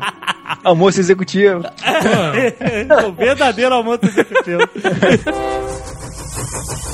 Almoço 0.64 1.01
executivo. 1.01 1.62
o 3.07 3.12
verdadeiro 3.12 3.74
almoço 3.74 4.01
executivo. 4.05 4.62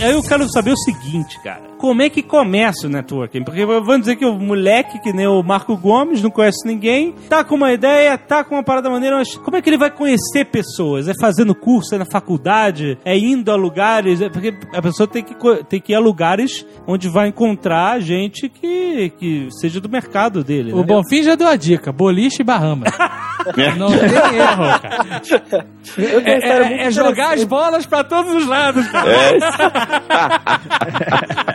Aí 0.00 0.12
eu 0.12 0.22
quero 0.22 0.48
saber 0.50 0.72
o 0.72 0.76
seguinte, 0.76 1.38
cara. 1.40 1.67
Como 1.78 2.02
é 2.02 2.10
que 2.10 2.22
começa 2.22 2.86
o 2.86 2.90
networking? 2.90 3.44
Porque 3.44 3.64
vamos 3.64 4.00
dizer 4.00 4.16
que 4.16 4.24
o 4.24 4.34
moleque, 4.34 4.98
que 5.00 5.12
nem 5.12 5.26
o 5.26 5.42
Marco 5.42 5.76
Gomes, 5.76 6.20
não 6.20 6.30
conhece 6.30 6.66
ninguém, 6.66 7.14
tá 7.28 7.44
com 7.44 7.54
uma 7.54 7.72
ideia, 7.72 8.18
tá 8.18 8.42
com 8.42 8.56
uma 8.56 8.64
parada 8.64 8.90
maneira, 8.90 9.16
mas 9.16 9.36
como 9.36 9.56
é 9.56 9.62
que 9.62 9.70
ele 9.70 9.78
vai 9.78 9.90
conhecer 9.90 10.44
pessoas? 10.46 11.08
É 11.08 11.12
fazendo 11.20 11.54
curso, 11.54 11.94
é 11.94 11.98
na 11.98 12.06
faculdade, 12.10 12.98
é 13.04 13.16
indo 13.16 13.50
a 13.52 13.56
lugares? 13.56 14.20
É 14.20 14.28
porque 14.28 14.54
a 14.74 14.82
pessoa 14.82 15.06
tem 15.06 15.22
que, 15.22 15.34
tem 15.68 15.80
que 15.80 15.92
ir 15.92 15.94
a 15.94 16.00
lugares 16.00 16.66
onde 16.86 17.08
vai 17.08 17.28
encontrar 17.28 18.00
gente 18.00 18.48
que, 18.48 19.10
que 19.18 19.48
seja 19.60 19.80
do 19.80 19.88
mercado 19.88 20.42
dele. 20.42 20.72
O 20.72 20.78
né? 20.78 20.82
Bonfim 20.82 21.22
já 21.22 21.34
deu 21.34 21.46
a 21.46 21.56
dica: 21.56 21.92
boliche 21.92 22.42
e 22.42 22.44
Bahamas. 22.44 22.92
Não 23.78 23.88
tem 23.88 24.36
erro, 24.36 24.80
cara. 24.80 25.66
Muito 25.96 26.28
É, 26.28 26.86
é 26.86 26.90
jogar 26.90 27.34
as 27.34 27.44
bolas 27.44 27.86
pra 27.86 28.04
todos 28.04 28.34
os 28.34 28.46
lados, 28.46 28.86
cara. 28.88 29.08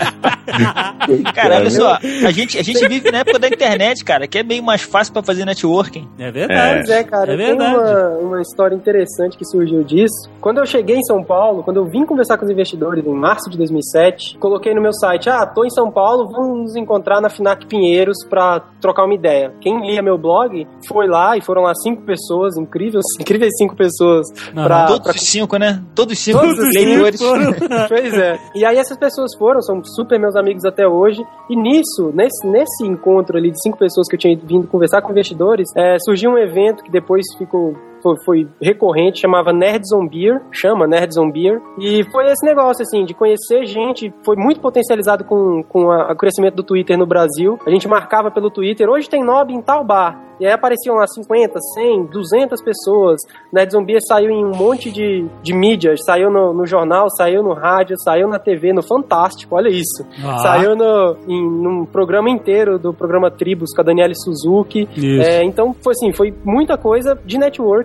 Cara, 1.33 1.55
olha 1.57 1.69
só, 1.69 1.93
a 1.93 2.31
gente, 2.31 2.57
a 2.57 2.63
gente 2.63 2.87
vive 2.87 3.11
na 3.11 3.19
época 3.19 3.39
da 3.39 3.47
internet, 3.47 4.03
cara, 4.05 4.27
que 4.27 4.37
é 4.37 4.43
meio 4.43 4.63
mais 4.63 4.81
fácil 4.81 5.13
pra 5.13 5.23
fazer 5.23 5.45
networking. 5.45 6.07
É 6.17 6.31
verdade. 6.31 6.85
Pois 6.85 6.89
é, 6.89 7.03
cara. 7.03 7.33
É 7.33 7.37
tem 7.37 7.45
verdade. 7.47 7.75
uma, 7.75 8.09
uma 8.19 8.41
história 8.41 8.75
interessante 8.75 9.37
que 9.37 9.45
surgiu 9.45 9.83
disso. 9.83 10.29
Quando 10.39 10.59
eu 10.59 10.65
cheguei 10.65 10.97
em 10.97 11.03
São 11.03 11.23
Paulo, 11.23 11.63
quando 11.63 11.77
eu 11.77 11.85
vim 11.85 12.05
conversar 12.05 12.37
com 12.37 12.45
os 12.45 12.51
investidores 12.51 13.05
em 13.05 13.13
março 13.13 13.49
de 13.49 13.57
2007, 13.57 14.37
coloquei 14.37 14.73
no 14.73 14.81
meu 14.81 14.93
site, 14.93 15.29
ah, 15.29 15.45
tô 15.45 15.65
em 15.65 15.69
São 15.69 15.91
Paulo, 15.91 16.29
vamos 16.31 16.59
nos 16.61 16.75
encontrar 16.75 17.19
na 17.21 17.29
Finac 17.29 17.65
Pinheiros 17.65 18.17
pra 18.29 18.61
trocar 18.79 19.05
uma 19.05 19.13
ideia. 19.13 19.53
Quem 19.61 19.85
lia 19.85 20.01
meu 20.01 20.17
blog 20.17 20.67
foi 20.87 21.07
lá 21.07 21.37
e 21.37 21.41
foram 21.41 21.63
lá 21.63 21.73
cinco 21.75 22.03
pessoas, 22.03 22.57
incríveis, 22.57 23.03
incríveis 23.19 23.51
cinco 23.57 23.75
pessoas, 23.75 24.27
Aham. 24.55 24.65
pra, 24.65 24.85
Todos 24.85 25.03
pra 25.03 25.15
os 25.15 25.21
cinco, 25.21 25.57
né? 25.57 25.81
Todos 25.95 26.13
os 26.13 26.19
cinco 26.19 26.39
Todos 26.39 26.59
os 26.59 26.73
leitores. 26.73 27.19
pois 27.89 28.13
é. 28.13 28.39
E 28.55 28.65
aí 28.65 28.77
essas 28.77 28.97
pessoas 28.97 29.35
foram, 29.37 29.61
são 29.61 29.83
super 29.83 30.02
meus 30.19 30.35
amigos 30.35 30.65
até 30.65 30.87
hoje. 30.87 31.21
E 31.49 31.55
nisso, 31.55 32.11
nesse, 32.13 32.47
nesse 32.47 32.85
encontro 32.85 33.37
ali 33.37 33.51
de 33.51 33.61
cinco 33.61 33.77
pessoas 33.77 34.07
que 34.07 34.15
eu 34.15 34.19
tinha 34.19 34.37
vindo 34.37 34.67
conversar 34.67 35.01
com 35.01 35.11
investidores, 35.11 35.67
é, 35.75 35.97
surgiu 35.99 36.31
um 36.31 36.37
evento 36.37 36.83
que 36.83 36.91
depois 36.91 37.23
ficou 37.37 37.75
foi, 38.03 38.15
foi 38.25 38.47
recorrente, 38.61 39.21
chamava 39.21 39.53
Nerds 39.53 39.91
on 39.93 40.05
Beer, 40.07 40.41
chama 40.51 40.85
Nerds 40.85 41.17
on 41.17 41.31
Beer, 41.31 41.59
e 41.79 42.03
foi 42.11 42.25
esse 42.29 42.45
negócio, 42.45 42.83
assim, 42.83 43.05
de 43.05 43.13
conhecer 43.13 43.65
gente, 43.65 44.13
foi 44.23 44.35
muito 44.35 44.59
potencializado 44.59 45.23
com, 45.23 45.63
com 45.63 45.85
o 45.85 46.15
crescimento 46.15 46.55
do 46.55 46.63
Twitter 46.63 46.97
no 46.97 47.05
Brasil, 47.07 47.57
a 47.65 47.69
gente 47.69 47.87
marcava 47.87 48.29
pelo 48.29 48.51
Twitter, 48.51 48.89
hoje 48.89 49.09
tem 49.09 49.23
Nob 49.23 49.53
em 49.53 49.61
tal 49.61 49.83
bar, 49.83 50.21
e 50.39 50.45
aí 50.45 50.51
apareciam 50.51 50.95
lá 50.95 51.07
50, 51.07 51.57
100, 51.75 52.05
200 52.07 52.61
pessoas, 52.61 53.21
Nerds 53.51 53.75
on 53.75 53.85
Beer 53.85 53.99
saiu 54.05 54.29
em 54.29 54.43
um 54.43 54.51
monte 54.51 54.91
de, 54.91 55.25
de 55.41 55.53
mídias, 55.53 56.01
saiu 56.05 56.29
no, 56.29 56.53
no 56.53 56.65
jornal, 56.65 57.07
saiu 57.09 57.41
no 57.41 57.53
rádio, 57.53 57.95
saiu 58.03 58.27
na 58.27 58.37
TV, 58.39 58.73
no 58.73 58.83
Fantástico, 58.83 59.55
olha 59.55 59.69
isso, 59.69 60.05
Ah. 60.23 60.37
saiu 60.39 60.75
no, 60.75 61.15
em, 61.27 61.49
num 61.49 61.85
programa 61.85 62.29
inteiro 62.29 62.77
do 62.77 62.93
programa 62.93 63.31
Tribus 63.31 63.73
com 63.73 63.81
a 63.81 63.83
Daniele 63.83 64.13
Suzuki, 64.15 64.87
é, 65.21 65.43
então, 65.43 65.73
foi 65.81 65.91
assim, 65.91 66.11
foi 66.13 66.33
muita 66.43 66.77
coisa 66.77 67.17
de 67.25 67.37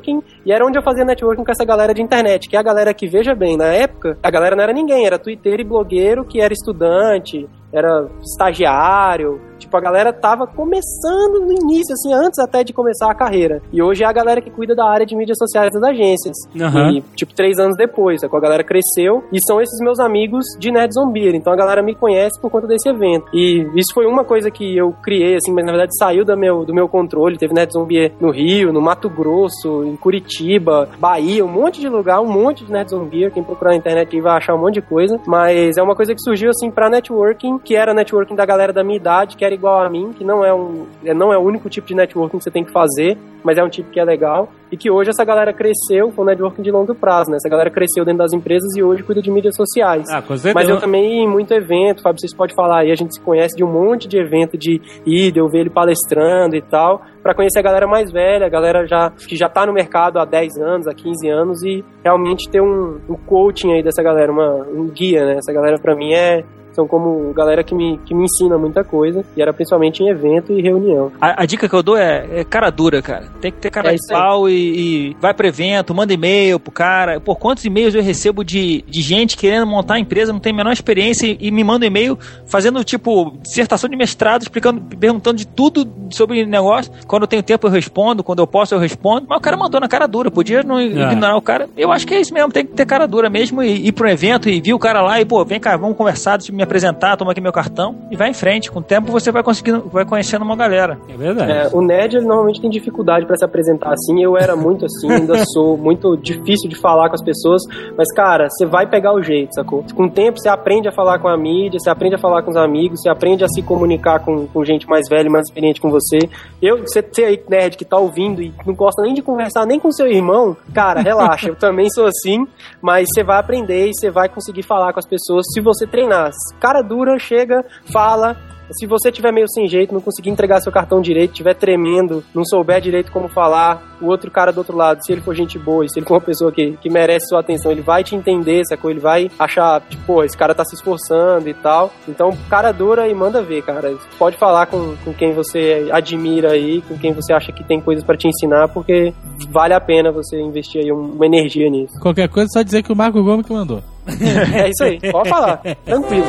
networking 0.08 0.22
e 0.44 0.52
era 0.52 0.64
onde 0.64 0.78
eu 0.78 0.82
fazia 0.82 1.04
networking 1.04 1.44
com 1.44 1.50
essa 1.50 1.64
galera 1.64 1.92
de 1.92 2.02
internet, 2.02 2.48
que 2.48 2.56
é 2.56 2.58
a 2.58 2.62
galera 2.62 2.94
que, 2.94 3.06
veja 3.06 3.34
bem, 3.34 3.56
na 3.56 3.66
época, 3.66 4.18
a 4.22 4.30
galera 4.30 4.56
não 4.56 4.62
era 4.62 4.72
ninguém, 4.72 5.06
era 5.06 5.18
twitter 5.18 5.60
e 5.60 5.64
blogueiro 5.64 6.24
que 6.24 6.40
era 6.40 6.52
estudante, 6.52 7.48
era 7.72 8.08
estagiário, 8.22 9.40
tipo, 9.58 9.76
a 9.76 9.80
galera 9.80 10.12
tava 10.12 10.46
começando 10.46 11.40
no 11.40 11.52
início, 11.52 11.92
assim, 11.92 12.14
antes 12.14 12.38
até 12.38 12.64
de 12.64 12.72
começar 12.72 13.10
a 13.10 13.14
carreira. 13.14 13.60
E 13.72 13.82
hoje 13.82 14.04
é 14.04 14.06
a 14.06 14.12
galera 14.12 14.40
que 14.40 14.50
cuida 14.50 14.74
da 14.74 14.88
área 14.88 15.04
de 15.04 15.14
mídias 15.14 15.36
sociais 15.38 15.72
das 15.72 15.82
agências. 15.82 16.36
Aham. 16.58 16.92
E, 16.92 17.00
tipo, 17.14 17.34
três 17.34 17.58
anos 17.58 17.76
depois, 17.76 18.22
a 18.22 18.28
galera 18.40 18.64
cresceu 18.64 19.24
e 19.32 19.38
são 19.46 19.60
esses 19.60 19.78
meus 19.80 19.98
amigos 19.98 20.44
de 20.58 20.70
Nerd 20.70 20.94
Zombier. 20.94 21.34
Então 21.34 21.52
a 21.52 21.56
galera 21.56 21.82
me 21.82 21.94
conhece 21.94 22.40
por 22.40 22.50
conta 22.50 22.66
desse 22.66 22.88
evento. 22.88 23.26
E 23.34 23.66
isso 23.74 23.92
foi 23.92 24.06
uma 24.06 24.24
coisa 24.24 24.50
que 24.50 24.76
eu 24.76 24.92
criei, 25.02 25.36
assim, 25.36 25.52
mas 25.52 25.64
na 25.64 25.72
verdade 25.72 25.96
saiu 25.98 26.24
do 26.24 26.36
meu, 26.36 26.64
do 26.64 26.74
meu 26.74 26.88
controle. 26.88 27.36
Teve 27.36 27.52
Nerd 27.52 27.72
Zombier 27.72 28.12
no 28.20 28.30
Rio, 28.30 28.72
no 28.72 28.80
Mato 28.80 29.08
Grosso, 29.10 29.84
em 29.84 29.96
Curitiba, 29.96 30.88
Bahia, 30.98 31.44
um 31.44 31.48
monte 31.48 31.80
de 31.80 31.88
lugar, 31.88 32.20
um 32.20 32.30
monte 32.30 32.64
de 32.64 32.72
Nerd 32.72 32.90
Zombier. 32.90 33.32
Quem 33.32 33.42
procurar 33.42 33.70
na 33.70 33.76
internet 33.76 34.14
aí 34.14 34.22
vai 34.22 34.36
achar 34.36 34.54
um 34.54 34.58
monte 34.58 34.74
de 34.74 34.82
coisa. 34.82 35.20
Mas 35.26 35.76
é 35.76 35.82
uma 35.82 35.96
coisa 35.96 36.14
que 36.14 36.20
surgiu, 36.22 36.50
assim, 36.50 36.70
pra 36.70 36.88
networking 36.88 37.57
que 37.58 37.74
era 37.76 37.92
networking 37.94 38.34
da 38.34 38.44
galera 38.46 38.72
da 38.72 38.82
minha 38.84 38.96
idade, 38.96 39.36
que 39.36 39.44
era 39.44 39.54
igual 39.54 39.80
a 39.82 39.88
mim, 39.88 40.12
que 40.12 40.24
não 40.24 40.44
é 40.44 40.52
um 40.54 40.86
é- 41.04 41.14
não 41.14 41.32
é 41.32 41.38
o 41.38 41.40
único 41.42 41.68
tipo 41.68 41.86
de 41.86 41.94
networking 41.94 42.38
que 42.38 42.44
você 42.44 42.50
tem 42.50 42.64
que 42.64 42.72
fazer, 42.72 43.16
mas 43.42 43.56
é 43.58 43.62
um 43.64 43.68
tipo 43.68 43.90
que 43.90 43.98
é 44.00 44.04
legal. 44.04 44.48
E 44.70 44.76
que 44.76 44.90
hoje 44.90 45.08
essa 45.10 45.24
galera 45.24 45.50
cresceu 45.52 46.12
com 46.12 46.24
networking 46.24 46.60
de 46.60 46.70
longo 46.70 46.94
prazo, 46.94 47.30
né? 47.30 47.36
Essa 47.36 47.48
galera 47.48 47.70
cresceu 47.70 48.04
dentro 48.04 48.18
das 48.18 48.32
empresas 48.34 48.68
e 48.76 48.82
hoje 48.82 49.02
cuida 49.02 49.22
de 49.22 49.30
mídias 49.30 49.56
sociais. 49.56 50.06
Ah, 50.10 50.20
com 50.20 50.36
certeza. 50.36 50.54
Mas 50.54 50.68
eu 50.68 50.78
também 50.78 51.24
em 51.24 51.28
muito 51.28 51.54
evento, 51.54 52.02
Fábio, 52.02 52.20
vocês 52.20 52.34
podem 52.34 52.54
falar 52.54 52.80
aí, 52.80 52.90
a 52.92 52.94
gente 52.94 53.14
se 53.14 53.20
conhece 53.20 53.56
de 53.56 53.64
um 53.64 53.72
monte 53.72 54.06
de 54.06 54.18
evento 54.18 54.58
de 54.58 54.80
ir, 55.06 55.34
eu 55.36 55.48
ver 55.48 55.60
ele 55.60 55.70
palestrando 55.70 56.54
e 56.54 56.60
tal, 56.60 57.00
pra 57.22 57.34
conhecer 57.34 57.58
a 57.60 57.62
galera 57.62 57.86
mais 57.86 58.12
velha, 58.12 58.44
a 58.44 58.50
galera 58.50 58.86
já, 58.86 59.10
que 59.10 59.36
já 59.36 59.48
tá 59.48 59.64
no 59.64 59.72
mercado 59.72 60.18
há 60.18 60.24
10 60.26 60.58
anos, 60.58 60.86
há 60.86 60.92
15 60.92 61.28
anos 61.30 61.62
e 61.62 61.82
realmente 62.04 62.50
ter 62.50 62.60
um, 62.60 63.00
um 63.08 63.14
coaching 63.26 63.72
aí 63.72 63.82
dessa 63.82 64.02
galera, 64.02 64.30
uma, 64.30 64.66
um 64.70 64.86
guia, 64.88 65.24
né? 65.24 65.36
Essa 65.38 65.52
galera 65.52 65.78
pra 65.78 65.96
mim 65.96 66.12
é 66.12 66.44
são 66.78 66.86
como 66.86 67.32
galera 67.32 67.64
que 67.64 67.74
me, 67.74 67.98
que 68.06 68.14
me 68.14 68.24
ensina 68.24 68.56
muita 68.56 68.84
coisa, 68.84 69.24
e 69.36 69.42
era 69.42 69.52
principalmente 69.52 70.00
em 70.00 70.08
evento 70.08 70.52
e 70.52 70.62
reunião. 70.62 71.10
A, 71.20 71.42
a 71.42 71.46
dica 71.46 71.68
que 71.68 71.74
eu 71.74 71.82
dou 71.82 71.96
é, 71.96 72.24
é 72.32 72.44
cara 72.44 72.70
dura, 72.70 73.02
cara. 73.02 73.26
Tem 73.40 73.50
que 73.50 73.58
ter 73.58 73.68
cara 73.68 73.92
É 73.92 73.96
de 73.96 74.06
pau 74.08 74.48
e, 74.48 75.10
e 75.10 75.16
vai 75.20 75.34
pro 75.34 75.46
evento, 75.46 75.92
manda 75.92 76.12
e-mail 76.12 76.60
pro 76.60 76.70
cara. 76.70 77.20
Por 77.20 77.36
quantos 77.36 77.64
e-mails 77.64 77.96
eu 77.96 78.02
recebo 78.02 78.44
de, 78.44 78.84
de 78.86 79.02
gente 79.02 79.36
querendo 79.36 79.66
montar 79.66 79.94
a 79.94 79.98
empresa, 79.98 80.32
não 80.32 80.38
tem 80.38 80.52
a 80.52 80.56
menor 80.56 80.72
experiência 80.72 81.26
e, 81.26 81.36
e 81.40 81.50
me 81.50 81.64
manda 81.64 81.84
um 81.84 81.88
e-mail 81.88 82.16
fazendo, 82.46 82.84
tipo, 82.84 83.36
dissertação 83.42 83.90
de 83.90 83.96
mestrado, 83.96 84.42
explicando, 84.42 84.80
perguntando 84.96 85.36
de 85.36 85.48
tudo 85.48 85.88
sobre 86.10 86.46
negócio. 86.46 86.92
Quando 87.08 87.22
eu 87.22 87.28
tenho 87.28 87.42
tempo 87.42 87.66
eu 87.66 87.70
respondo, 87.72 88.22
quando 88.22 88.38
eu 88.38 88.46
posso 88.46 88.72
eu 88.72 88.78
respondo. 88.78 89.26
Mas 89.28 89.38
o 89.38 89.40
cara 89.40 89.56
mandou 89.56 89.80
na 89.80 89.88
cara 89.88 90.06
dura, 90.06 90.30
podia 90.30 90.62
não 90.62 90.80
ignorar 90.80 91.36
o 91.36 91.42
cara. 91.42 91.68
Eu 91.76 91.90
acho 91.90 92.06
que 92.06 92.14
é 92.14 92.20
isso 92.20 92.32
mesmo, 92.32 92.52
tem 92.52 92.64
que 92.64 92.72
ter 92.72 92.86
cara 92.86 93.06
dura 93.06 93.28
mesmo 93.28 93.64
e 93.64 93.88
ir 93.88 93.92
pro 93.92 94.08
evento 94.08 94.48
e 94.48 94.60
vir 94.60 94.74
o 94.74 94.78
cara 94.78 95.02
lá 95.02 95.20
e, 95.20 95.24
pô, 95.24 95.44
vem 95.44 95.58
cá, 95.58 95.76
vamos 95.76 95.96
conversar, 95.96 96.36
deixa 96.36 96.52
eu 96.52 96.56
me 96.56 96.62
apresentar, 96.68 97.16
toma 97.16 97.32
aqui 97.32 97.40
meu 97.40 97.52
cartão 97.52 97.96
e 98.10 98.16
vai 98.16 98.28
em 98.30 98.34
frente. 98.34 98.70
Com 98.70 98.78
o 98.78 98.82
tempo 98.82 99.10
você 99.10 99.32
vai 99.32 99.42
conseguindo, 99.42 99.88
vai 99.88 100.04
conhecendo 100.04 100.42
uma 100.44 100.54
galera. 100.54 100.98
É 101.08 101.16
verdade. 101.16 101.50
É, 101.50 101.68
o 101.72 101.80
nerd 101.80 102.16
ele 102.16 102.26
normalmente 102.26 102.60
tem 102.60 102.70
dificuldade 102.70 103.26
pra 103.26 103.36
se 103.36 103.44
apresentar 103.44 103.92
assim. 103.92 104.22
Eu 104.22 104.36
era 104.36 104.54
muito 104.54 104.84
assim, 104.84 105.10
ainda 105.10 105.34
sou 105.52 105.76
muito 105.76 106.16
difícil 106.16 106.68
de 106.68 106.76
falar 106.76 107.08
com 107.08 107.14
as 107.14 107.24
pessoas. 107.24 107.62
Mas, 107.96 108.12
cara, 108.14 108.48
você 108.48 108.66
vai 108.66 108.86
pegar 108.86 109.14
o 109.14 109.22
jeito, 109.22 109.54
sacou? 109.54 109.84
Com 109.94 110.04
o 110.04 110.10
tempo 110.10 110.38
você 110.38 110.48
aprende 110.48 110.88
a 110.88 110.92
falar 110.92 111.18
com 111.18 111.28
a 111.28 111.36
mídia, 111.36 111.78
você 111.80 111.90
aprende 111.90 112.14
a 112.14 112.18
falar 112.18 112.42
com 112.42 112.50
os 112.50 112.56
amigos, 112.56 113.00
você 113.00 113.08
aprende 113.08 113.44
a 113.44 113.48
se 113.48 113.62
comunicar 113.62 114.20
com, 114.20 114.46
com 114.46 114.64
gente 114.64 114.86
mais 114.86 115.08
velha 115.08 115.26
e 115.26 115.30
mais 115.30 115.46
experiente 115.46 115.80
com 115.80 115.90
você. 115.90 116.18
Eu, 116.60 116.78
você 116.78 117.02
você 117.02 117.24
aí, 117.24 117.42
nerd, 117.48 117.76
que 117.76 117.84
tá 117.84 117.96
ouvindo 117.96 118.42
e 118.42 118.52
não 118.66 118.74
gosta 118.74 119.02
nem 119.02 119.14
de 119.14 119.22
conversar 119.22 119.66
nem 119.66 119.80
com 119.80 119.90
seu 119.90 120.06
irmão, 120.06 120.56
cara, 120.74 121.00
relaxa. 121.00 121.48
Eu 121.48 121.56
também 121.56 121.88
sou 121.90 122.06
assim, 122.06 122.46
mas 122.80 123.08
você 123.12 123.22
vai 123.22 123.38
aprender 123.38 123.88
e 123.88 123.94
você 123.94 124.10
vai 124.10 124.28
conseguir 124.28 124.62
falar 124.62 124.92
com 124.92 124.98
as 124.98 125.06
pessoas 125.06 125.46
se 125.52 125.60
você 125.60 125.86
treinar. 125.86 126.30
Cara 126.60 126.82
dura, 126.82 127.18
chega, 127.18 127.64
fala, 127.92 128.36
se 128.72 128.86
você 128.86 129.10
tiver 129.12 129.32
meio 129.32 129.46
sem 129.48 129.66
jeito, 129.66 129.92
não 129.94 130.00
conseguir 130.00 130.30
entregar 130.30 130.60
seu 130.60 130.72
cartão 130.72 131.00
direito, 131.00 131.32
tiver 131.34 131.54
tremendo, 131.54 132.22
não 132.34 132.44
souber 132.44 132.80
direito 132.80 133.10
como 133.12 133.28
falar, 133.28 133.96
o 134.00 134.06
outro 134.06 134.30
cara 134.30 134.52
do 134.52 134.58
outro 134.58 134.76
lado, 134.76 135.04
se 135.04 135.12
ele 135.12 135.20
for 135.20 135.34
gente 135.34 135.58
boa 135.58 135.84
e 135.84 135.88
se 135.88 135.98
ele 135.98 136.06
for 136.06 136.14
uma 136.14 136.20
pessoa 136.20 136.52
que, 136.52 136.72
que 136.80 136.88
merece 136.90 137.26
sua 137.28 137.40
atenção, 137.40 137.72
ele 137.72 137.80
vai 137.80 138.04
te 138.04 138.14
entender, 138.14 138.62
sacou? 138.66 138.90
Ele 138.90 139.00
vai 139.00 139.30
achar, 139.38 139.80
tipo, 139.82 140.02
pô, 140.04 140.22
esse 140.24 140.36
cara 140.36 140.54
tá 140.54 140.64
se 140.64 140.74
esforçando 140.74 141.48
e 141.48 141.54
tal. 141.54 141.90
Então, 142.08 142.36
cara 142.48 142.72
dura 142.72 143.08
e 143.08 143.14
manda 143.14 143.42
ver, 143.42 143.62
cara. 143.62 143.96
Pode 144.18 144.36
falar 144.36 144.66
com, 144.66 144.94
com 145.04 145.12
quem 145.12 145.32
você 145.32 145.88
admira 145.92 146.52
aí, 146.52 146.80
com 146.82 146.96
quem 146.98 147.12
você 147.12 147.32
acha 147.32 147.52
que 147.52 147.64
tem 147.64 147.80
coisas 147.80 148.04
pra 148.04 148.16
te 148.16 148.28
ensinar, 148.28 148.68
porque 148.68 149.12
vale 149.50 149.74
a 149.74 149.80
pena 149.80 150.12
você 150.12 150.40
investir 150.40 150.82
aí 150.84 150.92
um- 150.92 151.12
uma 151.12 151.26
energia 151.26 151.68
nisso. 151.70 151.98
Qualquer 152.00 152.28
coisa, 152.28 152.48
só 152.52 152.62
dizer 152.62 152.82
que 152.82 152.92
o 152.92 152.96
Marco 152.96 153.22
Gomes 153.22 153.46
que 153.46 153.52
mandou. 153.52 153.82
É 154.54 154.70
isso 154.70 154.84
aí, 154.84 154.98
pode 155.12 155.28
falar. 155.28 155.58
Tranquilo. 155.84 156.24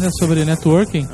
Ainda 0.00 0.10
sobre 0.18 0.46
networking, 0.46 1.06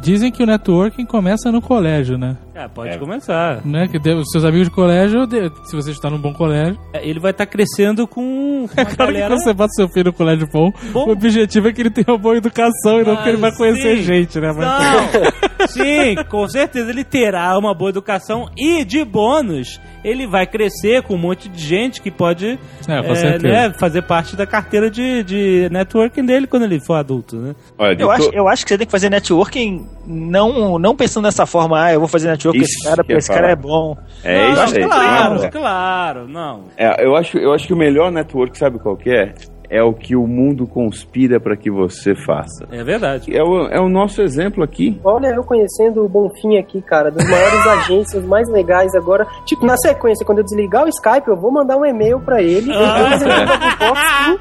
dizem 0.00 0.30
que 0.30 0.42
o 0.42 0.46
networking 0.46 1.04
começa 1.04 1.50
no 1.50 1.60
colégio, 1.60 2.16
né? 2.18 2.36
É, 2.54 2.68
pode 2.68 2.90
É. 2.90 2.98
começar. 2.98 3.60
né? 3.64 3.88
Que 3.88 3.98
os 4.10 4.30
seus 4.30 4.44
amigos 4.44 4.68
de 4.68 4.74
colégio, 4.74 5.26
de- 5.26 5.50
se 5.64 5.74
você 5.74 5.90
está 5.90 6.08
num 6.08 6.18
bom 6.18 6.32
colégio, 6.32 6.78
É, 6.92 7.06
Ele 7.08 7.18
vai 7.18 7.32
estar 7.32 7.46
crescendo 7.46 8.06
com 8.06 8.66
é 8.76 8.84
claro 8.84 8.90
que 8.90 8.96
galera... 8.96 9.28
quando 9.28 9.42
você 9.42 9.52
bota 9.52 9.70
seu 9.72 9.88
filho 9.88 10.06
no 10.06 10.12
colégio 10.12 10.48
bom, 10.52 10.70
Bom. 10.92 11.06
o 11.08 11.10
objetivo 11.12 11.68
é 11.68 11.72
que 11.72 11.80
ele 11.82 11.90
tenha 11.90 12.06
uma 12.08 12.18
boa 12.18 12.36
educação 12.36 13.00
e 13.00 13.04
não 13.04 13.16
que 13.16 13.28
ele 13.28 13.38
vai 13.38 13.50
Ah, 13.50 13.56
conhecer 13.56 13.96
sim. 13.98 14.02
gente, 14.02 14.38
né? 14.40 14.52
Mas- 14.56 14.58
Não, 14.66 15.66
sim, 15.68 16.14
com 16.30 16.46
certeza 16.48 16.90
ele 16.90 17.04
terá 17.04 17.56
uma 17.58 17.74
boa 17.74 17.90
educação 17.90 18.48
e 18.56 18.84
de 18.84 19.04
bônus 19.04 19.80
ele 20.04 20.26
vai 20.26 20.46
crescer 20.46 21.02
com 21.02 21.14
um 21.14 21.18
monte 21.18 21.48
de 21.48 21.58
gente 21.60 22.00
que 22.02 22.10
pode 22.10 22.58
É, 22.86 22.92
é, 22.98 23.38
né, 23.38 23.72
fazer 23.80 24.02
parte 24.02 24.36
da 24.36 24.46
carteira 24.46 24.90
de, 24.90 25.22
de 25.24 25.68
networking 25.70 26.24
dele 26.24 26.46
quando 26.46 26.64
ele 26.64 26.78
for 26.78 26.94
adulto, 26.94 27.36
né? 27.36 27.54
Olha, 27.78 27.96
Eu 27.98 28.10
acho, 28.10 28.30
to- 28.30 28.36
eu 28.36 28.46
acho 28.48 28.64
que 28.64 28.68
você 28.68 28.78
tem 28.78 28.86
que 28.86 28.90
fazer 28.90 29.08
networking 29.10 29.63
não, 30.06 30.78
não 30.78 30.96
pensando 30.96 31.24
dessa 31.24 31.46
forma, 31.46 31.82
ah, 31.84 31.92
eu 31.92 32.00
vou 32.00 32.08
fazer 32.08 32.28
networking 32.28 32.60
com 32.60 32.64
esse 32.64 32.82
cara, 32.84 32.96
que 32.96 33.02
porque 33.02 33.12
esse 33.14 33.28
cara 33.28 33.50
é 33.50 33.56
bom. 33.56 33.96
É 34.22 34.48
Não, 34.52 34.64
isso 34.64 34.76
aí. 34.76 34.84
Claro, 34.84 35.44
É. 35.44 35.48
claro, 35.50 36.28
não. 36.28 36.60
É, 36.76 37.04
eu, 37.04 37.14
acho, 37.16 37.38
eu 37.38 37.52
acho 37.52 37.66
que 37.66 37.72
o 37.72 37.76
melhor 37.76 38.10
network, 38.10 38.56
sabe 38.58 38.78
qual 38.78 38.96
que 38.96 39.10
é? 39.10 39.34
É 39.76 39.82
o 39.82 39.92
que 39.92 40.14
o 40.14 40.26
mundo 40.26 40.66
conspira 40.66 41.40
para 41.40 41.56
que 41.56 41.70
você 41.70 42.14
faça. 42.14 42.66
É 42.70 42.84
verdade. 42.84 43.36
É 43.36 43.42
o, 43.42 43.66
é 43.68 43.80
o 43.80 43.88
nosso 43.88 44.22
exemplo 44.22 44.62
aqui. 44.62 45.00
Olha, 45.04 45.28
eu 45.28 45.42
conhecendo 45.42 46.04
o 46.04 46.08
Bonfim 46.08 46.56
aqui, 46.58 46.80
cara, 46.80 47.10
das 47.10 47.28
maiores 47.28 47.66
agências 47.66 48.24
mais 48.24 48.48
legais 48.48 48.94
agora. 48.94 49.26
Tipo, 49.44 49.66
na 49.66 49.76
sequência, 49.76 50.24
quando 50.24 50.38
eu 50.38 50.44
desligar 50.44 50.84
o 50.84 50.88
Skype, 50.88 51.26
eu 51.28 51.36
vou 51.36 51.50
mandar 51.50 51.76
um 51.76 51.84
e-mail 51.84 52.20
pra 52.20 52.40
ele. 52.40 52.70
eu 52.70 52.76
com 52.78 53.92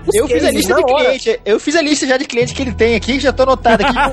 os 0.10 0.14
Eu 0.16 0.28
fiz 0.28 0.44
a 0.46 0.52
lista 0.52 0.76
de 0.76 0.84
hora. 0.84 1.04
cliente. 1.06 1.40
Eu 1.46 1.60
fiz 1.60 1.76
a 1.76 1.82
lista 1.82 2.06
já 2.06 2.18
de 2.18 2.26
clientes 2.26 2.54
que 2.54 2.62
ele 2.62 2.74
tem 2.74 2.96
aqui, 2.96 3.20
já 3.20 3.32
tô 3.34 3.44
anotado 3.44 3.84
aqui. 3.84 3.94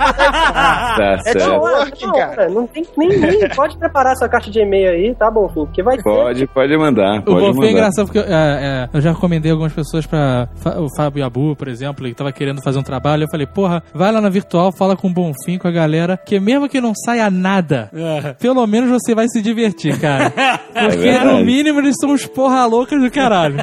Tá 0.50 1.16
É 1.26 1.32
certo. 1.32 1.48
Networking, 1.50 2.06
hora. 2.06 2.26
cara. 2.26 2.48
Não 2.48 2.66
tem 2.66 2.84
nem, 2.96 3.08
nem 3.18 3.48
pode 3.50 3.76
preparar 3.78 4.16
sua 4.16 4.28
caixa 4.28 4.50
de 4.50 4.60
e-mail 4.60 4.90
aí, 4.90 5.14
tá, 5.14 5.30
Bonfim? 5.30 5.64
Porque 5.66 5.82
vai. 5.82 6.00
Pode, 6.02 6.46
pode 6.48 6.76
mandar. 6.76 7.18
O 7.20 7.24
Pode 7.24 7.40
Bonfim 7.40 7.50
é 7.50 7.54
mandar. 7.54 7.70
engraçado 7.70 8.06
porque 8.06 8.18
é, 8.18 8.24
é, 8.24 8.88
eu 8.92 9.00
já 9.00 9.12
recomendei 9.12 9.50
algumas 9.52 9.72
pessoas 9.72 10.06
pra. 10.06 10.48
Fa- 11.10 11.20
O 11.20 11.20
Fábio 11.20 11.24
Abu, 11.24 11.56
por 11.56 11.66
exemplo, 11.68 12.06
que 12.06 12.14
tava 12.14 12.30
querendo 12.32 12.62
fazer 12.62 12.78
um 12.78 12.82
trabalho. 12.82 13.24
Eu 13.24 13.28
falei, 13.30 13.46
porra, 13.46 13.82
vai 13.92 14.12
lá 14.12 14.20
na 14.20 14.28
virtual, 14.28 14.70
fala 14.72 14.96
com 14.96 15.08
o 15.08 15.12
Bonfim, 15.12 15.58
com 15.58 15.66
a 15.66 15.70
galera, 15.72 16.16
que 16.16 16.38
mesmo 16.38 16.68
que 16.68 16.80
não 16.80 16.92
saia 16.94 17.28
nada, 17.30 17.90
É. 17.92 18.32
pelo 18.34 18.64
menos 18.66 18.90
você 18.90 19.14
vai 19.14 19.26
se 19.28 19.42
divertir, 19.42 19.98
cara. 20.00 20.30
Porque 20.72 20.96
verdade. 20.98 21.26
no 21.26 21.44
mínimo 21.44 21.80
eles 21.80 21.96
são 22.00 22.10
uns 22.12 22.26
porra 22.26 22.64
loucas 22.66 23.00
do 23.02 23.10
caralho. 23.10 23.56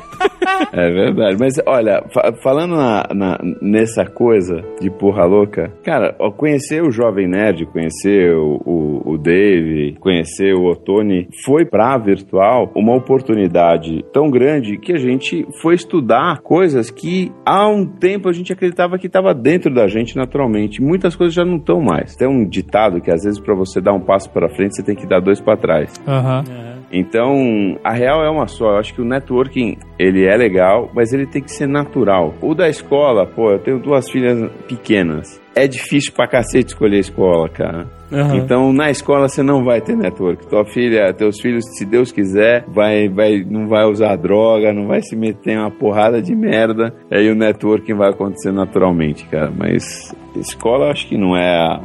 É 0.74 0.92
verdade. 0.92 1.38
Mas 1.40 1.54
olha, 1.66 2.04
fa- 2.14 2.34
falando 2.44 2.76
na, 2.76 3.06
na- 3.14 3.40
nessa 3.62 4.06
coisa 4.06 4.62
de 4.82 4.90
porra 4.90 5.26
louca, 5.26 5.72
cara, 5.84 6.16
ó, 6.20 6.30
conhecer 6.32 6.82
o 6.84 6.92
Jovem 6.92 7.28
Nerd, 7.28 7.66
conhecer 7.68 8.34
o, 8.36 8.62
o, 8.66 9.12
o 9.14 9.18
Dave, 9.18 9.96
conhecer 10.00 10.54
o 10.54 10.66
Otone, 10.70 11.28
foi 11.46 11.66
pra 11.66 11.98
virtual 11.98 12.72
uma 12.76 12.96
oportunidade 12.96 14.04
tão 14.14 14.30
grande 14.30 14.78
que 14.78 14.94
a 14.94 14.98
gente 14.98 15.46
foi 15.62 15.76
estudar 15.76 16.40
coisas 16.42 16.90
que 16.92 17.27
há 17.46 17.68
um 17.68 17.86
tempo 17.86 18.30
a 18.30 18.34
gente 18.34 18.52
acreditava 18.52 18.98
que 18.98 19.08
estava 19.08 19.34
dentro 19.34 19.74
da 19.74 19.88
gente 19.88 20.16
naturalmente. 20.16 20.82
Muitas 20.82 21.16
coisas 21.16 21.34
já 21.34 21.46
não 21.46 21.58
estão 21.58 21.82
mais. 21.82 22.16
Tem 22.16 22.28
um 22.28 22.48
ditado 22.48 23.02
que 23.02 23.12
às 23.12 23.24
vezes 23.24 23.40
para 23.40 23.56
você 23.56 23.80
dar 23.82 23.94
um 23.94 24.02
passo 24.02 24.30
para 24.30 24.50
frente 24.50 24.76
você 24.76 24.84
tem 24.84 24.96
que 24.96 25.08
dar 25.08 25.20
dois 25.20 25.40
para 25.40 25.58
trás. 25.58 25.94
Aham. 26.08 26.44
Então, 26.92 27.78
a 27.84 27.92
real 27.92 28.24
é 28.24 28.30
uma 28.30 28.48
só. 28.48 28.72
Eu 28.72 28.78
acho 28.78 28.94
que 28.94 29.02
o 29.02 29.06
networking, 29.06 29.78
ele 30.00 30.26
é 30.26 30.36
legal, 30.38 30.90
mas 30.94 31.12
ele 31.12 31.26
tem 31.26 31.42
que 31.42 31.52
ser 31.52 31.68
natural. 31.68 32.34
O 32.42 32.56
da 32.56 32.70
escola, 32.70 33.26
pô, 33.26 33.52
eu 33.52 33.60
tenho 33.60 33.80
duas 33.80 34.10
filhas 34.10 34.50
pequenas. 34.68 35.42
É 35.58 35.68
difícil 35.68 36.12
pra 36.14 36.28
cacete 36.28 36.68
escolher 36.74 37.00
escola, 37.00 37.50
cara. 37.50 37.88
Aham. 38.12 38.38
Então, 38.38 38.72
na 38.72 38.90
escola 38.90 39.28
você 39.28 39.44
não 39.44 39.66
vai 39.66 39.82
ter 39.82 39.96
network. 39.98 40.48
Tua 40.48 40.64
filha, 40.66 41.14
teus 41.14 41.42
filhos, 41.42 41.66
se 41.78 41.86
Deus 41.86 42.10
quiser, 42.12 42.64
vai, 42.70 43.10
vai, 43.10 43.44
não 43.46 43.68
vai 43.68 43.84
usar 43.86 44.16
droga, 44.16 44.72
não 44.72 44.88
vai 44.88 45.02
se 45.02 45.14
meter 45.16 45.52
em 45.56 45.58
uma 45.58 45.72
porrada 45.72 46.22
de 46.22 46.34
merda. 46.34 46.94
Aí 47.12 47.30
o 47.30 47.36
networking 47.36 47.96
vai 47.96 48.10
acontecer 48.12 48.52
naturalmente, 48.54 49.26
cara. 49.26 49.52
Mas 49.54 50.16
escola 50.38 50.86
eu 50.86 50.92
acho 50.92 51.08
que 51.08 51.18
não 51.18 51.36
é 51.36 51.58
a- 51.58 51.82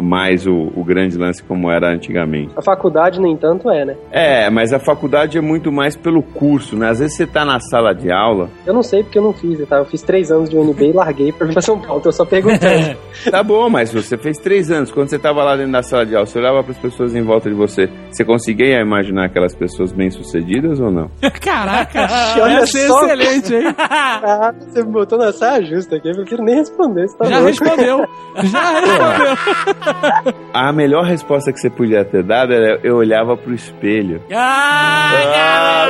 mais 0.00 0.46
o, 0.46 0.70
o 0.76 0.84
grande 0.84 1.16
lance 1.18 1.42
como 1.42 1.68
era 1.70 1.88
antigamente. 1.92 2.52
A 2.56 2.62
faculdade, 2.62 3.18
no 3.20 3.26
entanto, 3.26 3.68
é, 3.68 3.84
né? 3.84 3.96
É, 4.12 4.48
mas 4.50 4.72
a 4.72 4.78
faculdade 4.78 5.38
é 5.38 5.40
muito 5.40 5.72
mais 5.72 5.96
pelo 5.96 6.22
curso, 6.22 6.76
né? 6.76 6.90
Às 6.90 7.00
vezes 7.00 7.16
você 7.16 7.26
tá 7.26 7.44
na 7.44 7.58
sala 7.58 7.92
de 7.94 8.12
aula. 8.12 8.48
Eu 8.64 8.74
não 8.74 8.82
sei 8.82 9.02
porque 9.02 9.18
eu 9.18 9.22
não 9.22 9.32
fiz, 9.32 9.58
tá? 9.66 9.78
Eu 9.78 9.86
fiz 9.86 10.02
três 10.02 10.30
anos 10.30 10.48
de 10.50 10.56
UNB 10.56 10.90
e 10.90 10.92
larguei 10.92 11.32
pra 11.32 11.46
vir 11.46 11.54
pra 11.54 11.62
São 11.62 11.80
Paulo, 11.80 12.00
tô 12.00 12.12
só 12.12 12.24
perguntando. 12.24 12.96
Tá 13.32 13.42
bom, 13.42 13.68
mas 13.68 13.92
você 13.92 14.16
fez 14.16 14.38
três 14.38 14.70
anos. 14.70 14.92
Quando 14.92 15.08
você 15.10 15.18
tava 15.18 15.42
lá 15.42 15.56
dentro 15.56 15.72
da 15.72 15.82
sala 15.82 16.06
de 16.06 16.14
aula, 16.14 16.24
você 16.24 16.38
olhava 16.38 16.62
para 16.62 16.70
as 16.70 16.78
pessoas 16.78 17.16
em 17.16 17.22
volta 17.22 17.48
de 17.50 17.54
você. 17.56 17.90
Você 18.12 18.24
conseguia 18.24 18.80
imaginar 18.80 19.26
aquelas 19.26 19.56
pessoas 19.56 19.90
bem-sucedidas 19.92 20.78
ou 20.78 20.88
não? 20.90 21.10
Caraca, 21.42 22.06
Olha 22.40 22.60
ia 22.60 22.66
ser 22.66 22.86
só. 22.86 23.04
excelente, 23.04 23.54
hein? 23.56 23.74
Ah, 23.76 24.54
você 24.56 24.84
me 24.84 24.92
botou 24.92 25.18
na 25.18 25.32
saia 25.32 25.64
justa 25.64 25.96
aqui, 25.96 26.08
eu 26.10 26.16
não 26.16 26.24
quero 26.24 26.44
nem 26.44 26.54
responder. 26.56 27.06
Tá 27.18 27.24
Já 27.24 27.38
louco. 27.40 27.48
respondeu. 27.48 28.06
Já 28.44 28.80
respondeu. 28.80 30.34
A 30.54 30.72
melhor 30.72 31.04
resposta 31.04 31.52
que 31.52 31.58
você 31.58 31.68
podia 31.70 32.04
ter 32.04 32.22
dado 32.22 32.52
era 32.52 32.78
eu 32.84 32.96
olhava 32.96 33.36
pro 33.36 33.52
espelho. 33.52 34.22
Ah, 34.32 35.88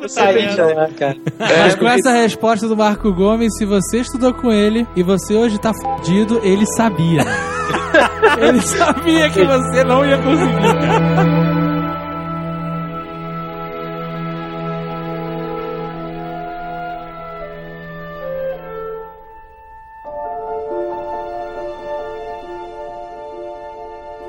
pô. 0.00 0.08
Saí 0.08 0.46
de 0.46 0.60
lá, 0.60 0.88
cara. 0.96 1.16
Mas 1.38 1.74
com 1.74 1.88
essa 1.88 2.12
resposta 2.12 2.68
do 2.68 2.76
Marco 2.76 3.12
Gomes, 3.12 3.52
se 3.58 3.64
você 3.64 3.98
estudou 3.98 4.32
com 4.32 4.52
ele 4.52 4.86
e 4.94 5.02
você 5.02 5.34
hoje 5.34 5.58
tá 5.60 5.72
fudido, 5.74 6.15
ele 6.42 6.64
sabia. 6.76 7.22
ele 8.38 8.60
sabia 8.62 9.30
que 9.30 9.44
você 9.44 9.84
não 9.84 10.04
ia 10.04 10.18
conseguir, 10.18 10.80
cara. 10.80 11.35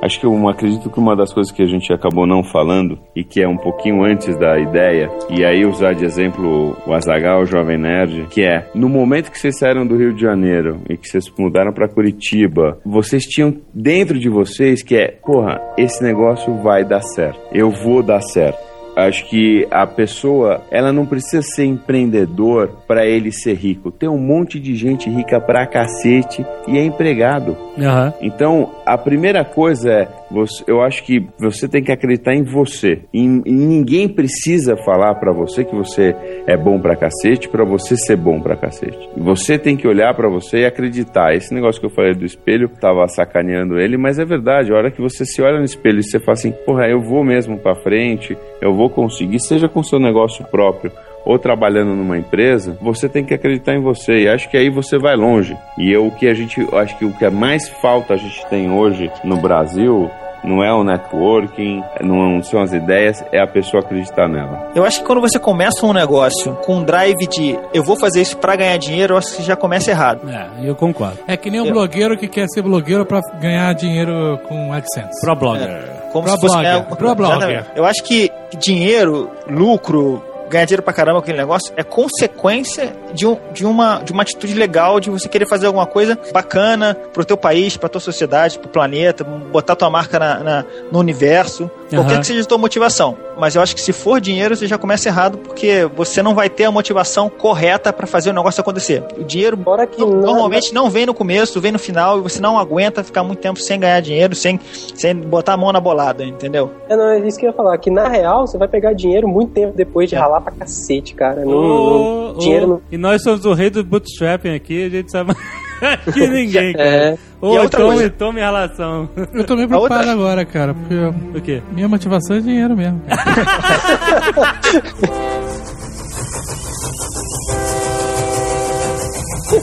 Acho 0.07 0.21
que 0.21 0.25
eu 0.25 0.47
acredito 0.47 0.89
que 0.89 0.99
uma 1.01 1.17
das 1.17 1.33
coisas 1.33 1.51
que 1.51 1.61
a 1.61 1.65
gente 1.65 1.91
acabou 1.91 2.25
não 2.25 2.41
falando 2.41 2.97
e 3.13 3.25
que 3.25 3.41
é 3.41 3.47
um 3.47 3.57
pouquinho 3.57 4.05
antes 4.05 4.37
da 4.37 4.57
ideia, 4.57 5.11
e 5.29 5.43
aí 5.43 5.65
usar 5.65 5.93
de 5.93 6.05
exemplo 6.05 6.77
o 6.87 6.93
Azagal, 6.93 7.41
o 7.41 7.45
Jovem 7.45 7.77
Nerd, 7.77 8.25
que 8.29 8.41
é 8.41 8.71
no 8.73 8.87
momento 8.87 9.29
que 9.29 9.37
vocês 9.37 9.59
saíram 9.59 9.85
do 9.85 9.97
Rio 9.97 10.13
de 10.13 10.21
Janeiro 10.21 10.79
e 10.89 10.95
que 10.95 11.09
vocês 11.09 11.29
mudaram 11.37 11.73
para 11.73 11.89
Curitiba, 11.89 12.79
vocês 12.85 13.23
tinham 13.23 13.53
dentro 13.73 14.17
de 14.17 14.29
vocês 14.29 14.81
que 14.81 14.95
é, 14.95 15.07
porra, 15.09 15.59
esse 15.77 16.01
negócio 16.01 16.55
vai 16.55 16.85
dar 16.85 17.01
certo, 17.01 17.41
eu 17.51 17.69
vou 17.69 18.01
dar 18.01 18.21
certo. 18.21 18.66
Acho 18.97 19.29
que 19.29 19.67
a 19.69 19.85
pessoa, 19.85 20.61
ela 20.71 20.91
não 20.91 21.05
precisa 21.05 21.43
ser 21.43 21.65
empreendedor 21.65 22.71
para 22.87 23.05
ele 23.05 23.31
ser 23.31 23.53
rico. 23.53 23.91
Tem 23.91 24.09
um 24.09 24.17
monte 24.17 24.59
de 24.59 24.75
gente 24.75 25.07
rica 25.07 25.39
pra 25.39 25.67
cacete 25.67 26.43
e 26.67 26.79
é 26.79 26.83
empregado. 26.83 27.55
Aham. 27.77 28.11
Então, 28.19 28.71
a 28.83 28.97
primeira 28.97 29.45
coisa 29.45 29.91
é, 29.91 30.07
você- 30.31 30.63
eu 30.67 30.81
acho 30.81 31.03
que 31.03 31.25
você 31.39 31.67
tem 31.67 31.83
que 31.83 31.91
acreditar 31.91 32.33
em 32.33 32.43
você. 32.43 33.01
E, 33.13 33.21
e 33.23 33.51
ninguém 33.51 34.07
precisa 34.07 34.75
falar 34.77 35.15
pra 35.15 35.31
você 35.31 35.63
que 35.63 35.75
você 35.75 36.15
é 36.45 36.57
bom 36.57 36.79
pra 36.79 36.95
cacete 36.95 37.47
pra 37.49 37.63
você 37.63 37.95
ser 37.95 38.15
bom 38.17 38.39
pra 38.39 38.55
cacete. 38.55 38.97
Você 39.17 39.57
tem 39.57 39.75
que 39.77 39.87
olhar 39.87 40.13
pra 40.15 40.29
você 40.29 40.59
e 40.59 40.65
acreditar. 40.65 41.33
Esse 41.33 41.53
negócio 41.53 41.79
que 41.79 41.85
eu 41.87 41.91
falei 41.91 42.13
do 42.13 42.25
espelho, 42.25 42.69
tava 42.69 43.07
sacaneando 43.07 43.79
ele, 43.79 43.97
mas 43.97 44.19
é 44.19 44.25
verdade. 44.25 44.71
A 44.71 44.75
hora 44.75 44.91
que 44.91 45.01
você 45.01 45.25
se 45.25 45.41
olha 45.41 45.59
no 45.59 45.65
espelho 45.65 45.99
e 45.99 46.03
você 46.03 46.19
fala 46.19 46.33
assim, 46.33 46.51
porra, 46.65 46.87
eu 46.87 47.01
vou 47.01 47.23
mesmo 47.23 47.57
pra 47.57 47.75
frente, 47.75 48.37
eu 48.61 48.73
vou 48.73 48.89
conseguir, 48.89 49.39
seja 49.39 49.67
com 49.67 49.81
seu 49.83 49.99
negócio 49.99 50.45
próprio 50.45 50.91
ou 51.27 51.37
trabalhando 51.37 51.93
numa 51.95 52.17
empresa, 52.17 52.77
você 52.81 53.09
tem 53.09 53.25
que 53.25 53.33
acreditar 53.33 53.73
em 53.75 53.81
você. 53.81 54.23
E 54.23 54.29
acho 54.29 54.49
que 54.49 54.55
aí 54.57 54.69
você 54.69 54.97
vai 54.97 55.15
longe. 55.15 55.55
E 55.77 55.91
eu, 55.91 56.07
o 56.07 56.11
que 56.11 56.27
a 56.27 56.33
gente, 56.33 56.65
acho 56.75 56.97
que 56.97 57.03
o 57.05 57.11
que 57.11 57.25
é 57.25 57.29
mais 57.29 57.67
falta 57.81 58.13
a 58.13 58.17
gente 58.17 58.45
tem 58.47 58.71
hoje 58.71 59.11
no 59.23 59.35
Brasil 59.37 60.09
não 60.43 60.63
é 60.63 60.71
o 60.71 60.83
networking, 60.83 61.81
não 62.01 62.41
são 62.43 62.61
as 62.61 62.71
ideias, 62.71 63.21
é 63.33 63.39
a 63.41 63.47
pessoa 63.47 63.81
acreditar 63.83 64.29
nela. 64.29 64.71
Eu 64.75 64.85
acho 64.85 64.99
que 65.01 65.05
quando 65.05 65.19
você 65.19 65.37
começa 65.37 65.85
um 65.85 65.91
negócio 65.91 66.53
com 66.63 66.75
um 66.77 66.83
drive 66.83 67.27
de 67.27 67.57
eu 67.73 67.83
vou 67.83 67.97
fazer 67.99 68.21
isso 68.21 68.37
pra 68.37 68.55
ganhar 68.55 68.77
dinheiro, 68.77 69.15
eu 69.15 69.17
acho 69.17 69.35
que 69.35 69.43
já 69.43 69.55
começa 69.57 69.91
errado. 69.91 70.21
É, 70.29 70.47
eu 70.63 70.75
concordo. 70.75 71.17
É 71.27 71.35
que 71.35 71.49
nem 71.49 71.59
um 71.59 71.65
Eu- 71.65 71.73
blogueiro 71.73 72.15
que 72.17 72.27
quer 72.29 72.45
ser 72.47 72.61
blogueiro 72.61 73.05
pra 73.05 73.19
ganhar 73.41 73.73
dinheiro 73.73 74.39
com 74.47 74.71
AdSense. 74.71 75.19
Pro 75.19 75.35
blogger. 75.35 75.81
Como 76.13 76.23
Pro 76.23 76.33
se 76.35 76.39
fosse 76.39 76.53
blogger, 76.55 76.71
ganhar- 76.71 76.95
pro 76.95 77.15
blogger. 77.15 77.65
Eu 77.75 77.83
acho 77.83 78.01
que 78.03 78.31
dinheiro, 78.57 79.29
lucro, 79.49 80.23
ganhar 80.49 80.65
dinheiro 80.65 80.83
pra 80.83 80.93
caramba 80.93 81.19
com 81.19 81.23
aquele 81.23 81.37
negócio 81.37 81.73
é 81.77 81.83
consequência 81.83 82.95
de, 83.13 83.25
um, 83.27 83.37
de, 83.51 83.65
uma, 83.65 83.99
de 84.03 84.11
uma 84.11 84.21
atitude 84.23 84.53
legal 84.53 84.99
de 84.99 85.09
você 85.09 85.27
querer 85.29 85.47
fazer 85.47 85.67
alguma 85.67 85.85
coisa 85.85 86.17
bacana 86.33 86.95
pro 87.13 87.23
teu 87.25 87.37
país, 87.37 87.77
pra 87.77 87.89
tua 87.89 88.01
sociedade, 88.01 88.57
pro 88.59 88.69
planeta, 88.69 89.23
botar 89.23 89.75
tua 89.75 89.89
marca 89.89 90.17
na, 90.19 90.39
na- 90.43 90.65
no 90.91 90.99
universo, 90.99 91.69
qualquer 91.95 92.19
que 92.19 92.27
seja 92.27 92.41
a 92.41 92.45
tua 92.45 92.57
motivação. 92.57 93.15
Mas 93.37 93.55
eu 93.55 93.61
acho 93.61 93.75
que 93.75 93.81
se 93.81 93.93
for 93.93 94.19
dinheiro, 94.19 94.55
você 94.55 94.65
já 94.67 94.77
começa 94.77 95.07
errado 95.07 95.37
porque 95.37 95.87
você 95.95 96.21
não 96.23 96.33
vai 96.33 96.49
ter 96.49 96.65
a 96.65 96.71
motivação 96.71 97.29
correta 97.29 97.93
pra 97.93 98.07
fazer 98.07 98.31
o 98.31 98.33
negócio 98.33 98.59
acontecer. 98.61 99.03
O 99.17 99.23
dinheiro 99.23 99.55
não- 99.99 100.09
normalmente 100.09 100.73
não 100.73 100.89
vem 100.89 101.05
no 101.05 101.13
começo, 101.13 101.61
vem 101.61 101.71
no 101.71 101.79
final 101.79 102.17
e 102.17 102.21
você 102.21 102.41
não 102.41 102.57
aguenta 102.57 103.03
ficar 103.03 103.23
muito 103.23 103.39
tempo 103.39 103.59
sem 103.59 103.79
ganhar 103.79 103.99
dinheiro, 104.01 104.33
sem, 104.35 104.59
sem 104.95 105.15
botar 105.15 105.53
a 105.53 105.57
mão 105.57 105.71
na 105.71 105.79
bolada, 105.79 106.23
entendeu? 106.25 106.71
É, 106.89 106.95
não, 106.97 107.09
é 107.09 107.19
isso 107.27 107.37
que 107.39 107.45
eu 107.45 107.49
ia 107.51 107.55
falar. 107.55 107.77
Que 107.77 107.91
na 107.91 108.07
real, 108.07 108.47
você 108.47 108.57
vai 108.57 108.67
pegar 108.67 108.93
dinheiro 108.93 109.27
muito 109.27 109.51
tempo 109.53 109.73
depois 109.75 110.09
de 110.09 110.15
ralar 110.15 110.41
pra 110.41 110.51
cacete, 110.51 111.13
cara. 111.13 111.45
Não, 111.45 111.61
não- 111.61 112.33
dinheiro 112.37 112.67
não. 112.67 112.81
E 112.91 112.97
nós 112.97 113.21
somos 113.21 113.45
o 113.45 113.53
rei 113.53 113.69
do 113.69 113.83
bootstrapping 113.83 114.53
aqui, 114.55 114.85
a 114.85 114.89
gente 114.89 115.11
sabe 115.11 115.33
que 116.13 116.27
ninguém, 116.27 116.73
cara. 116.73 116.87
É. 116.89 117.17
Ô, 117.41 117.55
a 117.57 117.61
outra 117.61 117.79
tome, 117.81 117.93
coisa- 117.95 118.09
tome 118.09 118.41
a 118.41 118.45
relação. 118.45 119.09
Eu 119.33 119.43
tô 119.45 119.55
meio 119.55 119.71
A 119.73 119.77
outra- 119.77 119.97
preocupado 119.99 120.09
agora, 120.09 120.45
cara, 120.45 120.73
porque 120.73 120.95
O 121.37 121.41
quê? 121.41 121.61
minha 121.71 121.87
motivação 121.87 122.37
é 122.37 122.39
dinheiro 122.39 122.75
mesmo. 122.75 123.01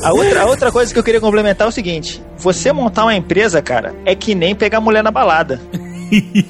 A 0.03 0.12
outra, 0.15 0.43
a 0.43 0.47
outra 0.47 0.73
coisa 0.73 0.91
que 0.93 0.99
eu 0.99 1.03
queria 1.05 1.20
complementar 1.20 1.66
é 1.66 1.69
o 1.69 1.73
seguinte: 1.73 2.23
você 2.39 2.73
montar 2.73 3.03
uma 3.05 3.15
empresa, 3.15 3.61
cara, 3.61 3.95
é 4.07 4.15
que 4.15 4.35
nem 4.35 4.55
pegar 4.55 4.81
mulher 4.81 5.03
na 5.03 5.11
balada. 5.11 5.61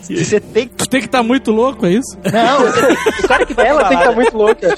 Você 0.03 0.41
tem 0.41 0.69
que. 0.69 0.75
Tu 0.75 0.89
tem 0.89 1.01
que 1.01 1.07
estar 1.07 1.23
muito 1.23 1.51
louco, 1.51 1.87
é 1.87 1.93
isso? 1.93 2.19
Não, 2.31 2.61
você 2.67 2.87
tem- 2.87 2.97
o 3.25 3.29
cara 3.29 3.47
que 3.47 3.55
vai 3.55 3.67
Ela 3.69 3.79
pra 3.81 3.89
tem 3.89 3.97
que 3.99 4.03
estar 4.05 4.15
balada, 4.15 4.15
muito 4.15 4.37
louca. 4.37 4.75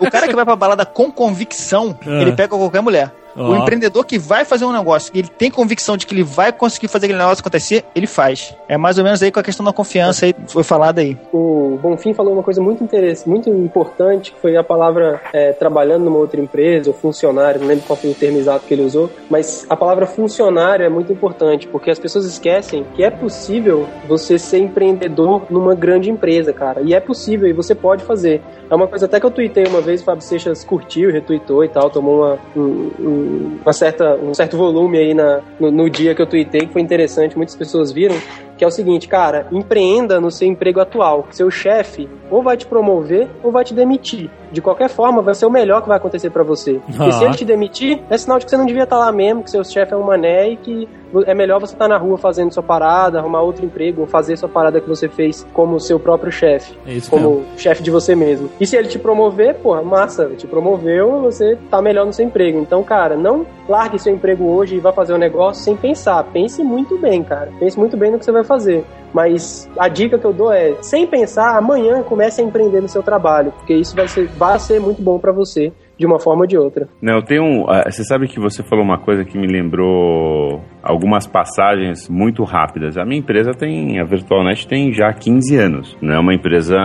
o 0.00 0.10
cara 0.10 0.26
que 0.26 0.34
vai 0.34 0.44
pra 0.44 0.56
balada 0.56 0.84
com 0.86 1.12
convicção, 1.12 1.96
Ah. 2.04 2.22
ele 2.22 2.32
pega 2.32 2.48
qualquer 2.48 2.80
mulher. 2.80 3.12
Ó. 3.38 3.50
O 3.50 3.56
empreendedor 3.56 4.04
que 4.04 4.18
vai 4.18 4.44
fazer 4.44 4.64
um 4.64 4.72
negócio, 4.72 5.12
que 5.12 5.18
ele 5.18 5.28
tem 5.28 5.50
convicção 5.50 5.96
de 5.96 6.06
que 6.06 6.14
ele 6.14 6.22
vai 6.24 6.52
conseguir 6.52 6.88
fazer 6.88 7.06
aquele 7.06 7.18
negócio 7.18 7.40
acontecer, 7.40 7.84
ele 7.94 8.06
faz. 8.06 8.54
É 8.68 8.76
mais 8.76 8.98
ou 8.98 9.04
menos 9.04 9.22
aí 9.22 9.30
com 9.30 9.40
a 9.40 9.42
questão 9.42 9.64
da 9.64 9.72
confiança 9.72 10.26
aí, 10.26 10.34
foi 10.46 10.62
falado 10.62 10.98
aí. 10.98 11.16
O 11.32 11.78
Bonfim 11.80 12.12
falou 12.14 12.32
uma 12.32 12.42
coisa 12.42 12.60
muito 12.60 12.82
interessante, 12.82 13.28
muito 13.28 13.48
importante, 13.50 14.32
que 14.32 14.40
foi 14.40 14.56
a 14.56 14.64
palavra 14.64 15.20
é, 15.32 15.52
trabalhando 15.52 16.04
numa 16.04 16.18
outra 16.18 16.40
empresa, 16.40 16.90
ou 16.90 16.94
funcionário, 16.96 17.60
não 17.60 17.68
lembro 17.68 17.84
qual 17.86 17.96
foi 17.96 18.10
o 18.10 18.14
termo 18.14 18.38
exato 18.38 18.66
que 18.66 18.74
ele 18.74 18.82
usou, 18.82 19.10
mas 19.30 19.66
a 19.68 19.76
palavra 19.76 20.06
funcionário 20.06 20.84
é 20.84 20.88
muito 20.88 21.12
importante, 21.12 21.66
porque 21.68 21.90
as 21.90 21.98
pessoas 21.98 22.24
esquecem 22.24 22.84
que 22.94 23.02
é 23.04 23.10
possível 23.10 23.86
você 24.08 24.38
ser 24.38 24.58
empreendedor 24.58 25.42
numa 25.50 25.74
grande 25.74 26.10
empresa, 26.10 26.52
cara. 26.52 26.80
E 26.82 26.94
é 26.94 27.00
possível, 27.00 27.48
e 27.48 27.52
você 27.52 27.74
pode 27.74 28.04
fazer. 28.04 28.40
É 28.70 28.74
uma 28.74 28.86
coisa 28.86 29.06
até 29.06 29.18
que 29.20 29.26
eu 29.26 29.30
tuitei 29.30 29.64
uma 29.66 29.80
vez, 29.80 30.00
o 30.02 30.04
Fábio 30.04 30.22
Seixas 30.22 30.64
curtiu, 30.64 31.10
retweetou 31.10 31.64
e 31.64 31.68
tal, 31.68 31.88
tomou 31.90 32.18
uma, 32.18 32.38
um, 32.56 32.90
um- 32.98 33.27
uma 33.62 33.72
certa, 33.72 34.16
um 34.16 34.34
certo 34.34 34.56
volume 34.56 34.98
aí 34.98 35.14
na, 35.14 35.40
no, 35.58 35.70
no 35.70 35.90
dia 35.90 36.14
que 36.14 36.22
eu 36.22 36.26
tuitei, 36.26 36.62
que 36.62 36.72
foi 36.72 36.82
interessante, 36.82 37.36
muitas 37.36 37.56
pessoas 37.56 37.92
viram, 37.92 38.16
que 38.58 38.64
é 38.64 38.66
o 38.66 38.70
seguinte, 38.70 39.06
cara, 39.08 39.46
empreenda 39.52 40.20
no 40.20 40.30
seu 40.30 40.48
emprego 40.48 40.80
atual. 40.80 41.26
Seu 41.30 41.50
chefe 41.50 42.08
ou 42.30 42.42
vai 42.42 42.56
te 42.56 42.66
promover 42.66 43.28
ou 43.42 43.50
vai 43.52 43.64
te 43.64 43.72
demitir. 43.72 44.28
De 44.50 44.60
qualquer 44.60 44.88
forma, 44.88 45.22
vai 45.22 45.34
ser 45.34 45.46
o 45.46 45.50
melhor 45.50 45.82
que 45.82 45.88
vai 45.88 45.96
acontecer 45.96 46.30
pra 46.30 46.42
você. 46.42 46.80
Porque 46.96 47.12
se 47.12 47.22
Ah. 47.24 47.28
ele 47.28 47.36
te 47.36 47.44
demitir, 47.44 48.00
é 48.10 48.16
sinal 48.18 48.38
de 48.38 48.44
que 48.46 48.50
você 48.50 48.56
não 48.56 48.66
devia 48.66 48.82
estar 48.84 48.98
lá 48.98 49.12
mesmo, 49.12 49.42
que 49.44 49.50
seu 49.50 49.62
chefe 49.62 49.92
é 49.92 49.96
um 49.96 50.02
mané 50.02 50.50
e 50.50 50.56
que 50.56 50.88
é 51.26 51.34
melhor 51.34 51.60
você 51.60 51.74
estar 51.74 51.86
na 51.88 51.96
rua 51.98 52.18
fazendo 52.18 52.52
sua 52.52 52.62
parada, 52.62 53.18
arrumar 53.18 53.42
outro 53.42 53.64
emprego, 53.64 54.02
ou 54.02 54.06
fazer 54.06 54.36
sua 54.36 54.48
parada 54.48 54.80
que 54.80 54.88
você 54.88 55.08
fez 55.08 55.46
como 55.54 55.78
seu 55.80 55.98
próprio 55.98 56.30
chefe 56.32 56.74
É 56.86 56.98
como 57.08 57.44
chefe 57.56 57.82
de 57.82 57.90
você 57.90 58.14
mesmo. 58.14 58.50
E 58.60 58.66
se 58.66 58.76
ele 58.76 58.88
te 58.88 58.98
promover, 58.98 59.54
porra, 59.56 59.82
massa, 59.82 60.26
te 60.36 60.46
promoveu, 60.46 61.20
você 61.20 61.56
tá 61.70 61.80
melhor 61.80 62.04
no 62.06 62.12
seu 62.12 62.24
emprego. 62.26 62.58
Então, 62.58 62.82
cara, 62.82 63.16
não 63.16 63.46
largue 63.68 63.98
seu 63.98 64.12
emprego 64.12 64.44
hoje 64.50 64.76
e 64.76 64.80
vá 64.80 64.92
fazer 64.92 65.12
um 65.14 65.18
negócio 65.18 65.62
sem 65.62 65.76
pensar. 65.76 66.24
Pense 66.24 66.62
muito 66.64 66.96
bem, 66.98 67.22
cara. 67.22 67.50
Pense 67.58 67.78
muito 67.78 67.96
bem 67.96 68.10
no 68.10 68.18
que 68.18 68.24
você 68.24 68.32
vai 68.32 68.44
fazer. 68.48 68.84
Mas 69.14 69.70
a 69.78 69.88
dica 69.88 70.18
que 70.18 70.26
eu 70.26 70.32
dou 70.34 70.52
é, 70.52 70.74
sem 70.82 71.06
pensar, 71.06 71.56
amanhã 71.56 72.02
comece 72.02 72.42
a 72.42 72.44
empreender 72.44 72.80
no 72.82 72.88
seu 72.88 73.02
trabalho, 73.02 73.52
porque 73.52 73.72
isso 73.74 73.94
vai 73.96 74.06
ser, 74.08 74.26
vai 74.36 74.58
ser 74.58 74.80
muito 74.80 75.00
bom 75.00 75.18
pra 75.18 75.32
você, 75.32 75.72
de 75.98 76.04
uma 76.04 76.18
forma 76.20 76.42
ou 76.42 76.46
de 76.46 76.58
outra. 76.58 76.86
Não, 77.00 77.22
tenho. 77.22 77.42
um- 77.42 77.64
ah, 77.70 77.84
Você 77.90 78.04
sabe 78.04 78.28
que 78.28 78.38
você 78.38 78.62
falou 78.62 78.84
uma 78.84 78.98
coisa 78.98 79.24
que 79.24 79.38
me 79.38 79.46
lembrou 79.46 80.60
algumas 80.82 81.26
passagens 81.26 82.08
muito 82.08 82.44
rápidas. 82.44 82.96
A 82.98 83.04
minha 83.04 83.18
empresa 83.20 83.52
tem. 83.52 83.98
A 83.98 84.04
VirtualNet 84.04 84.66
tem 84.68 84.92
já 84.92 85.12
15 85.12 85.56
anos. 85.56 85.96
Não 86.02 86.14
é 86.14 86.18
uma 86.18 86.34
empresa 86.34 86.76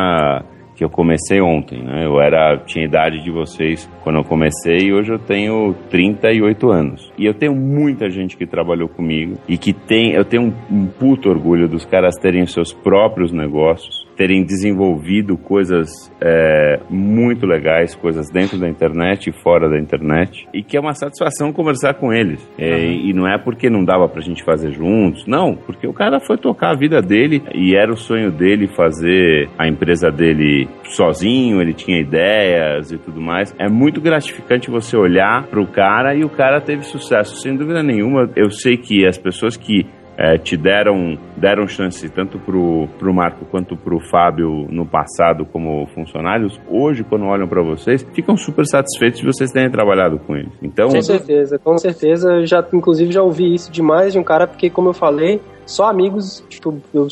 que 0.76 0.84
eu 0.84 0.90
comecei 0.90 1.42
ontem, 1.42 1.84
né? 1.84 2.06
Eu 2.06 2.20
era 2.20 2.58
tinha 2.58 2.86
idade 2.86 3.24
de 3.24 3.32
vocês 3.32 3.90
quando 4.02 4.18
eu 4.18 4.24
comecei 4.24 4.88
e 4.88 4.94
hoje 4.94 5.12
eu 5.12 5.20
tenho 5.20 5.74
38 5.90 6.72
anos. 6.72 7.12
E 7.18 7.26
eu 7.26 7.34
tenho 7.34 7.56
muita 7.56 8.10
gente 8.10 8.36
que 8.36 8.46
trabalhou 8.46 8.88
comigo 8.88 9.38
e 9.48 9.58
que 9.58 9.74
tem, 9.74 10.14
eu 10.14 10.26
tenho 10.26 10.44
um, 10.44 10.54
um 10.76 10.86
puto 10.88 11.30
orgulho 11.30 11.68
dos 11.68 11.86
caras 11.86 12.16
terem 12.16 12.46
seus 12.46 12.74
próprios 12.74 13.32
negócios 13.32 14.03
terem 14.16 14.44
desenvolvido 14.44 15.38
coisas 15.38 16.12
é, 16.22 16.80
muito 16.90 17.46
legais, 17.46 17.96
coisas 17.96 18.30
dentro 18.30 18.58
da 18.58 18.70
internet 18.70 19.30
e 19.30 19.34
fora 19.34 19.70
da 19.70 19.80
internet, 19.80 20.48
e 20.54 20.64
que 20.64 20.78
é 20.78 20.80
uma 20.80 20.94
satisfação 20.94 21.52
conversar 21.52 21.96
com 21.96 22.14
eles. 22.14 22.48
É, 22.58 22.86
E 22.86 23.14
não 23.14 23.28
é 23.28 23.38
porque 23.38 23.70
não 23.70 23.84
dava 23.84 24.08
pra 24.08 24.22
gente 24.22 24.44
fazer 24.44 24.72
juntos, 24.72 25.26
não, 25.28 25.56
porque 25.56 25.88
o 25.88 25.94
cara 25.94 26.20
foi 26.20 26.38
tocar 26.38 26.72
a 26.72 26.78
vida 26.78 27.02
dele 27.02 27.44
e 27.54 27.76
era 27.76 27.92
o 27.92 27.98
sonho 27.98 28.32
dele 28.32 28.68
fazer 28.68 29.50
a 29.58 29.68
empresa 29.68 30.10
dele 30.12 30.68
sozinho, 30.84 31.62
ele 31.62 31.74
tinha 31.74 32.00
ideias 32.00 32.92
e 32.92 32.98
tudo 32.98 33.22
mais. 33.22 33.54
É 33.58 33.68
muito 33.70 34.02
gratificante 34.02 34.70
você 34.70 34.96
olhar 34.96 35.48
pro 35.48 35.66
cara 35.68 36.16
e 36.16 36.24
o 36.24 36.30
cara 36.30 36.62
teve 36.62 36.84
sucesso, 36.84 37.38
sem 37.38 37.56
dúvida 37.56 37.82
nenhuma. 37.82 38.30
Eu 38.36 38.50
sei 38.52 38.78
que 38.78 39.06
as 39.06 39.18
pessoas 39.18 39.58
que 39.58 39.86
é, 40.18 40.38
te 40.38 40.56
deram, 40.56 41.18
deram 41.36 41.68
chance 41.68 42.08
tanto 42.10 42.38
pro, 42.40 42.88
pro 43.00 43.14
Marco 43.14 43.46
quanto 43.46 43.76
pro 43.76 44.00
Fábio 44.00 44.68
no 44.70 44.86
passado 44.86 45.46
como 45.46 45.88
funcionários, 45.88 46.60
hoje, 46.70 47.04
quando 47.04 47.26
olham 47.26 47.48
para 47.48 47.62
vocês, 47.64 48.06
ficam 48.14 48.38
super 48.38 48.66
satisfeitos 48.66 49.20
de 49.20 49.26
vocês 49.26 49.52
terem 49.52 49.72
trabalhado 49.72 50.20
com 50.20 50.36
eles. 50.36 50.52
Então, 50.62 50.90
Com 50.90 51.02
certeza, 51.02 51.58
com 51.58 51.78
certeza. 51.78 52.46
Já, 52.46 52.66
inclusive, 52.74 53.12
já 53.12 53.24
ouvi 53.24 53.54
isso 53.54 53.72
demais 53.72 54.14
de 54.14 54.20
um 54.20 54.24
cara, 54.24 54.48
porque, 54.48 54.70
como 54.70 54.90
eu 54.90 54.94
falei, 54.94 55.42
só 55.66 55.90
amigos, 55.90 56.44
tipo, 56.50 56.82
eu, 56.94 57.08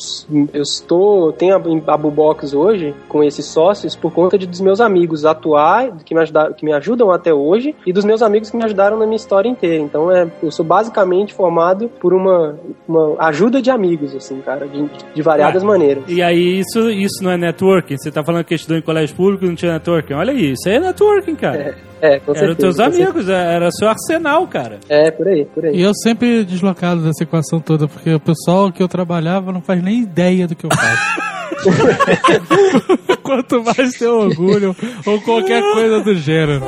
eu 0.54 0.62
estou, 0.62 1.32
tenho 1.34 1.56
a, 1.56 1.94
a 1.94 1.98
Bubox 1.98 2.54
hoje 2.54 2.94
com 3.08 3.24
esses 3.24 3.46
sócios 3.46 3.96
por 3.96 4.12
conta 4.12 4.38
de, 4.38 4.46
dos 4.46 4.62
meus 4.62 4.82
amigos 4.82 5.26
atuais, 5.26 5.94
que 6.04 6.14
me, 6.14 6.22
ajudaram, 6.22 6.54
que 6.54 6.66
me 6.66 6.74
ajudam 6.74 7.12
até 7.12 7.34
hoje, 7.34 7.76
e 7.86 7.94
dos 7.94 8.06
meus 8.06 8.22
amigos 8.22 8.50
que 8.50 8.58
me 8.58 8.64
ajudaram 8.64 8.98
na 8.98 9.06
minha 9.06 9.16
história 9.16 9.50
inteira. 9.50 9.84
Então, 9.84 10.12
é, 10.12 10.28
eu 10.42 10.52
sou 10.52 10.66
basicamente 10.66 11.34
formado 11.34 11.90
por 12.00 12.14
uma, 12.14 12.56
uma 12.88 13.16
ajuda 13.28 13.62
de 13.62 13.70
amigos, 13.70 14.16
assim, 14.16 14.40
cara, 14.42 14.68
de, 14.68 14.90
de 15.14 15.22
variadas 15.22 15.64
Ué, 15.64 15.68
maneiras. 15.68 16.04
E 16.08 16.22
aí, 16.22 16.60
isso, 16.60 16.90
isso 16.90 17.24
não 17.24 17.32
é 17.32 17.38
networking? 17.38 17.98
Você 17.98 18.12
tá 18.12 18.24
falando 18.24 18.44
que 18.44 18.56
estudou 18.56 18.78
em 18.78 18.82
colégio 18.82 19.16
público 19.16 19.46
e 19.46 19.48
não 19.48 19.56
tinha 19.56 19.74
networking? 19.74 20.14
Olha 20.14 20.34
aí, 20.34 20.52
isso 20.52 20.68
aí 20.68 20.76
é 20.76 20.80
networking, 20.80 21.36
cara. 21.36 21.58
É, 21.58 21.76
com 22.20 22.34
Eram 22.36 22.56
teus 22.56 22.80
amigos, 22.80 23.30
era 23.30 23.70
seu 23.72 23.88
arsenal, 23.88 24.48
cara. 24.48 24.80
É, 24.90 25.12
por 25.12 25.28
aí, 25.28 25.46
por 25.46 25.66
aí. 25.66 25.76
E 25.76 25.82
eu 25.82 25.92
sempre 25.94 26.44
deslocado 26.44 27.02
dessa 27.02 27.24
equação 27.24 27.60
toda, 27.60 27.88
porque 27.88 28.14
o 28.14 28.20
pessoal 28.20 28.72
que 28.72 28.82
eu 28.82 28.88
trabalhava 28.88 29.52
não 29.52 29.62
faz 29.62 29.82
nem 29.84 30.02
ideia 30.02 30.48
do 30.48 30.56
que 30.56 30.66
eu 30.66 30.70
faço. 30.72 31.32
Quanto 33.22 33.64
mais 33.64 33.94
ter 33.94 34.08
orgulho 34.08 34.76
ou 35.06 35.22
qualquer 35.22 35.62
coisa 35.74 36.02
do 36.02 36.16
gênero. 36.16 36.62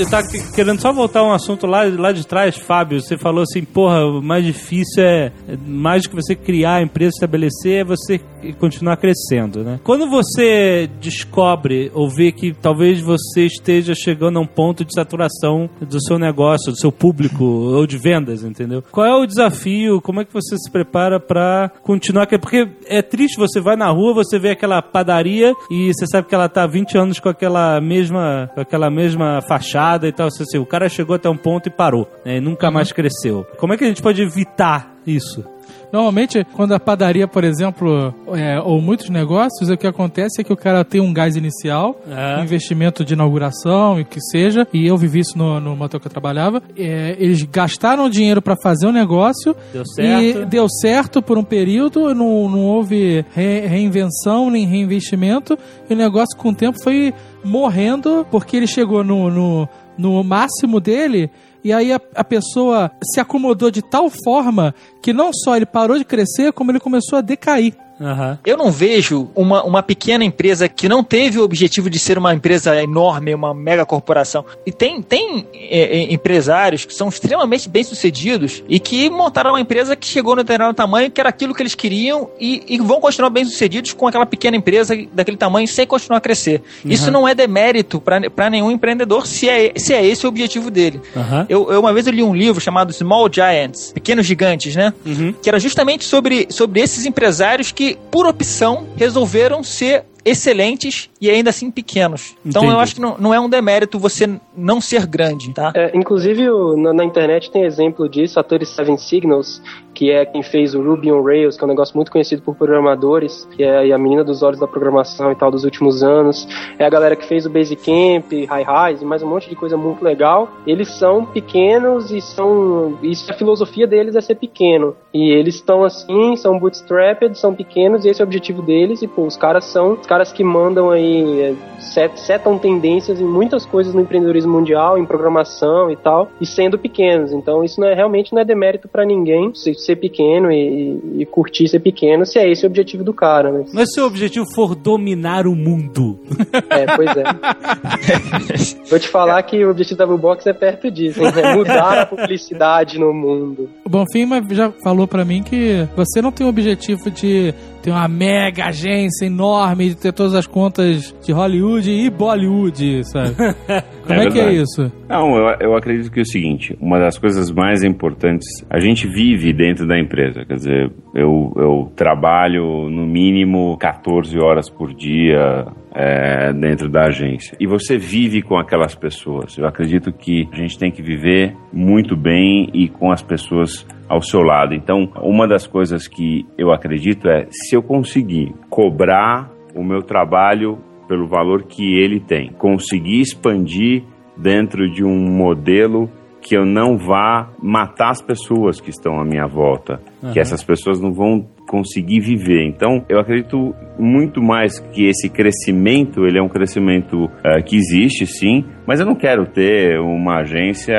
Eu 0.00 0.08
tava 0.08 0.26
que- 0.28 0.52
querendo 0.52 0.80
só 0.80 0.92
voltar 0.92 1.20
a 1.20 1.24
um 1.24 1.32
assunto 1.32 1.66
lá, 1.66 1.82
lá 1.84 2.10
de 2.10 2.26
trás, 2.26 2.56
Fábio. 2.56 3.02
Você 3.02 3.18
falou 3.18 3.42
assim, 3.42 3.62
porra, 3.62 4.02
o 4.06 4.22
mais 4.22 4.44
difícil 4.44 5.02
é, 5.04 5.30
é 5.46 5.56
mais 5.66 6.04
do 6.04 6.08
que 6.10 6.16
você 6.16 6.34
criar 6.34 6.76
a 6.76 6.82
empresa, 6.82 7.10
estabelecer, 7.16 7.80
é 7.80 7.84
você 7.84 8.18
continuar 8.58 8.96
crescendo, 8.96 9.62
né? 9.62 9.78
Quando 9.84 10.08
você 10.08 10.88
descobre 11.00 11.90
ou 11.94 12.08
vê 12.08 12.32
que 12.32 12.54
talvez 12.54 13.00
você 13.02 13.44
esteja 13.44 13.92
chegando 13.94 14.38
a 14.38 14.42
um 14.42 14.46
ponto 14.46 14.86
de 14.86 14.94
saturação 14.94 15.68
do 15.80 16.00
seu 16.02 16.18
negócio, 16.18 16.72
do 16.72 16.78
seu 16.78 16.90
público 16.90 17.44
ou 17.44 17.86
de 17.86 17.98
vendas, 17.98 18.42
entendeu? 18.42 18.82
Qual 18.90 19.06
é 19.06 19.14
o 19.14 19.26
desafio? 19.26 20.00
Como 20.00 20.22
é 20.22 20.24
que 20.24 20.32
você 20.32 20.56
se 20.56 20.70
prepara 20.70 21.20
pra 21.20 21.70
continuar? 21.82 22.26
Porque 22.40 22.66
é 22.86 23.02
triste, 23.02 23.36
você 23.36 23.60
vai 23.60 23.76
na 23.76 23.90
rua, 23.90 24.14
você 24.14 24.38
vê 24.38 24.50
aquela 24.50 24.80
padaria 24.80 25.52
e 25.70 25.92
você 25.92 26.06
sabe 26.06 26.26
que 26.26 26.34
ela 26.34 26.48
tá 26.48 26.62
há 26.62 26.66
20 26.66 26.96
anos 26.96 27.20
com 27.20 27.28
aquela 27.28 27.78
mesma, 27.82 28.50
com 28.54 28.60
aquela 28.62 28.88
mesma 28.88 29.42
fachada 29.46 29.89
e 30.08 30.12
tal. 30.12 30.26
Assim, 30.28 30.58
o 30.58 30.66
cara 30.66 30.88
chegou 30.88 31.16
até 31.16 31.28
um 31.28 31.36
ponto 31.36 31.66
e 31.68 31.70
parou, 31.70 32.08
né? 32.24 32.36
E 32.36 32.40
nunca 32.40 32.70
mais 32.70 32.92
cresceu. 32.92 33.46
Como 33.58 33.72
é 33.72 33.76
que 33.76 33.84
a 33.84 33.88
gente 33.88 34.02
pode 34.02 34.20
evitar 34.22 34.94
isso? 35.06 35.44
Normalmente, 35.92 36.46
quando 36.54 36.72
a 36.72 36.78
padaria, 36.78 37.26
por 37.26 37.42
exemplo, 37.42 38.14
é, 38.32 38.60
ou 38.60 38.80
muitos 38.80 39.08
negócios, 39.10 39.68
o 39.68 39.76
que 39.76 39.88
acontece 39.88 40.40
é 40.40 40.44
que 40.44 40.52
o 40.52 40.56
cara 40.56 40.84
tem 40.84 41.00
um 41.00 41.12
gás 41.12 41.34
inicial, 41.34 42.00
É. 42.08 42.38
um 42.38 42.44
investimento 42.44 43.04
de 43.04 43.14
inauguração 43.14 43.98
e 43.98 44.02
o 44.02 44.04
que 44.04 44.20
seja, 44.20 44.64
e 44.72 44.86
eu 44.86 44.96
vivi 44.96 45.18
isso 45.18 45.36
no, 45.36 45.58
no 45.58 45.74
motel 45.74 45.98
que 45.98 46.06
eu 46.06 46.10
trabalhava. 46.10 46.62
É, 46.78 47.16
eles 47.18 47.42
gastaram 47.42 48.08
dinheiro 48.08 48.40
para 48.40 48.54
fazer 48.62 48.86
o 48.86 48.92
negócio 48.92 49.54
Deu 49.72 49.84
certo? 49.84 50.38
e 50.42 50.44
deu 50.46 50.68
certo 50.68 51.20
por 51.20 51.36
um 51.36 51.42
período, 51.44 52.14
não, 52.14 52.48
não 52.48 52.60
houve 52.66 53.24
re- 53.34 53.66
reinvenção 53.66 54.48
nem 54.48 54.66
reinvestimento, 54.66 55.58
e 55.88 55.92
o 55.94 55.96
negócio 55.96 56.36
com 56.38 56.50
o 56.50 56.54
tempo 56.54 56.78
foi 56.84 57.12
morrendo 57.44 58.24
porque 58.30 58.56
ele 58.56 58.66
chegou 58.68 59.02
no, 59.02 59.28
no, 59.28 59.68
no 60.00 60.24
máximo 60.24 60.80
dele. 60.80 61.30
E 61.62 61.72
aí 61.72 61.92
a, 61.92 62.00
a 62.14 62.24
pessoa 62.24 62.90
se 63.02 63.20
acomodou 63.20 63.70
de 63.70 63.82
tal 63.82 64.10
forma 64.24 64.74
que 65.02 65.12
não 65.12 65.30
só 65.32 65.56
ele 65.56 65.66
parou 65.66 65.98
de 65.98 66.04
crescer, 66.04 66.52
como 66.52 66.70
ele 66.70 66.80
começou 66.80 67.18
a 67.18 67.22
decair. 67.22 67.74
Aham. 68.00 68.38
Eu 68.44 68.56
não 68.56 68.70
vejo 68.70 69.30
uma, 69.34 69.62
uma 69.62 69.82
pequena 69.82 70.24
empresa 70.24 70.68
que 70.68 70.88
não 70.88 71.04
teve 71.04 71.38
o 71.38 71.44
objetivo 71.44 71.90
de 71.90 71.98
ser 71.98 72.18
uma 72.18 72.32
empresa 72.34 72.80
enorme, 72.82 73.34
uma 73.34 73.54
mega 73.54 73.84
corporação. 73.84 74.44
E 74.64 74.72
tem, 74.72 75.02
tem 75.02 75.46
é, 75.54 75.98
é, 75.98 76.12
empresários 76.12 76.84
que 76.84 76.94
são 76.94 77.08
extremamente 77.08 77.68
bem-sucedidos 77.68 78.62
e 78.68 78.80
que 78.80 79.10
montaram 79.10 79.50
uma 79.50 79.60
empresa 79.60 79.94
que 79.94 80.06
chegou 80.06 80.34
no 80.34 80.42
determinado 80.42 80.74
tamanho, 80.74 81.10
que 81.10 81.20
era 81.20 81.28
aquilo 81.28 81.54
que 81.54 81.62
eles 81.62 81.74
queriam, 81.74 82.30
e, 82.40 82.64
e 82.68 82.78
vão 82.78 83.00
continuar 83.00 83.30
bem-sucedidos 83.30 83.92
com 83.92 84.06
aquela 84.06 84.26
pequena 84.26 84.56
empresa 84.56 84.94
daquele 85.12 85.36
tamanho 85.36 85.68
sem 85.68 85.86
continuar 85.86 86.18
a 86.18 86.20
crescer. 86.20 86.62
Isso 86.84 87.10
não 87.10 87.26
é 87.26 87.34
demérito 87.34 88.00
para 88.00 88.50
nenhum 88.50 88.70
empreendedor 88.70 89.26
se 89.26 89.48
é, 89.48 89.72
se 89.76 89.92
é 89.92 90.04
esse 90.04 90.26
o 90.26 90.28
objetivo 90.28 90.70
dele. 90.70 91.00
Aham. 91.16 91.46
Eu, 91.48 91.70
eu 91.72 91.80
uma 91.80 91.92
vez 91.92 92.06
eu 92.06 92.12
li 92.12 92.22
um 92.22 92.34
livro 92.34 92.60
chamado 92.60 92.92
Small 92.92 93.28
Giants, 93.32 93.92
Pequenos 93.92 94.26
Gigantes, 94.26 94.74
né? 94.76 94.92
Uhum. 95.04 95.34
Que 95.42 95.48
era 95.48 95.58
justamente 95.58 96.04
sobre, 96.04 96.46
sobre 96.50 96.80
esses 96.80 97.06
empresários 97.06 97.72
que, 97.72 97.89
por 98.10 98.26
opção, 98.26 98.86
resolveram 98.96 99.62
ser 99.62 100.04
excelentes 100.24 101.08
e 101.20 101.30
ainda 101.30 101.50
assim 101.50 101.70
pequenos. 101.70 102.34
Então 102.44 102.62
Entendi. 102.62 102.74
eu 102.76 102.80
acho 102.80 102.94
que 102.94 103.00
não, 103.00 103.16
não 103.18 103.34
é 103.34 103.40
um 103.40 103.48
demérito 103.48 103.98
você 103.98 104.28
não 104.56 104.80
ser 104.80 105.06
grande, 105.06 105.52
tá? 105.52 105.72
É, 105.74 105.90
inclusive, 105.96 106.48
o- 106.50 106.76
na, 106.76 106.92
na 106.92 107.04
internet 107.04 107.50
tem 107.50 107.64
exemplo 107.64 108.08
disso, 108.08 108.38
a 108.38 108.42
37 108.42 108.98
Signals, 109.00 109.62
que 109.94 110.10
é 110.10 110.24
quem 110.24 110.42
fez 110.42 110.74
o 110.74 110.82
Ruby 110.82 111.12
on 111.12 111.22
Rails, 111.22 111.56
que 111.56 111.62
é 111.62 111.66
um 111.66 111.68
negócio 111.68 111.94
muito 111.96 112.10
conhecido 112.10 112.42
por 112.42 112.54
programadores, 112.54 113.46
que 113.56 113.62
é 113.62 113.92
a 113.92 113.98
menina 113.98 114.24
dos 114.24 114.42
olhos 114.42 114.58
da 114.58 114.66
programação 114.66 115.30
e 115.32 115.34
tal 115.34 115.50
dos 115.50 115.64
últimos 115.64 116.02
anos. 116.02 116.46
É 116.78 116.84
a 116.84 116.90
galera 116.90 117.16
que 117.16 117.26
fez 117.26 117.44
o 117.46 117.50
Basecamp, 117.50 118.30
High 118.48 118.62
Highs 118.64 119.02
e 119.02 119.04
mais 119.04 119.22
um 119.22 119.28
monte 119.28 119.48
de 119.48 119.56
coisa 119.56 119.76
muito 119.76 120.02
legal. 120.02 120.48
Eles 120.66 120.88
são 120.94 121.24
pequenos 121.26 122.10
e 122.10 122.20
são. 122.20 122.98
Isso 123.02 123.30
a 123.30 123.34
filosofia 123.34 123.86
deles 123.86 124.16
é 124.16 124.20
ser 124.20 124.36
pequeno. 124.36 124.96
E 125.12 125.30
eles 125.32 125.56
estão 125.56 125.84
assim, 125.84 126.36
são 126.36 126.58
bootstrapped, 126.58 127.36
são 127.38 127.54
pequenos, 127.54 128.04
e 128.04 128.08
esse 128.08 128.20
é 128.20 128.24
o 128.24 128.26
objetivo 128.26 128.62
deles. 128.62 129.02
E 129.02 129.08
pô, 129.08 129.26
os 129.26 129.36
caras 129.36 129.64
são 129.64 129.94
os 129.94 130.06
caras 130.10 130.32
que 130.32 130.42
mandam 130.42 130.90
aí, 130.90 131.40
é, 131.40 131.54
set- 131.80 132.18
setam 132.18 132.58
tendências 132.58 133.20
em 133.20 133.24
muitas 133.24 133.64
coisas 133.64 133.94
no 133.94 134.00
empreendedorismo 134.00 134.52
mundial, 134.52 134.98
em 134.98 135.06
programação 135.06 135.88
e 135.88 135.94
tal, 135.96 136.28
e 136.40 136.44
sendo 136.44 136.76
pequenos. 136.76 137.32
Então 137.32 137.62
isso 137.62 137.80
não 137.80 137.86
é 137.86 137.94
realmente 137.94 138.32
não 138.34 138.42
é 138.42 138.44
demérito 138.44 138.88
pra 138.88 139.04
ninguém 139.06 139.54
se- 139.54 139.74
ser 139.74 139.94
pequeno 139.96 140.50
e, 140.50 141.20
e 141.20 141.26
curtir 141.26 141.68
ser 141.68 141.78
pequeno, 141.78 142.26
se 142.26 142.40
é 142.40 142.50
esse 142.50 142.64
o 142.64 142.68
objetivo 142.68 143.04
do 143.04 143.14
cara, 143.14 143.52
né? 143.52 143.64
Mas 143.72 143.92
se 143.94 144.00
o 144.00 144.06
objetivo 144.06 144.44
for 144.52 144.74
dominar 144.74 145.46
o 145.46 145.54
mundo, 145.54 146.18
É, 146.70 146.86
pois 146.96 147.10
é. 147.16 147.22
Vou 148.90 148.98
te 148.98 149.08
falar 149.08 149.40
que 149.44 149.64
o 149.64 149.70
objetivo 149.70 149.98
da 149.98 150.06
Bubox 150.06 150.44
é 150.46 150.52
perto 150.52 150.90
disso, 150.90 151.22
hein? 151.22 151.32
é 151.36 151.54
mudar 151.54 151.98
a 152.00 152.06
publicidade 152.06 152.98
no 152.98 153.12
mundo. 153.12 153.68
O 153.84 153.88
Bonfim 153.88 154.28
já 154.50 154.72
falou 154.82 155.06
pra 155.06 155.24
mim 155.24 155.42
que 155.42 155.86
você 155.96 156.20
não 156.20 156.32
tem 156.32 156.44
o 156.46 156.50
objetivo 156.50 157.10
de 157.10 157.54
ter 157.82 157.90
uma 157.90 158.08
mega 158.08 158.66
agência 158.66 159.26
enorme, 159.26 159.90
de 159.90 159.96
ter 159.96 160.12
todas 160.12 160.34
as 160.34 160.46
contas 160.46 161.14
de 161.24 161.32
Hollywood 161.32 161.90
e 161.90 162.10
Bollywood, 162.10 163.04
sabe? 163.04 163.34
Como 164.06 164.20
é, 164.20 164.30
que 164.30 164.40
é 164.40 164.52
isso? 164.52 164.92
Não, 165.08 165.36
eu, 165.36 165.56
eu 165.60 165.76
acredito 165.76 166.10
que 166.10 166.20
é 166.20 166.22
o 166.22 166.26
seguinte, 166.26 166.76
uma 166.80 166.98
das 166.98 167.18
coisas 167.18 167.50
mais 167.50 167.82
importantes, 167.82 168.46
a 168.68 168.80
gente 168.80 169.06
vive 169.08 169.52
dentro 169.52 169.86
da 169.86 169.98
empresa, 169.98 170.44
quer 170.44 170.54
dizer, 170.54 170.92
eu, 171.14 171.52
eu 171.56 171.92
trabalho 171.96 172.88
no 172.90 173.06
mínimo 173.06 173.76
14 173.78 174.36
horas 174.38 174.68
por 174.68 174.92
dia 174.94 175.66
é, 175.92 176.52
dentro 176.52 176.88
da 176.88 177.06
agência. 177.06 177.56
E 177.58 177.66
você 177.66 177.98
vive 177.98 178.42
com 178.42 178.56
aquelas 178.56 178.94
pessoas. 178.94 179.56
Eu 179.58 179.66
acredito 179.66 180.12
que 180.12 180.48
a 180.52 180.56
gente 180.56 180.78
tem 180.78 180.90
que 180.90 181.02
viver 181.02 181.56
muito 181.72 182.16
bem 182.16 182.70
e 182.72 182.88
com 182.88 183.10
as 183.10 183.22
pessoas 183.22 183.86
ao 184.08 184.20
seu 184.20 184.40
lado. 184.40 184.74
Então, 184.74 185.10
uma 185.22 185.46
das 185.46 185.66
coisas 185.66 186.08
que 186.08 186.46
eu 186.58 186.72
acredito 186.72 187.28
é 187.28 187.46
se 187.50 187.76
eu 187.76 187.82
conseguir 187.82 188.52
cobrar 188.68 189.50
o 189.74 189.84
meu 189.84 190.02
trabalho 190.02 190.78
pelo 191.06 191.26
valor 191.26 191.64
que 191.64 191.98
ele 191.98 192.20
tem, 192.20 192.50
conseguir 192.52 193.20
expandir 193.20 194.02
dentro 194.36 194.90
de 194.90 195.04
um 195.04 195.16
modelo 195.16 196.10
que 196.42 196.56
eu 196.56 196.64
não 196.64 196.96
vá 196.96 197.50
matar 197.62 198.10
as 198.10 198.22
pessoas 198.22 198.80
que 198.80 198.90
estão 198.90 199.20
à 199.20 199.24
minha 199.24 199.46
volta, 199.46 200.00
que 200.32 200.40
essas 200.40 200.62
pessoas 200.64 201.00
não 201.00 201.12
vão 201.12 201.46
conseguir 201.68 202.20
viver. 202.20 202.66
Então, 202.66 203.04
eu 203.08 203.20
acredito 203.20 203.74
muito 203.98 204.42
mais 204.42 204.78
que 204.80 205.06
esse 205.06 205.28
crescimento, 205.28 206.24
ele 206.26 206.38
é 206.38 206.42
um 206.42 206.48
crescimento 206.48 207.28
eh, 207.44 207.62
que 207.62 207.76
existe, 207.76 208.26
sim, 208.26 208.64
mas 208.86 208.98
eu 208.98 209.06
não 209.06 209.14
quero 209.14 209.46
ter 209.46 210.00
uma 210.00 210.40
agência 210.40 210.96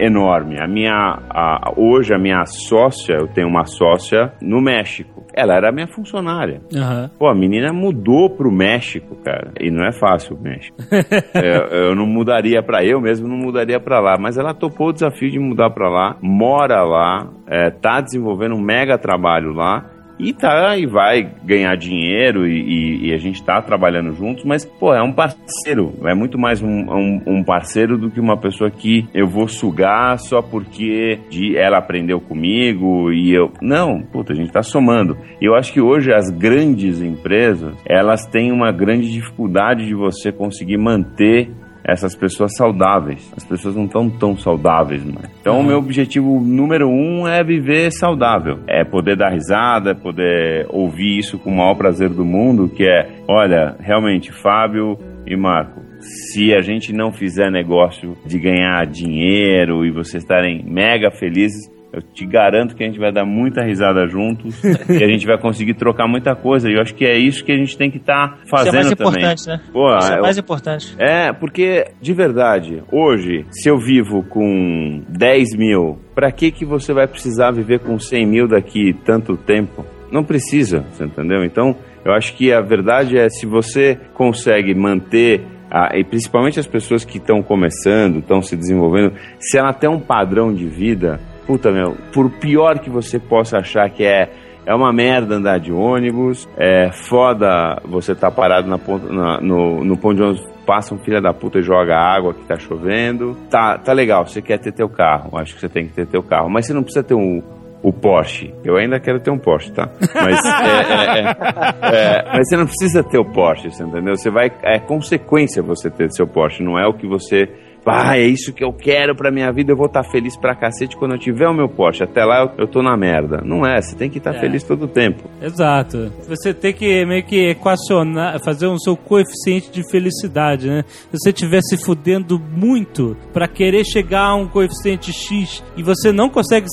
enorme. 0.00 0.56
A 0.60 0.66
minha, 0.66 0.92
a- 1.30 1.72
hoje 1.76 2.12
a 2.14 2.18
minha 2.18 2.44
sócia, 2.46 3.14
eu 3.20 3.28
tenho 3.28 3.48
uma 3.48 3.64
sócia 3.66 4.32
no 4.42 4.60
México. 4.60 5.09
Ela 5.34 5.54
era 5.54 5.72
minha 5.72 5.86
funcionária. 5.86 6.60
Aham. 6.74 7.10
Pô, 7.18 7.28
a 7.28 7.34
menina 7.34 7.72
mudou 7.72 8.30
pro 8.30 8.50
México, 8.50 9.16
cara. 9.24 9.52
E 9.60 9.70
não 9.70 9.84
é 9.84 9.92
fácil 9.92 10.36
o 10.36 10.40
México. 10.40 10.76
É, 11.32 11.88
eu 11.88 11.94
não 11.94 12.06
mudaria 12.06 12.62
pra 12.62 12.84
eu 12.84 13.00
mesmo, 13.00 13.28
não 13.28 13.36
mudaria 13.36 13.78
pra 13.80 14.00
lá. 14.00 14.16
Mas 14.18 14.36
ela 14.36 14.52
topou 14.52 14.88
o 14.88 14.92
desafio 14.92 15.30
de 15.30 15.38
mudar 15.38 15.70
pra 15.70 15.88
lá, 15.88 16.16
mora 16.20 16.82
lá, 16.82 17.28
é, 17.46 17.70
tá 17.70 18.00
desenvolvendo 18.00 18.54
um 18.54 18.60
mega 18.60 18.98
trabalho 18.98 19.52
lá. 19.52 19.86
E 20.22 20.32
tá, 20.34 20.76
e 20.76 20.86
vai 20.86 21.22
ganhar 21.44 21.74
dinheiro 21.76 22.46
e, 22.46 23.08
e- 23.08 23.14
a 23.14 23.16
gente 23.16 23.42
tá 23.42 23.60
trabalhando 23.62 24.12
juntos, 24.12 24.44
mas, 24.44 24.64
pô, 24.64 24.92
é 24.94 25.02
um 25.02 25.12
parceiro. 25.12 25.94
É 26.04 26.14
muito 26.14 26.38
mais 26.38 26.62
um, 26.62 26.68
um- 26.68 27.22
um 27.26 27.42
parceiro 27.44 27.96
do 27.96 28.10
que 28.10 28.20
uma 28.20 28.36
pessoa 28.36 28.70
que 28.70 29.06
eu 29.14 29.26
vou 29.26 29.48
sugar 29.48 30.18
só 30.18 30.42
porque 30.42 31.18
de, 31.30 31.56
ela 31.56 31.78
aprendeu 31.78 32.20
comigo 32.20 33.10
e 33.10 33.32
eu. 33.32 33.50
Não, 33.62 34.02
puta, 34.02 34.32
a 34.32 34.36
gente 34.36 34.52
tá 34.52 34.62
somando. 34.62 35.16
Eu 35.40 35.54
acho 35.54 35.72
que 35.72 35.80
hoje 35.80 36.12
as 36.12 36.30
grandes 36.30 37.00
empresas, 37.00 37.74
elas 37.88 38.26
têm 38.26 38.52
uma 38.52 38.70
grande 38.70 39.10
dificuldade 39.10 39.86
de 39.86 39.94
você 39.94 40.30
conseguir 40.30 40.76
manter 40.76 41.50
essas 41.90 42.14
pessoas 42.14 42.54
saudáveis. 42.56 43.32
As 43.36 43.44
pessoas 43.44 43.74
não 43.74 43.84
estão 43.84 44.08
tão 44.08 44.36
saudáveis, 44.36 45.04
né? 45.04 45.22
Então, 45.40 45.58
o 45.58 45.64
meu 45.64 45.78
objetivo 45.78 46.40
número 46.40 46.88
um 46.88 47.26
é 47.26 47.42
viver 47.42 47.90
saudável. 47.90 48.60
É 48.68 48.84
poder 48.84 49.16
dar 49.16 49.30
risada, 49.30 49.90
é 49.90 49.94
poder 49.94 50.66
ouvir 50.68 51.18
isso 51.18 51.38
com 51.38 51.50
o 51.50 51.56
maior 51.56 51.74
prazer 51.74 52.08
do 52.08 52.24
mundo, 52.24 52.68
que 52.68 52.84
é, 52.84 53.08
olha, 53.28 53.74
realmente, 53.80 54.30
Fábio 54.32 54.96
e 55.26 55.36
Marco, 55.36 55.80
se 56.00 56.54
a 56.54 56.60
gente 56.60 56.92
não 56.92 57.12
fizer 57.12 57.50
negócio 57.50 58.16
de 58.24 58.38
ganhar 58.38 58.86
dinheiro 58.86 59.84
e 59.84 59.90
vocês 59.90 60.22
estarem 60.22 60.64
mega 60.64 61.10
felizes, 61.10 61.68
eu 61.92 62.00
te 62.00 62.24
garanto 62.24 62.76
que 62.76 62.84
a 62.84 62.86
gente 62.86 62.98
vai 62.98 63.12
dar 63.12 63.24
muita 63.24 63.62
risada 63.64 64.06
juntos 64.06 64.62
e 64.88 65.02
a 65.02 65.08
gente 65.08 65.26
vai 65.26 65.36
conseguir 65.38 65.74
trocar 65.74 66.06
muita 66.06 66.34
coisa. 66.36 66.68
E 66.70 66.74
eu 66.74 66.80
acho 66.80 66.94
que 66.94 67.04
é 67.04 67.16
isso 67.18 67.44
que 67.44 67.50
a 67.52 67.56
gente 67.56 67.76
tem 67.76 67.90
que 67.90 67.96
estar 67.98 68.38
Isso 68.38 68.48
fazendo 68.48 68.74
é 68.74 68.76
mais 68.84 68.90
também. 68.90 69.08
importante, 69.12 69.46
né? 69.48 69.60
Pô, 69.72 69.96
Isso 69.98 70.12
é 70.12 70.18
eu- 70.18 70.22
mais 70.22 70.38
importante. 70.38 70.94
é, 70.98 71.32
porque, 71.32 71.86
de 72.00 72.12
verdade, 72.12 72.82
hoje, 72.92 73.44
se 73.50 73.68
eu 73.68 73.78
vivo 73.78 74.22
com 74.22 75.02
10 75.08 75.56
mil, 75.56 75.98
pra 76.14 76.30
que, 76.30 76.50
que 76.50 76.64
você 76.64 76.92
vai 76.92 77.06
precisar 77.06 77.50
viver 77.50 77.80
com 77.80 77.98
100 77.98 78.26
mil 78.26 78.46
daqui 78.46 78.92
tanto 79.04 79.36
tempo? 79.36 79.84
Não 80.12 80.22
precisa, 80.24 80.84
você 80.92 81.04
entendeu? 81.04 81.44
Então, 81.44 81.74
eu 82.04 82.12
acho 82.12 82.34
que 82.36 82.52
a 82.52 82.60
verdade 82.60 83.16
é 83.18 83.28
se 83.28 83.46
você 83.46 83.98
consegue 84.14 84.74
manter. 84.74 85.40
a- 85.72 85.96
e 85.96 86.02
principalmente 86.02 86.58
as 86.58 86.66
pessoas 86.66 87.04
que 87.04 87.18
estão 87.18 87.44
começando, 87.44 88.18
estão 88.18 88.42
se 88.42 88.56
desenvolvendo, 88.56 89.12
se 89.38 89.56
ela 89.56 89.72
tem 89.72 89.88
um 89.88 90.00
padrão 90.00 90.52
de 90.52 90.66
vida, 90.66 91.20
puta 91.50 91.72
meu, 91.72 91.96
por 92.12 92.30
pior 92.38 92.78
que 92.78 92.88
você 92.88 93.18
possa 93.18 93.58
achar 93.58 93.90
que 93.90 94.04
é 94.04 94.30
é 94.64 94.72
uma 94.74 94.92
merda 94.92 95.34
andar 95.34 95.58
de 95.58 95.72
ônibus, 95.72 96.48
é 96.56 96.92
foda 96.92 97.80
você 97.86 98.14
tá 98.14 98.30
parado 98.30 98.68
na 98.68 98.78
ponta, 98.78 99.12
na- 99.12 99.40
no, 99.40 99.82
no 99.82 99.96
ponto 99.98 100.14
de 100.14 100.22
ônibus, 100.22 100.46
passa 100.64 100.94
um 100.94 100.98
filho 100.98 101.20
da 101.20 101.32
puta 101.32 101.58
e 101.58 101.62
joga 101.62 101.96
água 101.96 102.34
que 102.34 102.44
tá 102.44 102.56
chovendo. 102.56 103.36
Tá, 103.50 103.78
tá 103.78 103.92
legal, 103.92 104.24
você 104.26 104.40
quer 104.40 104.58
ter 104.60 104.70
teu 104.70 104.88
carro, 104.88 105.36
acho 105.38 105.54
que 105.54 105.60
você 105.60 105.68
tem 105.68 105.86
que 105.88 105.94
ter 105.94 106.06
teu 106.06 106.22
carro, 106.22 106.48
mas 106.48 106.66
você 106.66 106.72
não 106.74 106.82
precisa 106.84 107.02
ter 107.02 107.14
um, 107.14 107.42
o 107.82 107.92
Porsche. 107.92 108.54
Eu 108.62 108.76
ainda 108.76 109.00
quero 109.00 109.18
ter 109.18 109.30
um 109.32 109.38
Porsche, 109.38 109.72
tá? 109.72 109.88
Mas, 110.14 110.38
é, 110.44 110.68
é, 110.68 111.20
é, 111.20 112.18
é, 112.18 112.24
mas 112.32 112.48
você 112.48 112.56
não 112.56 112.66
precisa 112.66 113.02
ter 113.02 113.18
o 113.18 113.24
Porsche, 113.24 113.68
entendeu? 113.68 114.14
Você 114.14 114.30
vai, 114.30 114.52
é 114.62 114.78
consequência 114.78 115.62
você 115.62 115.90
ter 115.90 116.12
seu 116.12 116.26
Porsche, 116.28 116.62
não 116.62 116.78
é 116.78 116.86
o 116.86 116.92
que 116.94 117.08
você 117.08 117.48
ah, 117.86 118.16
é 118.18 118.22
isso 118.26 118.52
que 118.52 118.62
eu 118.64 118.72
quero 118.72 119.14
pra 119.14 119.30
minha 119.30 119.50
vida, 119.52 119.72
eu 119.72 119.76
vou 119.76 119.86
estar 119.86 120.02
feliz 120.04 120.36
pra 120.36 120.54
cacete 120.54 120.96
quando 120.96 121.12
eu 121.12 121.18
tiver 121.18 121.48
o 121.48 121.54
meu 121.54 121.68
Porsche. 121.68 122.02
Até 122.04 122.24
lá 122.24 122.42
eu, 122.42 122.50
eu 122.64 122.66
tô 122.66 122.82
na 122.82 122.96
merda. 122.96 123.40
Não 123.44 123.66
é, 123.66 123.80
você 123.80 123.94
tem 123.96 124.10
que 124.10 124.18
estar 124.18 124.34
É. 124.34 124.38
feliz 124.40 124.62
todo 124.62 124.84
o 124.84 124.88
tempo. 124.88 125.24
Exato. 125.42 126.12
Você 126.28 126.52
tem 126.54 126.72
que 126.72 127.04
meio 127.04 127.24
que 127.24 127.50
equacionar, 127.50 128.38
fazer 128.44 128.66
um 128.66 128.78
seu 128.78 128.96
coeficiente 128.96 129.70
de 129.70 129.82
felicidade, 129.90 130.68
né? 130.68 130.84
Se 130.88 131.18
você 131.18 131.30
estiver 131.30 131.60
se 131.62 131.76
fudendo 131.76 132.38
muito 132.38 133.16
pra 133.32 133.48
querer 133.48 133.84
chegar 133.84 134.24
a 134.26 134.34
um 134.34 134.46
coeficiente 134.46 135.12
X 135.12 135.62
e 135.76 135.82
você 135.82 136.12
não 136.12 136.28
consegue 136.28 136.66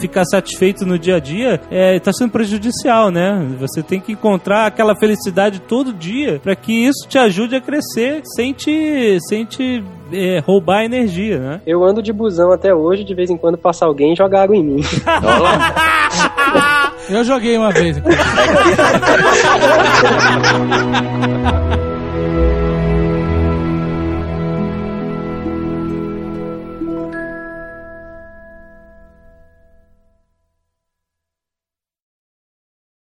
ficar 0.00 0.24
satisfeito 0.24 0.84
no 0.86 0.98
dia 0.98 1.16
a 1.16 1.20
dia, 1.20 1.60
é, 1.70 1.98
tá 1.98 2.12
sendo 2.12 2.30
prejudicial, 2.30 3.10
né? 3.10 3.46
Você 3.60 3.82
tem 3.82 4.00
que 4.00 4.12
encontrar 4.12 4.66
aquela 4.66 4.94
felicidade 4.96 5.60
todo 5.60 5.92
dia 5.92 6.40
pra 6.42 6.54
que 6.56 6.72
isso 6.86 7.08
te 7.08 7.18
ajude 7.18 7.56
a 7.56 7.60
crescer 7.60 8.22
sem 8.36 8.52
te, 8.52 9.18
sem 9.28 9.44
te 9.44 9.82
é, 10.12 10.38
roubar 10.54 10.78
a 10.78 10.84
energia, 10.84 11.38
né? 11.38 11.60
Eu 11.66 11.84
ando 11.84 12.00
de 12.00 12.12
busão 12.12 12.52
até 12.52 12.72
hoje, 12.72 13.04
de 13.04 13.14
vez 13.14 13.28
em 13.28 13.36
quando 13.36 13.58
passa 13.58 13.84
alguém 13.84 14.12
e 14.12 14.16
joga 14.16 14.42
água 14.42 14.56
em 14.56 14.62
mim. 14.62 14.80
Eu 17.10 17.24
joguei 17.24 17.58
uma 17.58 17.70
vez. 17.70 18.00